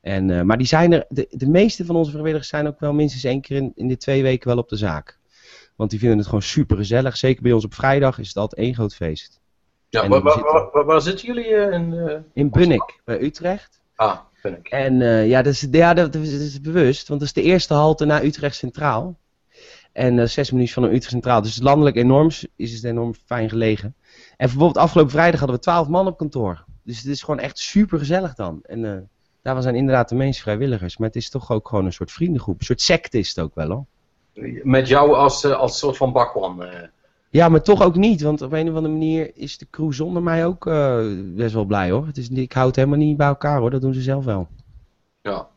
En, 0.00 0.30
eh, 0.30 0.42
maar 0.42 0.58
die 0.58 0.66
zijn 0.66 0.92
er, 0.92 1.04
de, 1.08 1.26
de 1.30 1.48
meeste 1.48 1.84
van 1.84 1.96
onze 1.96 2.10
vrijwilligers 2.10 2.48
zijn 2.48 2.66
ook 2.66 2.80
wel 2.80 2.92
minstens 2.92 3.24
één 3.24 3.40
keer 3.40 3.56
in, 3.56 3.72
in 3.74 3.88
de 3.88 3.96
twee 3.96 4.22
weken 4.22 4.48
wel 4.48 4.58
op 4.58 4.68
de 4.68 4.76
zaak. 4.76 5.18
Want 5.76 5.90
die 5.90 5.98
vinden 5.98 6.18
het 6.18 6.26
gewoon 6.26 6.42
super 6.42 6.76
gezellig. 6.76 7.16
Zeker 7.16 7.42
bij 7.42 7.52
ons 7.52 7.64
op 7.64 7.74
vrijdag 7.74 8.18
is 8.18 8.28
het 8.28 8.36
altijd 8.36 8.60
één 8.60 8.74
groot 8.74 8.94
feest. 8.94 9.40
ja, 9.88 10.08
waar, 10.08 10.22
waar, 10.22 10.32
zitten- 10.32 10.68
waar, 10.72 10.84
waar- 10.84 11.00
zitten 11.00 11.26
jullie 11.26 11.54
eh, 11.54 11.72
in? 11.72 11.92
eh? 11.94 12.16
In 12.32 12.50
Bunnik, 12.50 13.00
bij 13.04 13.20
Utrecht. 13.22 13.80
Ah. 13.94 14.18
En 14.62 15.02
eh, 15.02 15.28
ja, 15.28 15.42
dat 15.42 15.52
is, 15.52 15.66
ja 15.70 15.94
dat, 15.94 16.14
is, 16.14 16.30
dat 16.30 16.40
is 16.40 16.60
bewust, 16.60 17.08
want 17.08 17.20
dat 17.20 17.28
is 17.28 17.34
de 17.34 17.42
eerste 17.42 17.74
halte 17.74 18.04
naar 18.04 18.24
Utrecht 18.24 18.56
Centraal. 18.56 19.18
En 19.92 20.18
eh, 20.18 20.26
zes 20.26 20.50
minuutjes 20.50 20.74
van 20.74 20.84
Utrecht 20.84 21.10
Centraal. 21.10 21.42
Dus 21.42 21.60
landelijk 21.60 21.96
enorm, 21.96 22.30
is 22.56 22.74
het 22.74 22.84
enorm 22.84 23.14
fijn 23.26 23.48
gelegen. 23.48 23.94
En 24.36 24.46
bijvoorbeeld 24.46 24.76
afgelopen 24.76 25.12
vrijdag 25.12 25.38
hadden 25.38 25.56
we 25.56 25.62
twaalf 25.62 25.88
man 25.88 26.06
op 26.06 26.18
kantoor. 26.18 26.64
Dus 26.82 26.98
het 26.98 27.06
is 27.06 27.22
gewoon 27.22 27.40
echt 27.40 27.58
super 27.58 27.98
gezellig 27.98 28.34
dan. 28.34 28.60
En 28.62 28.84
eh, 28.84 28.98
daar 29.42 29.62
zijn 29.62 29.74
inderdaad 29.74 30.08
de 30.08 30.14
meeste 30.14 30.42
vrijwilligers. 30.42 30.96
Maar 30.96 31.08
het 31.08 31.16
is 31.16 31.30
toch 31.30 31.50
ook 31.50 31.68
gewoon 31.68 31.84
een 31.84 31.92
soort 31.92 32.12
vriendengroep. 32.12 32.58
Een 32.58 32.66
soort 32.66 32.80
secte 32.80 33.18
is 33.18 33.28
het 33.28 33.38
ook 33.38 33.54
wel 33.54 33.68
hoor. 33.68 33.84
Met 34.62 34.88
jou 34.88 35.14
als, 35.14 35.44
als 35.44 35.78
soort 35.78 35.96
van 35.96 36.12
bakwan. 36.12 36.64
Ja, 37.32 37.48
maar 37.48 37.62
toch 37.62 37.82
ook 37.82 37.96
niet. 37.96 38.20
Want 38.22 38.42
op 38.42 38.52
een 38.52 38.68
of 38.68 38.74
andere 38.74 38.92
manier 38.94 39.30
is 39.34 39.58
de 39.58 39.66
crew 39.70 39.92
zonder 39.92 40.22
mij 40.22 40.46
ook 40.46 40.66
eh, 40.66 41.06
best 41.34 41.54
wel 41.54 41.64
blij 41.64 41.90
hoor. 41.90 42.06
Het 42.06 42.16
is, 42.16 42.28
ik 42.28 42.52
houd 42.52 42.66
het 42.66 42.76
helemaal 42.76 42.98
niet 42.98 43.16
bij 43.16 43.26
elkaar 43.26 43.58
hoor. 43.58 43.70
Dat 43.70 43.80
doen 43.80 43.94
ze 43.94 44.00
zelf 44.02 44.24
wel. 44.24 44.48
Ja, 45.22 45.48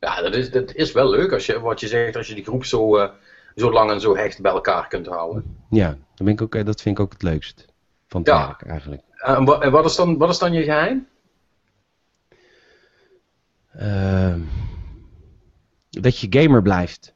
ja 0.00 0.22
dat, 0.22 0.34
is, 0.34 0.50
dat 0.50 0.74
is 0.74 0.92
wel 0.92 1.10
leuk 1.10 1.32
als 1.32 1.46
je, 1.46 1.60
wat 1.60 1.80
je 1.80 1.86
zegt, 1.88 2.16
als 2.16 2.28
je 2.28 2.34
die 2.34 2.44
groep 2.44 2.64
zo, 2.64 2.96
eh, 2.96 3.10
zo 3.54 3.72
lang 3.72 3.90
en 3.90 4.00
zo 4.00 4.16
hecht 4.16 4.40
bij 4.42 4.52
elkaar 4.52 4.88
kunt 4.88 5.06
houden. 5.06 5.56
Ja, 5.70 5.88
dat, 5.88 5.98
ben 6.26 6.32
ik 6.32 6.42
ook, 6.42 6.54
eh, 6.54 6.64
dat 6.64 6.80
vind 6.80 6.98
ik 6.98 7.04
ook 7.04 7.12
het 7.12 7.22
leukst 7.22 7.66
van 8.06 8.20
het 8.20 8.30
Ja. 8.30 8.46
werk 8.46 8.62
eigenlijk. 8.62 9.02
En, 9.16 9.44
wa- 9.44 9.60
en 9.60 9.70
wat, 9.70 9.84
is 9.84 9.96
dan, 9.96 10.16
wat 10.18 10.28
is 10.30 10.38
dan 10.38 10.52
je 10.52 10.62
geheim? 10.62 11.06
Ehm, 13.72 14.40
dat 15.90 16.18
je 16.18 16.26
gamer 16.30 16.62
blijft. 16.62 17.14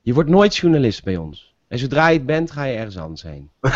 Je 0.00 0.14
wordt 0.14 0.30
nooit 0.30 0.56
journalist 0.56 1.04
bij 1.04 1.16
ons. 1.16 1.51
En 1.72 1.78
zodra 1.78 2.08
je 2.08 2.16
het 2.16 2.26
bent, 2.26 2.50
ga 2.50 2.64
je 2.64 2.76
ergens 2.76 2.98
anders 2.98 3.22
heen. 3.22 3.50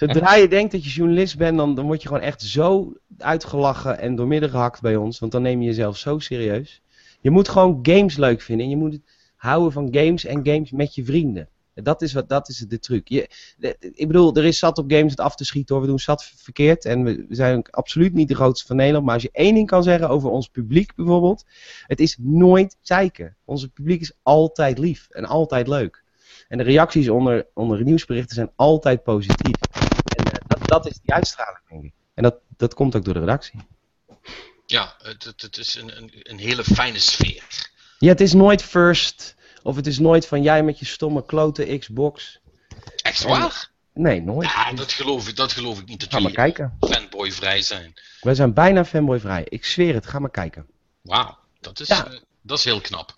zodra 0.00 0.34
je 0.34 0.48
denkt 0.48 0.72
dat 0.72 0.84
je 0.84 0.90
journalist 0.90 1.36
bent, 1.36 1.56
dan, 1.56 1.74
dan 1.74 1.86
word 1.86 2.02
je 2.02 2.08
gewoon 2.08 2.22
echt 2.22 2.42
zo 2.42 2.92
uitgelachen 3.18 3.98
en 3.98 4.14
doormidden 4.14 4.50
gehakt 4.50 4.80
bij 4.80 4.96
ons. 4.96 5.18
Want 5.18 5.32
dan 5.32 5.42
neem 5.42 5.60
je 5.60 5.66
jezelf 5.66 5.96
zo 5.96 6.18
serieus. 6.18 6.82
Je 7.20 7.30
moet 7.30 7.48
gewoon 7.48 7.78
games 7.82 8.16
leuk 8.16 8.40
vinden. 8.40 8.64
En 8.64 8.70
je 8.70 8.76
moet 8.76 9.00
houden 9.36 9.72
van 9.72 9.88
games 9.90 10.24
en 10.24 10.46
games 10.46 10.70
met 10.70 10.94
je 10.94 11.04
vrienden. 11.04 11.48
Dat 11.74 12.02
is, 12.02 12.12
wat, 12.12 12.28
dat 12.28 12.48
is 12.48 12.58
de 12.58 12.78
truc. 12.78 13.08
Je, 13.08 13.28
ik 13.80 14.06
bedoel, 14.06 14.34
er 14.36 14.44
is 14.44 14.58
zat 14.58 14.78
op 14.78 14.90
games 14.90 15.10
het 15.10 15.20
af 15.20 15.34
te 15.34 15.44
schieten 15.44 15.74
hoor. 15.74 15.84
We 15.84 15.90
doen 15.90 15.98
zat 15.98 16.24
verkeerd. 16.36 16.84
En 16.84 17.04
we, 17.04 17.26
zijn 17.28 17.56
ook 17.56 17.68
absoluut 17.68 18.12
niet 18.12 18.28
de 18.28 18.34
grootste 18.34 18.66
van 18.66 18.76
Nederland. 18.76 19.04
Maar 19.04 19.14
als 19.14 19.22
je 19.22 19.30
één 19.32 19.54
ding 19.54 19.66
kan 19.66 19.82
zeggen 19.82 20.08
over 20.08 20.30
ons 20.30 20.48
publiek 20.48 20.94
bijvoorbeeld. 20.94 21.44
Het 21.86 22.00
is 22.00 22.16
nooit 22.20 22.76
zeiken. 22.80 23.36
Onze 23.44 23.68
publiek 23.68 24.00
is 24.00 24.12
altijd 24.22 24.78
lief. 24.78 25.06
En 25.10 25.24
altijd 25.24 25.68
leuk. 25.68 26.02
En 26.48 26.58
de 26.58 26.64
reacties 26.64 27.08
onder, 27.08 27.46
onder 27.54 27.84
nieuwsberichten 27.84 28.34
zijn 28.34 28.52
altijd 28.56 29.02
positief. 29.02 29.56
En 30.16 30.24
eh, 30.24 30.32
dat, 30.46 30.68
dat 30.68 30.86
is 30.86 30.98
die 31.02 31.14
uitstraling 31.14 31.68
denk 31.68 31.84
ik. 31.84 31.92
En 32.14 32.22
dat, 32.22 32.38
dat 32.56 32.74
komt 32.74 32.96
ook 32.96 33.04
door 33.04 33.14
de 33.14 33.20
redactie. 33.20 33.60
Ja, 34.66 34.94
het, 34.98 35.24
het, 35.24 35.42
het 35.42 35.56
is 35.56 35.74
een, 35.74 35.96
een, 35.96 36.10
een 36.22 36.38
hele 36.38 36.64
fijne 36.64 36.98
sfeer. 36.98 37.70
Ja, 37.98 38.08
het 38.08 38.20
is 38.20 38.32
nooit 38.32 38.62
first. 38.62 39.36
Of 39.62 39.76
het 39.76 39.86
is 39.86 39.98
nooit 39.98 40.26
van 40.26 40.42
jij 40.42 40.62
met 40.62 40.78
je 40.78 40.84
stomme 40.84 41.24
klote 41.24 41.78
Xbox. 41.78 42.40
Echt 42.96 43.22
waar? 43.22 43.70
Nee, 43.94 44.22
nooit. 44.22 44.48
Ja, 44.50 44.72
dat 44.72 44.92
geloof 44.92 45.28
ik, 45.28 45.36
dat 45.36 45.52
geloof 45.52 45.80
ik 45.80 45.86
niet. 45.88 46.00
Dat 46.00 46.12
Ga 46.12 46.18
maar 46.20 46.32
kijken. 46.32 46.76
fanboy-vrij 46.80 47.62
zijn. 47.62 47.94
Wij 48.20 48.34
zijn 48.34 48.52
bijna 48.52 48.84
fanboyvrij. 48.84 49.46
Ik 49.48 49.64
zweer 49.64 49.94
het, 49.94 50.06
ga 50.06 50.18
maar 50.18 50.30
kijken. 50.30 50.66
Wauw, 51.02 51.38
dat, 51.60 51.80
is, 51.80 51.86
Ja. 51.88 52.06
eh, 52.06 52.18
dat 52.42 52.58
is 52.58 52.64
heel 52.64 52.80
knap. 52.80 53.16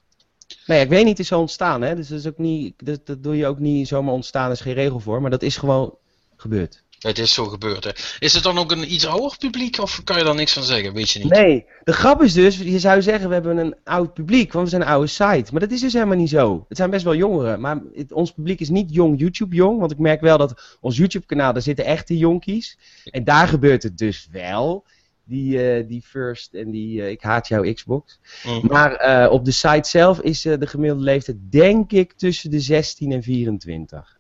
Nee, 0.67 0.81
ik 0.83 0.89
weet 0.89 1.01
niet, 1.01 1.09
het 1.09 1.19
is 1.19 1.29
zo 1.29 1.39
ontstaan, 1.41 1.83
hè. 1.83 1.95
Dus 1.95 2.09
dat, 2.09 2.19
is 2.19 2.27
ook 2.27 2.39
niet, 2.39 2.75
dat, 2.85 3.07
dat 3.07 3.23
doe 3.23 3.37
je 3.37 3.47
ook 3.47 3.59
niet 3.59 3.89
zomaar 3.89 4.15
ontstaan, 4.15 4.47
er 4.47 4.53
is 4.53 4.61
geen 4.61 4.75
regel 4.75 5.01
voor. 5.01 5.21
Maar 5.21 5.31
dat 5.31 5.43
is 5.43 5.57
gewoon 5.57 5.97
gebeurd. 6.37 6.83
Het 7.05 7.19
is 7.19 7.35
zo 7.35 7.45
gebeurd, 7.45 7.85
hè. 7.85 7.91
Is 8.19 8.35
het 8.35 8.43
dan 8.43 8.59
ook 8.59 8.73
een 8.73 8.93
iets 8.93 9.07
ouder 9.07 9.37
publiek 9.39 9.79
of 9.79 10.05
kan 10.05 10.19
je 10.19 10.25
daar 10.25 10.35
niks 10.35 10.53
van 10.53 10.63
zeggen? 10.63 10.93
Weet 10.95 11.11
je 11.11 11.19
niet. 11.19 11.31
Nee, 11.33 11.65
de 11.85 11.93
grap 11.93 12.23
is 12.23 12.33
dus, 12.33 12.59
je 12.59 12.79
zou 12.79 13.03
zeggen 13.03 13.29
we 13.29 13.35
hebben 13.35 13.57
een 13.57 13.75
oud 13.85 14.15
publiek, 14.15 14.53
want 14.53 14.65
we 14.65 14.71
zijn 14.71 14.83
een 14.83 14.89
oude 14.89 15.07
site. 15.07 15.49
Maar 15.53 15.61
dat 15.61 15.71
is 15.71 15.81
dus 15.81 15.93
helemaal 15.93 16.17
niet 16.17 16.29
zo. 16.29 16.65
Het 16.69 16.77
zijn 16.77 16.91
best 16.91 17.05
wel 17.05 17.15
jongeren, 17.15 17.61
maar 17.61 17.81
het- 17.95 18.13
ons 18.13 18.33
publiek 18.33 18.61
is 18.61 18.69
niet 18.69 18.95
jong 18.95 19.21
YouTube 19.21 19.57
jong. 19.57 19.79
Want 19.79 19.91
ik 19.93 19.99
merk 19.99 20.21
wel 20.21 20.39
dat 20.39 20.77
ons 20.81 20.97
YouTube 20.97 21.27
kanaal, 21.27 21.53
daar 21.53 21.63
zitten 21.63 21.85
echte 21.85 22.17
jonkies. 22.19 22.79
En 23.05 23.25
daar 23.25 23.49
gebeurt 23.49 23.83
het 23.83 23.99
dus 23.99 24.29
wel. 24.33 24.85
Die, 25.27 25.71
eh, 25.73 25.89
die 25.89 26.03
first 26.03 26.55
en 26.55 26.71
die 26.71 27.03
eh, 27.03 27.11
ik 27.11 27.23
haat 27.23 27.49
jouw 27.49 27.73
Xbox. 27.73 28.19
Mm. 28.47 28.61
Maar 28.63 28.93
eh, 28.95 29.33
op 29.33 29.45
de 29.45 29.51
site 29.51 29.89
zelf 29.89 30.21
is 30.21 30.43
de 30.43 30.67
gemiddelde 30.67 31.05
leeftijd 31.05 31.37
denk 31.51 31.93
ik 31.93 32.13
tussen 32.13 32.51
de 32.51 32.61
16 32.61 33.13
en 33.13 33.23
24. 33.23 34.14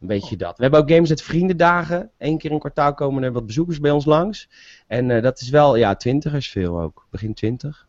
Een 0.00 0.06
beetje 0.06 0.36
dat. 0.36 0.56
We 0.56 0.62
hebben 0.62 0.80
ook 0.80 0.90
Games 0.90 1.08
met 1.08 1.22
Vriendendagen. 1.22 2.10
Eén 2.18 2.38
keer 2.38 2.48
in 2.48 2.54
een 2.54 2.60
kwartaal 2.60 2.94
komen 2.94 3.22
er 3.22 3.32
wat 3.32 3.46
bezoekers 3.46 3.80
bij 3.80 3.90
ons 3.90 4.04
langs. 4.04 4.48
En 4.86 5.10
eh, 5.10 5.22
dat 5.22 5.40
is 5.40 5.48
wel, 5.48 5.76
ja, 5.76 5.96
twintigers 5.96 6.48
veel 6.48 6.80
ook. 6.80 7.06
Begin 7.10 7.34
20. 7.34 7.86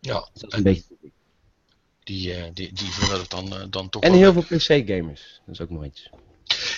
Ja, 0.00 0.12
Dat 0.12 0.30
is 0.34 0.42
een 0.42 0.50
en 0.50 0.62
beetje... 0.62 0.84
die, 2.02 2.34
eh, 2.34 2.42
die, 2.52 2.72
die 2.72 2.88
het 3.10 3.30
dan, 3.30 3.54
eh, 3.54 3.64
dan 3.70 3.88
toch 3.88 4.02
En 4.02 4.12
heel 4.12 4.32
veel 4.32 4.42
PC-gamers. 4.42 5.40
Dat 5.46 5.54
is 5.54 5.60
ook 5.60 5.70
nog 5.70 5.84
iets. 5.84 6.10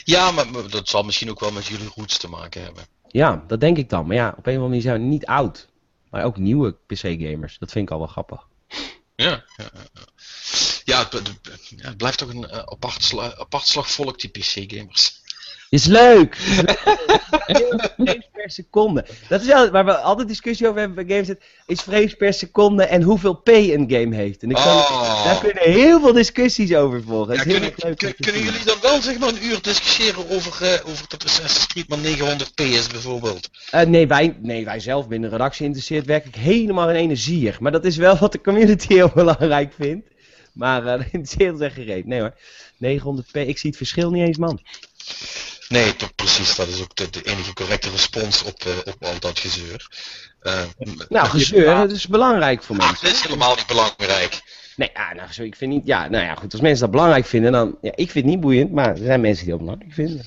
Ja, 0.05 0.31
maar, 0.31 0.51
maar 0.51 0.71
dat 0.71 0.89
zal 0.89 1.03
misschien 1.03 1.31
ook 1.31 1.41
wel 1.41 1.53
met 1.53 1.67
jullie 1.67 1.91
roots 1.95 2.19
te 2.19 2.29
maken 2.29 2.63
hebben. 2.63 2.85
Ja, 3.09 3.45
dat 3.47 3.61
denk 3.61 3.77
ik 3.77 3.89
dan. 3.89 4.07
Maar 4.07 4.17
ja, 4.17 4.29
op 4.29 4.35
een 4.35 4.41
of 4.41 4.47
andere 4.47 4.69
manier 4.69 4.83
zijn 4.83 5.01
we 5.01 5.07
niet 5.07 5.27
oud. 5.27 5.69
Maar 6.11 6.25
ook 6.25 6.37
nieuwe 6.37 6.77
PC-gamers. 6.87 7.59
Dat 7.59 7.73
vind 7.73 7.87
ik 7.87 7.93
al 7.93 7.99
wel 7.99 8.07
grappig. 8.07 8.49
Ja, 9.15 9.45
ja, 9.57 9.71
ja, 9.75 10.05
ja. 10.87 10.99
het, 10.99 11.13
het- 11.13 11.73
ja, 11.77 11.89
het 11.89 11.97
blijft 11.97 12.19
toch 12.19 12.29
een 12.35 12.49
eh, 12.49 12.59
apart, 12.59 13.03
sla, 13.05 13.35
apart 13.39 13.67
slagvolk, 13.67 14.21
die 14.21 14.31
PC-gamers. 14.31 15.25
Is 15.71 15.85
leuk! 15.85 16.37
Is 16.37 16.57
leuk. 16.57 17.91
frames 17.97 18.29
per 18.33 18.51
seconde. 18.51 19.05
Dat 19.29 19.41
is 19.41 19.47
wel 19.47 19.71
waar 19.71 19.85
we 19.85 19.97
altijd 19.97 20.29
discussie 20.29 20.67
over 20.69 20.81
hebben 20.81 21.07
bij 21.07 21.17
Games. 21.17 21.37
Is 21.67 21.81
frames 21.81 22.15
per 22.15 22.33
seconde 22.35 22.85
en 22.85 23.03
hoeveel 23.03 23.35
P 23.35 23.49
een 23.49 23.87
game 23.91 24.15
heeft. 24.17 24.43
En 24.43 24.49
ik 24.51 24.55
kan, 24.57 24.65
Oh. 24.67 25.25
daar 25.25 25.39
kunnen 25.41 25.63
heel 25.63 26.01
veel 26.01 26.13
discussies 26.13 26.75
over 26.75 27.03
volgen. 27.03 27.35
Ja, 27.35 27.43
kunnen, 27.43 27.75
kun- 27.75 28.15
jullie 28.21 28.65
dan 28.65 28.77
wel 28.83 29.01
zeg 29.03 29.19
maar 29.19 29.29
een 29.29 29.45
uur 29.45 29.63
discussiëren 29.63 30.31
over, 30.31 30.63
eh, 30.73 30.89
over 30.91 31.05
dat 31.09 31.25
Assassin's 31.25 31.67
Creed 31.67 31.89
maar 31.89 31.99
900p 31.99 32.55
is 32.65 32.87
bijvoorbeeld? 32.87 33.49
Eh, 33.71 33.87
nee, 33.87 34.07
wij, 34.07 34.37
nee, 34.43 34.65
wij 34.65 34.81
zelf 34.81 35.09
binnen 35.09 35.31
de 35.31 35.37
redactie 35.37 35.65
interesseert 35.65 36.07
werkelijk 36.07 36.37
helemaal 36.39 36.91
in 36.91 36.97
energie. 36.97 37.53
Maar 37.61 37.73
dat 37.73 37.85
is 37.85 37.97
wel 37.97 38.17
wat 38.17 38.33
de 38.33 38.41
community 38.41 38.95
heel 38.95 39.11
belangrijk 39.23 39.73
vindt. 39.79 40.09
Maar 40.57 40.83
dat 40.85 41.01
interesseert 41.01 41.53
ons 41.53 41.61
echt 41.61 41.75
gereed. 41.75 42.07
Nee 42.07 42.21
hoor, 42.21 42.35
900p, 42.85 43.31
ik 43.33 43.59
zie 43.59 43.69
het 43.71 43.77
verschil 43.77 44.11
niet 44.11 44.27
eens 44.27 44.37
man. 44.39 44.61
Nee, 45.69 45.97
toch 45.97 46.15
precies. 46.15 46.55
Dat 46.57 46.69
is 46.69 46.81
ook 46.83 46.97
de, 46.97 47.11
de 47.11 47.23
enige 47.23 47.53
correcte 47.53 47.91
respons 47.91 48.43
op, 48.43 48.65
eh, 48.65 48.73
op 48.85 49.05
al 49.05 49.19
dat 49.21 49.39
gezeur. 49.39 49.89
Eh, 50.41 50.63
Nou, 51.09 51.27
gezeur, 51.29 51.77
het 51.77 51.91
is 51.91 52.07
belangrijk 52.07 52.63
voor 52.63 52.77
Ah, 52.79 52.87
mensen. 52.87 53.05
dat 53.07 53.15
is 53.15 53.21
helemaal 53.23 53.55
niet 53.55 53.67
belangrijk. 53.67 54.43
Nee, 54.77 54.91
ja, 54.95 55.13
nou, 55.15 55.33
zo, 55.33 55.43
ik 55.43 55.57
vind 55.57 55.73
niet, 55.73 55.87
ja, 55.87 56.09
nou 56.09 56.25
ja, 56.25 56.35
goed, 56.35 56.53
als 56.53 56.61
mensen 56.61 56.81
dat 56.81 56.91
belangrijk 56.91 57.27
vinden, 57.27 57.53
dan, 57.53 57.79
ja, 57.83 57.91
ik 57.95 58.11
vind 58.11 58.25
het 58.25 58.25
niet 58.25 58.41
boeiend, 58.41 58.73
maar 58.73 58.89
er 58.91 58.97
zijn 59.05 59.21
mensen 59.21 59.43
die 59.45 59.53
dat 59.53 59.63
belangrijk 59.63 59.93
vinden. 59.95 60.25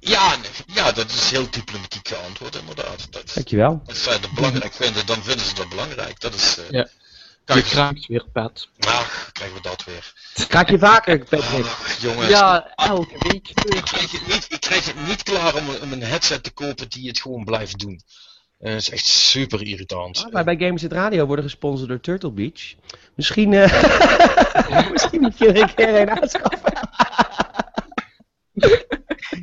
Ja, 0.00 0.36
nee, 0.36 0.50
ja, 0.74 0.92
dat 0.92 1.10
is 1.10 1.30
heel 1.30 1.50
diplomatiek 1.50 2.08
geantwoord 2.08 2.56
inderdaad. 2.56 3.06
Dat, 3.12 3.30
Dankjewel. 3.34 3.82
als 3.86 4.02
zij 4.02 4.20
dat 4.20 4.30
belangrijk 4.34 4.72
vinden, 4.74 5.06
dan 5.06 5.22
vinden 5.22 5.46
ze 5.46 5.54
dat 5.54 5.68
belangrijk. 5.68 6.20
Dat 6.20 6.34
is... 6.34 6.58
eh 6.58 6.70
Ja. 6.70 6.88
Je 7.44 7.52
Kijk, 7.56 7.64
kraakt 7.64 8.06
weer, 8.06 8.24
Pat. 8.32 8.68
ach, 8.80 9.30
krijgen 9.32 9.56
we 9.56 9.62
dat 9.62 9.84
weer. 9.84 10.12
Kraak 10.48 10.70
je 10.70 10.78
vaker, 10.78 11.18
Patrick? 11.30 11.64
Ach, 11.64 11.96
jongens. 12.00 12.28
Ja, 12.28 12.72
elke 12.76 13.14
week 13.18 13.48
Ik 13.48 13.82
krijg, 13.84 14.12
het 14.12 14.26
niet, 14.26 14.46
ik 14.48 14.60
krijg 14.60 14.86
het 14.86 15.06
niet 15.06 15.22
klaar 15.22 15.54
om, 15.54 15.64
om 15.82 15.92
een 15.92 16.02
headset 16.02 16.42
te 16.42 16.50
kopen 16.50 16.88
die 16.88 17.08
het 17.08 17.20
gewoon 17.20 17.44
blijft 17.44 17.78
doen. 17.78 18.00
Eh, 18.58 18.72
dat 18.72 18.80
is 18.80 18.90
echt 18.90 19.06
super 19.06 19.62
irritant. 19.62 20.24
Ah, 20.24 20.32
wij 20.32 20.44
bij 20.44 20.56
Games 20.58 20.82
het 20.82 20.92
Radio 20.92 21.26
worden 21.26 21.44
gesponsord 21.44 21.88
door 21.88 22.00
Turtle 22.00 22.30
Beach. 22.32 22.74
Misschien, 23.14 23.52
eh 23.52 24.90
misschien 24.92 25.20
moet 25.20 25.38
je 25.38 25.46
er 25.46 25.60
een 25.60 25.74
keer 25.74 26.00
een 26.00 26.10
aanschaffen. 26.10 26.88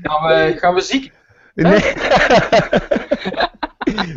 Gaan 0.02 0.28
we, 0.28 0.56
gaan 0.58 0.74
we 0.74 0.82
ziek? 0.82 1.12
Nee. 1.54 1.82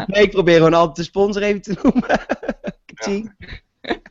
nee, 0.07 0.23
ik 0.23 0.31
probeer 0.31 0.57
gewoon 0.57 0.75
altijd 0.75 0.97
de 0.97 1.03
sponsor 1.03 1.43
even 1.43 1.61
te 1.63 1.77
noemen. 1.83 2.21
Kaching. 2.95 3.35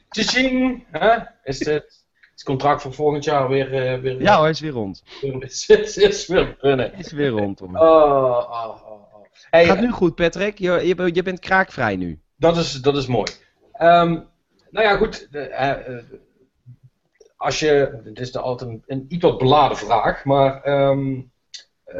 Tjing! 0.09 0.85
Hè? 0.91 1.17
Is 1.43 1.65
het, 1.65 2.05
contract 2.43 2.81
voor 2.81 2.93
volgend 2.93 3.23
jaar 3.23 3.47
weer, 3.49 3.73
eh, 3.73 3.99
weer, 4.01 4.21
Ja 4.21 4.37
hoor, 4.37 4.49
is 4.49 4.59
weer 4.59 4.71
rond. 4.71 5.03
is, 5.39 5.69
is, 5.69 5.97
is 5.97 6.27
weer 6.27 6.57
runnen? 6.59 6.93
Is 6.93 7.11
weer 7.11 7.29
rond. 7.29 7.59
Hoor. 7.59 7.69
Oh, 7.69 8.37
oh, 8.37 8.81
oh, 8.85 9.13
oh. 9.13 9.25
Hey, 9.49 9.65
Gaat 9.65 9.79
nu 9.79 9.91
goed, 9.91 10.15
Patrick. 10.15 10.57
Je, 10.57 10.71
je, 10.71 11.09
je 11.13 11.23
bent 11.23 11.39
kraakvrij 11.39 11.95
nu. 11.95 12.19
Dat 12.35 12.57
is, 12.57 12.73
dat 12.73 12.97
is 12.97 13.07
mooi. 13.07 13.31
Ehm, 13.71 14.11
nou 14.69 14.85
ja, 14.87 14.97
goed. 14.97 15.27
eh, 15.31 15.71
eh, 15.71 16.03
als 17.37 17.59
je, 17.59 17.99
dit 18.03 18.19
is 18.19 18.35
altijd 18.37 18.69
een, 18.69 18.83
een 18.87 19.05
iets 19.09 19.23
wat 19.23 19.37
beladen 19.37 19.77
vraag, 19.77 20.25
maar 20.25 20.61
ehm, 20.63 21.21
eh, 21.83 21.97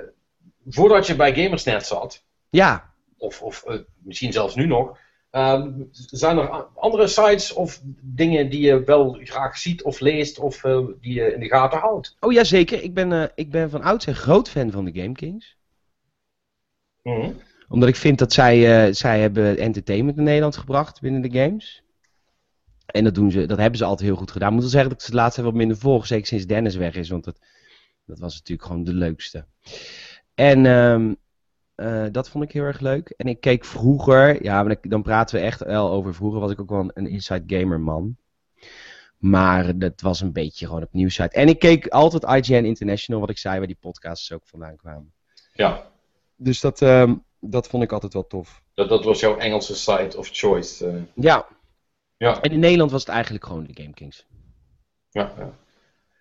voordat 0.68 1.08
je 1.08 1.16
bij 1.16 1.36
Gamersnet 1.36 1.86
zat, 1.86 2.24
Ja, 2.50 2.94
of, 3.18 3.42
of 3.42 3.64
eh, 3.66 3.80
misschien 4.04 4.34
zelfs 4.34 4.56
nu 4.56 4.66
nog, 4.66 4.98
ehm, 5.30 5.72
zijn 5.92 6.38
er 6.38 6.50
andere 6.76 7.08
sites 7.08 7.54
of 7.54 7.82
dingen 8.02 8.50
die 8.50 8.62
je 8.62 8.84
wel 8.84 9.20
graag 9.24 9.58
ziet 9.58 9.84
of 9.84 10.00
leest 10.00 10.40
of 10.40 10.64
eh, 10.64 10.86
die 11.02 11.14
je 11.14 11.34
in 11.34 11.40
de 11.40 11.48
gaten 11.48 11.80
houdt? 11.80 12.16
oh 12.20 12.32
ja 12.32 12.44
zeker. 12.44 12.84
Ik 12.84 12.94
ben, 12.94 13.12
eh, 13.12 13.28
ik 13.36 13.52
ben 13.52 13.70
van 13.70 13.82
oudsher 13.82 14.14
groot 14.14 14.50
fan 14.50 14.72
van 14.72 14.86
de 14.86 15.02
Game 15.02 15.14
Kings. 15.14 15.58
Mhm. 17.04 17.32
Omdat 17.70 17.90
ik 17.90 17.96
vind 17.96 18.20
dat 18.20 18.34
zij, 18.34 18.88
eh, 18.88 18.94
zij 18.94 19.20
hebben 19.20 19.58
entertainment 19.58 20.18
in 20.18 20.24
Nederland 20.24 20.58
gebracht 20.58 21.02
binnen 21.02 21.22
de 21.22 21.40
games. 21.40 21.84
En 22.86 23.04
dat, 23.04 23.16
doen 23.16 23.32
ze, 23.32 23.46
dat 23.46 23.58
hebben 23.58 23.78
ze 23.78 23.86
altijd 23.86 24.08
heel 24.08 24.18
goed 24.18 24.32
gedaan. 24.32 24.48
Ik 24.48 24.54
moet 24.54 24.64
wel 24.64 24.72
zeggen 24.72 24.90
dat 24.90 25.00
ik 25.00 25.06
ze 25.06 25.12
het 25.12 25.22
laatst 25.22 25.38
even 25.38 25.50
wat 25.50 25.60
minder 25.60 25.78
volg. 25.78 26.08
Zeker 26.08 26.26
sinds 26.26 26.46
Dennis 26.46 26.76
weg 26.76 26.96
is. 26.96 27.10
Want 27.10 27.24
dat, 27.24 27.40
dat 28.06 28.20
was 28.20 28.34
natuurlijk 28.34 28.68
gewoon 28.68 28.84
de 28.84 28.94
leukste. 28.94 29.46
En 30.36 30.66
ehm, 30.66 31.14
eh, 31.80 32.06
dat 32.12 32.30
vond 32.30 32.44
ik 32.44 32.52
heel 32.52 32.64
erg 32.64 32.80
leuk. 32.80 33.10
En 33.18 33.28
ik 33.28 33.40
keek 33.42 33.66
vroeger. 33.66 34.44
Ja, 34.44 34.64
maar 34.64 34.76
dan 34.82 35.02
praten 35.04 35.36
we 35.40 35.46
echt 35.46 35.64
wel 35.64 35.90
over 35.92 36.14
vroeger. 36.14 36.40
Was 36.40 36.52
ik 36.52 36.60
ook 36.62 36.70
wel 36.70 36.80
een, 36.80 36.92
een 36.94 37.08
inside 37.08 37.58
gamer 37.60 37.80
man. 37.80 38.18
Maar 39.18 39.78
dat 39.78 40.02
was 40.02 40.22
een 40.22 40.32
beetje 40.34 40.66
gewoon 40.66 40.84
op 40.84 40.94
nieuwsite. 40.94 41.30
En 41.36 41.48
ik 41.48 41.60
keek 41.60 41.88
altijd 41.88 42.24
IGN 42.48 42.64
International. 42.66 43.22
Wat 43.22 43.30
ik 43.30 43.38
zei 43.38 43.58
waar 43.58 43.68
die 43.68 43.78
podcasts 43.80 44.32
ook 44.32 44.42
vandaan 44.48 44.76
kwamen. 44.76 45.14
Ja, 45.54 45.92
Dus 46.36 46.60
dat, 46.62 46.82
ehm, 46.82 47.16
dat 47.40 47.68
vond 47.68 47.84
ik 47.84 47.92
altijd 47.92 48.14
wel 48.14 48.28
tof. 48.28 48.62
dat, 48.74 48.90
dat 48.90 49.04
was 49.04 49.20
jouw 49.20 49.38
Engelse 49.38 49.76
site 49.76 50.18
of 50.18 50.30
choice. 50.32 50.88
eh. 50.88 51.02
Ja. 51.14 51.48
ja, 52.18 52.42
En 52.42 52.52
in 52.52 52.60
Nederland 52.60 52.92
was 52.92 53.02
het 53.02 53.10
eigenlijk 53.10 53.46
gewoon 53.46 53.64
de 53.64 53.82
Game 53.82 53.94
Kings. 53.94 54.26
ja, 55.10 55.34
ja. 55.38 55.50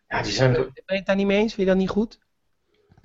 Ja, 0.09 0.23
die 0.23 0.33
zijn... 0.33 0.53
Ben 0.53 0.73
je 0.87 0.95
het 0.95 1.07
daar 1.07 1.17
niet 1.17 1.27
mee 1.27 1.39
eens? 1.39 1.55
Vind 1.55 1.67
je 1.67 1.73
dat 1.73 1.83
niet 1.83 1.91
goed? 1.91 2.19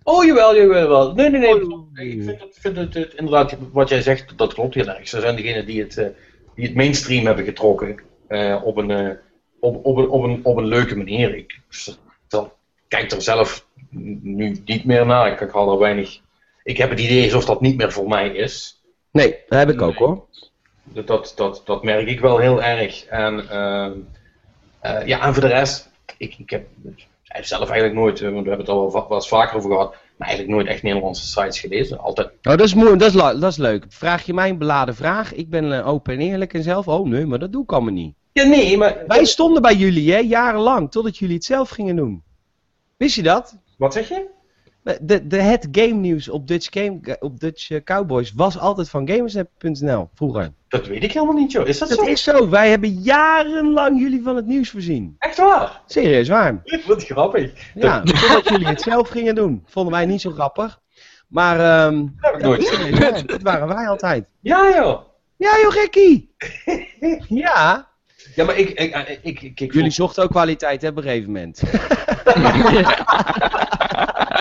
Oh, 0.04 0.26
jawel, 0.26 0.56
jawel. 0.56 0.88
wel. 0.90 1.14
Nee, 1.14 1.30
nee, 1.30 1.40
nee. 1.40 1.72
Oh, 1.74 1.88
Ik 1.94 2.24
vind, 2.24 2.40
het, 2.42 2.58
vind 2.60 2.76
het, 2.78 2.94
het- 2.94 3.14
inderdaad, 3.14 3.56
wat 3.72 3.90
jij 3.90 4.02
zegt, 4.02 4.38
dat 4.38 4.54
klopt 4.54 4.74
heel 4.74 4.88
erg. 4.88 5.08
Ze 5.08 5.20
zijn 5.20 5.36
degenen 5.36 5.66
die 5.66 5.82
het, 5.82 5.98
eh, 5.98 6.08
die 6.56 6.66
het 6.66 6.76
mainstream 6.76 7.26
hebben 7.26 7.46
getrokken 7.46 8.00
eh, 8.28 8.62
op, 8.64 8.78
een, 8.78 8.92
eh, 8.92 9.10
op, 9.60 9.86
op, 9.86 9.98
een, 9.98 10.10
op, 10.10 10.24
een, 10.24 10.40
op 10.46 10.58
een 10.58 10.66
leuke 10.66 10.96
manier. 10.96 11.36
Ik 11.36 11.60
stel- 11.70 12.54
kijk 12.88 13.12
er 13.12 13.22
zelf 13.22 13.66
nu 13.90 14.62
niet 14.66 14.86
meer 14.86 15.06
naar. 15.06 15.32
Ik, 15.32 15.40
ik 15.42 15.52
haal 15.52 15.72
er 15.72 15.80
weinig. 15.80 16.20
Ik 16.64 16.78
heb 16.78 16.90
het 16.90 17.00
idee 17.00 17.24
alsof 17.24 17.46
dat 17.46 17.62
niet 17.62 17.78
meer 17.78 17.92
voor 17.92 18.08
mij 18.08 18.30
is. 18.30 18.82
Nee, 19.12 19.36
dat 19.48 19.60
heb 19.60 19.70
ik 19.70 19.82
ook 19.82 20.00
Nee. 20.00 20.08
hoor. 20.08 20.26
Dat, 20.84 21.08
dat, 21.08 21.34
dat, 21.36 21.62
dat 21.66 21.84
merk 21.84 22.08
ik 22.08 22.20
wel 22.20 22.38
heel 22.38 22.64
erg. 22.64 23.06
En, 23.06 23.50
ehm, 23.50 23.94
eh, 24.80 25.08
ja, 25.08 25.22
en 25.26 25.34
voor 25.34 25.42
de 25.44 25.48
rest, 25.50 25.92
ik, 26.18 26.36
ik 26.38 26.50
heb 26.50 26.68
zelf 27.42 27.70
eigenlijk 27.70 28.00
nooit, 28.00 28.22
eh, 28.22 28.30
want 28.30 28.44
we 28.44 28.50
hebben 28.50 28.66
het 28.66 28.76
al 28.76 28.92
wel 28.92 29.08
eens 29.10 29.28
vaker 29.28 29.58
over 29.58 29.72
gehad, 29.72 29.96
maar 30.18 30.28
eigenlijk 30.28 30.58
nooit 30.58 30.68
echt 30.68 30.84
Nederlandse 30.84 31.26
sites 31.26 31.60
gelezen. 31.60 32.00
Altijd 32.00 32.32
Nou, 32.42 32.58
dat 32.58 32.66
is, 32.66 32.74
mooi, 32.74 32.98
dat, 32.98 33.14
is 33.14 33.22
dat 33.22 33.44
is 33.44 33.58
leuk. 33.58 33.86
Vraag 33.90 34.26
je 34.26 34.34
mij 34.34 34.50
een 34.50 34.58
beladen 34.58 34.96
vraag? 34.96 35.34
Ik 35.34 35.50
ben 35.50 35.78
eh, 35.78 35.88
open 35.88 36.14
en 36.14 36.20
eerlijk 36.20 36.54
en 36.54 36.64
zelf. 36.64 36.88
Oh 36.88 37.08
nee, 37.08 37.26
maar 37.26 37.40
dat 37.40 37.52
doe 37.52 37.64
ik 37.64 37.72
allemaal 37.72 37.94
niet. 37.94 38.16
Ja, 38.32 38.44
nee, 38.44 38.78
maar. 38.78 39.04
Wij 39.08 39.26
stonden 39.26 39.62
bij 39.62 39.76
jullie, 39.76 40.12
hè, 40.12 40.18
jarenlang, 40.18 40.92
totdat 40.92 41.18
jullie 41.18 41.36
het 41.36 41.46
zelf 41.46 41.70
gingen 41.70 41.96
doen. 41.96 42.24
Wist 42.98 43.16
je 43.16 43.24
dat? 43.24 43.58
Wat 43.78 43.94
zeg 43.94 44.10
je? 44.10 44.26
De, 44.84 45.28
de, 45.28 45.38
het 45.42 45.68
game 45.72 45.94
nieuws 45.94 46.30
op 46.30 46.48
Dutch, 46.48 46.68
game, 46.72 47.18
op 47.20 47.40
Dutch 47.40 47.70
eh, 47.72 47.84
Cowboys 47.84 48.34
was 48.36 48.60
altijd 48.60 48.90
van 48.90 49.08
gamersnet.nl 49.10 50.10
vroeger. 50.16 50.52
Dat 50.68 50.88
weet 50.88 51.04
ik 51.04 51.12
helemaal 51.12 51.36
niet, 51.36 51.52
joh. 51.52 51.68
Is 51.68 51.78
dat, 51.78 51.90
Dat 51.90 51.98
zo? 51.98 52.06
is 52.06 52.24
zo. 52.24 52.50
Wij 52.50 52.70
hebben 52.70 52.90
jarenlang 52.90 54.00
jullie 54.00 54.22
van 54.24 54.36
het 54.36 54.46
nieuws 54.46 54.70
voorzien. 54.70 55.16
Echt 55.20 55.38
waar? 55.38 55.82
Serieus 55.86 56.28
waar. 56.28 56.62
Wat 56.88 57.04
grappig. 57.06 57.52
Ja, 57.76 58.02
totdat 58.02 58.50
jullie 58.50 58.68
het 58.68 58.82
zelf 58.82 59.10
gingen 59.10 59.36
doen. 59.36 59.64
Vonden 59.66 59.94
wij 59.94 60.06
niet 60.06 60.22
zo 60.22 60.32
grappig. 60.32 60.80
Maar 61.28 61.60
ehm 61.60 62.06
Dat 62.22 62.32
heb 62.32 62.36
ik 62.36 62.42
nooit 62.42 63.00
waar. 63.00 63.26
dat 63.26 63.42
waren 63.42 63.68
wij 63.68 63.88
altijd. 63.88 64.26
Ja, 64.40 64.72
joh. 64.76 65.00
Ja 65.38 65.52
joh, 65.62 65.72
gekkie. 65.72 66.36
Ja. 67.28 67.92
Ja, 68.36 68.46
maar 68.46 68.58
ik. 68.58 68.70
ik, 68.70 68.96
ik, 68.96 69.20
ik, 69.22 69.42
ik, 69.42 69.60
ik 69.60 69.74
Jullie 69.74 69.92
zochten 69.92 70.24
ook 70.24 70.30
kwaliteit 70.30 70.82
hè, 70.82 70.88
op 70.88 70.98
een 70.98 71.04
gegeven 71.04 71.32
moment. 71.32 71.62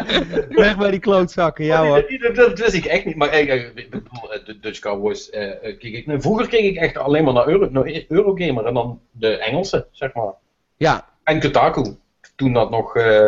Weg 0.48 0.76
bij 0.78 0.90
die 0.90 1.00
klootzakken, 1.00 1.64
ja 1.64 1.86
hoor. 1.86 2.06
Dat, 2.20 2.34
dat 2.34 2.58
wist 2.58 2.74
ik 2.74 2.84
echt 2.84 3.04
niet. 3.04 3.16
Maar 3.16 3.38
ik, 3.38 3.72
bedoel, 3.90 4.32
eh, 4.32 4.44
de 4.44 4.58
Dutch 4.60 4.78
Cowboys. 4.78 5.30
eh, 5.30 5.50
eh, 5.50 5.78
keek 5.78 5.94
ik, 5.94 6.04
vroeger 6.22 6.48
keek 6.48 6.64
ik 6.64 6.76
echt 6.76 6.96
alleen 6.96 7.24
maar 7.24 7.32
naar, 7.34 7.48
Euro, 7.48 7.68
naar 7.70 8.04
Eurogamer 8.08 8.64
en 8.66 8.74
dan 8.74 9.00
de 9.10 9.36
Engelse, 9.36 9.86
zeg 9.90 10.12
maar. 10.14 10.32
Ja, 10.76 11.08
En 11.24 11.40
Kotaku. 11.40 11.96
Toen 12.36 12.52
dat 12.52 12.70
nog 12.70 12.96
eh, 12.96 13.24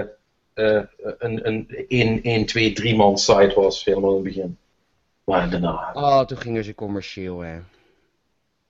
eh, 0.54 0.82
een, 1.18 1.46
een 1.46 1.68
1, 1.88 2.22
1, 2.22 2.46
2, 2.46 2.72
3 2.72 2.96
man 2.96 3.18
site 3.18 3.52
was, 3.54 3.84
helemaal 3.84 4.10
in 4.10 4.14
het 4.16 4.24
begin. 4.24 4.58
Maar 5.24 5.50
daarna. 5.50 5.90
oh, 5.94 6.20
toen 6.20 6.38
gingen 6.38 6.64
ze 6.64 6.74
commercieel 6.74 7.40
hè. 7.40 7.58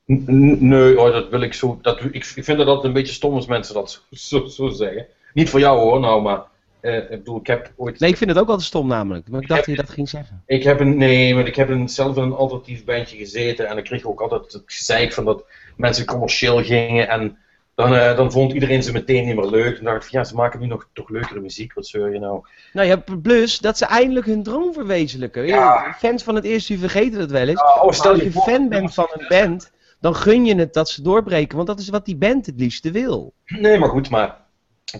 Nee, 0.06 1.00
oh, 1.00 1.12
dat 1.12 1.28
wil 1.28 1.40
ik 1.40 1.54
zo. 1.54 1.78
Dat, 1.82 2.00
ik, 2.00 2.14
ik 2.14 2.44
vind 2.44 2.58
dat 2.58 2.66
altijd 2.66 2.84
een 2.84 2.92
beetje 2.92 3.12
stom 3.14 3.34
als 3.34 3.46
mensen 3.46 3.74
dat 3.74 3.90
zo, 3.90 4.00
zo, 4.10 4.46
zo 4.46 4.68
zeggen. 4.68 5.06
Niet 5.34 5.50
voor 5.50 5.60
jou 5.60 5.78
hoor, 5.78 6.00
nou, 6.00 6.22
maar. 6.22 6.42
Eh, 6.84 6.96
ik 6.96 7.08
bedoel, 7.08 7.38
ik 7.40 7.46
heb 7.46 7.72
ooit. 7.76 8.00
Nee, 8.00 8.10
ik 8.10 8.16
vind 8.16 8.30
het 8.30 8.38
ook 8.38 8.48
altijd 8.48 8.66
stom 8.66 8.86
namelijk. 8.86 9.28
Maar 9.28 9.40
ik 9.40 9.48
dacht 9.48 9.66
dat 9.66 9.76
je 9.76 9.82
dat 9.82 9.90
ging 9.90 10.08
zeggen. 10.08 10.42
Ik 10.46 10.62
heb 10.62 10.80
een. 10.80 10.96
Nee, 10.96 11.34
maar 11.34 11.46
ik 11.46 11.56
heb 11.56 11.68
een, 11.68 11.88
zelf 11.88 12.16
in 12.16 12.22
een 12.22 12.32
alternatief 12.32 12.84
bandje 12.84 13.16
gezeten. 13.16 13.68
En 13.68 13.76
ik 13.76 13.84
kreeg 13.84 14.04
ook 14.04 14.20
altijd 14.20 14.52
het 14.52 14.62
gezeik 14.66 15.12
van 15.12 15.24
dat 15.24 15.44
mensen 15.76 16.06
commercieel 16.06 16.62
gingen. 16.62 17.08
En 17.08 17.38
dan, 17.74 17.94
eh, 17.94 18.16
dan 18.16 18.32
vond 18.32 18.52
iedereen 18.52 18.82
ze 18.82 18.92
meteen 18.92 19.26
niet 19.26 19.36
meer 19.36 19.46
leuk. 19.46 19.78
En 19.78 19.84
dacht 19.84 19.96
ik 19.96 20.10
van 20.10 20.18
ja, 20.18 20.24
ze 20.24 20.34
maken 20.34 20.60
nu 20.60 20.66
nog 20.66 20.88
toch 20.92 21.08
leukere 21.08 21.40
muziek. 21.40 21.74
Wat 21.74 21.86
zeur 21.86 22.12
je 22.12 22.18
nou? 22.18 22.46
Nou 22.72 22.88
ja, 22.88 22.96
plus 23.22 23.58
dat 23.58 23.78
ze 23.78 23.86
eindelijk 23.86 24.26
hun 24.26 24.42
droom 24.42 24.72
verwezenlijken. 24.72 25.46
Ja. 25.46 25.94
Fans 25.98 26.22
van 26.22 26.34
het 26.34 26.44
eerste 26.44 26.72
uur 26.72 26.78
vergeten 26.78 27.18
dat 27.18 27.30
wel 27.30 27.48
eens. 27.48 27.60
Ja, 27.60 27.82
oh, 27.82 27.92
stel 27.92 28.10
als 28.10 28.20
je 28.20 28.26
je 28.26 28.32
fan 28.32 28.68
bent 28.68 28.94
van 28.94 29.06
een 29.12 29.26
band, 29.28 29.72
dan 30.00 30.14
gun 30.14 30.44
je 30.44 30.54
het 30.54 30.74
dat 30.74 30.88
ze 30.88 31.02
doorbreken. 31.02 31.56
Want 31.56 31.68
dat 31.68 31.78
is 31.78 31.88
wat 31.88 32.04
die 32.04 32.16
band 32.16 32.46
het 32.46 32.60
liefste 32.60 32.90
wil. 32.90 33.32
Nee, 33.46 33.78
maar 33.78 33.88
goed, 33.88 34.10
maar. 34.10 34.42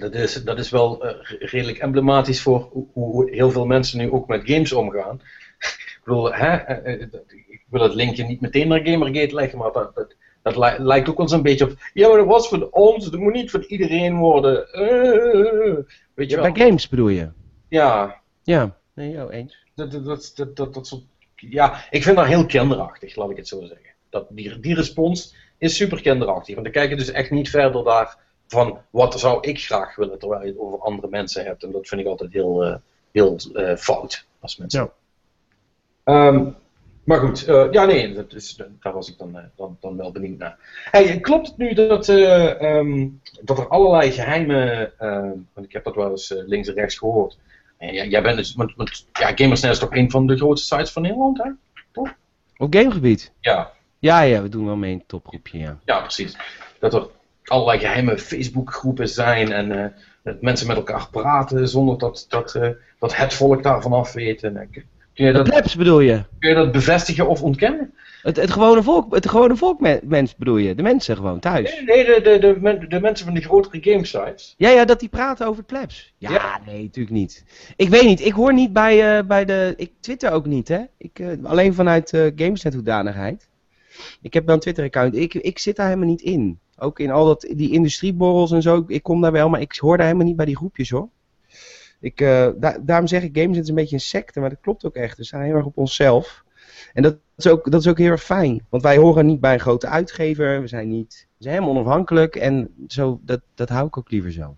Dat 0.01 0.15
is, 0.15 0.45
dat 0.45 0.59
is 0.59 0.71
wel 0.71 1.05
eh, 1.05 1.39
redelijk 1.39 1.79
emblematisch 1.79 2.41
voor 2.43 2.69
hoe, 2.73 2.87
hoe 2.93 3.31
heel 3.31 3.51
veel 3.51 3.67
mensen 3.67 3.99
nu 3.99 4.11
ook 4.11 4.29
met 4.29 4.43
games 4.45 4.73
omgaan. 4.73 5.21
ik 5.97 6.01
bedoel, 6.05 6.33
hè, 6.35 6.55
eh, 6.57 6.93
eh, 7.03 7.09
ik 7.49 7.65
wil 7.69 7.83
het 7.83 7.95
linkje 7.95 8.25
niet 8.25 8.41
meteen 8.41 8.69
naar 8.69 8.81
Gamergate 8.87 9.35
leggen, 9.35 9.59
maar 9.59 9.73
dat, 9.73 9.95
dat, 9.95 10.15
dat 10.43 10.57
li- 10.57 10.85
lijkt 10.85 11.09
ook 11.09 11.17
wel 11.19 11.29
zo'n 11.29 11.43
beetje 11.43 11.65
op. 11.65 11.73
Ja, 11.93 12.09
maar 12.09 12.17
dat 12.17 12.27
was 12.27 12.49
voor 12.49 12.69
ons, 12.71 13.11
dat 13.11 13.21
moet 13.21 13.33
niet 13.33 13.51
voor 13.51 13.65
iedereen 13.67 14.17
worden. 14.17 14.67
Weet 16.15 16.31
je 16.31 16.37
Ja, 16.37 16.43
wel? 16.43 16.53
bij 16.53 16.67
games 16.67 16.89
bedoel 16.89 17.09
je? 17.09 17.29
Ja, 17.69 18.21
Ja, 18.43 18.77
nee, 18.95 19.11
jou 19.11 19.31
eens. 19.31 19.65
dat, 19.75 19.91
dat, 19.93 20.05
dat, 20.05 20.33
dat, 20.37 20.57
dat, 20.57 20.75
dat 20.75 20.87
soort, 20.87 21.03
ja, 21.37 21.85
ik 21.91 22.03
vind 22.03 22.17
dat 22.17 22.27
heel 22.27 22.47
kinderachtig, 22.47 23.17
laat 23.17 23.31
ik 23.31 23.37
het 23.37 23.49
zo 23.49 23.61
zeggen. 23.61 23.87
Dat, 24.11 24.27
die, 24.31 24.61
die 24.61 24.75
respons 24.75 25.35
is 25.59 25.77
super 25.77 26.03
kinderachtig. 26.03 26.55
Want 26.55 26.67
dan 26.67 26.75
kijk 26.75 26.91
je 26.91 26.97
dus 26.97 27.11
echt 27.11 27.31
niet 27.31 27.51
verder 27.51 27.85
daar 27.85 28.17
van 28.47 28.79
wat 28.91 29.21
zou 29.21 29.49
ik 29.49 29.61
graag 29.61 29.97
willen, 29.97 30.19
terwijl 30.19 30.43
je 30.43 30.49
het 30.49 30.59
over 30.59 30.79
andere 30.79 31.09
mensen 31.09 31.45
hebt. 31.45 31.63
En 31.63 31.73
dat 31.73 31.89
vind 31.89 32.01
ik 32.01 32.07
altijd 32.07 32.33
heel, 32.33 32.65
eh, 32.65 32.75
heel 33.13 33.39
eh, 33.55 33.77
fout 33.77 34.27
als 34.41 34.57
mensen. 34.57 34.81
Ja. 34.81 34.93
Ehm, 36.05 36.49
maar 37.05 37.19
goed, 37.19 37.45
eh, 37.45 37.67
ja 37.71 37.85
nee, 37.85 38.15
dat 38.15 38.33
is, 38.33 38.61
daar 38.81 38.93
was 38.93 39.09
ik 39.09 39.19
dan, 39.19 39.39
dan, 39.57 39.77
dan 39.81 39.97
wel 39.97 40.13
benieuwd 40.13 40.39
naar. 40.39 40.59
Hey, 40.91 41.21
klopt 41.21 41.47
het 41.47 41.57
nu 41.57 41.75
dat, 41.75 42.09
eh, 42.09 42.63
ehm, 42.63 43.09
dat 43.41 43.59
er 43.59 43.69
allerlei 43.69 44.13
geheime, 44.13 44.93
ehm, 44.99 45.33
want 45.53 45.67
ik 45.67 45.73
heb 45.73 45.85
dat 45.85 45.95
wel 45.95 46.11
eens 46.11 46.35
links 46.47 46.69
en 46.69 46.75
rechts 46.75 46.99
gehoord. 46.99 47.39
En 47.77 47.95
jij, 47.95 48.09
jij 48.09 48.23
bent 48.23 48.37
dus, 48.37 48.55
want, 48.55 48.75
want 48.77 49.07
ja, 49.13 49.33
Gamersnet 49.35 49.73
is 49.73 49.79
toch 49.79 49.97
een 49.97 50.11
van 50.11 50.27
de 50.27 50.37
grootste 50.37 50.75
sites 50.75 50.93
van 50.93 51.03
Nederland, 51.03 51.43
hè? 51.43 51.51
Op 52.57 52.75
gamegebied? 52.75 53.33
Ja, 53.41 53.73
Ja, 53.99 54.21
ja, 54.21 54.43
we 54.43 54.49
doen 54.49 54.67
wel 54.67 54.77
mee 54.77 54.91
in 54.91 54.99
het 54.99 55.09
topgroepje, 55.09 55.59
ja. 55.59 55.79
ja, 55.85 56.01
precies. 56.01 56.37
Dat 56.79 56.95
er 56.95 57.07
allerlei 57.45 57.79
geheime 57.79 58.19
Facebookgroepen 58.19 59.09
zijn 59.09 59.53
en 59.53 59.73
eh, 59.85 59.91
dat 60.23 60.41
mensen 60.43 60.67
met 60.67 60.77
elkaar 60.77 61.09
praten 61.11 61.69
zonder 61.69 61.99
dat, 61.99 62.27
dat, 62.29 62.55
eh, 62.55 62.69
dat 62.99 63.17
het 63.17 63.35
volk 63.35 63.63
daarvan 63.63 63.93
af 63.93 64.13
weet. 64.13 64.43
En, 64.43 64.57
eh, 64.57 64.67
kun, 64.73 64.85
je 65.13 65.27
De 65.27 65.33
dat, 65.33 65.45
plebs 65.49 65.77
bedoel 65.77 66.01
je? 66.01 66.23
kun 66.39 66.49
je 66.49 66.55
dat 66.57 66.73
bevestigen 66.73 67.29
of 67.29 67.43
ontkennen? 67.43 67.95
Het, 68.23 68.37
het 68.37 68.51
gewone 68.51 68.83
volk, 68.83 69.15
het 69.15 69.29
gewone 69.29 69.57
volk 69.57 69.81
me- 69.81 70.01
mens 70.05 70.37
bedoel 70.37 70.57
je? 70.57 70.75
De 70.75 70.83
mensen 70.83 71.17
gewoon, 71.17 71.41
thuis? 71.41 71.71
Nee, 71.75 71.85
nee 71.85 72.05
de, 72.05 72.21
de, 72.23 72.39
de, 72.39 72.57
men- 72.61 72.89
de 72.89 73.01
mensen 73.01 73.25
van 73.27 73.35
die 73.35 73.43
grotere 73.45 73.79
gamesites. 73.83 74.55
Ja, 74.59 74.69
ja, 74.71 74.85
dat 74.85 75.01
die 75.01 75.09
praten 75.09 75.47
over 75.47 75.63
plebs. 75.65 76.15
Ja, 76.19 76.31
Ja. 76.31 76.61
nee, 76.67 76.83
natuurlijk 76.83 77.15
niet. 77.17 77.45
Ik 77.77 77.89
weet 77.89 78.03
niet, 78.05 78.21
ik 78.21 78.33
hoor 78.33 78.53
niet 78.55 78.73
bij, 78.73 79.27
bij 79.27 79.45
de... 79.45 79.75
Ik 79.77 79.91
twitter 80.01 80.31
ook 80.33 80.47
niet, 80.47 80.69
hè. 80.69 80.81
Ik, 80.99 81.21
alleen 81.43 81.75
vanuit 81.75 82.11
Gamesnet 82.37 82.75
hoedanigheid. 82.75 83.49
Ik 84.23 84.35
heb 84.35 84.47
wel 84.47 84.55
een 84.55 84.61
Twitter-account. 84.61 85.17
Ik, 85.17 85.35
ik 85.35 85.59
zit 85.59 85.77
daar 85.77 85.87
helemaal 85.87 86.09
niet 86.09 86.21
in. 86.21 86.59
Ook 86.79 86.99
in 87.01 87.11
al 87.11 87.25
dat, 87.25 87.41
die 87.57 87.73
industrieborrels 87.73 88.53
en 88.53 88.63
zo. 88.63 88.85
Ik 88.87 89.03
kom 89.03 89.21
daar 89.21 89.33
wel, 89.33 89.49
maar 89.49 89.61
ik 89.61 89.77
hoor 89.77 89.97
daar 89.97 90.07
helemaal 90.07 90.27
niet 90.27 90.37
bij 90.37 90.47
die 90.47 90.57
groepjes, 90.57 90.91
hoor. 90.91 91.09
Ik, 92.01 92.21
eh, 92.21 92.49
da- 92.57 92.79
daarom 92.81 93.07
zeg 93.07 93.23
ik, 93.23 93.37
Gamesnet 93.37 93.63
is 93.63 93.69
een 93.69 93.75
beetje 93.75 93.95
een 93.95 94.01
secte, 94.01 94.41
maar 94.41 94.51
dat 94.51 94.61
klopt 94.61 94.85
ook 94.85 94.95
echt. 94.95 95.17
We 95.19 95.25
staan 95.25 95.41
heel 95.43 95.55
erg 95.55 95.65
op 95.67 95.77
onszelf. 95.77 96.45
En 96.93 97.03
dat 97.03 97.17
is, 97.37 97.47
ook, 97.47 97.71
dat 97.71 97.81
is 97.81 97.89
ook 97.89 97.99
heel 97.99 98.11
erg 98.11 98.25
fijn. 98.25 98.67
Want 98.69 98.83
wij 98.83 98.97
horen 98.97 99.27
niet 99.27 99.41
bij 99.41 99.53
een 99.53 99.61
grote 99.61 99.87
uitgever. 99.87 100.61
We 100.61 100.67
zijn 100.67 100.89
niet... 100.89 101.27
We 101.37 101.43
zijn 101.43 101.55
helemaal 101.55 101.77
onafhankelijk. 101.81 102.37
En 102.37 102.75
zo, 102.89 103.21
dat, 103.23 103.41
dat 103.55 103.69
hou 103.69 103.87
ik 103.87 103.99
ook 103.99 104.11
liever 104.11 104.33
zo. 104.33 104.57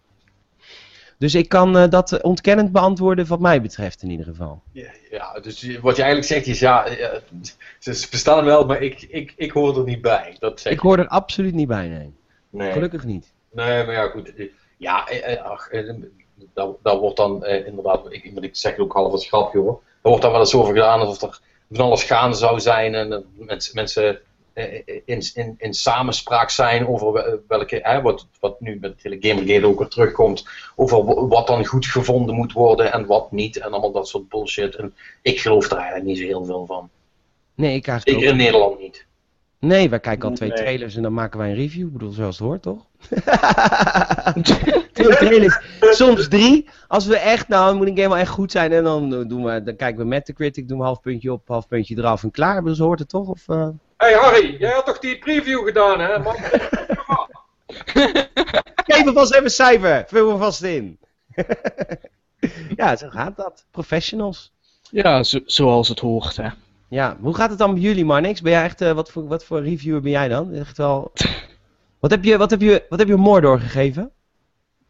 Dus 1.19 1.35
ik 1.35 1.49
kan 1.49 1.77
eh, 1.77 1.89
dat 1.91 2.23
ontkennend 2.23 2.73
beantwoorden 2.73 3.27
wat 3.27 3.41
mij 3.41 3.63
betreft 3.63 4.03
in 4.03 4.11
ieder 4.11 4.27
geval. 4.27 4.63
Ja, 4.73 4.91
ja, 5.11 5.41
dus 5.41 5.79
wat 5.81 5.97
je 5.97 6.03
eigenlijk 6.03 6.33
zegt 6.33 6.47
is 6.47 6.59
ja, 6.59 6.87
eh, 6.87 7.19
ze 7.79 8.07
bestaan 8.11 8.45
wel, 8.45 8.67
maar 8.67 8.83
ik, 8.83 9.03
ik, 9.03 9.33
ik 9.37 9.51
hoor 9.51 9.79
er 9.79 9.85
niet 9.85 10.03
bij. 10.03 10.37
Dat 10.39 10.61
zeg 10.61 10.73
Ik 10.73 10.79
hoor 10.81 10.99
er 10.99 11.09
absoluut 11.09 11.55
niet 11.55 11.69
bij, 11.69 11.89
nee. 11.89 12.13
nee. 12.51 12.73
Gelukkig 12.73 13.05
niet. 13.05 13.33
Nee, 13.51 13.85
maar 13.85 13.95
ja, 13.95 14.09
goed. 14.09 14.35
eh, 14.35 14.47
Ja, 14.77 15.09
ach, 15.43 15.69
daar, 16.55 16.69
daar 16.83 16.97
wordt 16.97 17.17
dan 17.17 17.45
eh, 17.45 17.67
inderdaad, 17.67 18.07
ik, 18.09 18.35
maar 18.35 18.43
ik 18.43 18.57
zeg 18.57 18.73
het 18.73 18.81
ook 18.81 18.93
half 18.93 19.13
als 19.13 19.27
grapje 19.27 19.59
hoor. 19.59 19.81
Daar 19.83 20.13
wordt 20.13 20.23
dan 20.23 20.31
wel 20.31 20.41
eens 20.41 20.55
over 20.55 20.75
gedaan 20.75 21.01
alsof 21.01 21.23
er 21.23 21.41
van 21.71 21.85
alles 21.85 22.03
gaande 22.05 22.37
zou 22.37 22.61
zijn 22.61 22.95
en 22.95 23.09
dat 23.11 23.25
mensen, 23.37 23.75
mensen 23.75 24.21
in, 25.05 25.23
in, 25.35 25.55
in 25.59 25.75
samenspraak 25.75 26.51
zijn 26.51 26.89
over 26.89 27.13
wel- 27.13 27.39
welke, 27.49 27.79
hè, 27.83 28.01
wat, 28.03 28.27
wat 28.41 28.61
nu 28.61 28.79
met 28.81 28.95
hele 29.03 29.17
Gamergate 29.21 29.67
ook 29.67 29.79
weer 29.79 29.89
terugkomt, 29.89 30.49
over 30.77 31.29
wat 31.29 31.47
dan 31.47 31.67
goed 31.67 31.87
gevonden 31.87 32.35
moet 32.35 32.53
worden 32.53 32.93
en 32.93 33.07
wat 33.07 33.33
niet 33.33 33.57
en 33.57 33.71
allemaal 33.71 33.93
dat 33.93 34.09
soort 34.09 34.29
bullshit. 34.29 34.75
En 34.77 34.95
ik 35.23 35.41
geloof 35.41 35.69
daar 35.69 35.79
eigenlijk 35.79 36.09
niet 36.09 36.19
zo 36.19 36.25
heel 36.25 36.45
veel 36.45 36.67
van. 36.67 36.89
Nee, 37.55 37.75
ik 37.77 37.87
eigenlijk 37.87 38.19
Zeker 38.19 38.35
ook. 38.35 38.39
in 38.39 38.45
Nederland 38.45 38.81
niet. 38.81 39.05
Nee, 39.59 39.89
wij 39.91 40.01
kijken 40.01 40.29
al 40.29 40.35
twee 40.35 40.49
Nee. 40.49 40.59
trailers 40.59 40.97
en 40.97 41.03
dan 41.03 41.13
maken 41.15 41.39
wij 41.39 41.49
een 41.49 41.55
review. 41.55 41.87
Ik 41.87 41.93
bedoel, 41.93 42.11
zoals 42.13 42.39
het 42.39 42.47
hoort, 42.47 42.63
toch? 42.63 42.87
twee 44.93 45.17
trailers. 45.17 45.59
Soms 45.81 46.29
drie. 46.29 46.69
Als 46.89 47.07
we 47.07 47.17
echt, 47.17 47.49
nou, 47.49 47.77
moet 47.77 47.87
een 47.89 47.97
game 47.97 48.09
wel 48.09 48.17
echt 48.19 48.31
goed 48.31 48.51
zijn. 48.53 48.73
En 48.73 48.85
dan, 48.85 49.15
eh, 49.15 49.29
doen 49.29 49.45
we, 49.45 49.63
dan 49.63 49.77
kijken 49.77 49.99
we 50.03 50.05
met 50.09 50.27
de 50.27 50.33
critic, 50.33 50.69
doen 50.69 50.79
we 50.79 50.85
half 50.85 51.01
puntje 51.01 51.33
op, 51.33 51.49
half 51.49 51.69
puntje 51.69 51.97
eraf 51.99 52.23
en 52.23 52.31
klaar. 52.31 52.57
Ik 52.57 52.61
bedoel, 52.63 52.77
zo 52.77 52.85
hoort 52.85 52.99
het 52.99 53.09
toch? 53.09 53.29
Of, 53.29 53.49
eh? 53.49 53.69
Hey 54.07 54.15
Harry, 54.15 54.57
jij 54.59 54.71
had 54.73 54.87
toch 54.87 54.99
die 54.99 55.19
preview 55.19 55.65
gedaan 55.65 56.01
hè? 56.01 56.19
Man? 56.19 56.37
Geef 58.87 59.05
me 59.05 59.13
vast 59.13 59.33
even 59.33 59.45
een 59.45 59.51
cijfer. 59.51 60.05
Vul 60.09 60.33
me 60.33 60.39
vast 60.39 60.63
in. 60.63 60.99
ja, 62.77 62.97
zo 62.97 63.09
gaat 63.09 63.37
dat. 63.37 63.67
Professionals. 63.71 64.53
Ja, 64.91 65.23
zo, 65.23 65.39
zoals 65.45 65.89
het 65.89 65.99
hoort, 65.99 66.37
hè. 66.37 66.49
Ja, 66.89 67.17
hoe 67.21 67.35
gaat 67.35 67.51
het 67.51 67.59
dan 67.59 67.73
bij 67.75 67.83
jullie, 67.83 68.05
Marnix? 68.05 68.41
Ben 68.41 68.53
jij 68.53 68.63
echt, 68.65 68.81
eh, 68.81 68.93
wat, 68.93 69.11
voor, 69.11 69.27
wat 69.27 69.45
voor 69.45 69.63
reviewer 69.63 70.01
ben 70.01 70.11
jij 70.11 70.29
dan? 70.29 70.53
Echt 70.55 70.77
wel... 70.77 71.13
Wat 72.01 72.11
heb 72.11 72.25
je, 72.25 72.37
wat 72.37 72.51
heb 72.51 72.61
je, 72.61 72.85
wat 72.89 72.99
heb 72.99 73.09
je 73.09 73.17
Mordor 73.17 73.61
gegeven? 73.61 74.11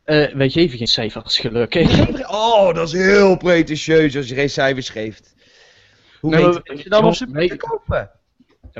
Eh, 0.04 0.34
wij 0.34 0.48
geven 0.48 0.78
geen 0.78 0.86
cijfers, 0.86 1.38
gelukkig. 1.38 2.28
Oh, 2.30 2.74
dat 2.74 2.86
is 2.88 2.92
heel 2.92 3.36
pretentieus 3.36 4.16
als 4.16 4.28
je 4.28 4.34
geen 4.34 4.50
cijfers 4.50 4.88
geeft. 4.88 5.34
Hoe 6.20 6.30
Nee, 6.30 6.44
weet 6.44 6.68
maar- 6.68 6.76
je 6.76 6.88
dan 6.88 7.04
of 7.04 7.16
ze 7.16 7.56
kopen? 7.56 8.10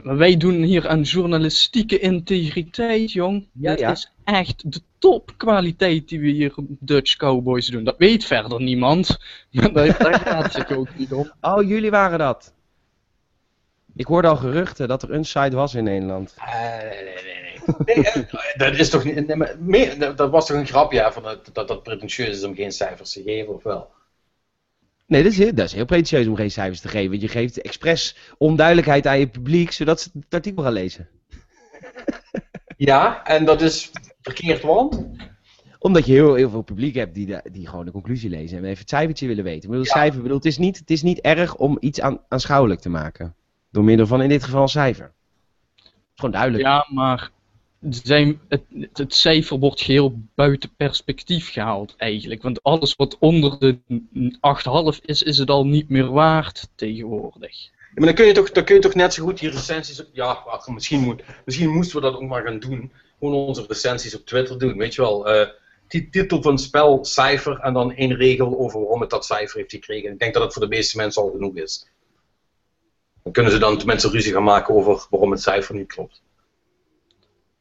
Maar 0.02 0.16
wij 0.16 0.36
doen 0.36 0.62
hier 0.62 0.88
aan 0.88 1.02
journalistieke 1.02 1.98
integriteit, 1.98 3.12
jong. 3.12 3.46
Ja, 3.52 3.70
dat 3.70 3.78
ja. 3.78 3.90
is 3.90 4.12
echt 4.24 4.72
de 4.72 4.80
topkwaliteit 4.98 6.08
die 6.08 6.20
we 6.20 6.28
hier 6.28 6.52
op 6.56 6.64
Dutch 6.68 7.16
Cowboys 7.16 7.66
doen. 7.66 7.84
Dat 7.84 7.98
weet 7.98 8.24
verder 8.24 8.62
niemand. 8.62 9.16
Maar 9.50 9.72
daar, 9.72 9.98
daar 9.98 10.20
gaat 10.20 10.52
het 10.52 10.76
ook 10.76 10.88
niet 10.96 11.12
om. 11.12 11.32
Oh, 11.40 11.68
jullie 11.68 11.90
waren 11.90 12.18
dat. 12.18 12.54
Ik 13.94 14.06
hoorde 14.06 14.28
al 14.28 14.36
geruchten 14.36 14.88
dat 14.88 15.02
er 15.02 15.12
een 15.12 15.24
site 15.24 15.56
was 15.56 15.74
in 15.74 15.84
Nederland. 15.84 16.34
Eh, 16.38 16.54
nee, 16.82 17.04
nee, 17.04 17.14
nee, 17.24 18.04
nee. 18.04 18.04
eh, 18.04 18.58
dat 18.58 18.74
is 18.74 18.90
toch 18.90 19.04
niet. 19.04 19.26
nee, 19.26 19.36
maar 19.36 19.56
meer, 19.60 20.16
dat- 20.16 20.30
was 20.30 20.46
toch 20.46 20.56
een 20.56 20.66
grapje 20.66 21.00
hè, 21.00 21.12
van 21.12 21.22
dat, 21.22 21.50
dat 21.52 21.68
dat 21.68 21.82
pretentieus 21.82 22.36
is 22.36 22.44
om 22.44 22.54
geen 22.54 22.72
cijfers 22.72 23.12
te 23.12 23.22
geven, 23.22 23.54
of 23.54 23.62
wel? 23.62 23.90
Nee, 25.06 25.22
dat 25.22 25.32
is, 25.32 25.38
heel, 25.38 25.54
dat 25.54 25.64
is 25.66 25.72
heel 25.72 25.84
pretentieus 25.84 26.26
om 26.26 26.36
geen 26.36 26.50
cijfers 26.50 26.80
te 26.80 26.88
geven. 26.88 27.10
Want 27.10 27.22
je 27.22 27.28
geeft 27.28 27.60
expres 27.60 28.16
onduidelijkheid 28.38 29.06
aan 29.06 29.18
je 29.18 29.26
publiek, 29.26 29.72
zodat 29.72 30.00
ze 30.00 30.10
het 30.14 30.34
artikel 30.34 30.62
gaan 30.62 30.72
lezen. 30.72 31.08
Ja, 32.78 33.24
en 33.24 33.44
dat 33.44 33.62
is 33.62 33.90
verkeerd, 34.22 34.62
want. 34.62 35.06
Omdat 35.78 36.06
je 36.06 36.12
heel, 36.12 36.34
heel 36.34 36.50
veel 36.50 36.62
publiek 36.62 36.94
hebt 36.94 37.14
die, 37.14 37.26
de- 37.26 37.48
die 37.52 37.66
gewoon 37.66 37.84
de 37.84 37.90
conclusie 37.90 38.30
lezen 38.30 38.58
en 38.58 38.64
even 38.64 38.78
het 38.78 38.88
cijfertje 38.88 39.26
willen 39.26 39.44
weten. 39.44 39.62
Ik 39.62 39.68
bedoel, 39.68 39.84
Ja. 39.84 39.90
cijfer, 39.92 40.16
ik 40.16 40.22
bedoel, 40.22 40.36
het, 40.36 40.46
is 40.46 40.58
niet, 40.58 40.78
het 40.78 40.90
is 40.90 41.02
niet 41.02 41.20
erg 41.20 41.56
om 41.56 41.76
iets 41.80 42.00
aan, 42.00 42.20
aanschouwelijk 42.28 42.80
te 42.80 42.88
maken. 42.88 43.34
Door 43.70 43.84
middel 43.84 44.06
van 44.06 44.22
in 44.22 44.28
dit 44.28 44.44
geval 44.44 44.62
een 44.62 44.68
cijfer. 44.68 45.12
Het 45.74 45.84
is 45.84 45.92
gewoon 46.14 46.30
duidelijk. 46.30 46.62
Ja, 46.64 46.86
maar 46.90 47.30
het, 48.48 48.62
het 48.92 49.14
cijfer 49.14 49.58
wordt 49.58 49.80
geheel 49.80 50.18
buiten 50.34 50.74
perspectief 50.76 51.52
gehaald 51.52 51.94
eigenlijk. 51.96 52.42
Want 52.42 52.62
alles 52.62 52.96
wat 52.96 53.16
onder 53.18 53.58
de 53.58 53.78
8,5 54.98 55.04
is, 55.04 55.22
is 55.22 55.38
het 55.38 55.50
al 55.50 55.66
niet 55.66 55.88
meer 55.88 56.10
waard 56.10 56.68
tegenwoordig. 56.74 57.70
Maar 57.94 58.06
dan 58.06 58.14
kun, 58.14 58.26
je 58.26 58.32
toch, 58.32 58.50
dan 58.50 58.64
kun 58.64 58.74
je 58.74 58.80
toch 58.80 58.94
net 58.94 59.14
zo 59.14 59.24
goed 59.24 59.38
die 59.38 59.50
recensies. 59.50 60.04
Ja, 60.12 60.26
ach, 60.26 60.68
misschien, 60.68 61.00
moet, 61.00 61.22
misschien 61.44 61.70
moesten 61.70 61.96
we 61.96 62.02
dat 62.02 62.14
ook 62.14 62.28
maar 62.28 62.42
gaan 62.44 62.58
doen. 62.58 62.92
Gewoon 63.18 63.34
onze 63.34 63.64
recensies 63.68 64.16
op 64.16 64.26
Twitter 64.26 64.58
doen. 64.58 64.76
Weet 64.76 64.94
je 64.94 65.00
wel, 65.02 65.28
eh, 65.28 65.48
ti- 65.88 66.10
titel 66.10 66.42
van 66.42 66.58
spel, 66.58 67.04
cijfer 67.04 67.58
en 67.58 67.72
dan 67.72 67.92
één 67.92 68.14
regel 68.16 68.58
over 68.58 68.80
waarom 68.80 69.00
het 69.00 69.10
dat 69.10 69.24
cijfer 69.24 69.58
heeft 69.58 69.70
gekregen. 69.70 70.12
Ik 70.12 70.18
denk 70.18 70.34
dat 70.34 70.42
het 70.42 70.52
voor 70.52 70.62
de 70.62 70.68
meeste 70.68 70.96
mensen 70.96 71.22
al 71.22 71.30
genoeg 71.30 71.56
is. 71.56 71.88
Dan 73.22 73.32
kunnen 73.32 73.52
ze 73.52 73.58
dan 73.58 73.82
mensen 73.86 74.10
ruzie 74.10 74.32
gaan 74.32 74.42
maken 74.44 74.74
over 74.74 75.06
waarom 75.10 75.30
het 75.30 75.42
cijfer 75.42 75.74
niet 75.74 75.86
klopt. 75.86 76.22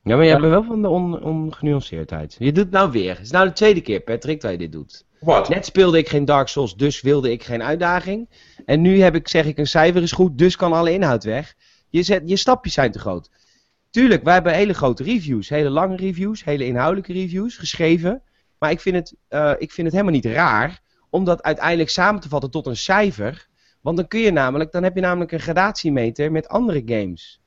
Ja, 0.05 0.15
maar 0.15 0.25
jij 0.25 0.39
bent 0.39 0.51
wel 0.51 0.63
van 0.63 0.81
de 0.81 0.89
on, 0.89 1.23
ongenuanceerdheid. 1.23 2.35
Je 2.39 2.51
doet 2.51 2.63
het 2.63 2.73
nou 2.73 2.91
weer. 2.91 3.15
Het 3.15 3.25
is 3.25 3.31
nou 3.31 3.47
de 3.47 3.53
tweede 3.53 3.81
keer, 3.81 3.99
Patrick, 3.99 4.41
dat 4.41 4.51
je 4.51 4.57
dit 4.57 4.71
doet. 4.71 5.05
Wat? 5.19 5.49
Net 5.49 5.65
speelde 5.65 5.97
ik 5.97 6.09
geen 6.09 6.25
Dark 6.25 6.47
Souls, 6.47 6.75
dus 6.75 7.01
wilde 7.01 7.31
ik 7.31 7.43
geen 7.43 7.63
uitdaging. 7.63 8.29
En 8.65 8.81
nu 8.81 9.01
heb 9.01 9.15
ik, 9.15 9.27
zeg 9.27 9.45
ik, 9.45 9.57
een 9.57 9.67
cijfer 9.67 10.01
is 10.01 10.11
goed, 10.11 10.37
dus 10.37 10.55
kan 10.55 10.73
alle 10.73 10.91
inhoud 10.91 11.23
weg. 11.23 11.55
Je, 11.89 12.03
zet, 12.03 12.21
je 12.25 12.35
stapjes 12.35 12.73
zijn 12.73 12.91
te 12.91 12.99
groot. 12.99 13.29
Tuurlijk, 13.89 14.23
wij 14.23 14.33
hebben 14.33 14.53
hele 14.53 14.73
grote 14.73 15.03
reviews, 15.03 15.49
hele 15.49 15.69
lange 15.69 15.95
reviews, 15.95 16.43
hele 16.43 16.65
inhoudelijke 16.65 17.13
reviews 17.13 17.57
geschreven. 17.57 18.21
Maar 18.59 18.71
ik 18.71 18.79
vind 18.79 18.95
het, 18.95 19.15
eh, 19.27 19.51
ik 19.57 19.71
vind 19.71 19.87
het 19.87 19.95
helemaal 19.95 20.21
niet 20.21 20.25
raar 20.25 20.81
om 21.09 21.23
dat 21.23 21.43
uiteindelijk 21.43 21.89
samen 21.89 22.21
te 22.21 22.29
vatten 22.29 22.51
tot 22.51 22.67
een 22.67 22.77
cijfer. 22.77 23.47
Want 23.81 23.97
dan 23.97 24.07
kun 24.07 24.19
je 24.19 24.31
namelijk, 24.31 24.71
dan 24.71 24.83
heb 24.83 24.95
je 24.95 25.01
namelijk 25.01 25.31
een 25.31 25.39
gradatiemeter 25.39 26.31
met 26.31 26.47
andere 26.47 26.81
games. 26.85 27.41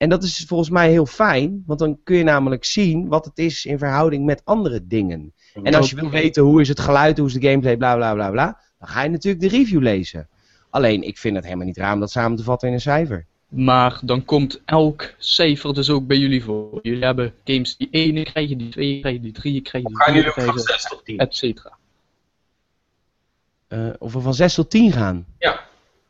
En 0.00 0.08
dat 0.08 0.22
is 0.22 0.44
volgens 0.46 0.70
mij 0.70 0.90
heel 0.90 1.06
fijn, 1.06 1.62
want 1.66 1.78
dan 1.78 1.98
kun 2.04 2.16
je 2.16 2.22
namelijk 2.22 2.64
zien 2.64 3.08
wat 3.08 3.24
het 3.24 3.38
is 3.38 3.64
in 3.64 3.78
verhouding 3.78 4.24
met 4.24 4.44
andere 4.44 4.86
dingen. 4.86 5.32
En 5.62 5.74
als 5.74 5.90
je 5.90 5.96
wil 5.96 6.10
weten 6.10 6.42
hoe 6.42 6.60
is 6.60 6.68
het 6.68 6.80
geluid, 6.80 7.18
hoe 7.18 7.26
is 7.26 7.32
de 7.32 7.40
gameplay, 7.40 7.76
bla 7.76 7.96
bla 7.96 8.14
bla 8.14 8.30
bla, 8.30 8.60
dan 8.78 8.88
ga 8.88 9.02
je 9.02 9.08
natuurlijk 9.08 9.42
de 9.42 9.48
review 9.48 9.82
lezen. 9.82 10.28
Alleen, 10.70 11.02
ik 11.02 11.18
vind 11.18 11.34
het 11.34 11.44
helemaal 11.44 11.66
niet 11.66 11.76
raar 11.76 11.94
om 11.94 12.00
dat 12.00 12.10
samen 12.10 12.36
te 12.36 12.42
vatten 12.42 12.68
in 12.68 12.74
een 12.74 12.80
cijfer. 12.80 13.26
Maar 13.48 14.00
dan 14.02 14.24
komt 14.24 14.62
elk 14.64 15.14
cijfer 15.18 15.74
dus 15.74 15.90
ook 15.90 16.06
bij 16.06 16.16
jullie 16.16 16.44
voor. 16.44 16.78
Jullie 16.82 17.04
hebben 17.04 17.34
games 17.44 17.76
die 17.76 17.88
1 17.90 18.24
krijgen, 18.24 18.58
die 18.58 18.68
2 18.68 19.00
krijgen, 19.00 19.22
die 19.22 19.32
3 19.32 19.60
krijgen, 19.60 19.90
die 19.90 19.98
gaan 19.98 20.14
4 20.14 20.14
jullie 20.14 20.28
ook 20.28 20.34
van 20.34 20.42
krijgen, 20.42 20.72
6 20.72 20.88
tot 20.88 21.04
10? 21.04 21.18
et 21.18 21.34
cetera. 21.34 21.76
Eh, 23.68 23.88
of 23.98 24.12
we 24.12 24.20
van 24.20 24.34
6 24.34 24.54
tot 24.54 24.70
10 24.70 24.92
gaan. 24.92 25.26
Ja, 25.38 25.60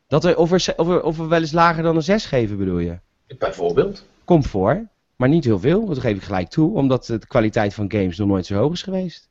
Dat 0.09 0.25
we, 0.25 0.37
of, 0.37 0.51
we, 0.51 0.75
of, 0.77 0.87
we, 0.87 1.03
of 1.03 1.17
we 1.17 1.27
wel 1.27 1.41
eens 1.41 1.53
lager 1.53 1.83
dan 1.83 1.97
een 1.97 2.03
6 2.03 2.25
geven, 2.27 2.59
bedoel 2.59 2.79
je? 2.79 2.99
Bijvoorbeeld. 3.39 4.07
Komt 4.25 4.47
voor, 4.47 4.89
maar 5.17 5.29
niet 5.29 5.45
heel 5.45 5.59
veel. 5.59 5.87
Dat 5.87 5.99
geef 5.99 6.17
ik 6.17 6.23
gelijk 6.23 6.49
toe, 6.49 6.75
omdat 6.75 7.07
de 7.07 7.27
kwaliteit 7.27 7.75
van 7.75 7.93
games 7.93 8.19
nog 8.19 8.29
nooit 8.29 8.47
zo 8.47 8.55
hoog 8.55 8.73
is 8.73 8.83
geweest. 8.83 9.29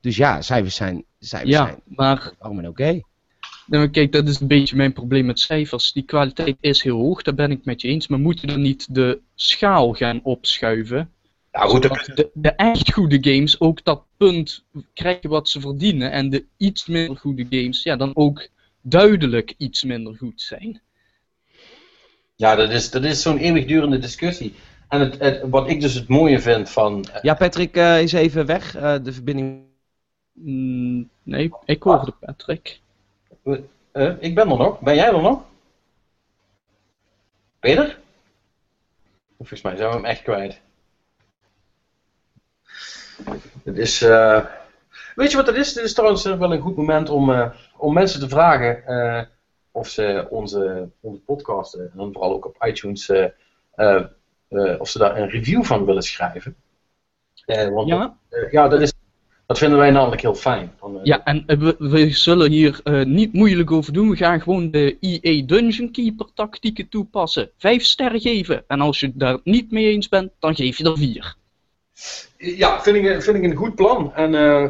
Dus 0.00 0.16
ja, 0.16 0.42
cijfers 0.42 0.74
zijn, 0.74 1.04
cijfers 1.18 1.50
Ja, 1.50 1.64
zijn 1.66 1.80
maar 1.86 2.32
oké. 2.68 3.00
nou, 3.66 3.88
kijk, 3.88 4.12
dat 4.12 4.28
is 4.28 4.40
een 4.40 4.46
beetje 4.46 4.76
mijn 4.76 4.92
probleem 4.92 5.26
met 5.26 5.40
cijfers. 5.40 5.92
Die 5.92 6.02
kwaliteit 6.02 6.56
is 6.60 6.82
heel 6.82 6.98
hoog, 6.98 7.22
daar 7.22 7.34
ben 7.34 7.50
ik 7.50 7.64
met 7.64 7.80
je 7.80 7.88
eens. 7.88 8.08
Maar 8.08 8.20
moet 8.20 8.40
je 8.40 8.46
dan 8.46 8.60
niet 8.60 8.94
de 8.94 9.20
schaal 9.34 9.92
gaan 9.92 10.20
opschuiven? 10.22 11.10
Nou 11.52 11.70
goed, 11.70 11.82
zodat 11.82 12.10
de, 12.14 12.30
de 12.34 12.50
echt 12.50 12.92
goede 12.92 13.18
games 13.20 13.60
ook 13.60 13.84
dat 13.84 14.04
punt 14.16 14.64
krijgen 14.94 15.30
wat 15.30 15.48
ze 15.48 15.60
verdienen. 15.60 16.10
En 16.10 16.30
de 16.30 16.44
iets 16.56 16.86
minder 16.86 17.16
goede 17.16 17.46
games, 17.50 17.82
ja, 17.82 17.96
dan 17.96 18.10
ook 18.16 18.48
duidelijk 18.80 19.54
iets 19.56 19.84
minder 19.84 20.16
goed 20.16 20.40
zijn. 20.40 20.80
Ja 22.36 22.54
dat 22.54 22.70
is, 22.70 22.90
dat 22.90 23.04
is 23.04 23.22
zo'n 23.22 23.38
eeuwigdurende 23.38 23.98
discussie. 23.98 24.54
En 24.88 25.00
het, 25.00 25.18
het, 25.18 25.40
wat 25.50 25.68
ik 25.68 25.80
dus 25.80 25.94
het 25.94 26.08
mooie 26.08 26.40
vind 26.40 26.70
van... 26.70 27.04
eh, 27.04 27.22
Ja, 27.22 27.34
Patrick 27.34 27.76
eh, 27.76 28.02
is 28.02 28.12
even 28.12 28.46
weg. 28.46 28.76
Eh, 28.76 28.94
de 29.02 29.12
verbinding. 29.12 29.62
Mm, 30.32 31.08
nee, 31.22 31.50
ik 31.64 31.82
hoorde 31.82 32.12
Patrick. 32.20 32.80
eh, 33.92 34.12
ik 34.18 34.34
ben 34.34 34.50
er 34.50 34.56
nog. 34.56 34.80
Ben 34.80 34.94
jij 34.94 35.06
er 35.06 35.22
nog? 35.22 35.42
Peter? 37.60 37.98
Volgens 39.36 39.62
mij 39.62 39.76
zijn 39.76 39.88
we 39.88 39.94
hem 39.94 40.04
echt 40.04 40.22
kwijt. 40.22 40.60
Het 43.64 43.78
is... 43.78 44.02
eh, 44.02 44.44
Weet 45.14 45.30
je 45.30 45.36
wat 45.36 45.46
het 45.46 45.56
is? 45.56 45.72
Dit 45.72 45.84
is 45.84 45.94
trouwens 45.94 46.24
wel 46.24 46.52
een 46.52 46.60
goed 46.60 46.76
moment 46.76 47.08
om, 47.08 47.32
eh, 47.32 47.50
om 47.76 47.94
mensen 47.94 48.20
te 48.20 48.28
vragen 48.28 48.86
eh, 48.86 49.22
of 49.74 49.88
ze 49.88 50.26
onze, 50.30 50.88
onze 51.00 51.20
podcast, 51.20 51.74
eh, 51.74 51.80
en 51.80 51.92
dan 51.94 52.12
vooral 52.12 52.32
ook 52.32 52.46
op 52.46 52.64
iTunes, 52.66 53.08
eh, 53.08 53.26
eh, 53.74 54.04
of 54.78 54.88
ze 54.88 54.98
daar 54.98 55.16
een 55.16 55.28
review 55.28 55.64
van 55.64 55.84
willen 55.84 56.02
schrijven. 56.02 56.56
Eh, 57.46 57.68
want 57.68 57.88
Ja, 57.88 58.16
eh, 58.28 58.52
ja, 58.52 58.68
dat, 58.68 58.80
is, 58.80 58.92
dat 59.46 59.58
vinden 59.58 59.78
wij 59.78 59.90
namelijk 59.90 60.20
heel 60.20 60.34
fijn. 60.34 60.72
Van, 60.78 61.00
ja 61.02 61.24
en 61.24 61.44
we, 61.46 61.74
we 61.78 62.10
zullen 62.10 62.50
hier 62.50 62.80
eh, 62.84 63.04
niet 63.04 63.32
moeilijk 63.32 63.70
over 63.70 63.92
doen. 63.92 64.10
We 64.10 64.16
gaan 64.16 64.40
gewoon 64.40 64.70
de 64.70 64.96
EA 65.00 65.46
Dungeon 65.46 65.90
Keeper 65.90 66.26
tactieken 66.34 66.88
toepassen. 66.88 67.50
Vijf 67.58 67.84
sterren 67.84 68.20
geven. 68.20 68.64
En 68.66 68.80
als 68.80 69.00
je 69.00 69.06
het 69.06 69.18
daar 69.18 69.38
niet 69.44 69.70
mee 69.70 69.90
eens 69.90 70.08
bent, 70.08 70.32
dan 70.38 70.54
geef 70.54 70.78
je 70.78 70.84
er 70.84 70.98
vier. 70.98 71.36
Ja, 72.36 72.82
vind 72.82 72.96
ik, 72.96 73.22
vind 73.22 73.36
ik 73.36 73.42
een 73.42 73.56
goed 73.56 73.74
plan. 73.74 74.14
En, 74.14 74.34
eh, 74.34 74.64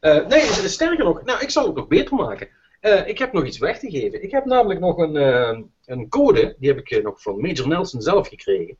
eh, 0.00 0.26
nee, 0.26 0.40
sterker 0.68 1.04
nog, 1.04 1.24
nou, 1.24 1.40
ik 1.40 1.50
zal 1.50 1.66
het 1.66 1.74
nog 1.74 1.88
beter 1.88 2.14
maken. 2.14 2.48
Eh, 2.80 3.08
ik 3.08 3.18
heb 3.18 3.32
nog 3.32 3.44
iets 3.44 3.58
weg 3.58 3.78
te 3.78 3.90
geven. 3.90 4.22
Ik 4.22 4.30
heb 4.30 4.44
namelijk 4.44 4.80
nog 4.80 4.98
een, 4.98 5.16
eh, 5.16 5.58
een 5.86 6.08
code, 6.08 6.56
die 6.58 6.68
heb 6.68 6.78
ik 6.78 6.90
eh, 6.90 7.02
nog 7.02 7.22
van 7.22 7.40
Major 7.40 7.68
Nelson 7.68 8.02
zelf 8.02 8.28
gekregen. 8.28 8.76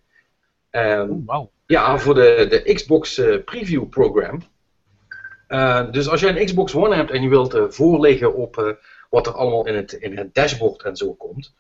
Wauw. 1.27 1.51
ja, 1.67 1.99
voor 1.99 2.15
de, 2.15 2.47
de 2.49 2.75
Xbox 2.75 3.23
Preview 3.45 3.89
Program. 3.89 4.43
Dus 5.91 6.09
als 6.09 6.21
jij 6.21 6.31
een 6.31 6.45
Xbox 6.45 6.75
One 6.75 6.95
hebt 6.95 7.11
en 7.11 7.23
je 7.23 7.29
wilt 7.29 7.75
voorleggen 7.75 8.35
op 8.35 8.77
wat 9.11 9.27
er 9.27 9.33
allemaal 9.33 9.67
in 9.67 9.75
het, 9.75 9.93
in 9.93 10.17
het 10.17 10.35
dashboard 10.35 10.83
en 10.83 10.97
zo 10.97 11.15
komt, 11.15 11.55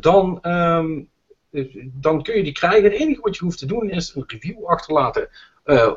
dan, 0.00 0.38
ehm, 0.42 1.02
dan 1.82 2.22
kun 2.22 2.36
je 2.36 2.42
die 2.42 2.52
krijgen. 2.52 2.82
Het 2.82 3.00
enige 3.00 3.20
wat 3.20 3.36
je 3.36 3.44
hoeft 3.44 3.58
te 3.58 3.66
doen 3.66 3.90
is 3.90 4.14
een 4.14 4.24
review 4.26 4.64
achterlaten 4.64 5.28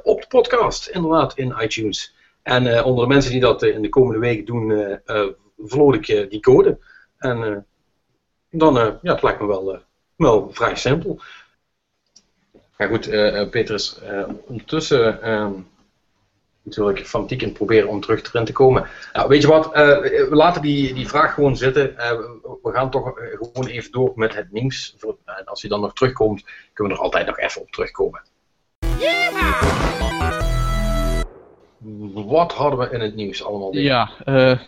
op 0.03 0.21
de 0.21 0.27
podcast, 0.27 0.87
inderdaad, 0.87 1.37
in 1.37 1.55
iTunes. 1.61 2.15
En 2.41 2.83
onder 2.83 3.03
de 3.03 3.13
mensen 3.13 3.31
die 3.31 3.41
dat 3.41 3.63
in 3.63 3.81
de 3.81 3.89
komende 3.89 4.19
weken 4.19 4.45
doen, 4.45 4.99
verloot 5.57 5.95
ik 5.95 6.07
eh, 6.07 6.29
die 6.29 6.39
code. 6.39 6.77
En 7.17 7.43
eh, 7.43 7.57
dan, 8.49 8.79
eh, 8.79 8.93
ja, 9.01 9.13
het 9.13 9.23
lijkt 9.23 9.39
me 9.39 9.47
wel, 9.47 9.79
wel 10.15 10.49
vrij 10.53 10.75
simpel. 10.75 11.19
Ja 12.77 12.87
goed, 12.87 13.07
eh, 13.07 14.27
ondertussen 14.45 15.21
ehm, 15.21 15.51
natuurlijk 16.61 17.07
fanatiek 17.07 17.41
in 17.41 17.51
proberen 17.51 17.89
om 17.89 18.01
terug 18.01 18.33
erin 18.33 18.45
te 18.45 18.51
komen. 18.51 18.87
Nou, 19.13 19.27
weet 19.27 19.41
je 19.41 19.47
wat, 19.47 19.71
we 19.73 20.27
laten 20.29 20.61
die, 20.61 20.93
die 20.93 21.07
vraag 21.07 21.33
gewoon 21.33 21.57
zitten. 21.57 21.95
We, 22.61 22.71
gaan 22.71 22.91
toch 22.91 23.13
gewoon 23.15 23.67
even 23.67 23.91
door 23.91 24.11
met 24.15 24.35
het 24.35 24.51
nieuws. 24.51 24.95
En 25.25 25.45
als 25.45 25.61
hij 25.61 25.69
dan 25.69 25.81
nog 25.81 25.93
terugkomt, 25.93 26.43
kunnen 26.73 26.93
we 26.93 26.99
er 26.99 27.05
altijd 27.05 27.25
nog 27.27 27.39
even 27.39 27.61
op 27.61 27.71
terugkomen. 27.71 28.21
Wat 32.13 32.53
hadden 32.53 32.79
we 32.79 32.89
in 32.89 33.01
het 33.01 33.15
nieuws 33.15 33.43
allemaal? 33.43 33.73
Ja, 33.73 34.11
eh, 34.25 34.59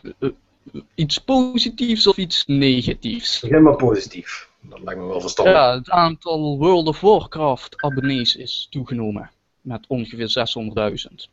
iets 0.96 1.18
positiefs 1.18 2.08
of 2.08 2.18
iets 2.18 2.44
negatiefs? 2.46 3.40
Begin 3.40 3.64
maar 3.64 3.76
positief. 3.76 4.50
Dat 4.62 4.80
lijkt 4.84 5.00
me 5.00 5.08
wel 5.08 5.22
verstandig. 5.22 5.54
Ja, 5.54 5.76
het 5.76 5.90
aantal 5.90 6.58
World 6.58 6.88
of 6.88 7.02
Warcraft 7.02 7.82
abonnees 7.82 8.36
is 8.36 8.68
toegenomen. 8.70 9.30
Met 9.62 9.86
ongeveer 9.88 10.30
600.000. 11.10 11.30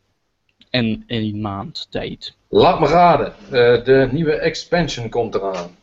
In 0.71 1.05
één 1.07 1.41
maand 1.41 1.87
tijd. 1.91 2.35
Laat 2.49 2.81
me 2.81 2.87
raden, 2.87 3.35
eh, 3.45 3.85
de 3.85 4.09
nieuwe 4.13 4.33
expansion 4.33 5.09
komt 5.09 5.35
eraan. 5.35 5.77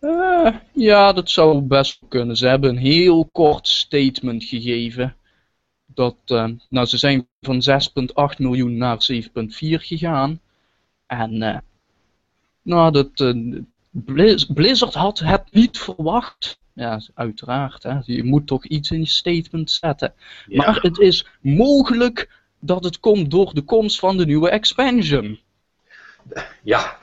Eh, 0.00 0.54
ja, 0.72 1.12
dat 1.12 1.30
zou 1.30 1.60
best 1.60 2.00
wel 2.00 2.08
kunnen. 2.08 2.36
Ze 2.36 2.46
hebben 2.46 2.70
een 2.70 2.76
heel 2.76 3.28
kort 3.32 3.68
statement 3.68 4.44
gegeven. 4.44 5.16
Dat, 5.86 6.16
eh, 6.24 6.48
nou, 6.68 6.86
ze 6.86 6.96
zijn 6.96 7.28
van 7.40 7.62
6,8 7.62 8.38
miljoen 8.38 8.76
naar 8.76 9.02
7,4 9.02 9.80
gegaan. 9.80 10.40
En, 11.06 11.42
eh, 11.42 11.58
nou, 12.62 12.92
dat, 12.92 13.10
eh, 13.14 13.60
Blizz- 13.90 14.44
Blizzard 14.44 14.94
had 14.94 15.18
het 15.18 15.42
niet 15.50 15.78
verwacht. 15.78 16.58
Ja, 16.72 17.00
uiteraard. 17.14 17.82
Hè. 17.82 17.98
Je 18.04 18.24
moet 18.24 18.46
toch 18.46 18.66
iets 18.66 18.90
in 18.90 19.00
je 19.00 19.06
statement 19.06 19.70
zetten. 19.70 20.14
Ja. 20.46 20.64
Maar 20.64 20.78
het 20.82 20.98
is 20.98 21.26
mogelijk 21.40 22.30
dat 22.58 22.84
het 22.84 23.00
komt 23.00 23.30
door 23.30 23.54
de 23.54 23.62
komst 23.62 23.98
van 23.98 24.16
de 24.16 24.26
nieuwe 24.26 24.50
expansion. 24.50 25.40
Ja, 26.62 26.98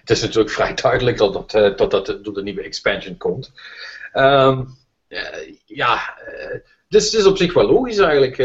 het 0.00 0.10
is 0.10 0.20
natuurlijk 0.20 0.50
vrij 0.50 0.74
duidelijk 0.74 1.16
dat 1.16 1.32
dat, 1.32 1.54
eh, 1.54 1.76
dat, 1.76 1.90
dat 1.90 2.24
door 2.24 2.34
de 2.34 2.42
nieuwe 2.42 2.62
expansion 2.62 3.16
komt. 3.16 3.52
Ehm, 4.12 4.64
eh, 5.08 5.54
ja, 5.64 6.18
dus 6.88 7.04
het 7.04 7.20
is 7.20 7.26
op 7.26 7.36
zich 7.36 7.54
wel 7.54 7.72
logisch 7.72 7.98
eigenlijk. 7.98 8.36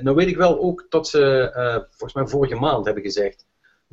Nou 0.00 0.16
weet 0.16 0.28
ik 0.28 0.36
wel 0.36 0.60
ook 0.60 0.86
dat 0.88 1.08
ze 1.08 1.50
volgens 1.90 2.12
mij 2.12 2.26
vorige 2.26 2.54
maand 2.54 2.84
hebben 2.84 3.02
gezegd 3.02 3.44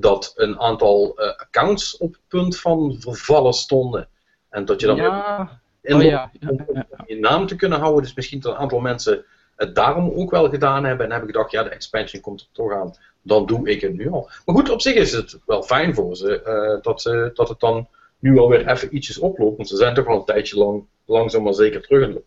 dat 0.01 0.33
een 0.35 0.59
aantal 0.59 1.17
eh, 1.17 1.27
accounts 1.27 1.97
op 1.97 2.11
het 2.11 2.21
punt 2.27 2.59
van 2.59 2.95
vervallen 2.99 3.53
stonden. 3.53 4.07
En 4.49 4.65
dat 4.65 4.79
je 4.81 4.87
dan 4.87 4.95
Ja, 4.95 5.61
in 5.81 5.95
oh 5.95 6.03
ja, 6.03 6.31
om 6.47 6.65
je 7.05 7.19
naam 7.19 7.47
te 7.47 7.55
kunnen 7.55 7.79
houden. 7.79 8.03
Dus 8.03 8.13
misschien 8.13 8.39
dat 8.39 8.51
een 8.51 8.59
aantal 8.59 8.79
mensen 8.79 9.25
het 9.55 9.75
daarom 9.75 10.11
ook 10.11 10.31
wel 10.31 10.49
gedaan 10.49 10.83
hebben. 10.83 11.05
En 11.05 11.11
hebben 11.11 11.29
gedacht, 11.29 11.51
ja, 11.51 11.63
de 11.63 11.69
expansion 11.69 12.21
komt 12.21 12.41
er 12.41 12.47
toch 12.51 12.73
aan. 12.73 12.95
Dan 13.21 13.45
doe 13.45 13.69
ik 13.69 13.81
het 13.81 13.93
nu 13.93 14.11
al. 14.11 14.29
Maar 14.45 14.55
goed, 14.55 14.69
op 14.69 14.81
zich 14.81 14.93
is 14.93 15.11
het 15.11 15.39
wel 15.45 15.63
fijn 15.63 15.95
voor 15.95 16.15
ze 16.15 16.41
eh, 16.41 16.81
dat, 16.81 17.01
ze 17.01 17.31
dat 17.33 17.49
het 17.49 17.59
dan 17.59 17.87
nu 18.19 18.37
alweer 18.37 18.67
even 18.67 18.95
ietsjes 18.95 19.19
oploopt. 19.19 19.57
Want 19.57 19.69
ze 19.69 19.75
zijn 19.75 19.93
toch 19.93 20.07
al 20.07 20.17
een 20.17 20.25
tijdje 20.25 20.57
lang, 20.57 20.85
langzaam 21.05 21.43
maar 21.43 21.53
zeker 21.53 21.81
terug. 21.81 22.07
in 22.07 22.23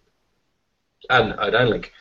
En 1.06 1.38
uiteindelijk 1.38 1.92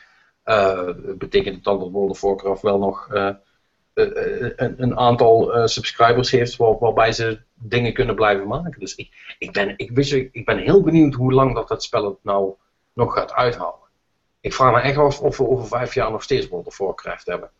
eh, 0.42 0.88
betekent 1.18 1.54
het 1.54 1.64
dan 1.64 1.78
dat 1.78 1.90
World 1.90 2.10
of 2.10 2.20
Warcraft 2.20 2.62
wel 2.62 2.78
nog 2.78 3.08
een, 3.94 4.82
een 4.82 4.98
aantal 4.98 5.54
eh, 5.54 5.66
subscribers 5.66 6.30
heeft 6.30 6.56
waar, 6.56 6.78
waarbij 6.78 7.12
ze 7.12 7.40
dingen 7.54 7.92
kunnen 7.92 8.14
blijven 8.14 8.46
maken. 8.46 8.80
Dus 8.80 8.94
ik, 8.94 9.34
ik, 9.38 9.52
ben, 9.52 9.74
ik, 9.76 9.90
wist, 9.90 10.12
ik 10.12 10.44
ben 10.44 10.58
heel 10.58 10.82
benieuwd 10.82 11.14
hoe 11.14 11.32
lang 11.32 11.54
dat, 11.54 11.68
dat 11.68 11.82
spel 11.82 12.04
het 12.04 12.18
nou 12.22 12.54
nog 12.92 13.14
gaat 13.14 13.32
uithouden. 13.32 13.80
Ik 14.40 14.52
vraag 14.54 14.72
me 14.74 14.80
echt 14.80 14.96
af 14.98 15.20
of 15.20 15.36
we 15.36 15.48
over 15.48 15.66
vijf 15.66 15.94
jaar 15.94 16.10
nog 16.10 16.22
steeds 16.22 16.48
World 16.48 16.66
of 16.66 16.78
Warcraft 16.78 17.26
hebben. 17.26 17.50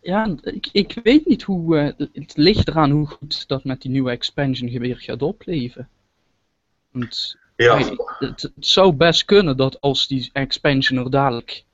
Ja, 0.00 0.36
ik, 0.42 0.68
ik 0.72 1.00
weet 1.02 1.26
niet 1.26 1.42
hoe. 1.42 1.78
eh, 1.78 2.06
het 2.12 2.36
ligt 2.36 2.68
eraan 2.68 2.90
hoe 2.90 3.06
goed 3.06 3.48
dat 3.48 3.64
met 3.64 3.82
die 3.82 3.90
nieuwe 3.90 4.10
expansion 4.10 4.78
weer 4.78 4.96
gaat 4.96 5.22
opleven. 5.22 5.88
Want 6.90 7.36
Ja, 7.56 7.78
het 8.18 8.52
zou 8.58 8.92
best 8.92 9.24
kunnen 9.24 9.56
dat 9.56 9.80
als 9.80 10.06
die 10.06 10.30
expansion 10.32 10.98
er 10.98 11.10
dadelijk 11.10 11.64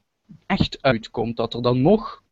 echt 0.47 0.79
uitkomt, 0.81 1.37
dat 1.37 1.55
er 1.55 1.63
dan 1.63 1.83
nog, 1.83 2.23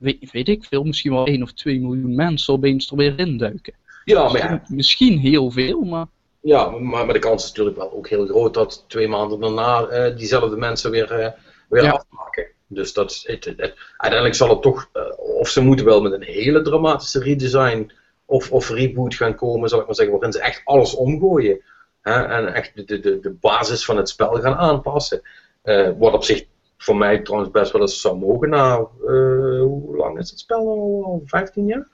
weet, 0.00 0.30
weet 0.32 0.48
ik 0.48 0.64
veel, 0.64 0.82
misschien 0.84 1.12
wel 1.12 1.26
1 1.26 1.42
of 1.42 1.52
2 1.52 1.80
miljoen 1.80 2.14
mensen 2.14 2.54
opeens 2.54 2.90
er 2.90 2.96
weer 2.96 3.18
induiken. 3.18 3.74
ja 4.04 4.22
maar 4.28 4.36
ja, 4.38 4.62
Misschien 4.68 5.18
heel 5.18 5.50
veel, 5.50 5.80
maar 5.82 6.06
Ja, 6.42 6.68
maar, 6.70 7.04
maar 7.04 7.12
de 7.14 7.18
kans 7.18 7.42
is 7.42 7.48
natuurlijk 7.48 7.76
wel 7.76 7.92
ook 7.92 8.08
heel 8.08 8.26
groot 8.26 8.54
dat 8.54 8.84
twee 8.88 9.08
maanden 9.08 9.40
daarna 9.40 9.82
eh, 9.86 10.16
diezelfde 10.16 10.56
mensen 10.56 10.90
weer, 10.90 11.10
eh, 11.12 11.32
weer 11.68 11.82
Ja. 11.82 11.90
afmaken. 11.90 12.46
Dus 12.66 12.92
dat, 12.92 13.10
is- 13.10 13.24
het, 13.26 13.44
het- 13.44 13.60
het- 13.60 13.74
uiteindelijk 13.96 14.34
zal 14.34 14.48
het 14.48 14.62
toch, 14.62 14.88
eh, 14.92 15.02
of 15.18 15.48
ze 15.48 15.60
moeten 15.60 15.84
wel 15.84 16.00
met 16.02 16.12
een 16.12 16.22
hele 16.22 16.62
dramatische 16.62 17.18
redesign 17.20 17.90
of, 18.24 18.52
of 18.52 18.70
reboot 18.70 19.14
gaan 19.14 19.34
komen, 19.34 19.68
zal 19.68 19.80
ik 19.80 19.86
maar 19.86 19.94
zeggen, 19.94 20.14
waarin 20.14 20.32
ze 20.32 20.40
echt 20.40 20.60
alles 20.64 20.94
omgooien. 20.94 21.60
Hè, 22.02 22.12
en 22.22 22.54
echt 22.54 22.72
de, 22.76 22.84
de, 22.84 23.00
de, 23.00 23.20
de 23.20 23.30
basis 23.30 23.84
van 23.84 23.96
het 23.96 24.08
spel 24.08 24.32
gaan 24.32 24.54
aanpassen. 24.54 25.22
Eh, 25.62 25.90
wat 25.98 26.12
op 26.14 26.24
zich 26.24 26.44
voor 26.82 26.96
mij 26.96 27.18
trouwens 27.18 27.52
best 27.52 27.72
wel 27.72 27.80
eens 27.80 28.00
zou 28.00 28.18
mogen. 28.18 28.48
Nou, 28.48 28.88
eh, 29.00 29.60
hoe 29.60 29.96
lang 29.96 30.18
is 30.18 30.30
het 30.30 30.38
spel 30.38 30.58
al? 30.58 31.02
Al 31.04 31.22
15 31.24 31.66
jaar? 31.66 31.88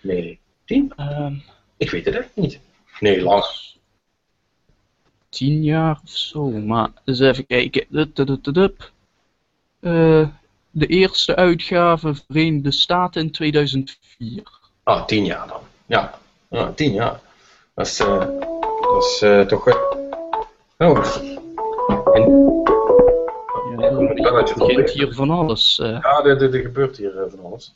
Nee, 0.00 0.40
10? 0.64 0.92
Ehm, 0.96 1.34
Ik 1.76 1.90
weet 1.90 2.04
het 2.04 2.14
echt 2.16 2.30
niet. 2.34 2.60
Nee, 3.00 3.22
lang. 3.22 3.44
tien 5.28 5.62
jaar 5.62 6.00
of 6.04 6.10
zo. 6.10 6.50
Maar 6.50 6.90
eens 7.04 7.20
even 7.20 7.46
kijken. 7.46 7.86
Eh, 9.80 10.28
de 10.70 10.86
eerste 10.86 11.36
uitgave 11.36 12.14
Verenigde 12.14 12.70
Staten 12.70 13.22
in 13.22 13.30
2004. 13.30 14.42
Ah, 14.82 15.04
tien 15.06 15.24
jaar 15.24 15.48
dan. 15.48 15.60
Ja, 15.86 16.18
ja 16.48 16.72
tien 16.72 16.92
jaar. 16.92 17.20
Dat 17.74 17.86
is, 17.86 18.00
eh, 18.00 18.18
dat 18.80 19.02
is 19.02 19.48
toch... 19.48 19.68
Oh. 20.78 21.16
En, 22.14 22.63
uit 24.34 24.48
je 24.48 24.54
er 24.54 24.60
begint 24.60 24.78
fabriek. 24.88 25.04
hier 25.04 25.12
van 25.14 25.30
alles. 25.30 25.78
eh. 25.78 25.88
Ja, 25.88 26.22
er, 26.24 26.42
er, 26.42 26.54
er 26.54 26.60
gebeurt 26.60 26.96
hier 26.96 27.18
eh, 27.22 27.30
van 27.30 27.44
alles. 27.44 27.74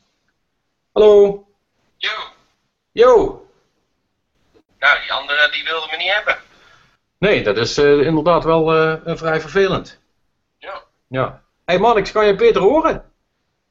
Hallo. 0.93 1.47
Yo, 1.97 2.11
Yo. 2.93 3.47
nou 4.79 5.01
die 5.01 5.13
andere 5.13 5.49
die 5.53 5.65
wilde 5.65 5.87
me 5.91 5.97
niet 5.97 6.13
hebben. 6.13 6.37
Nee, 7.19 7.43
dat 7.43 7.57
is 7.57 7.79
eh, 7.79 8.01
inderdaad 8.07 8.45
wel 8.45 8.75
eh, 8.75 9.17
vrij 9.17 9.41
vervelend. 9.41 9.99
Ja. 10.59 10.83
Ja. 11.09 11.43
Hé 11.65 11.73
hey 11.75 11.79
man, 11.79 11.97
ik 11.97 12.11
kan 12.13 12.27
je 12.27 12.35
beter 12.35 12.61
horen. 12.63 13.05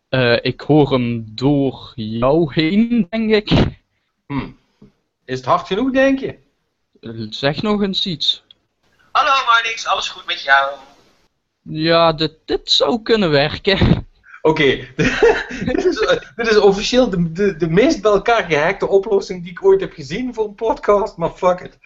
Eh, 0.09 0.37
ik 0.41 0.61
hoor 0.61 0.91
hem 0.91 1.25
door 1.29 1.91
jou 1.95 2.53
heen, 2.53 3.07
denk 3.09 3.31
ik. 3.31 3.49
Hm. 4.27 4.49
Is 5.25 5.37
het 5.37 5.45
hard 5.45 5.67
genoeg, 5.67 5.91
denk 5.91 6.19
je? 6.19 6.37
Eh, 7.01 7.11
Zeg 7.29 7.61
nog 7.61 7.81
eens 7.81 8.05
iets. 8.05 8.43
Hallo 9.11 9.45
Marnix, 9.45 9.87
alles 9.87 10.09
goed 10.09 10.25
met 10.25 10.41
jou? 10.43 10.71
Ja, 11.69 12.13
dit, 12.13 12.33
dit 12.45 12.71
zou 12.71 13.01
kunnen 13.01 13.29
werken. 13.29 14.07
Oké, 14.41 14.63
dit, 15.65 15.85
is, 15.85 15.99
eh, 15.99 16.17
dit 16.35 16.47
is 16.47 16.57
officieel 16.57 17.09
de, 17.09 17.31
de, 17.31 17.55
de 17.57 17.69
meest 17.69 18.01
bij 18.01 18.11
elkaar 18.11 18.43
gehackte 18.43 18.87
oplossing 18.87 19.41
die 19.43 19.51
ik 19.51 19.65
ooit 19.65 19.81
heb 19.81 19.93
gezien 19.93 20.33
voor 20.33 20.45
een 20.45 20.55
podcast, 20.55 21.17
maar 21.17 21.29
fuck 21.29 21.59
it. 21.59 21.77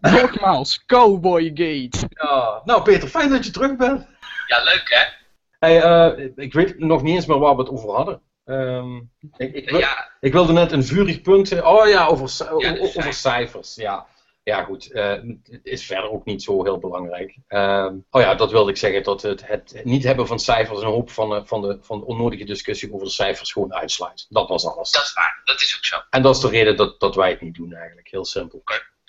Nogmaals, 0.00 0.84
Cowboy 0.86 1.44
Gate. 1.54 2.08
Ja. 2.08 2.60
Nou 2.64 2.82
Peter, 2.82 3.08
fijn 3.08 3.30
dat 3.30 3.44
je 3.44 3.50
terug 3.50 3.76
bent. 3.76 4.06
Ja, 4.46 4.62
leuk 4.62 4.82
hè? 4.84 5.18
Hey, 5.58 5.82
eh, 5.82 6.28
ik 6.36 6.52
weet 6.52 6.78
nog 6.78 7.02
niet 7.02 7.14
eens 7.14 7.26
meer 7.26 7.38
waar 7.38 7.54
we 7.56 7.62
het 7.62 7.70
over 7.70 7.90
hadden. 7.90 8.20
Ehm, 8.44 8.96
ik, 9.36 9.52
ik, 9.54 9.70
wil- 9.70 9.78
Ja, 9.78 10.08
ik 10.20 10.32
wilde 10.32 10.52
net 10.52 10.72
een 10.72 10.84
vurig 10.84 11.20
punt. 11.20 11.52
eh, 11.52 11.66
Oh 11.66 11.88
ja, 11.88 12.06
over, 12.06 12.28
ci- 12.28 12.44
Ja, 12.58 12.72
de 12.72 12.80
o- 12.80 12.84
over 12.84 13.12
cijfers. 13.12 13.74
Ja, 13.74 14.06
ja 14.42 14.64
goed. 14.64 14.90
eh, 14.90 15.12
het 15.50 15.60
is 15.62 15.86
verder 15.86 16.10
ook 16.10 16.24
niet 16.24 16.42
zo 16.42 16.62
heel 16.64 16.78
belangrijk. 16.78 17.36
Ehm, 17.46 17.94
oh 18.10 18.20
ja, 18.20 18.34
dat 18.34 18.50
wilde 18.50 18.70
ik 18.70 18.76
zeggen. 18.76 19.02
Dat 19.02 19.22
het, 19.22 19.46
het 19.46 19.80
niet 19.84 20.04
hebben 20.04 20.26
van 20.26 20.38
cijfers 20.38 20.80
een 20.80 20.86
hoop 20.86 21.10
van, 21.10 21.34
eh, 21.34 21.40
van, 21.44 21.62
de, 21.62 21.78
van 21.80 21.98
de 21.98 22.04
onnodige 22.06 22.44
discussie 22.44 22.92
over 22.92 23.06
de 23.06 23.12
cijfers 23.12 23.52
gewoon 23.52 23.74
uitsluit. 23.74 24.26
Dat 24.28 24.48
was 24.48 24.66
alles. 24.66 24.90
dat 24.90 25.02
is 25.02 25.12
waar, 25.12 25.40
dat 25.44 25.60
is 25.62 25.76
ook 25.76 25.84
zo. 25.84 25.96
En 26.10 26.22
dat 26.22 26.34
is 26.34 26.40
de 26.40 26.48
reden 26.48 26.76
dat, 26.76 27.00
dat 27.00 27.14
wij 27.14 27.30
het 27.30 27.40
niet 27.40 27.54
doen 27.54 27.72
eigenlijk. 27.74 28.08
Heel 28.10 28.24
simpel. 28.24 28.62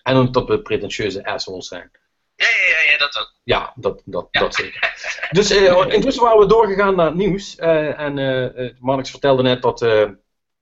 En 0.04 0.18
omdat 0.18 0.48
we 0.48 0.62
pretentieuze 0.62 1.26
assholes 1.26 1.68
zijn. 1.68 1.92
Ja, 2.36 2.48
ja, 2.48 2.68
ja, 2.86 2.92
ja 2.92 2.98
dat 2.98 3.18
ook. 3.20 3.34
Ja, 3.44 3.74
dat, 3.76 4.02
dat, 4.06 4.28
Ja. 4.32 4.40
dat 4.40 4.56
zeker. 4.56 4.96
Dus 5.32 5.50
eh, 5.50 5.94
intussen 5.94 6.24
waren 6.24 6.40
we 6.40 6.46
doorgegaan 6.46 6.96
naar 6.96 7.06
het 7.06 7.16
nieuws. 7.16 7.56
eh, 7.56 8.00
en 8.00 8.78
Marnix 8.80 9.10
vertelde 9.10 9.42
net 9.44 9.62
dat, 9.62 9.80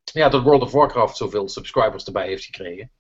ja, 0.03 0.29
dat 0.29 0.41
World 0.43 0.61
of 0.61 0.71
Warcraft 0.71 1.17
zoveel 1.17 1.47
subscribers 1.49 2.03
erbij 2.03 2.27
heeft 2.27 2.43
gekregen. 2.45 2.91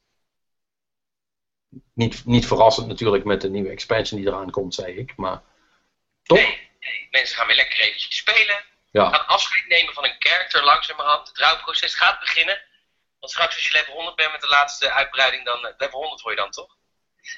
Niet, 1.99 2.25
niet 2.25 2.47
verrassend 2.47 2.87
natuurlijk 2.87 3.23
met 3.23 3.41
de 3.41 3.49
nieuwe 3.49 3.69
expansion 3.69 4.19
die 4.19 4.29
eraan 4.29 4.51
komt, 4.51 4.73
zei 4.73 4.95
ik. 4.95 5.13
Maar 5.15 5.41
toch? 6.23 6.37
Nee, 6.37 6.69
nee, 6.79 7.07
mensen 7.11 7.37
gaan 7.37 7.47
weer 7.47 7.55
lekker 7.55 7.79
eventjes 7.79 8.15
spelen. 8.15 8.63
Ja. 8.91 9.09
Gaan 9.09 9.27
afscheid 9.27 9.67
nemen 9.67 9.93
van 9.93 10.03
een 10.03 10.15
character 10.19 10.63
langzamerhand. 10.63 11.27
Het 11.27 11.37
rouwproces 11.37 11.93
gaat 11.95 12.19
beginnen. 12.19 12.61
Want 13.19 13.31
straks 13.31 13.55
als 13.55 13.67
je 13.67 13.77
level 13.77 13.93
100 13.93 14.15
bent 14.15 14.31
met 14.31 14.41
de 14.41 14.47
laatste 14.47 14.91
uitbreiding, 14.91 15.45
dan 15.45 15.65
eh, 15.65 15.73
level 15.77 15.99
100 15.99 16.21
word 16.21 16.35
je 16.35 16.41
dan 16.41 16.51
toch? 16.51 16.75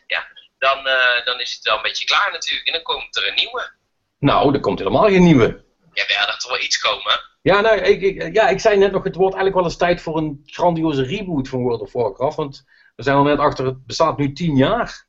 Ja, 0.07 0.27
dan, 0.57 0.87
eh, 0.87 1.25
dan 1.25 1.39
is 1.39 1.53
het 1.53 1.63
wel 1.63 1.75
een 1.75 1.89
beetje 1.89 2.05
klaar 2.05 2.31
natuurlijk. 2.31 2.67
En 2.67 2.73
dan 2.73 2.83
komt 2.83 3.15
er 3.15 3.27
een 3.27 3.35
nieuwe. 3.35 3.71
Nou, 4.19 4.53
er 4.53 4.59
komt 4.59 4.79
helemaal 4.79 5.09
geen 5.09 5.23
nieuwe. 5.23 5.63
Ja, 5.93 6.03
wel, 6.07 6.27
er 6.27 6.37
toch 6.39 6.51
wel 6.51 6.61
iets 6.61 6.79
komen. 6.79 7.21
Ja, 7.41 7.61
nou, 7.61 7.77
ik, 7.77 8.01
ik, 8.01 8.33
ja, 8.33 8.47
ik 8.47 8.59
zei 8.59 8.77
net 8.77 8.91
nog, 8.91 9.03
het 9.03 9.15
wordt 9.15 9.35
eigenlijk 9.35 9.55
wel 9.55 9.71
eens 9.71 9.77
tijd 9.77 10.01
voor 10.01 10.17
een 10.17 10.43
grandioze 10.45 11.03
reboot 11.03 11.47
van 11.47 11.61
World 11.61 11.81
of 11.81 11.93
Warcraft. 11.93 12.35
Want 12.35 12.65
we 13.01 13.07
zijn 13.07 13.17
al 13.17 13.23
net 13.23 13.39
achter, 13.39 13.65
het 13.65 13.85
bestaat 13.85 14.17
nu 14.17 14.33
tien 14.33 14.55
jaar. 14.55 15.07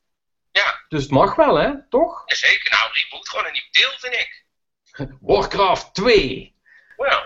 Ja, 0.52 0.84
Dus 0.88 1.02
het 1.02 1.10
mag 1.10 1.34
wel, 1.34 1.54
hè? 1.56 1.88
Toch? 1.88 2.22
ja, 2.26 2.34
zeker. 2.34 2.70
Nou, 2.78 2.90
reboot 2.92 3.28
gewoon 3.28 3.44
een 3.46 3.52
nieuw 3.52 3.70
deel, 3.70 3.90
vind 3.98 4.14
ik. 4.14 4.44
Warcraft 5.20 5.94
2. 5.94 6.54
Nou, 6.96 7.22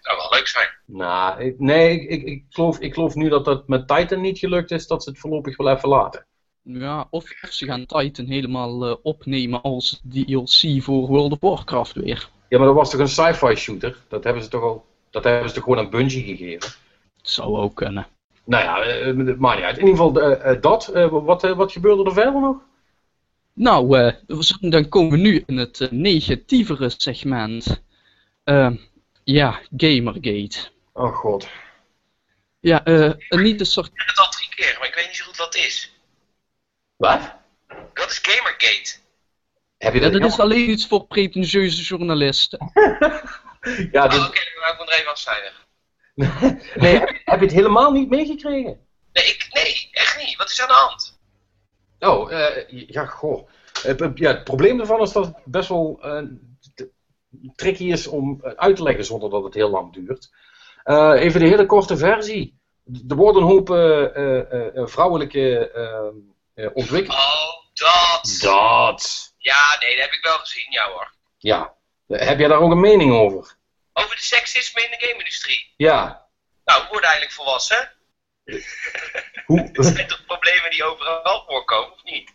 zou 0.00 0.16
wel 0.16 0.30
leuk 0.30 0.46
zijn. 0.46 0.68
Nou, 0.86 1.42
ik- 1.44 1.58
nee, 1.58 2.00
ik, 2.00 2.10
ik, 2.10 2.22
ik, 2.26 2.44
geloof, 2.50 2.78
ik 2.78 2.94
geloof 2.94 3.14
nu 3.14 3.28
dat 3.28 3.44
dat 3.44 3.68
met 3.68 3.88
Titan 3.88 4.20
niet 4.20 4.38
gelukt 4.38 4.70
is, 4.70 4.86
dat 4.86 5.02
ze 5.02 5.10
het 5.10 5.18
voorlopig 5.18 5.56
wel 5.56 5.70
even 5.70 5.88
laten. 5.88 6.26
Ja, 6.62 7.06
of, 7.10 7.24
of 7.42 7.52
ze 7.52 7.66
gaan 7.66 7.86
Titan 7.86 8.26
helemaal 8.26 8.86
eh, 8.86 8.96
opnemen 9.02 9.62
als 9.62 10.00
DLC 10.10 10.82
voor 10.82 11.06
World 11.06 11.32
of 11.32 11.40
Warcraft 11.40 11.92
weer. 11.92 12.28
Ja, 12.48 12.58
maar 12.58 12.66
dat 12.66 12.76
was 12.76 12.90
toch 12.90 13.00
een 13.00 13.08
sci-fi 13.08 13.54
shooter? 13.56 13.96
Dat 14.08 14.24
hebben 14.24 14.42
ze 14.42 14.48
toch 14.48 14.62
al, 14.62 14.86
dat 15.10 15.24
hebben 15.24 15.48
ze 15.48 15.54
toch 15.54 15.64
gewoon 15.64 15.78
aan 15.78 15.90
Bungie 15.90 16.24
gegeven? 16.36 16.72
Zou 17.22 17.56
ook 17.58 17.74
kunnen. 17.74 18.06
Nou 18.50 18.64
ja, 18.64 18.82
eh, 18.82 19.26
het 19.26 19.38
maakt 19.38 19.56
niet 19.56 19.64
uit. 19.66 19.78
In 19.78 19.86
ieder 19.86 20.04
geval 20.04 20.20
eh, 20.22 20.50
eh, 20.50 20.60
dat. 20.62 20.88
Eh, 20.88 21.08
wat, 21.10 21.44
eh, 21.44 21.56
wat 21.56 21.72
gebeurde 21.72 22.04
er 22.04 22.12
verder 22.12 22.40
nog? 22.40 22.56
Nou, 23.52 23.98
eh, 23.98 24.12
dan 24.60 24.88
komen 24.88 25.10
we 25.10 25.16
nu 25.16 25.42
in 25.46 25.56
het 25.56 25.80
eh, 25.80 25.90
negatievere 25.90 26.88
segment. 26.96 27.82
Eh, 28.44 28.70
ja, 29.24 29.60
Gamergate. 29.76 30.58
Oh 30.92 31.16
god. 31.16 31.48
Ja, 32.60 32.84
eh, 32.84 33.10
niet 33.28 33.60
een 33.60 33.66
soort... 33.66 33.86
Ik 33.86 33.92
heb 33.94 34.06
het 34.08 34.18
al 34.18 34.28
drie 34.30 34.48
keer, 34.54 34.76
maar 34.78 34.88
ik 34.88 34.94
weet 34.94 35.06
niet 35.06 35.16
zo 35.16 35.24
goed 35.24 35.36
wat 35.36 35.54
het 35.54 35.64
is. 35.64 35.92
Wat? 36.96 37.20
Wat 37.94 38.10
is 38.10 38.18
Gamergate? 38.22 38.96
Heb 39.78 39.92
je 39.94 40.00
Ja, 40.00 40.08
dat? 40.10 40.20
dat 40.20 40.30
is 40.30 40.38
alleen 40.38 40.70
iets 40.70 40.86
voor 40.86 41.06
pretentieuze 41.06 41.82
journalisten. 41.82 42.58
Ja, 43.92 44.04
Oh, 44.04 44.10
dus- 44.10 44.26
oké, 44.26 44.40
dan 44.40 44.60
wou 44.60 44.82
ik 44.82 44.88
er 44.90 44.98
even. 45.00 45.52
nee, 46.82 46.98
heb, 46.98 47.08
je- 47.08 47.20
heb 47.24 47.38
je 47.40 47.46
het 47.46 47.54
helemaal 47.54 47.92
niet 47.92 48.08
meegekregen? 48.10 48.86
Nee, 49.12 49.24
ik, 49.24 49.48
nee, 49.52 49.88
echt 49.92 50.18
niet. 50.26 50.36
Wat 50.36 50.50
is 50.50 50.60
aan 50.62 50.68
de 50.68 50.74
hand? 50.74 51.18
Oh, 51.98 52.32
eh, 52.32 52.66
ja, 52.88 53.06
goh. 53.06 53.48
Ja, 54.14 54.28
het 54.30 54.44
probleem 54.44 54.80
ervan 54.80 55.00
is 55.00 55.12
dat 55.12 55.24
het 55.26 55.34
best 55.44 55.68
wel 55.68 55.98
eh, 56.02 56.22
tricky 57.54 57.84
is 57.84 58.06
om 58.06 58.40
eh, 58.42 58.52
uit 58.56 58.76
te 58.76 58.82
leggen 58.82 59.04
zonder 59.04 59.30
dat 59.30 59.44
het 59.44 59.54
heel 59.54 59.70
lang 59.70 59.92
duurt. 59.92 60.30
Even 61.14 61.40
de 61.40 61.46
hele 61.46 61.66
korte 61.66 61.96
versie. 61.96 62.58
Er 63.08 63.16
worden 63.16 63.42
een 63.42 63.48
hoop 63.48 63.66
vrouwelijke 64.90 65.70
ontwikkelingen. 66.74 67.24
Oh, 67.24 67.64
dat. 67.74 68.38
Dat. 68.40 69.34
Ja, 69.36 69.76
nee, 69.80 69.90
dat 69.96 70.04
heb 70.04 70.12
ik 70.12 70.22
wel 70.22 70.38
gezien, 70.38 70.66
ja 70.70 70.90
hoor. 70.90 71.12
Ja. 71.38 71.74
Heb 72.06 72.38
jij 72.38 72.48
daar 72.48 72.60
ook 72.60 72.70
een 72.70 72.80
mening 72.80 73.12
over? 73.12 73.56
Over 73.92 74.16
de 74.16 74.22
seksisme 74.22 74.82
in 74.82 74.90
de 74.90 75.06
game-industrie. 75.06 75.72
Ja. 75.76 76.28
Nou, 76.64 76.82
we 76.82 76.88
worden 76.90 77.08
eigenlijk 77.10 77.36
volwassen. 77.36 77.92
Hoe? 79.46 79.72
Dat 79.72 79.86
zijn 79.94 80.08
toch 80.08 80.24
problemen 80.26 80.70
die 80.70 80.84
overal 80.84 81.44
voorkomen, 81.46 81.92
of 81.92 82.04
niet? 82.04 82.32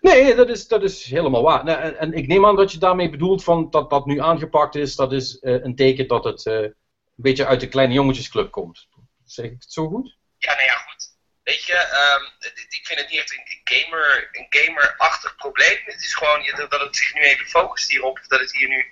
Nee, 0.00 0.34
dat 0.34 0.48
is, 0.48 0.68
dat 0.68 0.82
is 0.82 1.04
helemaal 1.04 1.42
waar. 1.42 1.64
Nou, 1.64 1.80
en, 1.80 1.98
en 1.98 2.12
ik 2.12 2.26
neem 2.26 2.46
aan 2.46 2.56
dat 2.56 2.72
je 2.72 2.78
daarmee 2.78 3.10
bedoelt 3.10 3.44
van 3.44 3.70
dat 3.70 3.90
dat 3.90 4.06
nu 4.06 4.20
aangepakt 4.20 4.74
is. 4.74 4.96
Dat 4.96 5.12
is 5.12 5.38
eh, 5.38 5.52
een 5.64 5.74
teken 5.76 6.08
dat 6.08 6.24
het 6.24 6.46
eh, 6.46 6.54
een 6.54 6.74
beetje 7.16 7.46
uit 7.46 7.60
de 7.60 7.68
kleine 7.68 7.94
jongetjesclub 7.94 8.50
komt. 8.50 8.88
Zeg 9.24 9.44
ik 9.44 9.52
het 9.52 9.72
zo 9.72 9.88
goed? 9.88 10.16
Ja, 10.38 10.54
nou 10.54 10.64
ja, 10.64 10.74
goed. 10.74 11.05
Weet 11.48 11.64
je, 11.64 11.74
ehm, 11.74 12.24
ik 12.68 12.86
vind 12.86 13.00
het 13.00 13.10
niet 13.10 13.20
echt 13.20 13.32
een 13.32 13.60
gamer, 13.64 14.28
een 14.32 14.46
gamer-achtig 14.48 15.36
probleem. 15.36 15.78
Het 15.84 16.00
is 16.00 16.14
gewoon 16.14 16.68
dat 16.68 16.80
het 16.80 16.96
zich 16.96 17.14
nu 17.14 17.20
even 17.20 17.46
focust 17.46 17.90
hierop. 17.90 18.20
Dat 18.28 18.40
het 18.40 18.52
hier 18.52 18.68
nu, 18.68 18.84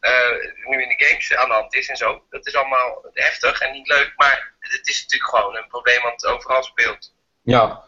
eh, 0.00 0.68
nu 0.68 0.82
in 0.82 0.88
de 0.88 1.04
games 1.04 1.34
aan 1.34 1.48
de 1.48 1.54
hand 1.54 1.74
is 1.74 1.88
en 1.88 1.96
zo. 1.96 2.22
Dat 2.30 2.46
is 2.46 2.54
allemaal 2.54 3.04
heftig 3.12 3.60
en 3.60 3.72
niet 3.72 3.88
leuk. 3.88 4.12
Maar 4.16 4.54
het 4.58 4.88
is 4.88 5.02
natuurlijk 5.02 5.30
gewoon 5.30 5.56
een 5.56 5.68
probleem 5.68 6.02
wat 6.02 6.26
overal 6.26 6.62
speelt. 6.62 7.14
Ja. 7.42 7.84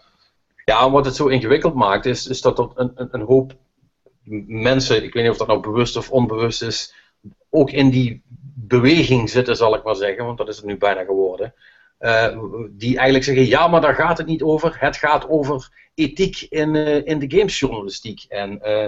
Ja, 0.64 0.80
en 0.80 0.90
wat 0.90 1.04
het 1.04 1.16
zo 1.16 1.26
ingewikkeld 1.26 1.74
maakt 1.74 2.06
is, 2.06 2.26
is 2.26 2.40
dat 2.40 2.58
er 2.58 2.70
een, 2.74 2.92
een, 2.94 3.08
een 3.10 3.26
hoop 3.26 3.52
mensen, 4.46 5.04
ik 5.04 5.12
weet 5.12 5.22
niet 5.22 5.32
of 5.32 5.38
dat 5.38 5.46
nou 5.46 5.60
bewust 5.60 5.96
of 5.96 6.10
onbewust 6.10 6.62
is, 6.62 6.94
ook 7.50 7.70
in 7.70 7.90
die 7.90 8.22
beweging 8.54 9.30
zitten, 9.30 9.56
zal 9.56 9.74
ik 9.74 9.82
maar 9.82 9.96
zeggen, 9.96 10.24
want 10.24 10.38
dat 10.38 10.48
is 10.48 10.56
het 10.56 10.64
nu 10.64 10.76
bijna 10.76 11.04
geworden. 11.04 11.54
Eh, 12.04 12.38
die 12.70 12.94
eigenlijk 12.94 13.24
zeggen, 13.24 13.46
ja, 13.46 13.68
maar 13.68 13.80
daar 13.80 13.94
gaat 13.94 14.18
het 14.18 14.26
niet 14.26 14.42
over. 14.42 14.76
Het 14.78 14.96
gaat 14.96 15.28
over 15.28 15.68
ethiek 15.94 16.46
in, 16.48 16.76
eh, 16.76 17.06
in 17.06 17.18
de 17.18 17.36
gamesjournalistiek. 17.38 18.24
En 18.28 18.60
eh, 18.62 18.84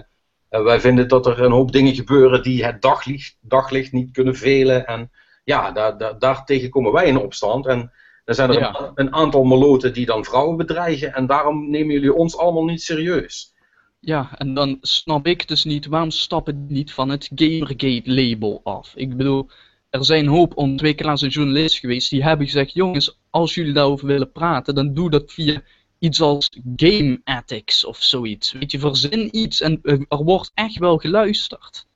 eh, 0.49 0.63
wij 0.63 0.81
vinden 0.81 1.09
dat 1.09 1.27
er 1.27 1.43
een 1.43 1.53
hoop 1.53 1.73
dingen 1.73 1.95
gebeuren 1.95 2.43
die 2.43 2.65
het 2.65 2.83
daglicht, 2.83 3.37
daglicht 3.41 3.93
niet 3.93 4.11
kunnen 4.13 4.37
velen. 4.37 4.87
En 4.87 5.11
ja, 5.45 5.71
daar, 5.73 5.99
daar, 5.99 6.19
daartegen 6.19 6.71
komen 6.71 6.93
wij 6.93 7.07
in 7.07 7.19
opstand. 7.19 7.67
En 7.67 7.93
er 8.25 8.35
zijn 8.35 8.51
er 8.51 8.59
Ja. 8.59 8.81
een, 8.81 8.91
een 8.95 9.15
aantal 9.15 9.45
meloten 9.45 9.93
die 9.93 10.07
dan 10.07 10.25
vrouwen 10.25 10.57
bedreigen. 10.57 11.15
En 11.15 11.27
daarom 11.27 11.71
nemen 11.71 11.93
jullie 11.93 12.15
ons 12.15 12.37
allemaal 12.37 12.65
niet 12.65 12.83
serieus. 12.83 13.55
Ja, 14.01 14.29
en 14.39 14.55
dan 14.55 14.79
snap 14.81 15.27
ik 15.27 15.49
dus 15.49 15.65
niet, 15.65 15.87
waarom 15.87 16.11
stappen 16.11 16.67
die 16.67 16.77
niet 16.77 16.93
van 16.93 17.09
het 17.09 17.31
Gamergate-label 17.35 18.61
af? 18.65 18.93
Ik 18.95 19.17
bedoel, 19.17 19.49
er 19.91 20.05
zijn 20.05 20.25
een 20.25 20.31
hoop 20.31 20.57
ontwikkelaars 20.57 21.23
en 21.23 21.29
journalisten 21.29 21.81
geweest 21.81 22.11
die 22.11 22.23
hebben 22.23 22.47
gezegd, 22.47 22.73
jongens, 22.73 23.19
als 23.31 23.55
jullie 23.55 23.73
daarover 23.73 24.07
willen 24.07 24.33
praten, 24.33 24.75
dan 24.75 24.95
doe 24.95 25.11
dat 25.11 25.33
via 25.33 25.63
iets 25.99 26.21
als 26.21 26.51
Game 26.77 27.21
Ethics 27.25 27.85
of 27.85 27.97
zoiets. 28.03 28.53
Weet 28.53 28.71
je, 28.71 28.79
verzin 28.79 29.37
iets 29.37 29.61
en 29.61 29.79
eh, 29.83 30.01
er 30.09 30.25
wordt 30.25 30.51
echt 30.55 30.79
wel 30.79 30.99
geluisterd. 30.99 31.87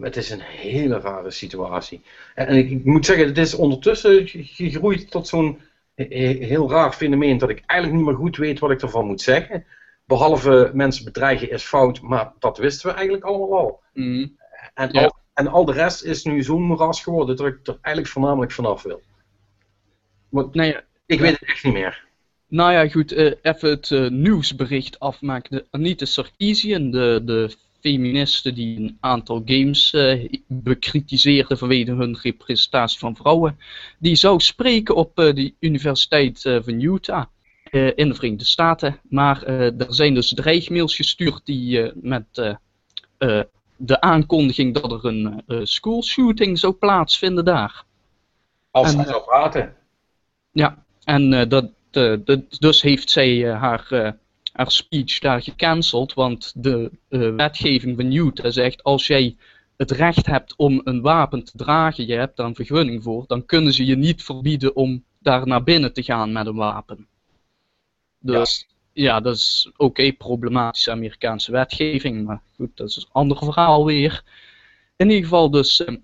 Het 0.00 0.16
is 0.16 0.30
een 0.30 0.40
hele 0.40 0.98
rare 1.00 1.30
situatie. 1.30 2.00
En, 2.34 2.46
en 2.46 2.56
ik, 2.56 2.70
ik 2.70 2.84
moet 2.84 3.06
zeggen, 3.06 3.26
het 3.26 3.38
is 3.38 3.54
ondertussen 3.54 4.28
ge- 4.28 4.44
gegroeid 4.44 5.10
tot 5.10 5.28
zo'n 5.28 5.60
he- 5.94 6.06
he- 6.08 6.44
heel 6.44 6.70
raar 6.70 6.92
fenomeen 6.92 7.38
dat 7.38 7.50
ik 7.50 7.62
eigenlijk 7.66 8.00
niet 8.00 8.08
meer 8.10 8.20
goed 8.20 8.36
weet 8.36 8.58
wat 8.58 8.70
ik 8.70 8.82
ervan 8.82 9.06
moet 9.06 9.20
zeggen. 9.20 9.64
Behalve 10.04 10.70
mensen 10.74 11.04
bedreigen 11.04 11.50
is 11.50 11.62
fout, 11.62 12.00
maar 12.00 12.32
dat 12.38 12.58
wisten 12.58 12.88
we 12.88 12.94
eigenlijk 12.94 13.24
allemaal 13.24 13.58
al. 13.58 13.80
En, 14.74 14.88
Ja. 14.92 15.02
al, 15.04 15.16
en 15.36 15.48
al 15.48 15.64
de 15.64 15.72
rest 15.72 16.04
is 16.04 16.24
nu 16.24 16.42
zo'n 16.42 16.62
moeras 16.62 17.02
geworden 17.02 17.36
dat 17.36 17.46
ik 17.46 17.66
er 17.66 17.78
eigenlijk 17.80 18.14
voornamelijk 18.14 18.52
vanaf 18.52 18.82
wil. 18.82 19.02
Want 20.28 20.54
Nou 20.54 20.68
ja, 20.68 20.84
ik 21.06 21.20
weet 21.20 21.40
het 21.40 21.48
echt 21.48 21.64
niet 21.64 21.72
meer. 21.72 22.04
Nou 22.48 22.72
ja, 22.72 22.88
goed, 22.88 23.12
eh, 23.12 23.32
even 23.42 23.70
het 23.70 23.90
eh, 23.90 24.08
nieuwsbericht 24.08 25.00
afmaken. 25.00 25.50
De 25.50 25.66
Anita 25.70 26.04
Sarkeesian, 26.04 26.90
de, 26.90 27.22
de 27.24 27.56
feministe 27.80 28.52
die 28.52 28.78
een 28.78 28.96
aantal 29.00 29.42
games 29.44 29.92
eh, 29.92 30.28
bekritiseerde 30.46 31.56
vanwege 31.56 31.92
hun 31.92 32.18
representatie 32.22 32.98
van 32.98 33.16
vrouwen, 33.16 33.58
die 33.98 34.14
zou 34.14 34.40
spreken 34.40 34.94
op 34.94 35.16
de 35.16 35.54
Universiteit 35.60 36.40
van 36.40 36.80
Utah 36.80 37.24
in 37.70 38.08
de 38.08 38.14
Verenigde 38.14 38.44
Staten. 38.44 39.00
Maar 39.08 39.42
er 39.42 39.94
zijn 39.94 40.14
dus 40.14 40.34
dreigmails 40.34 40.96
gestuurd 40.96 41.40
die 41.44 41.92
met 41.94 42.56
de 43.76 44.00
aankondiging 44.00 44.74
dat 44.74 44.92
er 44.92 45.04
een 45.04 45.42
eh 45.46 45.60
school 45.62 46.02
shooting 46.02 46.58
zou 46.58 46.72
plaatsvinden 46.72 47.44
daar. 47.44 47.84
Als 48.70 48.92
En, 48.92 48.96
hij 48.96 49.06
zou 49.06 49.22
praten. 49.22 49.74
Ja, 50.50 50.84
en 51.04 51.32
eh, 51.32 51.48
dat, 51.48 51.70
eh, 51.90 52.14
dat- 52.24 52.56
dus 52.58 52.82
heeft 52.82 53.10
zij 53.10 53.52
haar, 53.52 54.14
haar 54.52 54.70
speech 54.70 55.18
daar 55.18 55.42
gecanceld, 55.42 56.14
want 56.14 56.52
de 56.56 56.90
wetgeving 57.36 57.96
van 57.96 58.12
Utah 58.12 58.50
zegt 58.50 58.82
als 58.82 59.06
jij 59.06 59.36
het 59.76 59.90
recht 59.90 60.26
hebt 60.26 60.56
om 60.56 60.80
een 60.84 61.00
wapen 61.00 61.44
te 61.44 61.52
dragen, 61.56 62.06
je 62.06 62.14
hebt 62.14 62.36
daar 62.36 62.46
een 62.46 62.54
vergunning 62.54 63.02
voor, 63.02 63.24
dan 63.26 63.44
kunnen 63.46 63.72
ze 63.72 63.84
je 63.86 63.96
niet 63.96 64.22
verbieden 64.22 64.76
om 64.76 65.04
daar 65.18 65.46
naar 65.46 65.62
binnen 65.62 65.92
te 65.92 66.02
gaan 66.02 66.32
met 66.32 66.46
een 66.46 66.54
wapen. 66.54 67.06
Dus 68.18 68.66
ja, 68.96 69.20
dat 69.20 69.36
is 69.36 69.70
oké, 69.76 70.12
problematische 70.12 70.90
Amerikaanse 70.90 71.52
wetgeving, 71.52 72.24
maar 72.24 72.42
goed, 72.56 72.70
dat 72.74 72.88
is 72.88 72.96
een 72.96 73.08
ander 73.12 73.36
verhaal 73.36 73.84
weer. 73.84 74.24
In 74.96 75.06
ieder 75.08 75.22
geval 75.22 75.50
dus, 75.50 75.84
eh, 75.84 75.94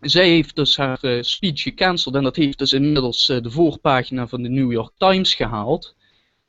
zij 0.00 0.28
heeft 0.28 0.56
dus 0.56 0.76
haar 0.76 0.98
eh, 1.00 1.22
speech 1.22 1.62
gecanceld 1.62 2.14
en 2.14 2.22
dat 2.22 2.36
heeft 2.36 2.58
dus 2.58 2.72
inmiddels 2.72 3.28
eh, 3.28 3.42
de 3.42 3.50
voorpagina 3.50 4.26
van 4.26 4.42
de 4.42 4.48
New 4.48 4.72
York 4.72 4.92
Times 4.96 5.34
gehaald. 5.34 5.94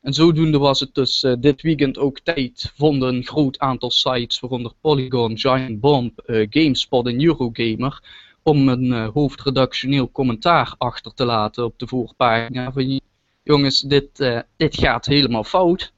En 0.00 0.12
zodoende 0.12 0.58
was 0.58 0.80
het 0.80 0.94
dus 0.94 1.22
eh, 1.22 1.32
dit 1.38 1.62
weekend 1.62 1.98
ook 1.98 2.20
tijd, 2.20 2.72
vonden 2.76 3.14
een 3.14 3.24
groot 3.24 3.58
aantal 3.58 3.90
sites, 3.90 4.40
waaronder 4.40 4.72
Polygon, 4.80 5.38
Giant 5.38 5.80
Bomb, 5.80 6.20
GameSpot 6.26 7.06
en 7.06 7.24
Eurogamer, 7.24 8.02
om 8.42 8.68
een 8.68 8.92
hoofdredactioneel 8.92 10.10
commentaar 10.10 10.74
achter 10.78 11.14
te 11.14 11.24
laten 11.24 11.64
op 11.64 11.78
de 11.78 11.86
voorpagina 11.86 12.72
van 12.72 13.00
jongens, 13.46 13.80
dit, 13.80 14.20
eh, 14.20 14.40
dit 14.56 14.78
gaat 14.78 15.06
helemaal 15.06 15.44
fout. 15.44 15.92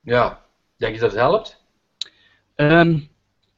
Ja. 0.00 0.44
Denk 0.76 0.94
je 0.94 1.00
dat 1.00 1.10
het 1.10 1.20
helpt? 1.20 1.62
Ehm, 2.54 2.98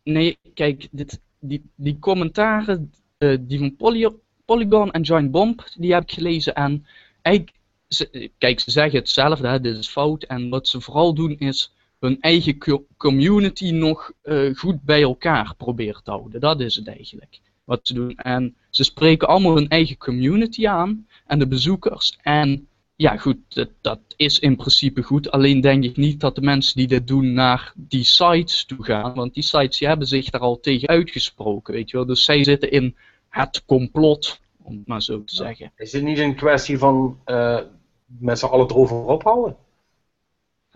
nee, 0.05 0.39
kijk, 0.55 0.89
dit, 0.91 1.21
die, 1.41 1.71
die 1.75 1.99
commentaren, 1.99 2.93
eh, 3.19 3.37
die 3.41 3.59
van 3.59 3.77
Poly- 3.77 4.15
Polygon 4.45 4.91
en 4.91 5.07
Giant 5.07 5.31
Bomb, 5.31 5.65
die 5.77 5.93
heb 5.93 6.03
ik 6.03 6.13
gelezen. 6.13 6.55
En 6.55 6.87
eigenlijk, 7.23 7.57
ze, 7.89 8.31
kijk, 8.39 8.61
ze 8.61 8.71
zeggen 8.71 8.99
hetzelfde, 8.99 9.49
hè, 9.49 9.61
dit 9.61 9.77
is 9.77 9.89
fout. 9.89 10.23
En 10.23 10.49
wat 10.49 10.69
ze 10.69 10.81
vooral 10.81 11.15
doen 11.15 11.39
is 11.39 11.73
hun 12.01 12.21
eigen 12.21 12.59
co- 12.59 12.87
community 12.97 13.71
nog 13.71 14.13
eh, 14.23 14.55
goed 14.55 14.83
bij 14.83 15.03
elkaar 15.03 15.55
proberen 15.57 16.03
te 16.05 16.11
houden. 16.11 16.41
Dat 16.41 16.61
is 16.61 16.77
het 16.77 16.89
eigenlijk. 16.89 17.41
Wat 17.65 17.81
ze 17.83 17.95
doen. 17.95 18.17
En 18.17 18.57
ze 18.71 18.85
spreken 18.85 19.29
allemaal 19.29 19.55
hun 19.55 19.69
eigen 19.69 19.97
community 19.97 20.69
aan 20.69 21.07
en 21.27 21.39
de 21.39 21.47
bezoekers. 21.47 22.19
En 22.23 22.69
ja, 23.01 23.17
goed, 23.17 23.37
dat, 23.49 23.69
dat 23.81 24.01
is 24.17 24.39
in 24.39 24.57
principe 24.57 25.03
goed. 25.03 25.31
Alleen 25.31 25.61
denk 25.61 25.85
ik 25.85 25.97
niet 25.97 26.21
dat 26.21 26.35
de 26.35 26.41
mensen 26.41 26.77
die 26.77 26.87
dit 26.87 27.07
doen 27.07 27.33
naar 27.33 27.73
die 27.77 28.05
sites 28.05 28.65
toe 28.65 28.85
gaan. 28.85 29.15
Want 29.15 29.35
die 29.35 29.43
sites 29.43 29.79
die 29.79 29.89
hebben 29.89 30.07
zich 30.07 30.31
daar 30.31 30.41
al 30.41 30.61
tegen 30.61 30.89
uitgesproken, 30.89 31.75
weet 31.75 31.91
je 31.91 31.97
wel. 31.97 32.07
Dus 32.07 32.25
zij 32.25 32.45
zitten 32.45 32.71
in 32.71 32.97
het 33.29 33.65
complot, 33.65 34.41
om 34.63 34.77
het 34.77 34.87
maar 34.87 35.03
zo 35.03 35.25
te 35.25 35.35
zeggen. 35.35 35.73
Is 35.77 35.93
het 35.93 36.03
niet 36.03 36.19
een 36.19 36.35
kwestie 36.35 36.79
van 36.79 37.19
eh, 37.25 37.59
met 38.07 38.39
z'n 38.39 38.47
allen 38.47 38.71
erover 38.71 39.05
ophouden? 39.05 39.57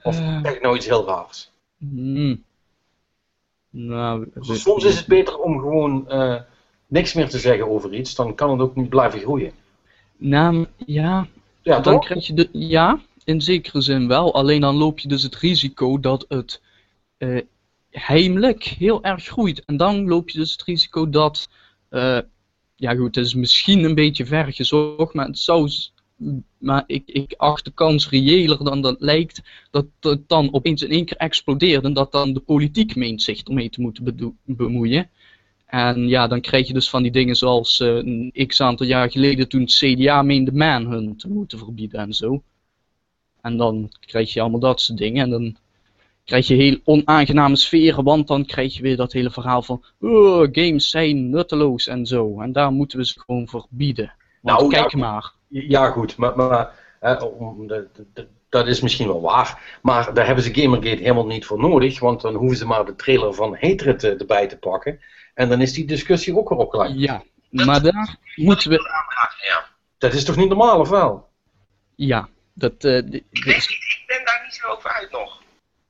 Of 0.03 0.19
Eh. 0.19 0.41
zeg 0.43 0.55
ik 0.55 0.63
nou 0.63 0.77
iets 0.77 0.87
heel 0.87 1.07
raars? 1.07 1.51
Hmm. 1.79 2.45
Nou, 3.71 4.31
Soms 4.41 4.85
is 4.85 4.97
het 4.97 5.07
beter 5.07 5.39
om 5.39 5.59
gewoon 5.59 6.09
eh, 6.09 6.41
niks 6.87 7.15
meer 7.15 7.29
te 7.29 7.39
zeggen 7.39 7.69
over 7.69 7.95
iets, 7.95 8.15
dan 8.15 8.35
kan 8.35 8.51
het 8.51 8.61
ook 8.61 8.77
niet 8.77 8.89
blijven 8.89 9.21
groeien. 9.21 9.53
Nou, 10.17 10.67
ja, 10.87 11.27
Ja, 11.65 11.81
dan 11.81 11.95
toch? 11.95 12.05
krijg 12.05 12.27
je 12.27 12.35
de, 12.35 12.49
ja, 12.53 13.01
in 13.25 13.41
zekere 13.41 13.81
zin 13.81 14.09
wel. 14.09 14.35
Alleen 14.35 14.61
dan 14.61 14.77
loop 14.77 14.99
je 14.99 15.09
dus 15.09 15.23
het 15.23 15.37
risico 15.37 16.01
dat 16.01 16.25
het 16.29 16.63
eh, 17.17 17.41
heimelijk 17.91 18.65
heel 18.65 19.03
erg 19.03 19.25
groeit. 19.25 19.65
En 19.65 19.77
dan 19.77 20.09
loop 20.09 20.31
je 20.31 20.39
dus 20.39 20.53
het 20.53 20.63
risico 20.63 21.11
dat, 21.11 21.49
eh, 21.89 22.19
ja 22.77 22.95
goed, 22.95 23.15
het 23.15 23.25
is 23.25 23.35
misschien 23.35 23.85
een 23.85 23.95
beetje 23.95 24.27
ver 24.27 24.53
gezocht, 24.53 25.15
maar 25.15 25.27
het 25.27 25.39
zou, 25.39 25.71
maar 26.59 26.85
ik, 26.87 27.03
ik 27.07 27.35
acht 27.37 27.65
de 27.65 27.73
kans 27.73 28.09
reëler 28.09 28.65
dan 28.65 28.81
dat 28.81 29.01
lijkt, 29.01 29.43
dat 29.71 29.87
het 30.01 30.29
dan 30.29 30.53
opeens 30.53 30.83
in 30.83 30.91
één 30.91 31.05
keer 31.05 31.17
explodeert 31.17 31.85
en 31.85 31.93
dat 31.93 32.13
dan 32.13 32.33
de 32.33 32.41
politiek 32.41 32.97
meent 32.97 33.23
zich 33.23 33.43
ermee 33.43 33.71
te 33.71 33.81
moeten 33.81 34.39
bemoeien. 34.45 35.11
En 35.75 36.09
ja, 36.09 36.27
dan 36.27 36.41
krijg 36.41 36.67
je 36.67 36.73
dus 36.73 36.91
van 36.91 37.03
die 37.03 37.13
dingen 37.13 37.35
zoals 37.35 37.81
eh, 37.81 37.89
een 37.89 38.33
x 38.47 38.61
aantal 38.61 38.87
jaar 38.87 39.11
geleden 39.11 39.49
toen 39.49 39.61
het 39.61 39.73
CDA 39.73 40.23
meende 40.23 40.53
manhunt 40.53 41.21
te 41.21 41.29
moeten 41.29 41.59
verbieden 41.59 42.01
en 42.01 42.13
zo. 42.13 42.43
En 43.41 43.57
dan 43.57 43.91
krijg 44.01 44.33
je 44.33 44.41
allemaal 44.41 44.61
dat 44.61 44.81
soort 44.81 44.99
dingen. 44.99 45.23
En 45.23 45.31
dan 45.31 45.57
krijg 46.25 46.47
je 46.47 46.55
heel 46.55 46.79
onaangename 46.85 47.57
sferen, 47.57 48.05
want 48.05 48.27
dan 48.27 48.45
krijg 48.45 48.75
je 48.75 48.83
weer 48.83 48.97
dat 48.97 49.13
hele 49.13 49.31
verhaal 49.31 49.63
van 49.63 49.85
oh, 50.01 50.49
games 50.53 50.91
zijn 50.91 51.31
nutteloos 51.31 51.87
en 51.87 52.07
zo. 52.07 52.41
En 52.41 52.53
daar 52.53 52.73
moeten 52.73 52.99
we 52.99 53.07
ze 53.07 53.21
gewoon 53.21 53.49
verbieden. 53.49 54.13
Want 54.41 54.59
Nou, 54.59 54.71
kijk 54.71 54.93
ja, 54.93 54.99
maar. 54.99 55.33
Ja, 55.49 55.91
goed, 55.91 56.17
maar, 56.17 56.37
maar 56.37 56.73
eh, 57.01 57.23
om 57.39 57.67
de- 57.67 57.89
dat 58.55 58.67
is 58.69 58.81
misschien 58.81 59.07
wel 59.07 59.21
waar. 59.21 59.79
Maar 59.83 60.15
daar 60.15 60.27
hebben 60.27 60.45
ze 60.45 60.55
Gamergate 60.55 61.03
helemaal 61.03 61.27
niet 61.27 61.45
voor 61.47 61.59
nodig, 61.59 62.01
want 62.01 62.21
dan 62.21 62.35
hoeven 62.35 62.57
ze 62.59 62.67
maar 62.67 62.85
de 62.85 62.97
trailer 62.97 63.35
van 63.35 63.57
Hatred 63.61 64.05
eh, 64.05 64.21
erbij 64.21 64.47
te 64.47 64.59
pakken. 64.59 65.01
En 65.35 65.49
dan 65.49 65.61
is 65.61 65.73
die 65.73 65.85
discussie 65.87 66.37
ook 66.39 66.49
weer 66.49 66.59
opgeleid. 66.59 66.93
Ja, 66.97 67.23
maar 67.51 67.83
daar 67.83 68.17
moeten 68.35 68.71
we... 68.71 68.77
Ja. 69.49 69.65
Dat 69.99 70.13
is 70.13 70.25
toch 70.25 70.37
niet 70.37 70.49
normaal, 70.49 70.81
of 70.81 70.89
wel? 70.89 71.29
Ja, 71.95 72.29
dat... 72.53 72.73
eh, 72.85 73.03
di- 73.05 73.17
Ik, 73.17 73.25
dit 73.31 73.45
weet 73.45 73.57
is- 73.57 73.69
niet, 73.69 73.79
ik 73.79 74.05
ben 74.07 74.25
daar 74.25 74.41
niet 74.45 74.55
zo 74.55 74.67
over 74.69 74.91
uit 74.91 75.11
nog. 75.11 75.43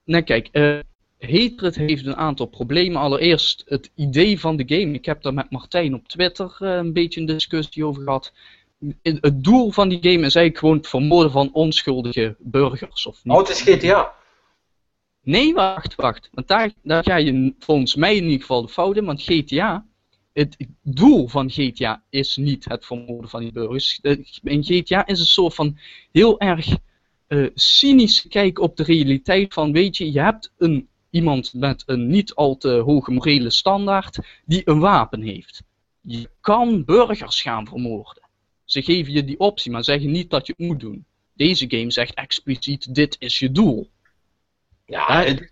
Nee, 0.04 0.22
kijk, 0.22 0.48
eh 0.52 0.78
Hatred 1.20 1.74
heeft 1.74 2.06
een 2.06 2.16
aantal 2.16 2.46
problemen. 2.46 3.00
Allereerst 3.00 3.62
het 3.66 3.90
idee 3.94 4.40
van 4.40 4.56
de 4.56 4.64
game. 4.66 4.92
Ik 4.92 5.04
heb 5.04 5.22
daar 5.22 5.34
met 5.34 5.50
Martijn 5.50 5.94
op 5.94 6.08
Twitter 6.08 6.56
eh, 6.58 6.74
een 6.74 6.92
beetje 6.92 7.20
een 7.20 7.26
discussie 7.26 7.84
over 7.86 8.02
gehad. 8.02 8.32
Het 9.02 9.44
doel 9.44 9.70
van 9.70 9.88
die 9.88 9.98
game 9.98 10.26
is 10.26 10.34
eigenlijk 10.34 10.58
gewoon 10.58 10.76
het 10.76 10.88
vermoorden 10.88 11.30
van 11.32 11.52
onschuldige 11.52 12.36
burgers. 12.38 13.06
Of 13.06 13.24
niet. 13.24 13.34
Oh, 13.34 13.40
het 13.40 13.48
is 13.48 13.60
GTA. 13.60 14.12
Nee, 15.22 15.54
wacht, 15.54 15.94
wacht. 15.94 16.28
Want 16.32 16.48
daar, 16.48 16.72
daar 16.82 17.02
ga 17.02 17.16
je 17.16 17.54
volgens 17.58 17.94
mij 17.94 18.16
in 18.16 18.24
ieder 18.24 18.40
geval 18.40 18.62
de 18.62 18.68
fout 18.68 18.96
in. 18.96 19.04
Want 19.04 19.22
GTA, 19.22 19.86
het 20.32 20.56
doel 20.82 21.28
van 21.28 21.50
GTA 21.50 22.02
is 22.10 22.36
niet 22.36 22.64
het 22.64 22.86
vermoorden 22.86 23.30
van 23.30 23.40
die 23.40 23.52
burgers. 23.52 23.98
Eh, 24.02 24.18
In 24.42 24.64
GTA 24.64 25.06
is 25.06 25.20
een 25.20 25.26
soort 25.26 25.54
van 25.54 25.78
heel 26.12 26.40
erg 26.40 26.76
eh 27.26 27.46
cynische 27.54 28.28
kijk 28.28 28.58
op 28.58 28.76
de 28.76 28.82
realiteit 28.82 29.54
van, 29.54 29.72
weet 29.72 29.96
je, 29.96 30.12
je 30.12 30.20
hebt 30.20 30.52
een, 30.58 30.88
iemand 31.10 31.54
met 31.54 31.82
een 31.86 32.06
niet 32.06 32.34
al 32.34 32.56
te 32.56 32.68
hoge 32.68 33.10
morele 33.10 33.50
standaard 33.50 34.18
die 34.44 34.62
een 34.64 34.78
wapen 34.78 35.22
heeft. 35.22 35.62
Je 36.00 36.30
kan 36.40 36.84
burgers 36.84 37.42
gaan 37.42 37.66
vermoorden. 37.66 38.23
Ze 38.74 38.82
geven 38.82 39.12
je 39.12 39.24
die 39.24 39.38
optie, 39.38 39.70
maar 39.72 39.84
zeggen 39.84 40.10
niet 40.10 40.30
dat 40.30 40.46
je 40.46 40.54
het 40.56 40.66
moet 40.66 40.80
doen. 40.80 41.04
Deze 41.34 41.64
game 41.68 41.90
zegt 41.90 42.14
expliciet, 42.14 42.94
dit 42.94 43.16
is 43.18 43.38
je 43.38 43.50
doel. 43.50 43.90
Ja, 44.86 45.22
het- 45.22 45.48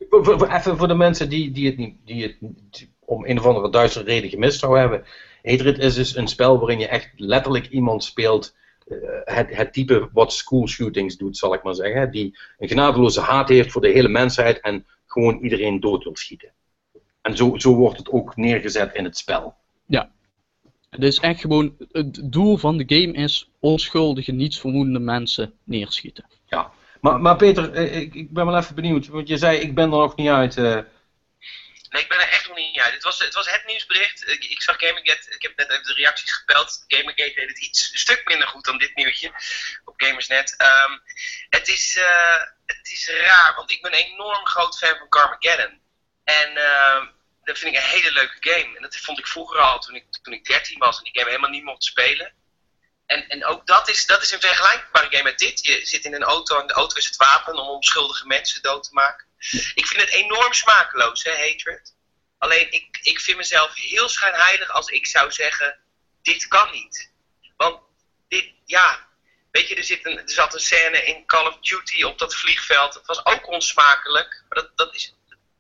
even 0.50 0.76
voor 0.78 0.88
de 0.88 0.94
mensen 0.94 1.28
die, 1.28 1.50
die 1.50 1.66
het 1.66 1.76
niet, 1.76 1.96
die 2.04 2.22
het 2.22 2.88
om 2.98 3.26
een 3.26 3.38
of 3.38 3.46
andere 3.46 3.70
duistere 3.70 4.04
reden 4.04 4.30
gemist 4.30 4.58
zou 4.58 4.78
hebben. 4.78 5.04
Hatred 5.42 5.78
is 5.78 5.94
dus 5.94 6.16
een 6.16 6.28
spel 6.28 6.58
waarin 6.58 6.78
je 6.78 6.86
echt 6.88 7.10
letterlijk 7.16 7.68
iemand 7.68 8.04
speelt. 8.04 8.54
eh, 8.88 8.96
het, 9.36 9.56
het 9.56 9.72
type 9.72 10.08
wat 10.12 10.32
school 10.32 10.68
shootings 10.68 11.16
doet, 11.16 11.36
zal 11.36 11.54
ik 11.54 11.62
maar 11.62 11.74
zeggen. 11.74 12.10
Die 12.10 12.38
een 12.58 12.68
genadeloze 12.68 13.20
haat 13.20 13.48
heeft 13.48 13.72
voor 13.72 13.80
de 13.80 13.88
hele 13.88 14.08
mensheid 14.08 14.60
en 14.60 14.86
gewoon 15.06 15.38
iedereen 15.42 15.80
dood 15.80 16.04
wil 16.04 16.16
schieten. 16.16 16.52
En 17.20 17.36
zo, 17.36 17.58
zo 17.58 17.74
wordt 17.74 17.98
het 17.98 18.10
ook 18.10 18.36
neergezet 18.36 18.94
in 18.94 19.04
het 19.04 19.16
spel. 19.16 19.54
Het 20.92 21.02
is 21.02 21.18
echt 21.18 21.40
gewoon, 21.40 21.76
het 21.92 22.32
doel 22.32 22.56
van 22.56 22.76
de 22.76 22.84
game 22.86 23.12
is 23.12 23.50
onschuldige, 23.60 24.32
nietsvermoedende 24.32 24.98
mensen 24.98 25.58
neerschieten. 25.64 26.24
Maar, 27.00 27.20
maar 27.20 27.36
Peter, 27.36 27.72
eh, 27.72 27.96
ik, 27.96 28.14
ik 28.14 28.32
ben 28.32 28.46
wel 28.46 28.56
even 28.58 28.74
benieuwd. 28.74 29.06
Want 29.06 29.28
je 29.28 29.36
zei, 29.36 29.58
ik 29.58 29.74
ben 29.74 29.84
er 29.84 29.98
nog 29.98 30.16
niet 30.16 30.28
uit. 30.28 30.56
eh, 30.56 30.78
Nee, 31.90 32.02
ik 32.02 32.08
ben 32.08 32.18
er 32.20 32.28
echt 32.28 32.48
nog 32.48 32.56
niet 32.56 32.80
uit. 32.80 32.92
Het 32.92 33.02
was, 33.02 33.18
het 33.18 33.34
was 33.34 33.50
het 33.50 33.62
nieuwsbericht. 33.66 34.28
Ik, 34.28 34.44
ik 34.44 34.62
zag 34.62 34.76
Gamergate, 34.78 35.34
ik 35.34 35.42
heb 35.42 35.56
net 35.56 35.70
even 35.70 35.84
de 35.84 35.92
reacties 35.92 36.32
gepeld. 36.32 36.84
Gamergate 36.88 37.32
deed 37.34 37.48
het 37.48 37.58
iets 37.58 37.92
een 37.92 37.98
stuk 37.98 38.22
minder 38.24 38.48
goed 38.48 38.64
dan 38.64 38.78
dit 38.78 38.94
nieuwtje 38.94 39.28
op 39.84 39.94
Gamersnet. 39.96 40.54
Ehm, 40.56 40.92
het, 41.48 41.68
is, 41.68 41.96
eh, 41.96 42.42
het 42.66 42.90
is 42.92 43.10
raar, 43.24 43.52
want 43.56 43.70
ik 43.70 43.82
ben 43.82 43.92
een 43.92 43.98
enorm 44.12 44.46
groot 44.46 44.78
fan 44.78 44.96
van 44.98 45.08
Carmageddon. 45.08 45.80
En 46.24 46.56
ehm, 46.56 47.06
dat 47.44 47.58
vind 47.58 47.74
ik 47.74 47.82
een 47.82 47.88
hele 47.88 48.12
leuke 48.12 48.36
game. 48.40 48.76
En 48.76 48.82
dat 48.82 48.96
vond 48.96 49.18
ik 49.18 49.26
vroeger 49.26 49.58
al 49.58 49.78
toen 49.78 49.94
ik, 49.94 50.04
toen 50.22 50.32
ik 50.32 50.44
13 50.44 50.78
was 50.78 50.98
en 50.98 51.04
die 51.04 51.12
game 51.12 51.28
helemaal 51.28 51.50
niet 51.50 51.64
mocht 51.64 51.84
spelen. 51.84 52.32
En, 53.06 53.28
en 53.28 53.44
ook 53.44 53.66
dat 53.66 53.88
is, 53.88 54.06
dat 54.06 54.22
is 54.22 54.30
een 54.30 54.40
vergelijkbare 54.40 55.10
game 55.10 55.22
met 55.22 55.38
dit. 55.38 55.66
Je 55.66 55.86
zit 55.86 56.04
in 56.04 56.14
een 56.14 56.22
auto 56.22 56.60
en 56.60 56.66
de 56.66 56.72
auto 56.72 56.96
is 56.96 57.04
het 57.04 57.16
wapen 57.16 57.54
om 57.54 57.68
onschuldige 57.68 58.26
mensen 58.26 58.62
dood 58.62 58.82
te 58.82 58.92
maken. 58.92 59.26
Ik 59.74 59.86
vind 59.86 60.00
het 60.00 60.10
enorm 60.10 60.52
smakeloos, 60.52 61.22
hè, 61.22 61.30
Hatred. 61.30 61.94
Alleen 62.38 62.72
ik, 62.72 62.98
ik 63.02 63.20
vind 63.20 63.36
mezelf 63.36 63.74
heel 63.74 64.08
schijnheilig 64.08 64.68
als 64.68 64.88
ik 64.88 65.06
zou 65.06 65.32
zeggen: 65.32 65.78
dit 66.22 66.48
kan 66.48 66.70
niet. 66.70 67.12
Want 67.56 67.80
dit, 68.28 68.52
ja. 68.64 69.10
Weet 69.50 69.68
je, 69.68 69.74
er, 69.74 69.84
zit 69.84 70.06
een, 70.06 70.18
er 70.18 70.30
zat 70.30 70.54
een 70.54 70.60
scène 70.60 71.04
in 71.04 71.26
Call 71.26 71.46
of 71.46 71.58
Duty 71.60 72.02
op 72.02 72.18
dat 72.18 72.34
vliegveld. 72.34 72.92
Dat 72.92 73.06
was 73.06 73.26
ook 73.26 73.46
onsmakelijk. 73.46 74.44
Maar 74.48 74.62
dat, 74.62 74.76
dat 74.76 74.94
is. 74.94 75.14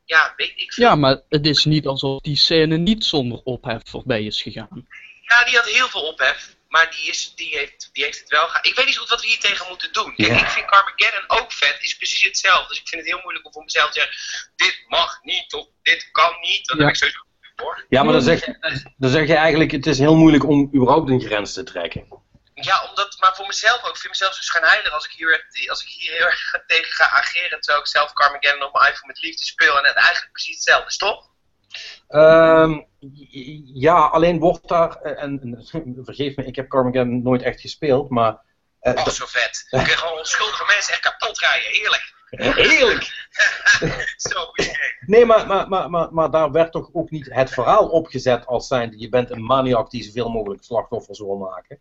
Ja, 0.04 0.32
weet 0.36 0.52
ik 0.56 0.72
veel. 0.72 0.84
Ja, 0.86 0.94
maar 0.94 1.20
het 1.28 1.46
is 1.46 1.64
niet 1.64 1.86
alsof 1.86 2.20
die 2.20 2.36
scène 2.36 2.76
niet 2.76 3.04
zonder 3.04 3.40
ophef 3.44 3.80
voorbij 3.84 4.22
is 4.22 4.42
gegaan. 4.42 4.86
Ja, 5.28 5.44
die 5.44 5.56
had 5.56 5.66
heel 5.68 5.88
veel 5.88 6.02
ophef. 6.02 6.56
Maar 6.68 6.90
die, 6.90 7.10
is, 7.10 7.32
die, 7.34 7.48
heeft, 7.58 7.90
die 7.92 8.04
heeft 8.04 8.20
het 8.20 8.28
wel 8.28 8.46
gehad. 8.46 8.66
Ik 8.66 8.74
weet 8.74 8.84
niet 8.84 8.94
zo 8.94 9.00
goed 9.00 9.10
wat 9.10 9.20
we 9.20 9.26
hier 9.26 9.38
tegen 9.38 9.66
moeten 9.68 9.92
doen. 9.92 10.14
Kijk, 10.16 10.40
ik 10.40 10.48
vind 10.48 10.66
Carmageddon 10.66 11.24
ook 11.40 11.52
vet. 11.52 11.76
Is 11.80 11.96
precies 11.96 12.22
hetzelfde. 12.22 12.68
Dus 12.68 12.78
ik 12.80 12.88
vind 12.88 13.00
het 13.02 13.10
heel 13.10 13.20
moeilijk 13.22 13.46
om 13.46 13.52
voor 13.52 13.62
mezelf 13.64 13.90
te 13.90 14.00
zeggen: 14.00 14.16
dit 14.56 14.84
mag 14.88 15.18
niet 15.22 15.52
of 15.54 15.66
dit 15.82 16.08
kan 16.12 16.32
niet. 16.40 16.66
Dat 16.66 16.76
Ja. 16.76 16.82
heb 16.82 16.92
ik 16.92 16.96
sowieso 16.98 17.20
voor. 17.56 17.86
ja, 17.88 18.02
maar 18.02 18.12
dan 18.12 18.22
zeg, 18.22 18.44
je, 18.46 18.92
dan 18.96 19.10
zeg 19.10 19.26
je 19.26 19.34
eigenlijk, 19.34 19.70
het 19.70 19.86
is 19.86 19.98
heel 19.98 20.16
moeilijk 20.16 20.44
om 20.48 20.70
überhaupt 20.74 21.10
een 21.10 21.20
grens 21.20 21.52
te 21.52 21.62
trekken. 21.64 22.21
Ja, 22.64 22.88
omdat, 22.88 23.16
maar 23.20 23.34
voor 23.34 23.46
mezelf 23.46 23.82
ook. 23.82 23.94
Ik 23.94 23.96
vind 23.96 24.12
mezelf 24.12 24.34
zo 24.34 24.42
schijnheilig 24.42 24.92
als 24.92 25.04
ik 25.04 25.10
hier, 25.10 25.46
als 25.68 25.82
ik 25.82 25.88
hier 25.88 26.12
heel 26.12 26.26
erg 26.26 26.50
tegen 26.66 26.92
ga 26.92 27.08
ageren. 27.08 27.60
Terwijl 27.60 27.80
ik 27.80 27.90
zelf 27.90 28.12
Carmageddon 28.12 28.62
op 28.62 28.72
mijn 28.72 28.92
iPhone 28.92 29.06
met 29.06 29.22
liefde 29.22 29.44
speel. 29.44 29.78
En 29.78 29.84
het 29.84 29.96
eigenlijk 29.96 30.32
precies 30.32 30.54
hetzelfde 30.54 30.86
is, 30.86 30.96
toch? 30.96 31.30
Ehm, 32.08 32.80
ja, 33.74 34.06
alleen 34.06 34.38
wordt 34.38 34.68
daar, 34.68 34.96
eh, 34.96 35.22
en, 35.22 35.40
en 35.40 36.04
vergeef 36.04 36.36
me, 36.36 36.44
ik 36.44 36.56
heb 36.56 36.68
Carmageddon 36.68 37.22
nooit 37.22 37.42
echt 37.42 37.60
gespeeld, 37.60 38.10
maar 38.10 38.40
eh, 38.80 38.94
Oh, 38.94 39.08
zo 39.08 39.26
vet. 39.26 39.66
Kun 39.70 39.80
je 39.80 39.86
gewoon 39.86 40.18
onschuldige 40.18 40.64
mensen 40.66 40.92
echt 40.92 41.02
kapot 41.02 41.38
rijden. 41.38 41.70
Heerlijk. 41.70 42.14
heerlijk! 42.68 43.30
zo. 44.16 44.50
Nee, 45.06 45.26
maar, 45.26 45.46
maar, 45.46 45.68
maar, 45.68 45.90
maar, 45.90 46.12
maar 46.12 46.30
daar 46.30 46.50
werd 46.50 46.72
toch 46.72 46.90
ook 46.92 47.10
niet 47.10 47.28
het 47.30 47.50
verhaal 47.50 47.88
opgezet 47.88 48.46
als 48.46 48.66
zijnde, 48.66 48.98
je 48.98 49.08
bent 49.08 49.30
een 49.30 49.44
maniak 49.44 49.90
die 49.90 50.02
zoveel 50.02 50.28
mogelijk 50.28 50.64
slachtoffers 50.64 51.18
wil 51.18 51.36
maken. 51.36 51.80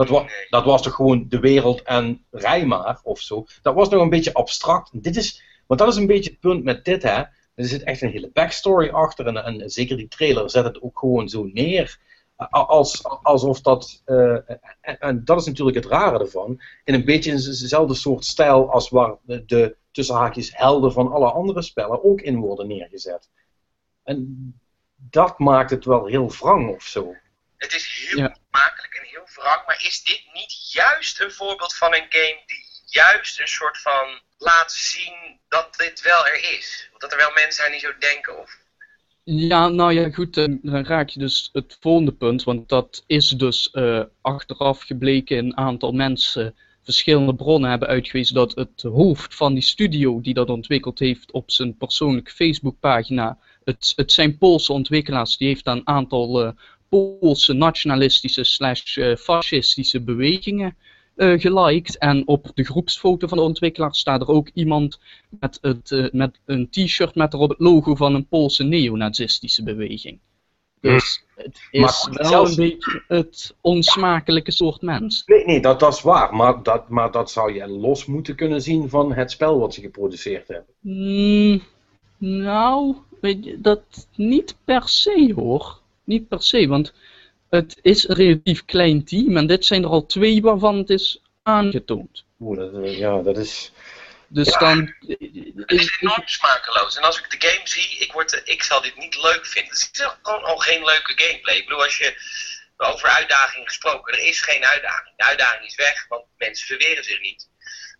Dat, 0.00 0.08
wa 0.08 0.20
Nee. 0.20 0.46
dat 0.48 0.64
was 0.64 0.82
toch 0.82 0.94
gewoon 0.94 1.26
de 1.28 1.40
wereld 1.40 1.82
en 1.82 2.24
rij 2.30 2.66
maar, 2.66 3.00
of 3.02 3.20
zo. 3.20 3.46
Dat 3.62 3.74
was 3.74 3.88
nog 3.88 4.02
een 4.02 4.08
beetje 4.08 4.32
abstract. 4.32 5.02
Dit 5.02 5.16
is, 5.16 5.42
want 5.66 5.80
dat 5.80 5.88
is 5.88 5.96
een 5.96 6.06
beetje 6.06 6.30
het 6.30 6.40
punt 6.40 6.64
met 6.64 6.84
dit, 6.84 7.02
hè. 7.02 7.22
Er 7.54 7.64
zit 7.66 7.82
echt 7.82 8.02
een 8.02 8.10
hele 8.10 8.30
backstory 8.32 8.88
achter 8.88 9.26
en, 9.26 9.44
en 9.44 9.70
zeker 9.70 9.96
die 9.96 10.08
trailer 10.08 10.50
zet 10.50 10.64
het 10.64 10.82
ook 10.82 10.98
gewoon 10.98 11.28
zo 11.28 11.44
neer. 11.52 11.98
Als, 12.50 13.04
alsof 13.22 13.60
dat, 13.60 14.02
eh, 14.04 14.50
en, 14.80 14.98
en 14.98 15.24
dat 15.24 15.40
is 15.40 15.46
natuurlijk 15.46 15.76
het 15.76 15.86
rare 15.86 16.18
ervan, 16.18 16.60
in 16.84 16.94
een 16.94 17.04
beetje 17.04 17.32
dezelfde 17.32 17.94
soort 17.94 18.24
stijl 18.24 18.70
als 18.72 18.88
waar 18.88 19.16
de, 19.22 19.44
de 19.44 19.76
tussen 19.90 20.14
haakjes 20.14 20.56
helden 20.56 20.92
van 20.92 21.12
alle 21.12 21.30
andere 21.30 21.62
spellen 21.62 22.04
ook 22.04 22.20
in 22.20 22.36
worden 22.36 22.66
neergezet. 22.66 23.28
En 24.02 24.54
dat 24.96 25.38
maakt 25.38 25.70
het 25.70 25.84
wel 25.84 26.06
heel 26.06 26.30
wrang 26.30 26.74
of 26.74 26.82
zo. 26.82 27.14
Het 27.56 27.74
is 27.74 28.08
heel 28.10 28.18
Ja. 28.18 28.36
Wrang. 29.34 29.66
Maar 29.66 29.82
is 29.84 30.02
dit 30.02 30.22
niet 30.32 30.72
juist 30.72 31.20
een 31.20 31.32
voorbeeld 31.32 31.76
van 31.76 31.94
een 31.94 32.06
game 32.08 32.42
die 32.46 32.64
juist 32.84 33.40
een 33.40 33.48
soort 33.48 33.78
van 33.78 34.20
laat 34.38 34.72
zien 34.72 35.40
dat 35.48 35.76
dit 35.76 36.00
wel 36.00 36.26
er 36.26 36.58
is? 36.58 36.90
Dat 36.98 37.12
er 37.12 37.18
wel 37.18 37.30
mensen 37.34 37.52
zijn 37.52 37.70
die 37.70 37.80
zo 37.80 37.92
denken. 37.98 38.40
Of... 38.40 38.58
Ja, 39.24 39.68
nou 39.68 39.92
ja, 39.92 40.10
goed, 40.10 40.34
dan 40.34 40.58
dan 40.62 40.84
raak 40.84 41.08
je 41.08 41.18
dus 41.18 41.48
het 41.52 41.76
volgende 41.80 42.12
punt, 42.12 42.42
want 42.42 42.68
dat 42.68 43.04
is 43.06 43.28
dus 43.28 43.70
eh, 43.70 44.02
achteraf 44.20 44.82
gebleken 44.82 45.38
een 45.38 45.56
aantal 45.56 45.92
mensen, 45.92 46.54
verschillende 46.82 47.34
bronnen 47.34 47.70
hebben 47.70 47.88
uitgewezen 47.88 48.34
dat 48.34 48.54
het 48.54 48.82
hoofd 48.82 49.34
van 49.34 49.54
die 49.54 49.62
studio 49.62 50.20
die 50.20 50.34
dat 50.34 50.48
ontwikkeld 50.48 50.98
heeft 50.98 51.32
op 51.32 51.50
zijn 51.50 51.76
persoonlijke 51.76 52.30
Facebookpagina, 52.30 53.38
het, 53.64 53.92
het 53.96 54.12
zijn 54.12 54.38
Poolse 54.38 54.72
ontwikkelaars, 54.72 55.36
die 55.36 55.48
heeft 55.48 55.66
een 55.66 55.86
aantal 55.86 56.44
eh, 56.44 56.52
Poolse 56.90 57.52
nationalistische 57.52 58.44
slash 58.44 58.96
eh, 58.98 59.16
fascistische 59.16 60.00
bewegingen 60.00 60.76
eh, 61.16 61.40
geliked. 61.40 61.98
En 61.98 62.26
op 62.26 62.50
de 62.54 62.64
groepsfoto 62.64 63.26
van 63.26 63.38
de 63.38 63.44
ontwikkelaars 63.44 63.98
staat 63.98 64.20
er 64.20 64.28
ook 64.28 64.48
iemand 64.54 64.98
met, 65.40 65.58
het, 65.60 65.90
eh, 65.92 66.06
met 66.12 66.40
een 66.44 66.68
t-shirt 66.70 67.14
met 67.14 67.32
erop 67.34 67.48
het 67.50 67.58
logo 67.60 67.94
van 67.94 68.14
een 68.14 68.26
Poolse 68.26 68.64
neonazistische 68.64 69.62
beweging. 69.62 70.18
Dus 70.80 71.24
het 71.34 71.60
is 71.70 71.80
Maar 71.80 72.16
wel 72.16 72.26
zelfs- 72.30 72.56
een 72.56 72.68
beetje 72.68 73.02
het 73.08 73.54
onsmakelijke 73.60 74.50
soort 74.50 74.82
mens. 74.82 75.22
Nee, 75.26 75.44
nee 75.44 75.60
dat, 75.60 75.80
dat 75.80 75.94
is 75.94 76.02
waar. 76.02 76.34
Maar 76.34 76.62
dat, 76.62 76.88
maar 76.88 77.10
dat 77.10 77.30
zou 77.30 77.54
je 77.54 77.68
los 77.68 78.06
moeten 78.06 78.36
kunnen 78.36 78.62
zien 78.62 78.88
van 78.88 79.12
het 79.12 79.30
spel 79.30 79.58
wat 79.58 79.74
ze 79.74 79.80
geproduceerd 79.80 80.48
hebben. 80.48 80.74
Hmm, 80.80 81.62
nou, 82.18 82.94
weet 83.20 83.44
je, 83.44 83.60
dat 83.60 84.08
niet 84.16 84.56
per 84.64 84.88
se 84.88 85.32
hoor. 85.36 85.79
Niet 86.10 86.28
per 86.28 86.42
se, 86.42 86.66
want 86.66 86.92
het 87.50 87.78
is 87.82 88.08
een 88.08 88.14
relatief 88.14 88.64
klein 88.64 89.04
team 89.04 89.36
en 89.36 89.46
dit 89.46 89.64
zijn 89.64 89.82
er 89.82 89.88
al 89.88 90.06
twee 90.06 90.42
waarvan 90.42 90.76
het 90.76 90.90
is 90.90 91.22
aangetoond. 91.42 92.24
Oeh, 92.40 92.58
dat, 92.58 92.84
eh, 92.84 92.98
ja, 92.98 93.22
dat 93.22 93.38
is. 93.38 93.72
Dus 94.28 94.58
dan. 94.58 94.94
Het 95.06 95.80
is 95.80 95.98
enorm 96.00 96.22
smakeloos. 96.24 96.96
En 96.96 97.02
als 97.02 97.18
ik 97.18 97.30
de 97.30 97.48
game 97.48 97.68
zie, 97.68 97.98
ik, 97.98 98.12
word, 98.12 98.40
ik 98.44 98.62
zal 98.62 98.80
dit 98.80 98.96
niet 98.96 99.22
leuk 99.22 99.46
vinden. 99.46 99.72
Het 99.72 99.88
is 99.92 100.06
gewoon 100.22 100.44
al 100.44 100.56
geen 100.56 100.84
leuke 100.84 101.12
gameplay. 101.16 101.56
Ik 101.56 101.64
bedoel, 101.64 101.82
als 101.82 101.98
je 101.98 102.14
over 102.76 103.08
uitdaging 103.08 103.66
gesproken, 103.66 104.12
er 104.14 104.24
is 104.24 104.40
geen 104.40 104.64
uitdaging. 104.64 105.16
De 105.16 105.24
uitdaging 105.24 105.66
is 105.66 105.74
weg, 105.74 106.06
want 106.08 106.24
mensen 106.36 106.66
verweren 106.66 107.04
zich 107.04 107.20
niet. 107.20 107.48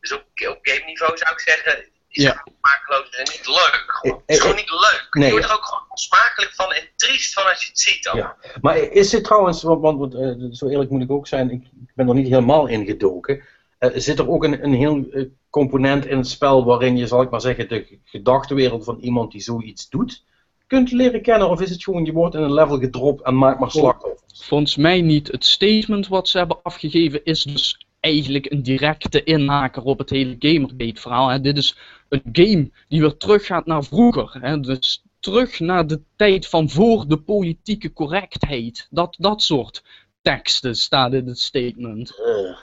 Dus 0.01 0.13
op, 0.13 0.25
op 0.25 0.59
game 0.63 0.85
niveau 0.85 1.17
zou 1.17 1.33
ik 1.33 1.41
zeggen, 1.41 1.85
is 2.11 2.23
Ja. 2.23 2.29
het 2.31 2.39
gewoon 2.43 2.59
smakeloos 2.61 3.11
en 3.11 3.27
niet 3.33 3.47
leuk. 3.47 3.83
Gewoon. 3.87 4.17
Eh, 4.17 4.23
Het 4.27 4.31
is 4.31 4.37
eh, 4.37 4.43
gewoon 4.43 4.57
niet 4.57 4.71
leuk. 4.71 5.07
nee, 5.11 5.25
je 5.25 5.31
wordt 5.31 5.47
ja. 5.47 5.53
er 5.53 5.59
ook 5.59 5.65
gewoon 5.65 5.85
onsmakelijk 5.89 6.53
van 6.55 6.73
en 6.73 6.83
triest 6.97 7.33
van 7.33 7.49
als 7.49 7.61
je 7.63 7.69
het 7.69 7.79
ziet 7.81 8.03
dan. 8.03 8.17
Ja. 8.17 8.37
Maar 8.61 8.77
is 8.79 9.11
dit 9.11 9.25
trouwens, 9.25 9.63
want, 9.63 9.99
want 9.99 10.15
eh, 10.15 10.33
zo 10.51 10.69
eerlijk 10.69 10.91
moet 10.91 11.03
ik 11.03 11.11
ook 11.11 11.27
zijn, 11.27 11.51
ik 11.51 11.63
ik 11.63 11.93
ben 11.95 12.09
er 12.09 12.15
niet 12.15 12.29
helemaal 12.29 12.67
in 12.67 12.85
gedoken. 12.87 13.43
Eh, 13.79 13.91
zit 13.95 14.19
er 14.19 14.31
ook 14.31 14.45
een, 14.45 14.65
een 14.65 14.75
heel 14.75 15.07
component 15.51 16.07
in 16.07 16.17
het 16.17 16.29
spel 16.29 16.65
waarin 16.65 16.97
je, 16.97 17.07
zal 17.07 17.23
ik 17.23 17.31
maar 17.31 17.41
zeggen, 17.41 17.69
de 17.69 17.99
gedachtenwereld 18.05 18.85
van 18.85 18.99
iemand 19.01 19.33
die 19.33 19.41
zoiets 19.41 19.89
doet, 19.89 20.25
kunt 20.67 20.91
leren 20.91 21.23
kennen? 21.23 21.49
Of 21.49 21.61
is 21.61 21.71
het 21.71 21.85
gewoon, 21.85 22.05
je 22.05 22.13
wordt 22.13 22.35
in 22.35 22.43
een 22.43 22.53
level 22.53 22.79
gedropt 22.79 23.23
en 23.23 23.37
maakt 23.39 23.61
maar 23.61 23.71
slachtoffers? 23.71 24.45
Volgens 24.47 24.77
mij 24.77 25.01
niet. 25.01 25.29
Het 25.29 25.45
statement 25.45 26.09
wat 26.09 26.29
ze 26.29 26.39
hebben 26.39 26.63
afgegeven 26.63 27.25
is 27.25 27.43
dus 27.43 27.87
eigenlijk 28.01 28.51
een 28.51 28.63
directe 28.63 29.23
inhaker 29.25 29.83
op 29.83 29.99
het 29.99 30.11
hele 30.11 30.37
Gamergate 30.39 31.01
verhaal. 31.01 31.29
Hè. 31.29 31.41
Dit 31.41 31.57
is 31.57 31.77
een 32.09 32.23
game 32.33 32.71
die 32.89 33.01
weer 33.01 33.17
teruggaat 33.17 33.67
naar 33.67 33.85
vroeger. 33.85 34.39
Hè. 34.41 34.61
Dus 34.61 35.03
terug 35.21 35.61
naar 35.61 35.87
de 35.87 36.01
tijd 36.17 36.47
van 36.47 36.71
voor 36.71 37.09
de 37.09 37.17
politieke 37.21 37.93
correctheid. 37.93 38.87
Dat, 38.91 39.17
dat 39.19 39.43
soort 39.43 39.85
teksten 40.23 40.75
staat 40.77 41.13
in 41.13 41.27
het 41.27 41.39
statement. 41.39 42.11
Eh, 42.25 42.57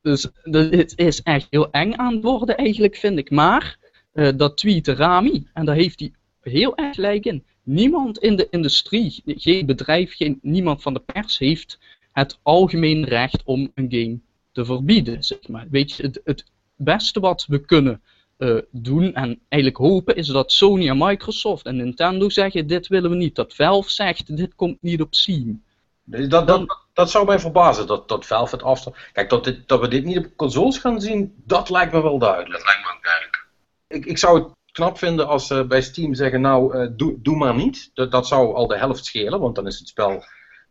Dus 0.00 0.28
de- 0.42 0.68
het 0.76 0.92
is 0.96 1.22
echt 1.22 1.46
heel 1.50 1.70
eng 1.70 1.92
aan 1.96 2.14
het 2.14 2.22
worden 2.22 2.56
eigenlijk, 2.56 2.96
vind 2.96 3.18
ik. 3.18 3.30
Maar, 3.30 3.78
eh, 4.12 4.28
dat 4.36 4.56
tweette 4.56 4.94
Rami, 4.94 5.48
en 5.52 5.64
daar 5.64 5.74
heeft 5.74 6.00
hij 6.00 6.12
heel 6.40 6.76
erg 6.76 6.94
gelijk 6.94 7.24
in. 7.24 7.44
Niemand 7.62 8.18
in 8.18 8.36
de 8.36 8.46
industrie, 8.50 9.22
geen 9.26 9.66
bedrijf, 9.66 10.16
geen, 10.16 10.38
niemand 10.42 10.82
van 10.82 10.94
de 10.94 11.00
pers 11.00 11.38
heeft 11.38 11.78
het 12.14 12.38
algemeen 12.42 13.04
recht 13.04 13.42
om 13.44 13.70
een 13.74 13.86
game 13.90 14.18
te 14.52 14.64
verbieden. 14.64 15.22
Zeg 15.22 15.48
maar. 15.48 15.66
Weet 15.70 15.92
je, 15.92 16.02
het, 16.02 16.20
het 16.24 16.44
beste 16.76 17.20
wat 17.20 17.44
we 17.48 17.58
kunnen 17.58 18.02
eh, 18.36 18.58
doen 18.70 19.14
en 19.14 19.40
eigenlijk 19.48 19.82
hopen 19.82 20.16
is 20.16 20.26
dat 20.26 20.52
Sony 20.52 20.88
en 20.88 20.98
Microsoft 20.98 21.66
en 21.66 21.76
Nintendo 21.76 22.28
zeggen: 22.28 22.66
dit 22.66 22.88
willen 22.88 23.10
we 23.10 23.16
niet. 23.16 23.34
Dat 23.34 23.54
Valve 23.54 23.90
zegt: 23.90 24.36
dit 24.36 24.54
komt 24.54 24.82
niet 24.82 25.00
op 25.00 25.14
Steam. 25.14 25.62
Dus 26.04 26.28
Dat, 26.28 26.46
dat, 26.46 26.78
dat 26.92 27.10
zou 27.10 27.26
mij 27.26 27.38
verbazen, 27.38 27.86
dat, 27.86 28.08
dat 28.08 28.26
Valve 28.26 28.54
het 28.54 28.64
afstand... 28.64 28.96
Kijk, 29.12 29.30
dat, 29.30 29.44
dit, 29.44 29.68
dat 29.68 29.80
we 29.80 29.88
dit 29.88 30.04
niet 30.04 30.18
op 30.18 30.36
consoles 30.36 30.78
gaan 30.78 31.00
zien, 31.00 31.34
dat 31.44 31.70
lijkt 31.70 31.92
me 31.92 32.02
wel 32.02 32.18
duidelijk. 32.18 32.52
Dat 32.52 32.66
lijkt 32.66 32.82
me 32.82 32.92
ook 32.96 33.04
duidelijk. 33.04 33.46
Ik, 33.86 34.06
ik 34.06 34.18
zou 34.18 34.42
het 34.42 34.52
knap 34.72 34.98
vinden 34.98 35.28
als 35.28 35.46
ze 35.46 35.66
bij 35.66 35.82
Steam 35.82 36.14
zeggen, 36.14 36.40
nou, 36.40 36.78
eh, 36.78 36.88
doe, 36.96 37.14
doe 37.22 37.36
maar 37.36 37.54
niet. 37.54 37.90
Dat, 37.94 38.10
dat 38.10 38.26
zou 38.26 38.54
al 38.54 38.66
de 38.66 38.78
helft 38.78 39.04
schelen, 39.04 39.40
want 39.40 39.54
dan 39.54 39.66
is 39.66 39.78
het 39.78 39.88
spel 39.88 40.24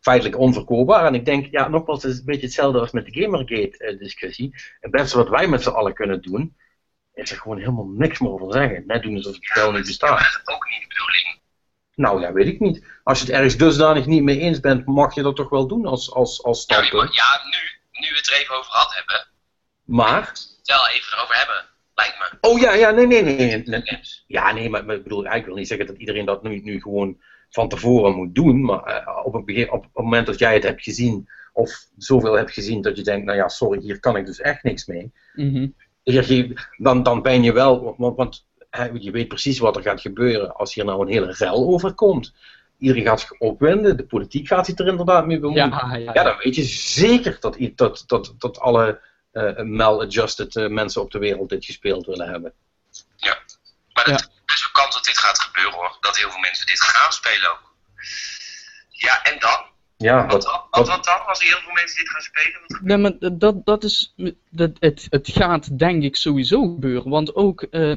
feitelijk 0.04 0.38
onverkoopbaar. 0.38 1.04
En 1.06 1.14
ik 1.14 1.24
denk, 1.24 1.46
ja, 1.50 1.68
nogmaals, 1.68 2.02
het 2.02 2.12
is 2.12 2.18
een 2.18 2.24
beetje 2.24 2.46
hetzelfde 2.46 2.78
als 2.80 2.90
met 2.90 3.04
de 3.06 3.20
Gamergate-discussie. 3.22 4.54
Het 4.80 4.90
beste 4.90 5.16
wat 5.16 5.28
wij 5.28 5.46
met 5.48 5.62
z'n 5.62 5.68
allen 5.68 5.94
kunnen 5.94 6.22
doen, 6.22 6.56
is 7.14 7.30
er 7.30 7.36
gewoon 7.36 7.58
helemaal 7.58 7.86
niks 7.86 8.18
meer 8.18 8.30
over 8.30 8.52
zeggen. 8.52 8.84
Net 8.86 9.02
doen 9.02 9.16
alsof 9.16 9.34
het 9.34 9.44
spel 9.44 9.64
niet 9.66 9.72
Dat 9.72 9.80
is 9.80 9.86
bestaat. 9.98 10.40
ook 10.44 10.68
niet 10.70 10.80
de 10.80 10.86
bedoeling. 10.88 11.38
Nou 11.94 12.20
ja, 12.20 12.32
weet 12.32 12.46
ik 12.46 12.60
niet. 12.60 12.84
Als 13.04 13.18
je 13.18 13.24
het 13.24 13.34
ergens 13.34 13.56
dusdanig 13.56 14.06
niet 14.06 14.22
mee 14.22 14.38
eens 14.38 14.60
bent, 14.60 14.86
mag 14.86 15.14
je 15.14 15.22
dat 15.22 15.36
toch 15.36 15.48
wel 15.48 15.66
doen 15.66 15.86
als, 15.86 16.12
als, 16.12 16.42
als 16.42 16.64
Ja, 16.66 16.74
standpunt. 16.82 17.14
ja 17.14 17.40
nu, 17.44 18.00
nu 18.00 18.08
we 18.10 18.16
het 18.16 18.26
er 18.30 18.40
even 18.40 18.54
over 18.56 18.70
gehad 18.70 18.94
hebben, 18.94 19.26
Maar, 19.84 20.32
wel 20.64 20.88
even 20.88 21.16
erover 21.16 21.34
hebben, 21.36 21.64
lijkt 21.94 22.18
me. 22.18 22.48
oh 22.48 22.60
ja, 22.60 22.72
ja, 22.72 22.90
nee, 22.90 23.06
nee, 23.06 23.22
nee. 23.22 23.36
nee, 23.36 23.62
nee. 23.66 24.00
Ja, 24.26 24.52
nee, 24.52 24.70
maar, 24.70 24.84
maar 24.84 24.94
ik 24.96 25.02
bedoel, 25.02 25.24
ik 25.34 25.44
wil 25.44 25.54
niet 25.54 25.68
zeggen 25.68 25.86
dat 25.86 25.96
iedereen 25.96 26.24
dat 26.24 26.42
nu, 26.42 26.60
nu 26.60 26.80
gewoon 26.80 27.20
van 27.54 27.68
tevoren 27.68 28.14
moet 28.14 28.34
doen. 28.34 28.64
Maar 28.64 28.82
eh, 28.82 29.24
op, 29.24 29.32
het 29.32 29.44
begin, 29.44 29.72
op 29.72 29.82
het 29.82 29.92
moment 29.94 30.26
dat 30.26 30.38
jij 30.38 30.54
het 30.54 30.62
hebt 30.62 30.82
gezien, 30.82 31.28
of 31.52 31.86
zoveel 31.96 32.32
hebt 32.32 32.52
gezien 32.52 32.82
dat 32.82 32.96
je 32.96 33.02
denkt, 33.02 33.26
nou 33.26 33.38
ja, 33.38 33.48
sorry, 33.48 33.80
hier 33.80 34.00
kan 34.00 34.16
ik 34.16 34.26
dus 34.26 34.40
echt 34.40 34.62
niks 34.62 34.86
mee. 34.86 35.12
Mhm. 35.34 35.66
Hier 36.02 36.68
Dan, 36.76 37.02
dan 37.02 37.22
ben 37.22 37.42
je 37.42 37.52
wel, 37.52 37.94
want, 37.98 38.16
want 38.16 38.46
je 38.98 39.10
weet 39.10 39.28
precies 39.28 39.58
wat 39.58 39.76
er 39.76 39.82
gaat 39.82 40.00
gebeuren 40.00 40.56
als 40.56 40.74
hier 40.74 40.84
nou 40.84 41.00
een 41.00 41.12
hele 41.12 41.32
rel 41.32 41.66
over 41.66 41.92
komt. 41.92 42.34
Iedereen 42.78 43.04
gaat 43.04 43.20
zich 43.20 43.38
opwinden, 43.38 43.96
de 43.96 44.04
politiek 44.04 44.46
gaat 44.46 44.66
zich 44.66 44.78
er 44.78 44.86
inderdaad 44.86 45.26
mee 45.26 45.38
bemoeien. 45.38 45.68
Ja, 45.68 45.96
ja, 45.96 46.12
Ja, 46.12 46.22
dan 46.22 46.36
weet 46.42 46.54
je 46.54 46.62
zeker 46.64 47.36
dat, 47.40 47.56
dat, 47.74 48.04
dat, 48.06 48.34
dat 48.38 48.60
alle 48.60 49.00
eh 49.30 49.62
mal-adjusted 49.62 50.56
eh, 50.56 50.68
mensen 50.68 51.02
op 51.02 51.10
de 51.10 51.18
wereld 51.18 51.48
dit 51.48 51.64
gespeeld 51.64 52.06
willen 52.06 52.28
hebben. 52.28 52.52
Maar 53.92 54.08
Ja. 54.10 54.33
Is 54.46 54.66
ook 54.66 54.72
kans 54.72 54.94
dat 54.94 55.04
dit 55.04 55.18
gaat 55.18 55.38
gebeuren 55.40 55.72
hoor. 55.72 55.96
Dat 56.00 56.16
heel 56.18 56.30
veel 56.30 56.40
mensen 56.40 56.66
dit 56.66 56.80
gaan 56.80 57.12
spelen 57.12 57.50
ook. 57.50 57.74
Ja, 58.90 59.22
en 59.22 59.38
dan? 59.40 59.64
Ja, 59.96 60.26
Wat, 60.26 60.32
wat, 60.32 60.42
dan? 60.42 60.52
wat- 60.52 60.68
Wat, 60.70 60.88
wat 60.96 61.04
dan? 61.04 61.26
Als 61.26 61.42
heel 61.42 61.58
veel 61.62 61.72
mensen 61.72 61.96
dit 61.98 62.10
gaan 62.10 62.22
spelen? 62.22 62.60
Wat 62.66 62.80
Nee, 62.80 62.96
maar 62.96 63.38
dat, 63.38 63.64
dat 63.66 63.84
is, 63.84 64.14
dat, 64.50 64.70
het, 64.78 65.06
het 65.10 65.28
gaat 65.32 65.78
denk 65.78 66.02
ik 66.02 66.16
sowieso 66.16 66.60
gebeuren. 66.62 67.10
Want 67.10 67.34
ook, 67.34 67.62
eh, 67.62 67.94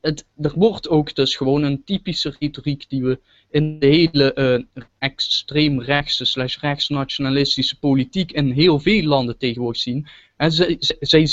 het, 0.00 0.24
er 0.42 0.52
wordt 0.54 0.88
ook 0.88 1.14
dus 1.14 1.36
gewoon 1.36 1.62
een 1.62 1.84
typische 1.84 2.36
retoriek 2.38 2.88
die 2.88 3.02
we 3.02 3.20
in 3.50 3.78
de 3.78 3.86
hele 3.86 4.32
eh, 4.32 4.84
extreem 4.98 5.80
rechtse 5.82 6.24
slash 6.24 6.56
rechtsnationalistische 6.58 7.78
politiek 7.78 8.32
in 8.32 8.50
heel 8.50 8.80
veel 8.80 9.02
landen 9.02 9.38
tegenwoordig 9.38 9.82
zien. 9.82 10.08
En 10.36 10.52
zij, 10.52 10.76
zij, 11.00 11.28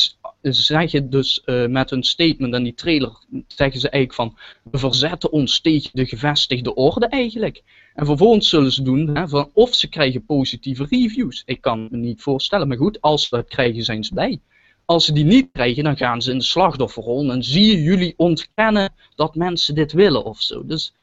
zeggen 0.53 1.09
dus 1.09 1.43
eh, 1.43 1.65
met 1.65 1.89
hun 1.89 2.03
statement 2.03 2.53
en 2.53 2.63
die 2.63 2.73
trailer, 2.73 3.11
zeggen 3.47 3.80
ze 3.80 3.89
eigenlijk 3.89 4.13
van, 4.13 4.38
we 4.72 4.77
verzetten 4.77 5.31
ons 5.31 5.59
tegen 5.59 5.89
de 5.93 6.05
gevestigde 6.05 6.73
orde 6.73 7.07
eigenlijk. 7.07 7.63
En 7.93 8.05
vervolgens 8.05 8.49
zullen 8.49 8.72
ze 8.72 8.81
doen, 8.81 9.15
hè, 9.15 9.27
van, 9.27 9.49
of 9.53 9.73
ze 9.73 9.89
krijgen 9.89 10.26
positieve 10.26 10.85
reviews. 10.89 11.43
Ik 11.45 11.61
kan 11.61 11.88
me 11.91 11.97
niet 11.97 12.22
voorstellen, 12.22 12.67
maar 12.67 12.77
goed, 12.77 13.01
als 13.01 13.27
ze 13.27 13.35
dat 13.35 13.47
krijgen 13.47 13.84
zijn 13.84 14.03
ze 14.03 14.13
blij. 14.13 14.39
Als 14.85 15.05
ze 15.05 15.13
die 15.13 15.26
niet 15.26 15.49
krijgen, 15.51 15.84
dan 15.84 15.97
gaan 15.97 16.22
ze 16.22 16.31
in 16.31 16.38
de 16.38 16.43
slachtofferrol 16.43 17.31
en 17.31 17.43
zie 17.43 17.65
je 17.65 17.84
jullie 17.84 18.13
ontkennen 18.17 18.93
dat 19.15 19.35
mensen 19.35 19.76
dit 19.76 19.91
willen 19.91 20.26
of 20.26 20.41
zo. 20.41 20.65
Dus 20.65 20.93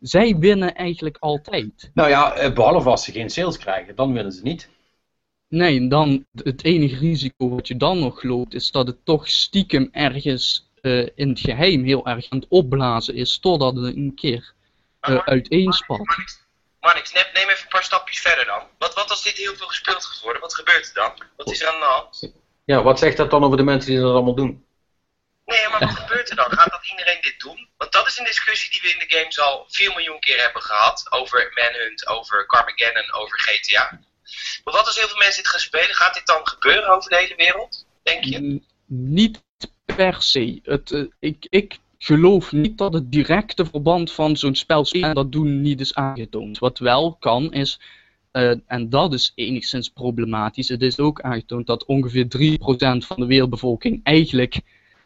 zij 0.00 0.36
winnen 0.36 0.74
eigenlijk 0.74 1.16
altijd. 1.20 1.90
nou 1.94 2.08
ja, 2.08 2.32
eh, 2.32 2.52
behalve 2.52 2.88
als 2.88 3.04
ze 3.04 3.12
geen 3.12 3.30
sales 3.30 3.58
krijgen, 3.58 3.96
dan 3.96 4.12
winnen 4.12 4.32
ze 4.32 4.42
niet. 4.42 4.68
Nee, 5.52 5.88
dan 5.88 6.26
het 6.34 6.64
enige 6.64 6.98
risico 6.98 7.48
wat 7.48 7.68
je 7.68 7.76
dan 7.76 7.98
nog 7.98 8.22
loopt, 8.22 8.54
is 8.54 8.70
dat 8.70 8.86
het 8.86 9.04
toch 9.04 9.28
stiekem 9.28 9.88
ergens 9.92 10.70
eh, 10.80 11.06
in 11.14 11.28
het 11.28 11.40
geheim 11.40 11.84
heel 11.84 12.06
erg 12.06 12.30
aan 12.30 12.38
het 12.38 12.48
opblazen 12.48 13.14
is, 13.14 13.38
totdat 13.38 13.76
het 13.76 13.96
een 13.96 14.12
keer 14.14 14.52
eh 15.00 15.18
uiteenspat. 15.24 16.06
Marnix, 16.80 17.12
neem, 17.12 17.24
neem 17.34 17.48
even 17.48 17.62
een 17.62 17.68
paar 17.68 17.84
stapjes 17.84 18.20
verder 18.20 18.44
dan. 18.44 18.62
Wat, 18.78 18.94
wat 18.94 19.10
als 19.10 19.22
dit 19.22 19.36
heel 19.36 19.54
veel 19.54 19.66
gespeeld 19.66 20.04
gaat 20.04 20.22
worden? 20.22 20.42
Wat 20.42 20.54
gebeurt 20.54 20.88
er 20.88 20.94
dan? 20.94 21.12
Wat 21.36 21.50
is 21.50 21.62
er 21.62 21.68
aan 21.68 21.80
de 21.80 21.86
hand? 21.86 22.32
Ja, 22.64 22.82
wat 22.82 22.98
zegt 22.98 23.16
dat 23.16 23.30
dan 23.30 23.44
over 23.44 23.56
de 23.56 23.62
mensen 23.62 23.90
die 23.90 24.00
dat 24.00 24.12
allemaal 24.12 24.34
doen? 24.34 24.66
Nee, 25.44 25.68
maar 25.68 25.80
wat 25.80 25.98
gebeurt 25.98 26.30
er 26.30 26.36
dan? 26.36 26.50
Gaat 26.50 26.70
dat 26.70 26.88
iedereen 26.90 27.20
dit 27.20 27.40
doen? 27.40 27.68
Want 27.76 27.92
dat 27.92 28.06
is 28.06 28.18
een 28.18 28.24
discussie 28.24 28.70
die 28.70 28.80
we 28.82 28.88
in 28.88 29.08
de 29.08 29.16
games 29.16 29.40
al 29.40 29.66
4 29.68 29.88
miljoen 29.88 30.20
keer 30.20 30.40
hebben 30.40 30.62
gehad. 30.62 31.06
Over 31.10 31.50
Manhunt, 31.54 32.06
over 32.06 32.46
Carmageddon, 32.46 33.12
over 33.12 33.40
GTA. 33.40 34.00
Maar 34.64 34.74
wat 34.74 34.86
als 34.86 34.98
heel 34.98 35.08
veel 35.08 35.18
mensen 35.18 35.42
dit 35.42 35.52
gaan 35.52 35.60
spelen? 35.60 35.94
Gaat 35.94 36.14
dit 36.14 36.26
dan 36.26 36.40
gebeuren 36.46 36.88
over 36.88 37.10
de 37.10 37.16
hele 37.16 37.36
wereld? 37.36 37.86
Denk 38.02 38.24
je? 38.24 38.60
Niet 38.86 39.42
per 39.84 40.22
se. 40.22 40.60
Het, 40.62 40.90
eh, 40.90 41.04
ik, 41.18 41.46
ik 41.48 41.78
geloof 41.98 42.52
niet 42.52 42.78
dat 42.78 42.92
het 42.92 43.12
directe 43.12 43.66
verband 43.66 44.12
van 44.12 44.36
zo'n 44.36 44.54
spel 44.54 44.86
en 44.90 45.14
dat 45.14 45.32
doen 45.32 45.60
niet 45.60 45.80
is 45.80 45.94
aangetoond. 45.94 46.58
Wat 46.58 46.78
wel 46.78 47.14
kan 47.14 47.52
is, 47.52 47.80
eh, 48.30 48.54
en 48.66 48.88
dat 48.88 49.12
is 49.12 49.32
enigszins 49.34 49.88
problematisch, 49.88 50.68
het 50.68 50.82
is 50.82 50.98
ook 50.98 51.20
aangetoond 51.20 51.66
dat 51.66 51.84
ongeveer 51.84 52.28
3% 52.28 53.06
van 53.06 53.16
de 53.16 53.26
wereldbevolking 53.26 54.00
eigenlijk 54.02 54.60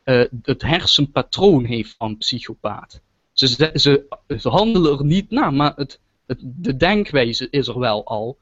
eh, 0.04 0.22
het 0.42 0.62
hersenpatroon 0.62 1.64
heeft 1.64 1.94
van 1.98 2.16
psychopaat. 2.16 3.00
Ze, 3.32 3.48
ze, 3.48 3.70
ze, 3.74 4.18
ze 4.38 4.48
handelen 4.48 4.98
er 4.98 5.04
niet 5.04 5.30
naar, 5.30 5.54
maar 5.54 5.72
het, 5.76 6.00
het, 6.26 6.38
de 6.42 6.76
denkwijze 6.76 7.48
is 7.50 7.68
er 7.68 7.78
wel 7.78 8.06
al. 8.06 8.38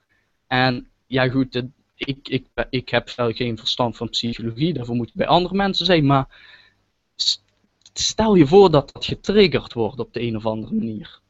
En 0.55 0.86
ja 1.06 1.28
goed, 1.28 1.62
ik, 1.97 2.28
ik, 2.28 2.47
ik 2.70 2.89
heb 2.89 3.10
wel 3.16 3.32
geen 3.32 3.59
verstand 3.59 3.97
van 3.97 4.09
psychologie, 4.09 4.72
daarvoor 4.72 4.94
moet 4.97 5.09
ik 5.09 5.14
bij 5.14 5.26
andere 5.26 5.55
mensen 5.55 5.86
zijn, 5.86 6.06
maar 6.06 6.26
stel 7.93 8.35
je 8.35 8.47
voor 8.47 8.70
dat 8.70 8.90
dat 8.93 9.05
getriggerd 9.05 9.72
wordt 9.72 9.98
op 9.98 10.12
de 10.12 10.20
een 10.22 10.36
of 10.36 10.47
andere 10.47 10.74
manier. 10.74 11.20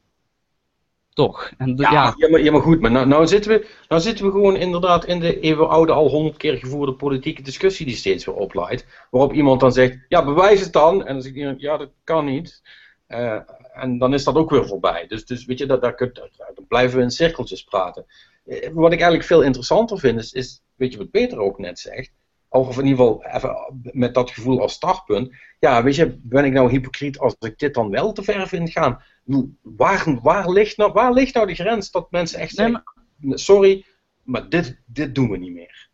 Toch? 1.13 1.51
En 1.57 1.75
de- 1.75 1.81
Ja, 1.81 1.91
ja, 1.91 2.13
ja. 2.17 2.29
maar, 2.29 2.41
ja, 2.41 2.51
maar 2.51 2.61
goed, 2.61 2.79
maar 2.81 2.91
nou, 2.91 3.07
nou, 3.07 3.27
zitten 3.27 3.51
we, 3.51 3.67
nou 3.87 4.01
zitten 4.01 4.25
we 4.25 4.31
gewoon 4.31 4.55
inderdaad 4.55 5.05
in 5.05 5.19
de 5.19 5.39
eeuwenoude, 5.39 5.91
al 5.91 6.09
honderd 6.09 6.37
keer 6.37 6.57
gevoerde 6.57 6.93
politieke 6.93 7.41
discussie 7.41 7.85
die 7.85 7.95
steeds 7.95 8.25
weer 8.25 8.35
opleidt. 8.35 8.85
Waarop 9.11 9.33
iemand 9.33 9.59
dan 9.59 9.71
zegt, 9.71 9.97
ja, 10.09 10.25
bewijs 10.25 10.59
het 10.59 10.73
dan. 10.73 11.05
En 11.05 11.13
dan 11.13 11.21
zegt 11.21 11.35
iemand, 11.35 11.61
ja, 11.61 11.77
dat 11.77 11.89
kan 12.03 12.25
niet. 12.25 12.61
Eh, 13.07 13.39
en 13.73 13.97
dan 13.97 14.13
is 14.13 14.23
dat 14.23 14.35
ook 14.35 14.49
weer 14.49 14.67
voorbij. 14.67 15.07
Dus, 15.07 15.25
dus 15.25 15.45
weet 15.45 15.57
je, 15.57 15.65
dat, 15.65 15.81
daar 15.81 15.97
daar- 15.97 16.29
blijven 16.67 16.97
we 16.97 17.03
in 17.03 17.11
cirkeltjes 17.11 17.63
praten. 17.63 18.05
Eh, 18.45 18.69
Wat 18.73 18.91
ik 18.91 18.99
eigenlijk 18.99 19.23
veel 19.23 19.41
interessanter 19.41 19.99
vind, 19.99 20.19
is, 20.19 20.31
is 20.33 20.61
weet 20.75 20.91
je 20.91 20.97
wat 20.97 21.11
Peter 21.11 21.37
ook 21.39 21.59
net 21.59 21.79
zegt? 21.79 22.11
Of 22.49 22.77
in 22.77 22.85
ieder 22.85 23.05
geval 23.05 23.23
even 23.25 23.79
met 23.93 24.13
dat 24.13 24.31
gevoel 24.31 24.61
als 24.61 24.73
startpunt. 24.73 25.35
Ja, 25.59 25.83
weet 25.83 25.95
je, 25.95 26.17
ben 26.21 26.45
ik 26.45 26.53
nou 26.53 26.69
hypocriet 26.69 27.19
als 27.19 27.35
ik 27.39 27.57
dit 27.59 27.73
dan 27.73 27.89
wel 27.89 28.11
te 28.13 28.23
ver 28.23 28.47
vind 28.47 28.69
gaan? 28.71 29.01
Waar, 29.61 30.19
waar, 30.21 30.49
ligt 30.49 30.77
nou, 30.77 30.91
waar 30.91 31.13
ligt 31.13 31.33
nou 31.33 31.47
de 31.47 31.55
grens 31.55 31.91
dat 31.91 32.11
mensen 32.11 32.39
echt 32.39 32.57
Nee, 32.57 32.67
zeggen, 32.67 33.39
sorry, 33.39 33.85
maar 34.23 34.49
dit, 34.49 34.79
dit 34.85 35.15
doen 35.15 35.29
we 35.29 35.37
niet 35.37 35.53
meer. 35.53 35.89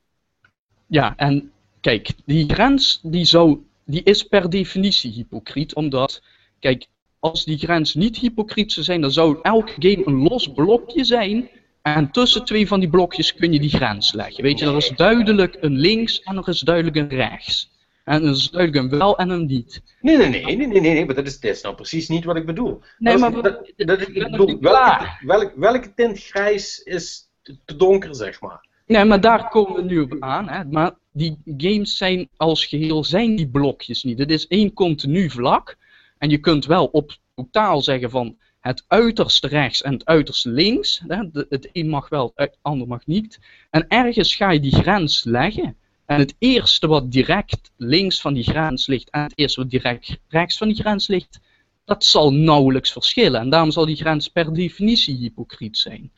ja, 0.87 1.13
en 1.17 1.51
kijk, 1.81 2.11
die 2.25 2.49
grens 2.53 2.99
die, 3.03 3.25
zou, 3.25 3.59
die 3.85 4.03
is 4.03 4.23
per 4.23 4.49
definitie 4.49 5.11
hypocriet, 5.11 5.75
omdat, 5.75 6.23
kijk, 6.59 6.85
als 7.19 7.45
die 7.45 7.57
grens 7.57 7.93
niet 7.93 8.17
hypocriet 8.17 8.71
zou 8.71 8.85
zijn, 8.85 9.01
dan 9.01 9.11
zou 9.11 9.39
elke 9.41 9.73
game 9.79 10.01
een 10.07 10.21
los 10.21 10.51
blokje 10.53 11.03
zijn. 11.03 11.49
En 11.81 12.11
tussen 12.11 12.45
twee 12.45 12.67
van 12.67 12.79
die 12.79 12.89
blokjes 12.89 13.33
kun 13.35 13.53
je 13.53 13.59
die 13.59 13.69
grens 13.69 14.13
leggen. 14.13 14.43
Weet 14.43 14.59
je, 14.59 14.65
er 14.65 14.75
is 14.75 14.89
duidelijk 14.89 15.57
een 15.61 15.77
links 15.77 16.21
en 16.21 16.37
er 16.37 16.47
is 16.47 16.59
duidelijk 16.59 16.95
een 16.95 17.09
rechts. 17.09 17.69
En 18.03 18.23
er 18.23 18.29
is 18.29 18.49
duidelijk 18.49 18.83
een 18.91 18.99
wel 18.99 19.17
en 19.17 19.29
een 19.29 19.45
niet. 19.45 19.81
Nee, 20.01 20.17
nee, 20.17 20.29
nee, 20.29 20.43
nee, 20.43 20.55
nee, 20.55 20.67
nee, 20.67 20.81
nee 20.93 21.05
maar 21.05 21.15
dat 21.15 21.25
is, 21.25 21.39
dat 21.39 21.51
is 21.51 21.61
nou 21.61 21.75
precies 21.75 22.07
niet 22.09 22.23
wat 22.23 22.35
ik 22.35 22.45
bedoel. 22.45 22.81
Nee, 22.97 23.17
Dat 23.17 23.21
maar 23.21 23.29
is- 23.29 23.35
we- 23.35 23.73
dat, 23.75 23.87
dat, 23.87 24.01
ik 24.07 24.13
bedoel, 24.13 24.45
welke, 24.45 24.59
klaar. 24.59 25.21
welk, 25.25 25.53
welke 25.55 25.93
tint 25.93 26.19
grijs 26.23 26.79
is 26.83 27.29
te, 27.41 27.57
te 27.65 27.75
donker, 27.75 28.15
zeg 28.15 28.41
maar. 28.41 28.67
Nee, 28.85 29.05
maar 29.05 29.21
daar 29.21 29.49
komen 29.49 29.75
we 29.75 29.81
nu 29.81 29.99
op 29.99 30.15
aan. 30.19 30.49
Hè. 30.49 30.65
Maar 30.65 30.91
die 31.11 31.37
games 31.57 31.97
zijn 31.97 32.29
als 32.37 32.65
geheel 32.65 33.03
zijn 33.03 33.35
die 33.35 33.49
blokjes 33.49 34.03
niet. 34.03 34.19
Het 34.19 34.31
is 34.31 34.47
één 34.47 34.73
continu 34.73 35.29
vlak. 35.29 35.77
En 36.17 36.29
je 36.29 36.37
kunt 36.37 36.65
wel 36.65 36.85
op 36.85 37.17
totaal 37.35 37.81
zeggen 37.81 38.09
van 38.09 38.37
het 38.61 38.83
uiterste 38.87 39.47
rechts 39.47 39.81
en 39.81 39.93
het 39.93 40.05
uiterste 40.05 40.49
links. 40.49 41.01
Hè. 41.07 41.23
Het 41.49 41.69
een 41.71 41.89
mag 41.89 42.09
wel, 42.09 42.31
het 42.35 42.57
ander 42.61 42.87
mag 42.87 43.05
niet. 43.05 43.39
En 43.69 43.87
ergens 43.87 44.35
ga 44.35 44.51
je 44.51 44.59
die 44.59 44.75
grens 44.75 45.23
leggen. 45.23 45.75
En 46.05 46.19
het 46.19 46.35
eerste 46.39 46.87
wat 46.87 47.11
direct 47.11 47.71
links 47.77 48.21
van 48.21 48.33
die 48.33 48.43
grens 48.43 48.87
ligt 48.87 49.09
en 49.09 49.21
het 49.21 49.33
eerste 49.35 49.61
wat 49.61 49.69
direct 49.69 50.17
rechts 50.27 50.57
van 50.57 50.67
die 50.67 50.77
grens 50.77 51.07
ligt, 51.07 51.39
dat 51.85 52.05
zal 52.05 52.33
nauwelijks 52.33 52.91
verschillen. 52.91 53.41
En 53.41 53.49
daarom 53.49 53.71
zal 53.71 53.85
die 53.85 53.95
grens 53.95 54.27
per 54.27 54.53
definitie 54.53 55.15
hypocriet 55.15 55.77
zijn. 55.77 56.11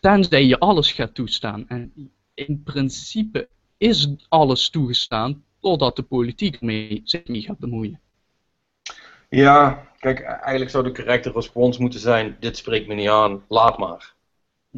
Tenzij 0.00 0.44
je 0.44 0.58
alles 0.58 0.92
gaat 0.92 1.14
toestaan. 1.14 1.68
En 1.68 1.92
in 2.34 2.62
principe 2.62 3.48
is 3.78 4.08
alles 4.28 4.68
toegestaan 4.68 5.44
totdat 5.60 5.96
de 5.96 6.02
politiek 6.02 6.56
ermee 6.56 7.00
zich 7.04 7.24
niet 7.24 7.44
gaat 7.44 7.58
bemoeien. 7.58 8.00
Ja, 9.28 9.91
kijk, 10.02 10.20
eigenlijk 10.20 10.70
zou 10.70 10.84
de 10.84 10.92
correcte 10.92 11.30
respons 11.30 11.78
moeten 11.78 12.00
zijn: 12.00 12.36
dit 12.40 12.56
spreekt 12.56 12.88
me 12.88 12.94
niet 12.94 13.08
aan, 13.08 13.44
laat 13.48 13.78
maar. 13.78 14.14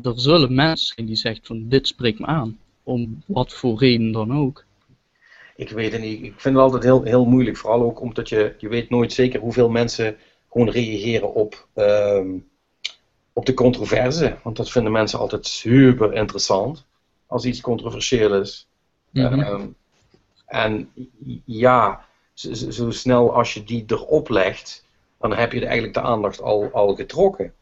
Er 0.02 0.12
zullen 0.16 0.54
mensen 0.54 0.94
zijn 0.94 1.06
die 1.06 1.16
zeggen 1.16 1.44
van 1.44 1.68
dit 1.68 1.86
spreekt 1.86 2.18
me 2.18 2.26
aan, 2.26 2.58
om 2.82 3.22
wat 3.26 3.52
voor 3.52 3.78
reden 3.78 4.12
dan 4.12 4.36
ook. 4.36 4.64
Ik 5.56 5.70
weet 5.70 5.92
het 5.92 6.00
niet. 6.00 6.22
Ik 6.22 6.40
vind 6.40 6.54
het 6.54 6.64
altijd 6.64 6.82
heel, 6.82 7.02
heel 7.02 7.24
moeilijk. 7.24 7.56
Vooral 7.56 7.82
ook 7.82 8.00
omdat 8.00 8.28
je, 8.28 8.54
je 8.58 8.68
weet 8.68 8.90
nooit 8.90 9.12
zeker 9.12 9.40
hoeveel 9.40 9.68
mensen 9.68 10.16
gewoon 10.50 10.70
reageren 10.70 11.34
op, 11.34 11.66
ehm, 11.74 12.28
op 13.32 13.46
de 13.46 13.54
controverse. 13.54 14.36
Want 14.42 14.56
dat 14.56 14.70
vinden 14.70 14.92
mensen 14.92 15.18
altijd 15.18 15.46
super 15.46 16.12
interessant. 16.12 16.84
Als 17.26 17.44
iets 17.44 17.60
controversieel 17.60 18.34
is. 18.34 18.66
Mhm. 19.10 19.40
Ehm, 19.40 19.66
en 20.46 20.88
ja, 21.44 22.04
zo 22.70 22.90
snel 22.90 23.34
als 23.34 23.54
je 23.54 23.64
die 23.64 23.84
erop 23.86 24.28
legt, 24.28 24.84
dan 25.28 25.38
heb 25.38 25.52
je 25.52 25.60
eigenlijk 25.64 25.94
de 25.94 26.00
aandacht 26.00 26.42
al, 26.42 26.70
al 26.72 26.94
getrokken. 26.94 27.52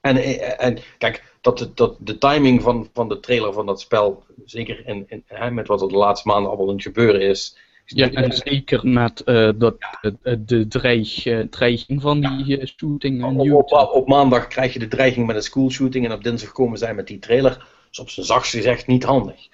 En, 0.00 0.16
eh, 0.16 0.64
en 0.64 0.78
kijk, 0.98 1.36
dat, 1.40 1.58
de- 1.58 1.74
dat 1.74 1.96
de 2.00 2.18
timing 2.18 2.62
van, 2.62 2.88
van 2.92 3.08
de 3.08 3.20
trailer 3.20 3.52
van 3.52 3.66
dat 3.66 3.80
spel, 3.80 4.24
zeker 4.44 4.86
in, 4.86 5.04
in, 5.08 5.22
hè, 5.26 5.50
met 5.50 5.66
wat 5.66 5.82
er 5.82 5.88
de 5.88 5.96
laatste 5.96 6.28
maanden 6.28 6.48
allemaal 6.48 6.68
aan 6.68 6.74
het 6.74 6.82
gebeuren 6.82 7.20
is. 7.20 7.58
Ja, 7.86 8.10
en 8.10 8.32
zeker 8.32 8.88
met 8.88 9.20
eh, 9.20 9.50
dat, 9.56 9.76
eh, 10.22 10.34
de 10.38 10.66
dreig, 10.68 11.22
dreiging 11.50 12.02
van 12.02 12.20
die 12.20 12.66
shooting 12.66 13.40
Op, 13.50 13.72
op, 13.72 14.08
maandag 14.08 14.46
krijg 14.46 14.72
je 14.72 14.78
de 14.78 14.88
dreiging 14.88 15.26
met 15.26 15.36
een 15.36 15.42
schoolshooting 15.42 16.04
en 16.04 16.12
op 16.12 16.22
dinsdag 16.24 16.52
komen 16.52 16.78
zij 16.78 16.94
met 16.94 17.06
die 17.06 17.18
trailer. 17.18 17.66
is 17.90 17.98
op 17.98 18.10
zijn 18.10 18.26
zachtst 18.26 18.52
gezegd 18.52 18.86
niet 18.86 19.04
handig. 19.04 19.48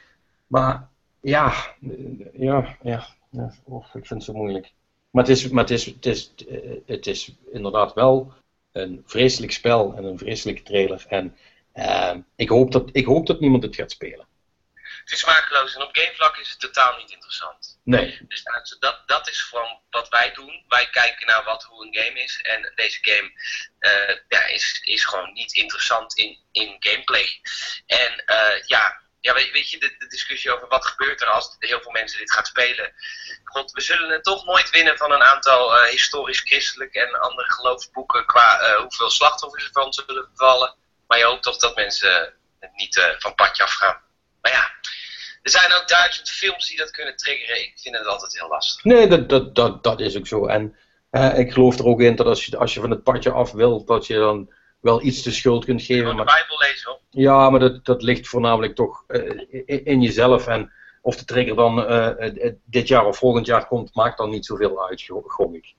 Maar 0.46 0.88
ja, 1.20 1.52
ja, 2.32 2.76
ja, 2.82 3.06
ja 3.30 3.54
oh, 3.64 3.84
ik 3.84 4.06
vind 4.06 4.08
het 4.08 4.22
zo 4.22 4.32
moeilijk. 4.32 4.72
Maar 5.10 5.24
het 5.24 5.32
is, 5.36 5.48
maar 5.48 5.62
het 5.62 5.72
is, 5.72 5.84
het 5.84 6.06
is, 6.06 6.30
eh, 6.48 6.70
het 6.86 7.06
is 7.06 7.30
inderdaad 7.52 7.94
wel 7.94 8.34
een 8.72 9.02
vreselijk 9.06 9.52
spel 9.52 9.94
en 9.96 10.04
een 10.04 10.18
vreselijke 10.18 10.62
trailer. 10.62 11.04
En 11.08 11.36
eh, 11.72 12.16
ik, 12.36 12.48
hoop 12.48 12.72
dat, 12.72 12.88
ik 12.92 13.04
hoop 13.04 13.26
dat 13.26 13.40
niemand 13.40 13.62
het 13.62 13.74
gaat 13.74 13.90
spelen. 13.90 14.28
Het 15.10 15.12
is 15.12 15.18
smakeloos 15.18 15.74
en 15.74 15.82
op 15.82 15.96
gamevlak 15.96 16.36
is 16.36 16.50
het 16.50 16.60
totaal 16.60 16.96
niet 16.96 17.10
interessant. 17.10 17.80
Nee. 17.84 18.18
Dus 18.28 18.42
dat, 18.78 19.02
dat, 19.06 19.28
is 19.28 19.42
gewoon 19.42 19.80
wat 19.90 20.08
wij 20.08 20.32
doen. 20.32 20.64
Wij 20.68 20.88
kijken 20.90 21.26
naar 21.26 21.44
wat, 21.44 21.62
hoe 21.62 21.86
een 21.86 21.94
game 21.94 22.22
is. 22.22 22.40
En 22.42 22.72
deze 22.74 22.98
game 23.00 23.32
eh, 23.78 24.16
ja, 24.28 24.46
is, 24.46 24.80
is 24.84 25.04
gewoon 25.04 25.32
niet 25.32 25.52
interessant 25.52 26.14
in, 26.14 26.38
in 26.52 26.76
gameplay. 26.78 27.40
En 27.86 28.24
eh, 28.24 28.62
ja, 28.66 29.00
ja, 29.20 29.34
weet, 29.34 29.70
je, 29.70 29.78
de, 29.78 30.06
discussie 30.08 30.54
over 30.54 30.68
wat 30.68 30.86
gebeurt 30.86 31.20
er 31.20 31.26
als 31.26 31.56
heel 31.58 31.80
veel 31.80 31.90
mensen 31.90 32.18
dit 32.18 32.32
gaan 32.32 32.44
spelen. 32.44 32.92
God, 33.44 33.72
we 33.72 33.80
zullen 33.80 34.10
het 34.10 34.24
toch 34.24 34.44
nooit 34.44 34.70
winnen 34.70 34.96
van 34.96 35.12
een 35.12 35.22
aantal 35.22 35.76
eh, 35.76 35.90
historisch-christelijk 35.90 36.94
en 36.94 37.20
andere 37.20 37.52
geloofsboeken 37.52 38.26
qua 38.26 38.60
eh, 38.60 38.80
hoeveel 38.80 39.10
slachtoffers 39.10 39.64
ervan 39.64 39.92
zullen 39.92 40.28
vallen. 40.34 40.74
Maar 41.06 41.18
je 41.18 41.24
hoopt 41.24 41.42
toch 41.42 41.56
dat 41.56 41.76
mensen 41.76 42.34
het 42.58 42.70
niet 42.74 42.96
eh, 42.96 43.04
van 43.18 43.34
padje 43.34 43.62
afgaan. 43.62 44.00
Maar 44.40 44.52
ja, 44.52 44.70
er 45.42 45.50
zijn 45.50 45.74
ook 45.74 45.88
duizend 45.88 46.30
films 46.30 46.68
die 46.68 46.78
dat 46.78 46.90
kunnen 46.90 47.16
triggeren. 47.16 47.60
Ik 47.60 47.78
vind 47.82 47.96
het 47.96 48.06
altijd 48.06 48.38
heel 48.38 48.48
lastig. 48.48 48.84
Nee, 48.84 49.06
dat, 49.06 49.28
dat, 49.28 49.54
dat, 49.54 49.82
dat 49.82 50.00
is 50.00 50.16
ook 50.16 50.26
zo. 50.26 50.46
En 50.46 50.76
ik 51.36 51.52
geloof 51.52 51.78
er 51.78 51.86
ook 51.86 52.00
in 52.00 52.16
dat 52.16 52.26
als 52.26 52.44
je, 52.44 52.56
als 52.56 52.74
je 52.74 52.80
van 52.80 52.90
het 52.90 53.02
padje 53.02 53.30
af 53.30 53.52
wil, 53.52 53.84
dat 53.84 54.06
je 54.06 54.14
dan 54.14 54.52
wel 54.80 55.02
iets 55.02 55.22
de 55.22 55.30
schuld 55.30 55.64
kunt 55.64 55.82
geven. 55.82 56.00
Gewoon 56.02 56.16
de 56.16 56.24
Maar, 56.24 56.34
Bijbel 56.48 56.68
lezen 56.68 56.90
hoor. 56.90 57.00
ja, 57.10 57.50
maar 57.50 57.60
dat, 57.60 57.84
dat 57.84 58.02
ligt 58.02 58.28
voornamelijk 58.28 58.74
toch 58.74 59.04
eh, 59.06 59.22
in, 59.66 59.84
in 59.84 60.02
jezelf. 60.02 60.46
En 60.46 60.72
of 61.02 61.16
de 61.16 61.24
trigger 61.24 61.56
dan 61.56 61.84
eh, 61.86 62.44
eh, 62.46 62.52
dit 62.64 62.88
jaar 62.88 63.06
of 63.06 63.16
volgend 63.18 63.46
jaar 63.46 63.66
komt, 63.66 63.94
maakt 63.94 64.18
dan 64.18 64.30
niet 64.30 64.46
zoveel 64.46 64.88
uit, 64.88 65.02
go- 65.02 65.22
gok 65.26 65.54
ik. 65.54 65.74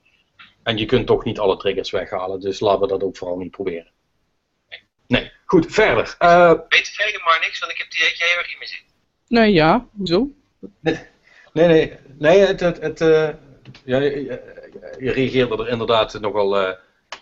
En 0.62 0.76
je 0.78 0.84
kunt 0.86 1.06
toch 1.06 1.24
niet 1.24 1.38
alle 1.38 1.56
triggers 1.56 1.90
weghalen, 1.90 2.40
dus 2.40 2.60
laten 2.60 2.80
we 2.80 2.86
dat 2.86 3.02
ook 3.02 3.16
vooral 3.16 3.36
niet 3.38 3.50
proberen. 3.50 3.90
Nee, 5.06 5.32
goed, 5.44 5.66
verder. 5.72 6.14
Eh, 6.18 6.52
Weet 6.68 6.88
velen 6.88 7.20
maar 7.24 7.40
niks, 7.40 7.58
want 7.58 7.72
ik 7.72 7.78
heb 7.78 7.90
die 7.90 8.00
jij 8.00 8.28
heel 8.28 8.38
erg 8.38 8.52
in 8.52 8.58
me 8.58 8.66
zit. 8.66 8.84
Nee, 9.28 9.52
ja, 9.52 9.86
hoezo? 9.96 10.28
Nee, 10.80 10.98
nee, 11.66 11.92
nee, 12.18 12.38
het, 12.38 12.60
het, 12.60 12.80
het, 12.80 13.00
eh, 13.00 13.28
ja, 13.84 13.98
je, 13.98 14.42
reageerde 14.98 15.56
er 15.62 15.68
inderdaad 15.68 16.20
nogal 16.20 16.56
eh, 16.58 16.74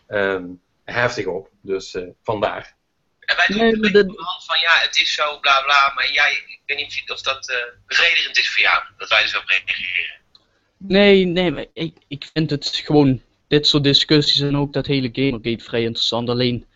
ehm, 0.07 0.45
heftig 0.93 1.27
op, 1.27 1.49
dus 1.63 1.95
eh, 1.95 2.03
vandaar. 2.23 2.75
En 3.21 3.37
wij 3.37 3.47
doen 3.47 3.81
Nee, 3.81 3.93
de 3.93 4.13
hand 4.17 4.45
van 4.45 4.59
ja, 4.61 4.73
het 4.73 4.97
is 4.97 5.15
zo, 5.15 5.39
bla 5.41 5.63
bla. 5.63 5.93
Maar 5.95 6.13
jij, 6.13 6.33
ik 6.47 6.61
weet 6.67 6.77
niet 6.77 7.11
of 7.11 7.21
dat 7.21 7.49
eh, 7.49 7.57
bevredigend 7.87 8.39
is 8.39 8.51
voor 8.51 8.63
jou. 8.63 8.83
Dat 8.99 9.09
wij 9.09 9.23
er 9.23 9.29
zo 9.29 9.39
op 9.39 9.49
reageren. 9.49 10.19
Nee, 10.77 11.25
nee, 11.25 11.51
maar 11.51 11.67
ik, 11.73 11.97
ik 12.09 12.29
vind 12.33 12.51
het 12.51 12.83
gewoon, 12.85 13.23
dit 13.49 13.67
soort 13.67 13.85
discussies 13.85 14.41
en 14.41 14.57
ook 14.57 14.73
dat 14.73 14.87
hele 14.87 15.09
Gamergate 15.13 15.65
vrij 15.65 15.83
interessant. 15.83 16.29
Alleen, 16.29 16.67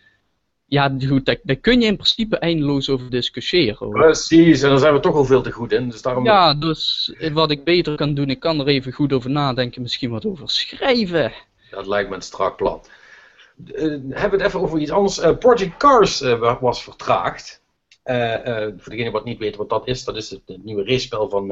ja, 0.66 0.96
goed, 1.08 1.26
daar, 1.26 1.38
daar 1.42 1.56
kun 1.56 1.80
je 1.80 1.86
in 1.86 1.96
principe 1.96 2.38
eindeloos 2.38 2.88
over 2.88 3.10
discussiëren. 3.10 3.76
hoor. 3.76 3.92
Precies, 3.92 4.62
en 4.62 4.68
daar 4.68 4.78
zijn 4.78 4.94
we 4.94 5.00
toch 5.00 5.14
al 5.14 5.24
veel 5.24 5.42
te 5.42 5.50
goed 5.50 5.72
in, 5.72 5.88
dus 5.88 6.02
daarom... 6.02 6.24
Ja, 6.24 6.54
dus 6.54 7.12
wat 7.32 7.50
ik 7.50 7.64
beter 7.64 7.96
kan 7.96 8.14
doen, 8.14 8.30
ik 8.30 8.40
kan 8.40 8.60
er 8.60 8.66
even 8.66 8.92
goed 8.92 9.12
over 9.12 9.30
nadenken, 9.30 9.82
misschien 9.82 10.10
wat 10.10 10.26
over 10.26 10.50
schrijven. 10.50 11.32
Dat 11.70 11.86
lijkt 11.86 12.08
me 12.08 12.14
een 12.14 12.22
strak 12.22 12.56
plan. 12.56 12.84
Eh, 13.74 13.82
hebben 13.82 14.10
we 14.10 14.36
het 14.36 14.40
even 14.40 14.60
over 14.60 14.78
iets 14.78 14.90
anders. 14.90 15.18
Eh, 15.18 15.36
Project 15.38 15.76
Cars 15.76 16.20
eh, 16.20 16.38
wa- 16.38 16.58
was 16.60 16.82
vertraagd. 16.82 17.62
Voor 18.76 18.90
degene 18.92 19.10
wat 19.10 19.24
niet 19.24 19.38
weet 19.38 19.56
wat 19.56 19.68
dat 19.68 19.86
is, 19.88 20.04
dat 20.04 20.16
is 20.16 20.30
het, 20.30 20.40
het 20.46 20.64
nieuwe 20.64 20.84
racespel 20.84 21.28
van, 21.30 21.48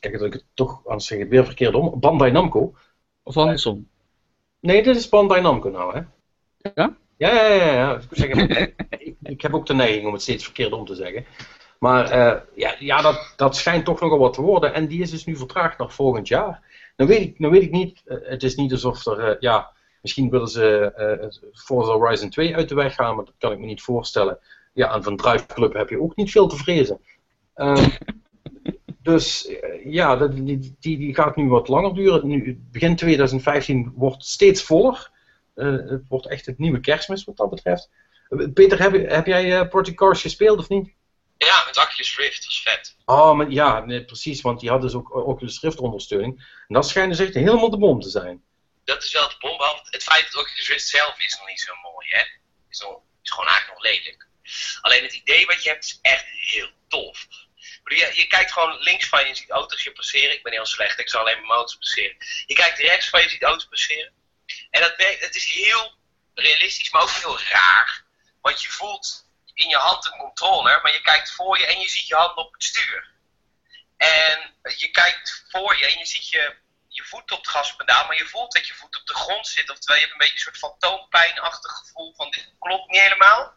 kijk 0.00 0.18
dat 0.18 0.26
ik 0.26 0.32
het 0.32 0.44
toch, 0.54 0.80
anders 0.86 1.06
zeg 1.06 1.18
het 1.18 1.28
weer 1.28 1.44
verkeerd 1.44 1.74
om, 1.74 2.00
Bandai 2.00 2.30
Namco. 2.32 2.74
Of 3.22 3.36
andersom. 3.36 3.88
Nee, 4.60 4.82
dit 4.82 4.96
is 4.96 5.08
Bandai 5.08 5.40
Namco 5.40 5.68
nou, 5.68 5.94
hè? 5.94 6.00
Ja? 6.74 6.96
Ja, 7.16 7.34
ja, 7.34 7.52
ja. 7.54 7.72
ja. 7.72 7.94
Ik, 7.94 8.02
zeg 8.10 8.34
het- 8.34 8.72
ik, 8.98 9.14
ik 9.22 9.40
heb 9.42 9.54
ook 9.54 9.66
de 9.66 9.74
neiging 9.74 10.06
om 10.06 10.12
het 10.12 10.22
steeds 10.22 10.44
verkeerd 10.44 10.72
om 10.72 10.84
te 10.84 10.94
zeggen. 10.94 11.24
Maar 11.78 12.14
ja, 12.54 12.74
ja 12.78 13.02
dat, 13.02 13.32
dat 13.36 13.56
schijnt 13.56 13.84
toch 13.84 14.00
nogal 14.00 14.18
wat 14.18 14.32
te 14.34 14.42
worden. 14.42 14.74
En 14.74 14.86
die 14.86 15.00
is 15.02 15.10
dus 15.10 15.24
nu 15.24 15.36
vertraagd 15.36 15.78
naar 15.78 15.90
volgend 15.90 16.28
jaar. 16.28 16.62
Nou 16.96 17.10
weet 17.10 17.20
ik, 17.20 17.38
nou 17.38 17.52
weet 17.52 17.62
ik 17.62 17.70
niet, 17.70 18.02
het 18.04 18.42
is 18.42 18.54
niet 18.54 18.72
alsof 18.72 19.06
er, 19.06 19.36
ja, 19.40 19.70
misschien 20.02 20.30
willen 20.30 20.48
ze 20.48 20.92
eh, 20.96 21.20
het 21.24 21.40
Forza 21.52 21.92
Horizon 21.92 22.30
2 22.30 22.56
uit 22.56 22.68
de 22.68 22.74
weg 22.74 22.94
gaan, 22.94 23.16
maar 23.16 23.24
dat 23.24 23.34
kan 23.38 23.52
ik 23.52 23.58
me 23.58 23.66
niet 23.66 23.82
voorstellen. 23.82 24.38
Ja, 24.72 24.94
en 24.94 25.02
van 25.02 25.16
Drive 25.16 25.46
Club 25.46 25.72
heb 25.72 25.88
je 25.88 26.00
ook 26.00 26.16
niet 26.16 26.30
veel 26.30 26.46
te 26.46 26.56
vrezen. 26.56 27.00
Ehm, 27.54 27.88
dus 29.02 29.46
eh, 29.46 29.92
ja, 29.92 30.16
dat- 30.16 30.32
die, 30.36 30.76
die, 30.80 30.98
die 30.98 31.14
gaat 31.14 31.36
nu 31.36 31.48
wat 31.48 31.68
langer 31.68 31.94
duren. 31.94 32.26
Nu, 32.28 32.60
begin 32.72 32.96
2015 32.96 33.92
wordt 33.96 34.24
steeds 34.24 34.62
voller. 34.62 35.10
Eh, 35.54 35.66
het 35.72 36.02
wordt 36.08 36.26
echt 36.26 36.46
het 36.46 36.58
nieuwe 36.58 36.80
kerstmis 36.80 37.24
wat 37.24 37.36
dat 37.36 37.50
betreft. 37.50 37.90
Eh, 38.28 38.46
Peter, 38.54 38.82
heb, 38.82 38.92
je- 38.92 39.06
heb 39.06 39.26
jij 39.26 39.58
eh, 39.60 39.68
Project 39.68 39.96
Cars 39.96 40.20
gespeeld 40.20 40.58
of 40.58 40.68
niet? 40.68 40.94
Ja, 41.36 41.62
met 41.66 41.78
Oculus 41.78 42.18
Rift, 42.18 42.42
dat 42.42 42.50
is 42.50 42.62
vet. 42.64 42.96
Oh, 43.04 43.34
maar 43.36 43.50
ja, 43.50 43.84
nee, 43.84 44.04
precies, 44.04 44.40
want 44.40 44.60
die 44.60 44.70
had 44.70 44.80
dus 44.80 44.94
ook 44.94 45.14
Oculus 45.26 45.60
Rift 45.60 45.78
ondersteuning. 45.80 46.36
En 46.68 46.74
dat 46.74 46.88
schijnt 46.88 47.10
dus 47.10 47.18
echt 47.26 47.34
helemaal 47.34 47.70
de 47.70 47.78
bom 47.78 48.00
te 48.00 48.08
zijn. 48.08 48.42
Dat 48.86 49.02
is 49.02 49.12
wel 49.12 49.28
de 49.28 49.36
bom. 49.38 49.56
behalve 49.56 49.86
Het 49.90 50.02
feit 50.02 50.32
dat 50.32 50.42
Oculus 50.42 50.68
Rift 50.68 50.88
zelf 50.88 51.18
is 51.18 51.36
nog 51.38 51.46
niet 51.46 51.60
zo 51.60 51.74
mooi, 51.74 52.08
hè. 52.08 52.24
Is, 52.70 52.78
nog, 52.78 53.00
is 53.22 53.30
gewoon 53.30 53.48
eigenlijk 53.48 53.82
nog 53.82 53.92
lelijk. 53.92 54.26
Alleen 54.80 55.02
het 55.02 55.12
idee 55.12 55.46
wat 55.46 55.62
je 55.62 55.68
hebt 55.68 55.84
is 55.84 55.98
echt 56.02 56.24
heel 56.28 56.70
tof. 56.88 57.26
Je, 57.84 58.12
je 58.14 58.26
kijkt 58.26 58.52
gewoon 58.52 58.78
links 58.78 59.08
van 59.08 59.26
je, 59.26 59.34
ziet 59.34 59.50
auto's 59.50 59.82
je 59.82 59.92
passeren. 59.92 60.32
Ik 60.32 60.42
ben 60.42 60.52
heel 60.52 60.66
slecht, 60.66 60.98
ik 60.98 61.08
zal 61.08 61.20
alleen 61.20 61.40
mijn 61.40 61.52
auto's 61.52 61.76
passeren. 61.76 62.16
Je 62.46 62.54
kijkt 62.54 62.78
rechts 62.78 63.08
van 63.08 63.22
je, 63.22 63.28
ziet 63.28 63.42
auto's 63.42 63.68
passeren. 63.68 64.12
En 64.70 64.80
dat 64.80 64.94
het 64.96 65.34
is 65.34 65.52
heel 65.52 65.94
realistisch, 66.34 66.90
maar 66.90 67.02
ook 67.02 67.10
heel 67.10 67.40
raar. 67.40 68.04
Want 68.40 68.62
je 68.62 68.68
voelt 68.68 69.26
in 69.54 69.68
je 69.68 69.76
hand 69.76 70.06
een 70.06 70.18
controller, 70.18 70.80
maar 70.82 70.92
je 70.92 71.00
kijkt 71.00 71.32
voor 71.32 71.58
je 71.58 71.66
en 71.66 71.80
je 71.80 71.88
ziet 71.88 72.06
je 72.06 72.14
hand 72.14 72.36
op 72.36 72.52
het 72.52 72.64
stuur. 72.64 73.10
En 73.96 74.54
je 74.76 74.90
kijkt 74.90 75.44
voor 75.48 75.78
je 75.78 75.86
en 75.86 75.98
je 75.98 76.06
ziet 76.06 76.28
je, 76.28 76.56
je 76.96 77.04
voet 77.04 77.30
op 77.32 77.38
het 77.38 77.48
gaspedaal, 77.48 78.06
maar 78.06 78.16
je 78.16 78.26
voelt 78.26 78.52
dat 78.52 78.66
je 78.66 78.74
voet 78.74 78.96
op 79.00 79.06
de 79.06 79.14
grond 79.14 79.46
zit. 79.46 79.70
Oftewel, 79.70 79.96
je 79.96 80.02
hebt 80.02 80.12
een 80.12 80.18
beetje 80.18 80.34
een 80.34 80.40
soort 80.40 80.58
fantoompijnachtig 80.58 81.70
gevoel 81.72 82.14
van 82.16 82.30
dit 82.30 82.54
klopt 82.58 82.90
niet 82.90 83.00
helemaal. 83.00 83.54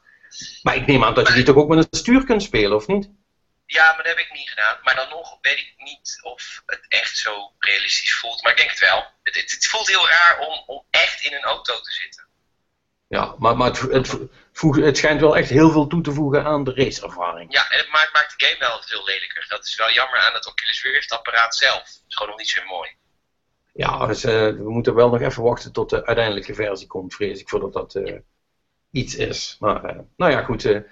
Maar 0.62 0.76
ik 0.76 0.88
neem 0.88 1.04
aan 1.04 1.14
dat 1.14 1.28
je 1.28 1.34
die 1.34 1.44
toch 1.44 1.56
ook 1.56 1.68
met 1.70 1.78
een 1.78 2.00
stuur 2.00 2.24
kunt 2.26 2.44
spelen, 2.44 2.76
of 2.76 2.88
niet? 2.88 3.10
Ja, 3.66 3.86
maar 3.86 4.04
dat 4.04 4.06
heb 4.06 4.18
ik 4.18 4.34
niet 4.34 4.50
gedaan. 4.50 4.78
Maar 4.84 4.96
dan 4.96 5.10
nog 5.10 5.38
weet 5.42 5.58
ik 5.58 5.74
niet 5.78 6.20
of 6.22 6.62
het 6.66 6.86
echt 6.88 7.18
zo 7.18 7.54
realistisch 7.60 8.14
voelt. 8.14 8.44
Maar 8.44 8.52
ik 8.52 8.58
denk 8.58 8.70
het 8.70 8.80
wel. 8.80 9.08
Het, 9.24 9.36
het, 9.36 9.52
het 9.52 9.66
voelt 9.68 9.88
heel 9.88 10.08
raar 10.08 10.40
om, 10.40 10.64
om 10.66 10.84
echt 10.90 11.22
in 11.22 11.34
een 11.34 11.44
auto 11.44 11.82
te 11.82 11.92
zitten. 11.92 12.28
Ja, 13.08 13.36
maar, 13.38 13.58
maar 13.58 13.68
het, 13.68 13.80
het, 13.80 14.18
voeg- 14.54 14.76
het 14.76 14.98
schijnt 14.98 15.22
wel 15.22 15.38
echt 15.38 15.50
heel 15.50 15.72
veel 15.72 15.88
toe 15.88 16.02
te 16.02 16.12
voegen 16.14 16.46
aan 16.46 16.64
de 16.64 16.74
raceervaring. 16.74 17.54
Ja, 17.54 17.70
en 17.70 17.78
het 17.78 17.90
maakt, 17.90 18.14
maakt 18.14 18.40
de 18.40 18.46
game 18.46 18.60
wel 18.60 18.82
veel 18.84 19.04
lelijker. 19.06 19.46
Dat 19.48 19.66
is 19.66 19.76
wel 19.76 19.92
jammer 19.92 20.20
aan 20.20 20.34
het 20.34 20.48
Oculus 20.48 20.84
Rift 20.84 21.12
apparaat 21.12 21.56
zelf. 21.56 21.80
Het 21.84 22.04
is 22.08 22.16
gewoon 22.16 22.30
nog 22.30 22.40
niet 22.40 22.50
zo 22.50 22.64
mooi. 22.66 22.96
Ja, 23.74 24.08
dus 24.08 24.24
eh, 24.24 24.34
we 24.34 24.70
moeten 24.70 24.96
wel 24.96 25.10
nog 25.10 25.22
even 25.22 25.44
wachten 25.44 25.72
tot 25.72 25.90
de 25.90 26.06
uiteindelijke 26.06 26.54
versie 26.54 26.88
komt, 26.88 27.14
vrees 27.16 27.40
ik, 27.40 27.50
voordat 27.50 27.74
dat... 27.74 27.96
eh, 27.96 28.16
iets 28.92 29.16
is. 29.16 29.56
Maar, 29.60 29.84
eh, 29.84 30.00
nou 30.18 30.32
ja, 30.32 30.44
goed. 30.44 30.84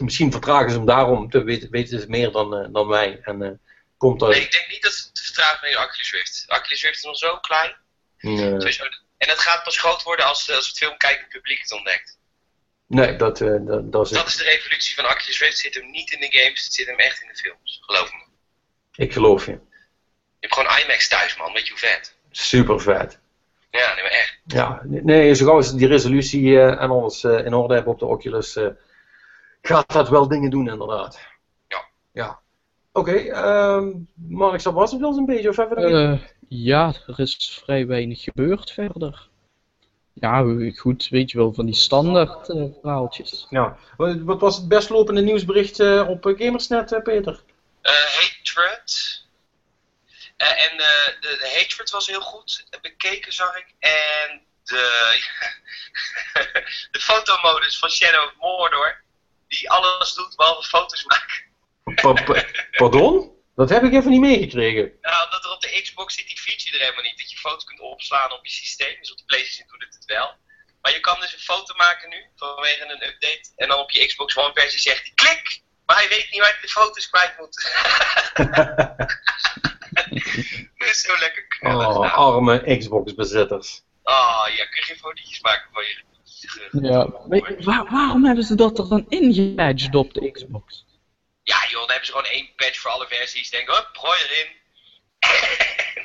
misschien 0.00 0.32
vertragen 0.32 0.70
ze 0.70 0.76
hem 0.76 0.86
daarom, 0.86 1.30
te 1.30 1.42
weten, 1.42 1.70
weten 1.70 2.00
ze 2.00 2.08
meer 2.08 2.30
dan, 2.30 2.72
dan 2.72 2.86
wij. 2.86 3.20
En 3.22 3.60
komt 3.96 4.22
er... 4.22 4.28
Nee, 4.28 4.40
ik 4.40 4.52
denk 4.52 4.68
niet 4.68 4.82
dat 4.82 4.92
het 4.92 5.14
te 5.14 5.22
vertragen 5.22 5.68
met 5.68 5.78
Oculus 5.84 6.12
Rift. 6.12 6.44
Oculus 6.48 6.82
Rift 6.82 6.96
is 6.96 7.02
nog 7.02 7.16
zo 7.16 7.38
klein. 7.38 7.76
Sowieso. 8.18 8.84
En 9.18 9.28
het 9.28 9.38
gaat 9.38 9.62
pas 9.64 9.78
groot 9.78 10.02
worden 10.02 10.26
als, 10.26 10.50
als 10.50 10.66
het 10.66 10.76
filmkijkend 10.76 11.28
publiek 11.28 11.60
het 11.60 11.72
ontdekt. 11.72 12.18
nee, 12.86 13.16
dat, 13.16 13.38
dat, 13.38 13.92
dat 13.92 14.04
is 14.06 14.10
Dat 14.10 14.26
is 14.26 14.36
de 14.36 14.44
revolutie 14.44 14.94
van 14.94 15.04
Oculus 15.04 15.40
Rift. 15.40 15.52
Het 15.52 15.60
zit 15.60 15.74
hem 15.74 15.90
niet 15.90 16.12
in 16.12 16.20
de 16.20 16.38
games, 16.38 16.64
het 16.64 16.74
zit 16.74 16.86
hem 16.86 16.98
echt 16.98 17.20
in 17.22 17.28
de 17.28 17.36
films. 17.36 17.78
Geloof 17.80 18.12
me. 18.12 18.24
Ik 19.04 19.12
geloof 19.12 19.46
je. 19.46 19.58
Je 20.44 20.50
hebt 20.50 20.54
gewoon 20.54 20.84
IMAX 20.84 21.08
thuis, 21.08 21.36
man. 21.36 21.52
Weet 21.52 21.66
je 21.66 21.70
hoe 21.70 21.78
vet? 21.78 22.14
Super 22.30 22.80
vet. 22.80 23.18
Ja, 23.70 23.94
nee, 23.94 24.02
maar 24.02 24.12
echt. 24.12 24.38
Ja, 24.46 24.80
nee, 24.84 25.34
zo 25.34 25.44
gauw 25.44 25.56
als 25.56 25.74
die 25.74 25.86
resolutie 25.86 26.60
eh, 26.60 26.82
en 26.82 26.90
alles 26.90 27.24
eh, 27.24 27.44
in 27.44 27.54
orde 27.54 27.74
hebben 27.74 27.92
op 27.92 27.98
de 27.98 28.06
Oculus, 28.06 28.56
eh, 28.56 28.66
gaat 29.62 29.92
dat 29.92 30.08
wel 30.08 30.28
dingen 30.28 30.50
doen, 30.50 30.68
inderdaad. 30.68 31.20
Ja. 31.68 31.84
Ja. 32.12 32.38
Oké, 32.92 33.12
ehm 33.12 33.90
Mark, 34.14 34.62
dat 34.62 34.72
was 34.72 34.90
het 34.90 35.00
wel 35.00 35.12
zo'n 35.12 35.26
beetje, 35.26 35.48
of? 35.48 35.58
Eh, 35.58 36.18
ja, 36.48 36.92
er 37.06 37.20
is 37.20 37.60
vrij 37.64 37.86
weinig 37.86 38.22
gebeurd 38.22 38.70
verder. 38.70 39.28
Ja, 40.12 40.44
goed, 40.76 41.08
weet 41.08 41.30
je 41.30 41.38
wel, 41.38 41.52
van 41.52 41.66
die 41.66 41.74
standaard 41.74 42.46
verhaaltjes. 42.80 43.46
Ja. 43.50 43.76
Wat, 43.96 44.20
wat 44.20 44.40
was 44.40 44.56
het 44.56 44.68
best 44.68 44.88
lopende 44.88 45.20
nieuwsbericht 45.20 45.80
eh, 45.80 46.08
op 46.08 46.34
Gamersnet, 46.38 47.00
Peter? 47.02 47.42
Eh, 47.80 47.92
Hatred. 47.92 49.13
Eh, 50.44 50.64
en 50.64 50.78
eh, 50.78 51.20
de, 51.20 51.36
de 51.38 51.58
Hatred 51.58 51.90
was 51.90 52.06
heel 52.06 52.20
goed 52.20 52.66
bekeken, 52.80 53.32
zag 53.32 53.56
ik. 53.56 53.66
En 53.78 54.46
de, 54.64 54.84
de 56.90 57.00
fotomodus 57.00 57.78
van 57.78 57.90
Shadow 57.90 58.24
of 58.24 58.34
Mordor. 58.38 59.02
Die 59.48 59.70
alles 59.70 60.12
doet 60.12 60.36
behalve 60.36 60.68
foto's 60.68 61.04
maken. 61.04 61.44
Pa- 61.94 62.24
pa- 62.24 62.46
pardon? 62.70 63.32
Dat 63.56 63.68
heb 63.68 63.82
ik 63.82 63.92
even 63.92 64.10
niet 64.10 64.20
meegekregen. 64.20 64.98
Nou, 65.00 65.24
omdat 65.24 65.44
er 65.44 65.50
op 65.50 65.60
de 65.60 65.80
Xbox 65.82 66.14
zit 66.14 66.26
die 66.26 66.40
feature 66.40 66.76
er 66.76 66.82
helemaal 66.82 67.02
niet. 67.02 67.18
Dat 67.18 67.30
je 67.30 67.36
foto's 67.36 67.64
kunt 67.64 67.80
opslaan 67.80 68.32
op 68.32 68.46
je 68.46 68.52
systeem. 68.52 68.96
Dus 69.00 69.12
op 69.12 69.18
de 69.18 69.24
PlayStation 69.24 69.68
doet 69.68 69.84
het 69.84 69.94
het 69.94 70.04
wel. 70.04 70.36
Maar 70.80 70.92
je 70.92 71.00
kan 71.00 71.20
dus 71.20 71.32
een 71.32 71.38
foto 71.38 71.74
maken 71.74 72.08
nu, 72.08 72.26
vanwege 72.36 72.82
een 72.82 73.06
update. 73.06 73.52
En 73.56 73.68
dan 73.68 73.78
op 73.78 73.90
je 73.90 74.06
Xbox 74.06 74.36
One 74.36 74.52
versie 74.54 74.80
zegt 74.80 75.02
hij 75.02 75.12
klik! 75.14 75.62
Maar 75.86 75.96
hij 75.96 76.08
weet 76.08 76.30
niet 76.30 76.40
waar 76.40 76.50
hij 76.50 76.60
de 76.60 76.68
foto's 76.68 77.10
kwijt 77.10 77.38
moet. 77.38 77.72
dat 80.78 80.88
is 80.88 81.00
zo 81.00 81.18
lekker 81.18 81.46
knullig. 81.46 81.86
Oh, 81.86 82.00
nou. 82.00 82.12
arme 82.12 82.76
Xbox-bezitters. 82.78 83.82
Oh, 84.02 84.44
ja, 84.56 84.64
kun 84.64 84.76
je 84.80 84.82
geen 84.82 84.96
fotootjes 84.96 85.40
maken 85.40 85.68
van 85.72 85.82
je... 85.82 86.02
Ja, 86.80 87.10
waar- 87.64 87.90
waarom 87.90 88.24
hebben 88.24 88.44
ze 88.44 88.54
dat 88.54 88.78
er 88.78 88.88
dan 88.88 89.06
ingepatcht 89.08 89.94
op 89.94 90.14
de 90.14 90.30
Xbox? 90.30 90.84
Ja 91.42 91.56
joh, 91.68 91.80
dan 91.80 91.88
hebben 91.88 92.06
ze 92.06 92.12
gewoon 92.12 92.26
één 92.30 92.48
patch 92.56 92.78
voor 92.78 92.90
alle 92.90 93.06
versies. 93.08 93.50
Denken, 93.50 93.74
hup, 93.74 93.88
gooi 93.92 94.18
erin. 94.20 94.52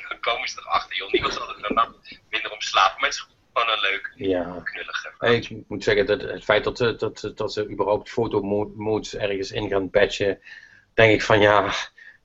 dan 0.08 0.20
komen 0.20 0.48
ze 0.48 0.58
erachter, 0.60 0.96
joh. 0.96 1.10
Niemand 1.12 1.32
zal 1.34 1.48
er 1.56 1.74
dan 1.74 1.94
minder 2.30 2.50
om 2.52 2.60
slapen. 2.60 3.00
Maar 3.00 3.08
het 3.10 3.18
is 3.18 3.26
gewoon 3.52 3.72
een 3.76 3.80
leuk, 3.80 4.12
Ja. 4.16 4.60
knullige... 4.64 5.14
Hey, 5.18 5.34
Ik 5.36 5.64
moet 5.68 5.84
zeggen, 5.84 6.06
dat 6.06 6.20
het 6.20 6.44
feit 6.44 6.64
dat, 6.64 6.76
ze- 6.76 6.96
dat, 6.96 7.32
dat 7.34 7.52
ze 7.52 7.68
überhaupt 7.68 8.10
fotomodes 8.10 9.14
ergens 9.14 9.50
in 9.50 9.68
gaan 9.68 9.90
patchen, 9.90 10.40
denk 10.94 11.12
ik 11.12 11.22
van 11.22 11.40
ja, 11.40 11.72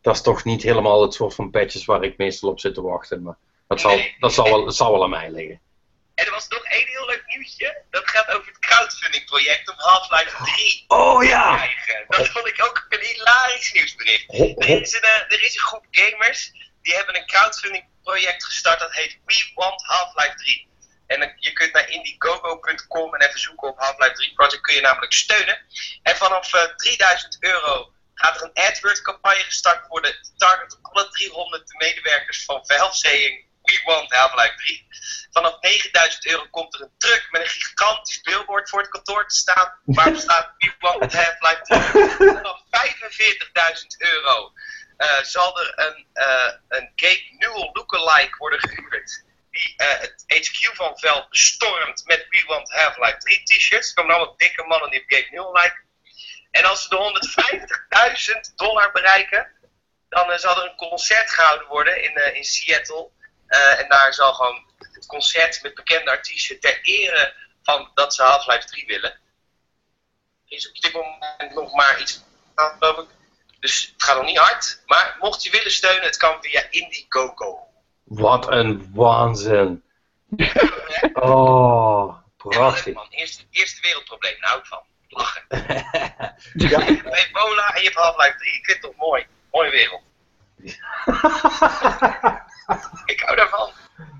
dat 0.05 0.15
is 0.15 0.21
toch 0.21 0.43
niet 0.43 0.63
helemaal 0.63 1.01
het 1.01 1.13
soort 1.13 1.35
van 1.35 1.49
patches 1.51 1.85
waar 1.85 2.03
ik 2.03 2.17
meestal 2.17 2.49
op 2.49 2.59
zit 2.59 2.73
te 2.73 2.81
wachten. 2.81 3.21
Maar 3.23 3.35
dat 3.67 3.81
zal, 3.81 4.01
dat 4.19 4.33
zal, 4.33 4.43
wel, 4.49 4.65
dat 4.65 4.75
zal 4.75 4.91
wel 4.91 5.03
aan 5.03 5.09
mij 5.09 5.29
liggen. 5.31 5.59
En 6.15 6.25
er 6.25 6.31
was 6.31 6.47
nog 6.47 6.63
één 6.63 6.87
heel 6.87 7.05
leuk 7.05 7.23
nieuwtje. 7.27 7.81
Dat 7.89 8.09
gaat 8.09 8.27
over 8.31 8.47
het 8.47 8.59
crowdfunding 8.59 9.25
project 9.25 9.69
om 9.69 9.75
Half-Life 9.77 10.43
3 10.43 10.83
Oh 10.87 11.19
te 11.19 11.25
ja! 11.25 11.55
krijgen. 11.55 12.05
Dat 12.07 12.27
vond 12.29 12.47
ik 12.47 12.63
ook 12.65 12.85
een 12.89 12.99
hilarisch 12.99 13.73
nieuwsbericht. 13.73 14.33
Er 14.33 14.81
is, 14.81 14.93
een, 14.93 15.01
eh, 15.01 15.31
er 15.35 15.43
is 15.43 15.55
een 15.55 15.61
groep 15.61 15.85
gamers 15.91 16.51
die 16.81 16.95
hebben 16.95 17.15
een 17.15 17.25
crowdfunding 17.27 17.85
project 18.03 18.45
gestart 18.45 18.79
dat 18.79 18.93
heet 18.93 19.17
We 19.25 19.51
Want 19.55 19.83
Half-Life 19.83 20.35
3. 20.35 20.67
En 21.07 21.19
dan- 21.19 21.33
je 21.39 21.53
kunt 21.53 21.73
naar 21.73 21.89
indiegogo.com 21.89 23.15
en 23.15 23.27
even 23.27 23.39
zoeken 23.39 23.67
op 23.67 23.79
Half-Life 23.79 24.13
3 24.13 24.33
Project 24.33 24.61
kun 24.61 24.73
je 24.75 24.81
namelijk 24.81 25.13
steunen. 25.13 25.57
En 26.03 26.15
vanaf 26.15 26.53
eh, 26.53 26.61
3000 26.75 27.37
euro 27.39 27.91
gaat 28.15 28.35
er 28.35 28.43
een 28.43 28.63
AdWords 28.63 29.01
campagne 29.01 29.43
gestart 29.43 29.87
worden. 29.87 30.15
Target 30.37 30.79
alle 30.81 31.09
300 31.09 31.73
medewerkers 31.77 32.45
van 32.45 32.65
Valve 32.65 33.43
We 33.61 33.81
Want 33.85 34.11
Half-Life 34.11 34.55
3. 34.55 34.87
Vanaf 35.31 35.59
9000 35.61 36.25
euro 36.25 36.47
komt 36.51 36.73
er 36.73 36.81
een 36.81 36.97
truck 36.97 37.27
met 37.31 37.41
een 37.41 37.47
gigantisch 37.47 38.21
billboard 38.21 38.69
voor 38.69 38.79
het 38.79 38.89
kantoor 38.89 39.27
te 39.27 39.35
staan. 39.35 39.79
Waarop 39.85 40.15
staat 40.15 40.53
We 40.57 40.73
Want 40.79 41.13
Half-Life 41.13 41.61
3. 42.17 42.31
Vanaf 42.33 42.61
45.000 42.69 43.85
euro 43.97 44.53
eh, 44.97 45.23
zal 45.23 45.59
er 45.59 45.73
een, 45.75 46.07
eh 46.13 46.53
een 46.67 46.91
Gabe 46.95 47.35
Newell 47.37 47.69
lookalike 47.73 48.37
worden 48.37 48.59
gehuurd. 48.59 49.23
Die 49.51 49.73
eh, 49.77 49.99
het 49.99 50.23
HQ 50.27 50.75
van 50.75 50.99
Valve 50.99 51.27
bestormt 51.29 52.05
met 52.05 52.25
We 52.29 52.43
Want 52.47 52.71
Half-Life 52.71 53.17
3 53.17 53.43
t-shirts. 53.43 53.89
Er 53.89 53.95
komen 53.95 54.15
allemaal 54.15 54.37
dikke 54.37 54.63
mannen 54.63 54.89
die 54.89 55.03
Gabe 55.07 55.27
Newell 55.31 55.51
lijken. 55.51 55.83
En 56.55 56.65
als 56.65 56.81
ze 56.81 56.89
de 56.89 56.97
150.000 58.49 58.55
dollar 58.55 58.91
bereiken, 58.91 59.47
dan 60.09 60.31
eh, 60.31 60.37
zal 60.37 60.57
er 60.57 60.69
een 60.69 60.75
concert 60.75 61.29
gehouden 61.29 61.67
worden 61.67 62.03
in, 62.03 62.15
eh, 62.15 62.35
in 62.35 62.43
Seattle. 62.43 63.09
Eh, 63.47 63.79
en 63.79 63.89
daar 63.89 64.13
zal 64.13 64.33
gewoon 64.33 64.65
het 64.77 65.05
concert 65.05 65.61
met 65.61 65.73
bekende 65.73 66.11
artiesten 66.11 66.59
ter 66.59 66.79
ere 66.81 67.33
van 67.63 67.91
dat 67.93 68.13
ze 68.13 68.23
Half-Life 68.23 68.67
3 68.67 68.85
willen. 68.85 69.11
Er 69.11 70.57
is 70.57 70.69
op 70.69 70.81
dit 70.81 70.93
moment 70.93 71.53
nog 71.53 71.73
maar 71.73 72.01
iets 72.01 72.23
aan, 72.55 72.77
geloof 72.79 72.97
ik. 72.97 73.09
Dus 73.59 73.91
het 73.93 74.03
gaat 74.03 74.15
nog 74.15 74.25
niet 74.25 74.37
hard. 74.37 74.81
Maar 74.85 75.15
mocht 75.19 75.43
je 75.43 75.49
willen 75.49 75.71
steunen, 75.71 76.03
het 76.03 76.17
kan 76.17 76.37
via 76.41 76.67
Indiegogo. 76.69 77.67
Wat 78.03 78.51
een 78.51 78.91
waanzin. 78.93 79.83
Oh, 81.13 82.17
prachtig. 82.37 83.09
Eerste, 83.09 83.43
eerste 83.49 83.81
wereldprobleem, 83.81 84.39
daar 84.39 84.49
hou 84.49 84.61
ik 84.61 84.67
van. 84.67 84.83
Lachen. 85.07 85.43
Ja. 85.49 86.35
Je 86.53 86.67
hebt 86.67 86.89
ebola 87.27 87.73
en 87.73 87.81
je 87.81 87.83
hebt 87.83 87.95
Half-Life 87.95 88.37
3. 88.37 88.53
Ik 88.55 88.65
vind 88.65 88.81
het 88.81 88.91
toch 88.91 89.07
mooi. 89.07 89.25
Mooie 89.51 89.71
wereld. 89.71 90.01
Ik 93.05 93.19
hou 93.19 93.35
daarvan. 93.35 93.69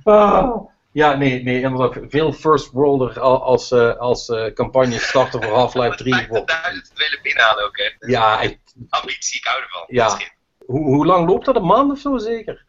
Ah. 0.04 0.62
Ja, 0.92 1.14
nee, 1.16 1.44
nee, 1.44 1.62
inderdaad. 1.62 1.98
Veel 2.10 2.34
first 2.34 2.72
worlder 2.72 3.20
al- 3.20 3.44
als, 3.44 3.72
eh, 3.72 3.96
als 3.98 4.30
eh, 4.30 4.54
campagne 4.54 5.00
starten 5.00 5.44
voor 5.44 5.54
Half-Life 5.54 5.96
3 5.98 6.28
wordt. 6.30 6.52
50.000 6.52 6.94
willen 6.98 7.20
binnenhalen 7.22 7.66
ook, 7.66 7.78
hè. 7.78 7.92
Ja, 8.12 8.42
ik- 8.42 8.60
Ambitie, 8.90 9.40
ik 9.40 9.46
hou 9.46 9.62
ervan. 9.62 9.84
Ja. 9.88 10.18
Hoe, 10.66 10.84
hoe 10.86 11.06
lang 11.06 11.28
loopt 11.30 11.46
dat? 11.46 11.56
Een 11.56 11.66
maand 11.66 11.92
of 11.92 12.00
zo 12.00 12.18
zeker? 12.18 12.66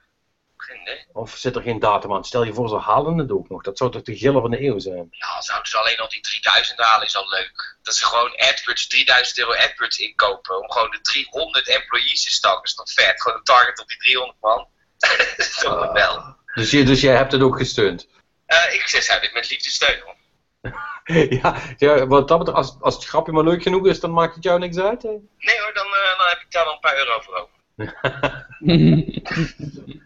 Of 1.13 1.37
zit 1.37 1.57
er 1.57 1.63
geen 1.63 1.79
datum 1.79 2.13
aan? 2.15 2.25
Stel 2.25 2.45
je 2.45 2.55
voor, 2.55 2.69
ze 2.69 2.77
halen 2.79 3.19
het 3.19 3.31
ook 3.31 3.49
nog. 3.49 3.63
Dat 3.63 3.79
zou 3.79 3.91
toch 3.91 4.03
de 4.03 4.17
gillen 4.17 4.41
van 4.41 4.51
de 4.51 4.63
eeuw 4.63 4.79
zijn? 4.79 5.09
Ja, 5.11 5.41
zouden 5.41 5.69
ze 5.71 5.79
alleen 5.79 5.97
al 5.99 6.09
die 6.09 6.21
3000 6.21 6.79
halen, 6.81 7.07
is 7.07 7.17
al 7.17 7.29
leuk. 7.29 7.77
Dat 7.83 7.95
ze 7.95 8.05
gewoon 8.05 8.35
AdWords, 8.37 8.87
3000 8.87 9.39
euro 9.39 9.53
AdWords 9.55 9.99
inkopen. 9.99 10.59
Om 10.63 10.71
gewoon 10.71 10.91
de 10.91 11.01
300 11.01 11.69
employees 11.69 12.25
te 12.25 12.31
stalken. 12.31 12.77
Dat 12.77 12.89
is 12.89 12.95
toch 12.95 13.05
vet? 13.07 13.23
Gewoon 13.23 13.39
een 13.39 13.45
target 13.45 13.81
op 13.81 13.89
die 13.89 13.97
300 13.97 14.39
man. 14.41 14.69
dat 14.99 15.35
is 15.37 15.59
toch 15.59 15.81
Ah. 15.81 15.93
wel. 15.93 16.37
Dus, 16.55 16.71
je, 16.71 16.85
dus 16.85 17.01
jij 17.01 17.17
hebt 17.17 17.33
het 17.33 17.43
ook 17.43 17.57
gesteund? 17.57 18.09
Eh, 18.47 18.75
ik 18.75 18.89
zeg, 18.89 19.03
zou 19.03 19.21
dit 19.21 19.33
met 19.33 19.51
liefde 19.51 19.71
steunen. 19.71 20.05
hoor. 20.05 20.15
ja, 21.43 21.57
ja, 21.77 22.07
wat 22.07 22.29
dat 22.29 22.39
betreft, 22.39 22.59
als, 22.59 22.77
als 22.81 22.95
het 22.95 23.05
grapje 23.05 23.33
maar 23.33 23.45
leuk 23.45 23.63
genoeg 23.63 23.87
is, 23.87 24.01
dan 24.01 24.13
maakt 24.13 24.35
het 24.35 24.45
jou 24.45 24.59
niks 24.59 24.79
uit. 24.79 25.03
Hè? 25.03 25.09
Nee 25.39 25.61
hoor, 25.61 25.73
dan, 25.75 25.87
eh, 25.87 26.19
dan 26.19 26.29
heb 26.29 26.41
ik 26.41 26.51
daar 26.53 26.65
wel 26.65 26.73
een 26.73 26.81
paar 26.81 26.97
euro 26.97 27.21
voor 27.21 27.35
over. 27.35 27.55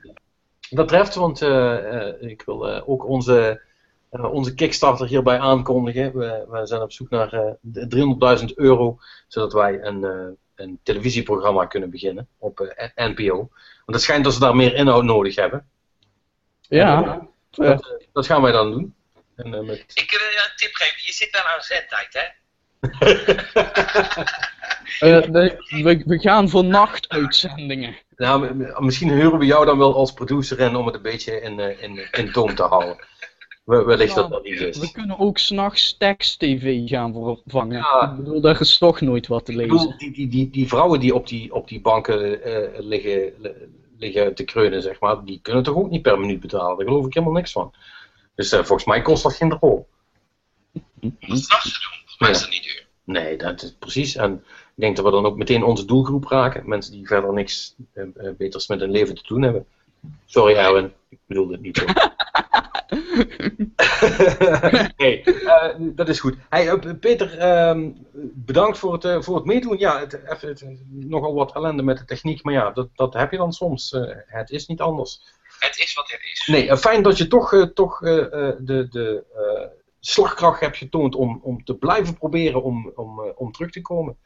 Dat 0.71 0.89
treft, 0.89 1.15
want 1.15 1.43
eh, 1.43 2.09
eh, 2.09 2.23
ik 2.23 2.43
wil 2.47 2.69
eh, 2.69 2.89
ook 2.89 3.07
onze, 3.07 3.63
eh, 4.11 4.33
onze 4.33 4.55
Kickstarter 4.55 5.07
hierbij 5.07 5.39
aankondigen. 5.39 6.17
We, 6.19 6.47
we 6.49 6.67
zijn 6.67 6.81
op 6.83 6.93
zoek 6.93 7.11
naar 7.11 7.33
eh, 7.33 7.53
de 7.61 8.39
300.000 8.41 8.45
euro, 8.55 8.99
zodat 9.29 9.53
wij 9.53 9.83
een, 9.83 10.05
eh, 10.05 10.27
een 10.55 10.79
televisieprogramma 10.83 11.67
kunnen 11.67 11.91
beginnen 11.91 12.29
op 12.39 12.61
eh, 12.61 13.07
NPO. 13.09 13.35
Want 13.37 13.51
het 13.99 14.03
schijnt 14.03 14.25
dat 14.25 14.33
ze 14.33 14.41
daar 14.41 14.57
meer 14.57 14.75
inhoud 14.75 15.05
nodig 15.05 15.35
hebben. 15.35 15.69
ja, 16.61 17.29
Dat, 17.51 17.99
dat 18.13 18.27
gaan 18.27 18.43
wij 18.43 18.53
dan 18.53 18.71
doen. 18.71 18.95
En, 19.37 19.55
eh, 19.55 19.61
met... 19.61 19.85
Ik 19.95 20.11
wil 20.11 20.21
je 20.21 20.49
een 20.51 20.57
tip 20.57 20.75
geven. 20.75 21.01
Je 21.05 21.13
zit 21.13 21.31
wel 21.31 21.43
aan 21.43 21.61
zendtijd, 21.63 22.13
hè? 22.13 22.29
Nee, 25.01 25.85
we, 25.85 26.03
we 26.07 26.19
gaan 26.19 26.49
voor 26.49 26.65
nachtuitzendingen. 26.65 27.97
Nou, 28.27 28.55
misschien 28.79 29.11
huren 29.11 29.39
we 29.39 29.45
jou 29.47 29.67
dan 29.67 29.79
wel 29.79 29.95
als 29.95 30.13
producer 30.13 30.59
in 30.61 30.77
om 30.77 30.87
het 30.87 30.95
een 30.95 31.03
beetje 31.03 31.41
in, 31.41 31.61
eh, 31.61 31.83
in, 31.83 32.09
in 32.13 32.33
toon 32.33 32.55
te 32.55 32.63
houden. 32.63 32.97
We- 33.65 33.85
Wellicht 33.85 34.15
dat 34.15 34.31
dat 34.31 34.43
niet 34.45 34.59
We 34.59 34.67
is. 34.69 34.93
kunnen 34.93 35.19
ook 35.19 35.39
s'nachts 35.39 35.97
tekst-tv 35.97 36.89
gaan 36.89 37.13
vervangen. 37.13 37.77
Ja. 37.77 38.11
Ik 38.11 38.17
bedoel, 38.17 38.41
daar 38.41 38.61
is 38.61 38.79
toch 38.79 39.01
nooit 39.01 39.27
wat 39.27 39.45
te 39.45 39.53
bedoel, 39.55 39.77
lezen. 39.79 39.99
die, 39.99 40.13
die, 40.13 40.29
die, 40.29 40.51
die 40.51 40.69
vrouwen 40.69 41.01
die 41.01 41.15
op 41.15 41.27
die, 41.29 41.55
op 41.55 41.69
die 41.69 41.81
banken 41.81 42.43
eh, 42.43 42.79
liggen, 42.81 43.33
li- 43.39 43.53
liggen 43.99 44.35
te 44.35 44.45
kreunen, 44.45 44.83
zeg 44.83 45.01
maar, 45.01 45.25
die 45.25 45.39
kunnen 45.43 45.63
toch 45.63 45.75
ook 45.77 45.91
niet 45.91 46.03
per 46.03 46.21
minuut 46.21 46.41
betalen? 46.41 46.77
Daar 46.77 46.87
geloof 46.87 47.07
ik 47.07 47.15
helemaal 47.15 47.35
niks 47.35 47.53
van. 47.53 47.75
Dus 48.35 48.53
eh, 48.53 48.59
volgens 48.59 48.85
mij 48.85 49.03
kost 49.03 49.23
dat 49.23 49.35
geen 49.35 49.53
rol. 49.61 49.87
Wat 51.01 51.39
straks 51.39 51.63
te 51.65 51.71
doen. 51.71 51.99
Volgens 51.99 52.19
mij 52.19 52.31
is 52.31 52.41
dat 52.41 52.51
niet 52.51 52.63
duur. 52.63 52.87
Nee, 53.05 53.37
dat 53.37 53.63
is 53.63 53.75
precies. 53.79 54.17
En 54.17 54.45
ik 54.81 54.86
denk 54.86 54.98
dat 54.98 55.05
we 55.05 55.20
dan 55.20 55.27
ook 55.27 55.36
meteen 55.36 55.62
onze 55.62 55.85
doelgroep 55.85 56.24
raken. 56.24 56.69
Mensen 56.69 56.93
die 56.93 57.07
verder 57.07 57.32
niks 57.32 57.74
eh, 57.93 58.02
eh, 58.02 58.36
beters 58.36 58.66
met 58.66 58.81
hun 58.81 58.90
leven 58.90 59.15
te 59.15 59.23
doen 59.27 59.43
hebben. 59.43 59.66
Sorry, 60.27 60.55
Erwin. 60.55 60.93
Ik 61.09 61.19
bedoel 61.27 61.51
het 61.51 61.61
niet 61.61 61.77
zo. 61.77 61.85
nee, 64.97 65.23
eh, 65.23 65.74
dat 65.78 66.09
is 66.09 66.20
goed. 66.20 66.36
Hey, 66.48 66.78
Peter, 67.01 67.39
ehm, 67.39 67.90
bedankt 68.35 68.78
voor 68.78 68.93
het, 68.93 69.24
voor 69.24 69.36
het 69.36 69.44
meedoen. 69.44 69.78
Ja, 69.78 69.98
het, 69.98 70.65
nogal 70.89 71.35
wat 71.35 71.55
ellende 71.55 71.82
met 71.82 71.98
de 71.98 72.05
techniek, 72.05 72.43
maar 72.43 72.55
ja, 72.55 72.70
dat, 72.70 72.89
dat 72.94 73.15
heb 73.15 73.31
je 73.31 73.36
dan 73.36 73.52
soms. 73.52 73.97
Het 74.27 74.51
is 74.51 74.66
niet 74.66 74.81
anders. 74.81 75.23
Het 75.59 75.78
is 75.78 75.94
wat 75.94 76.11
het 76.11 76.20
is. 76.32 76.47
Nee, 76.47 76.77
fijn 76.77 77.02
dat 77.02 77.19
je 77.19 77.27
toch, 77.27 77.70
toch 77.74 77.98
de, 77.98 78.86
de 78.90 79.24
slagkracht 80.01 80.61
hebt 80.61 80.77
getoond 80.77 81.15
om, 81.15 81.40
om 81.43 81.65
te 81.65 81.74
blijven 81.74 82.15
proberen 82.15 82.62
om, 82.62 82.93
om, 82.94 83.20
om 83.20 83.52
terug 83.52 83.70
te 83.70 83.81
komen. 83.81 84.16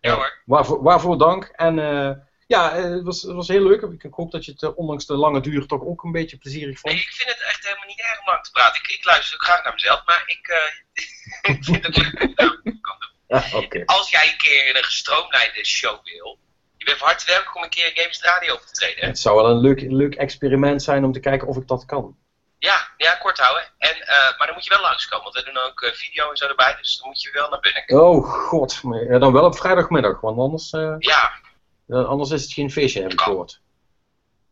Ja 0.00 0.14
hoor. 0.14 0.42
Waarvoor, 0.44 0.82
waarvoor 0.82 1.18
dank. 1.18 1.44
En 1.44 1.78
eh, 1.78 2.10
ja, 2.46 2.72
eh, 2.76 2.82
het 2.82 3.02
was, 3.02 3.22
het 3.22 3.34
was 3.34 3.48
heel 3.48 3.62
leuk. 3.62 3.82
Ik, 3.82 4.12
hoop 4.14 4.30
dat 4.30 4.44
je 4.44 4.52
het, 4.52 4.62
eh, 4.62 4.78
ondanks 4.78 5.06
de 5.06 5.14
lange 5.14 5.40
duur, 5.40 5.66
toch 5.66 5.82
ook 5.82 6.02
een 6.02 6.12
beetje 6.12 6.36
plezierig 6.36 6.82
Nee, 6.82 6.94
vond. 6.94 7.06
ik 7.06 7.12
vind 7.12 7.28
het 7.28 7.42
echt 7.42 7.64
helemaal 7.64 7.86
niet 7.86 8.00
erg 8.00 8.18
om 8.20 8.26
lang 8.26 8.42
te 8.44 8.50
praten. 8.50 8.82
Ik, 8.82 8.90
ik 8.90 9.04
luister 9.04 9.34
ook 9.34 9.42
graag 9.44 9.64
naar 9.64 9.72
mezelf, 9.72 10.02
maar 10.06 10.22
ik, 10.26 10.72
ik 11.52 11.64
vind 11.64 11.86
het 11.86 11.96
leuk. 11.96 12.18
Ja, 13.30 13.44
oké. 13.52 13.84
Als 13.84 14.10
jij 14.10 14.30
een 14.32 14.38
keer 14.38 14.68
in 14.68 14.76
een 14.76 14.84
gestroomlijnde 14.84 15.64
show 15.64 16.04
wil, 16.04 16.38
je 16.76 16.84
bent 16.84 16.98
van 16.98 17.06
harte 17.08 17.26
welkom 17.26 17.54
om 17.56 17.62
een 17.62 17.68
keer 17.68 17.86
in 17.86 18.02
Games 18.02 18.22
Radio 18.22 18.54
op 18.54 18.60
te 18.60 18.72
treden. 18.72 19.00
hè? 19.00 19.06
Het 19.06 19.18
zou 19.18 19.36
wel 19.36 19.50
een 19.50 19.60
leuk, 19.60 19.80
leuk 19.80 20.14
experiment 20.14 20.82
zijn 20.82 21.04
om 21.04 21.12
te 21.12 21.20
kijken 21.20 21.48
of 21.48 21.56
ik 21.56 21.66
dat 21.66 21.84
kan. 21.84 22.16
Ja, 22.62 22.88
ja, 22.96 23.14
kort 23.14 23.38
houden. 23.38 23.64
En, 23.78 23.94
eh, 24.06 24.38
maar 24.38 24.46
dan 24.46 24.54
moet 24.54 24.64
je 24.64 24.70
wel 24.70 24.80
langskomen, 24.80 25.24
want 25.24 25.36
we 25.36 25.52
doen 25.52 25.62
ook 25.62 25.82
eh, 25.82 25.92
video 25.92 26.30
en 26.30 26.36
zo 26.36 26.46
erbij, 26.46 26.76
dus 26.76 26.98
dan 26.98 27.08
moet 27.08 27.22
je 27.22 27.30
wel 27.32 27.48
naar 27.48 27.60
binnen. 27.60 28.04
Oh 28.04 28.24
god, 28.24 28.82
maar, 28.82 29.04
ja, 29.04 29.18
dan 29.18 29.32
wel 29.32 29.44
op 29.44 29.56
vrijdagmiddag, 29.56 30.20
want 30.20 30.38
anders, 30.38 30.72
eh, 30.72 30.94
Ja, 30.98 31.32
anders 31.86 32.30
is 32.30 32.42
het 32.42 32.52
geen 32.52 32.70
feestje, 32.70 33.02
heb 33.02 33.12
ik 33.12 33.20
gehoord. 33.20 33.60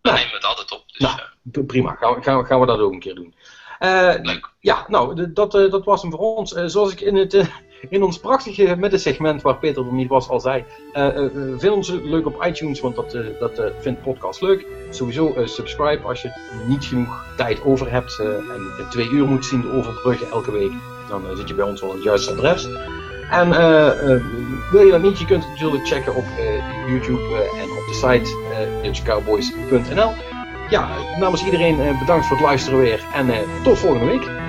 dan 0.01 0.13
Ja. 0.15 0.19
nemen 0.19 0.31
we 0.31 0.37
het 0.37 0.47
altijd 0.47 0.71
op. 0.73 0.85
Dus 0.89 0.99
Nou. 0.99 1.67
Prima, 1.67 1.95
gaan, 1.95 2.15
we- 2.15 2.23
gaan, 2.23 2.39
we- 2.39 2.45
gaan 2.45 2.61
we 2.61 2.67
dat 2.67 2.79
ook 2.79 2.93
een 2.93 3.01
keer 3.01 3.15
doen. 3.15 3.35
Eh, 3.79 4.15
leuk. 4.23 4.51
Ja, 4.61 4.85
nou, 4.89 5.33
dat, 5.33 5.55
eh, 5.55 5.71
dat 5.71 5.85
was 5.85 6.03
hem 6.03 6.11
voor 6.11 6.37
ons. 6.37 6.55
Eh, 6.55 6.65
zoals 6.67 6.93
ik 6.93 7.01
in, 7.01 7.17
het, 7.17 7.49
in 7.89 8.03
ons 8.03 8.19
prachtige 8.19 8.77
middensegment, 8.77 9.43
waar 9.43 9.59
Peter 9.59 9.87
er 9.87 9.93
niet 9.93 10.09
was, 10.09 10.29
al 10.29 10.41
zei. 10.41 10.65
eh, 10.93 11.25
eh, 11.25 11.33
vind 11.59 11.75
ons 11.75 11.89
leuk 11.89 12.27
op 12.27 12.45
iTunes, 12.45 12.81
want 12.81 12.97
dat, 12.97 13.15
eh, 13.15 13.27
dat 13.39 13.63
vindt 13.81 14.03
podcast 14.03 14.41
leuk. 14.41 14.67
Sowieso 14.91 15.35
subscribe 15.45 16.07
als 16.07 16.23
je 16.23 16.31
niet 16.67 16.85
genoeg 16.85 17.25
tijd 17.37 17.65
over 17.65 17.91
hebt 17.91 18.19
en 18.19 18.87
twee 18.91 19.11
uur 19.11 19.27
moet 19.27 19.45
zien 19.45 19.71
overbruggen 19.73 20.31
elke 20.31 20.51
week. 20.53 20.73
Dan 21.09 21.23
zit 21.37 21.49
je 21.49 21.55
bij 21.55 21.67
ons 21.67 21.81
wel 21.81 21.93
het 21.93 22.03
juiste 22.03 22.31
adres. 22.31 22.69
En 23.31 23.51
wil 24.71 24.83
je 24.85 24.91
dat 24.91 25.03
niet, 25.03 25.19
je 25.19 25.25
kunt 25.25 25.43
het 25.43 25.53
natuurlijk 25.53 25.87
checken 25.87 26.15
op 26.15 26.25
YouTube 26.87 27.35
en 27.35 27.71
op 27.71 27.87
de 27.87 27.95
site 27.95 28.31
uh, 28.51 28.83
dutchcowboys.nl. 28.83 30.13
Ja, 30.69 30.89
namens 31.19 31.45
iedereen 31.45 31.81
eh, 31.81 31.99
bedankt 31.99 32.27
voor 32.27 32.37
het 32.37 32.47
luisteren 32.47 32.79
weer 32.79 33.07
en 33.13 33.31
eh, 33.31 33.63
tot 33.63 33.79
volgende 33.79 34.07
week. 34.07 34.48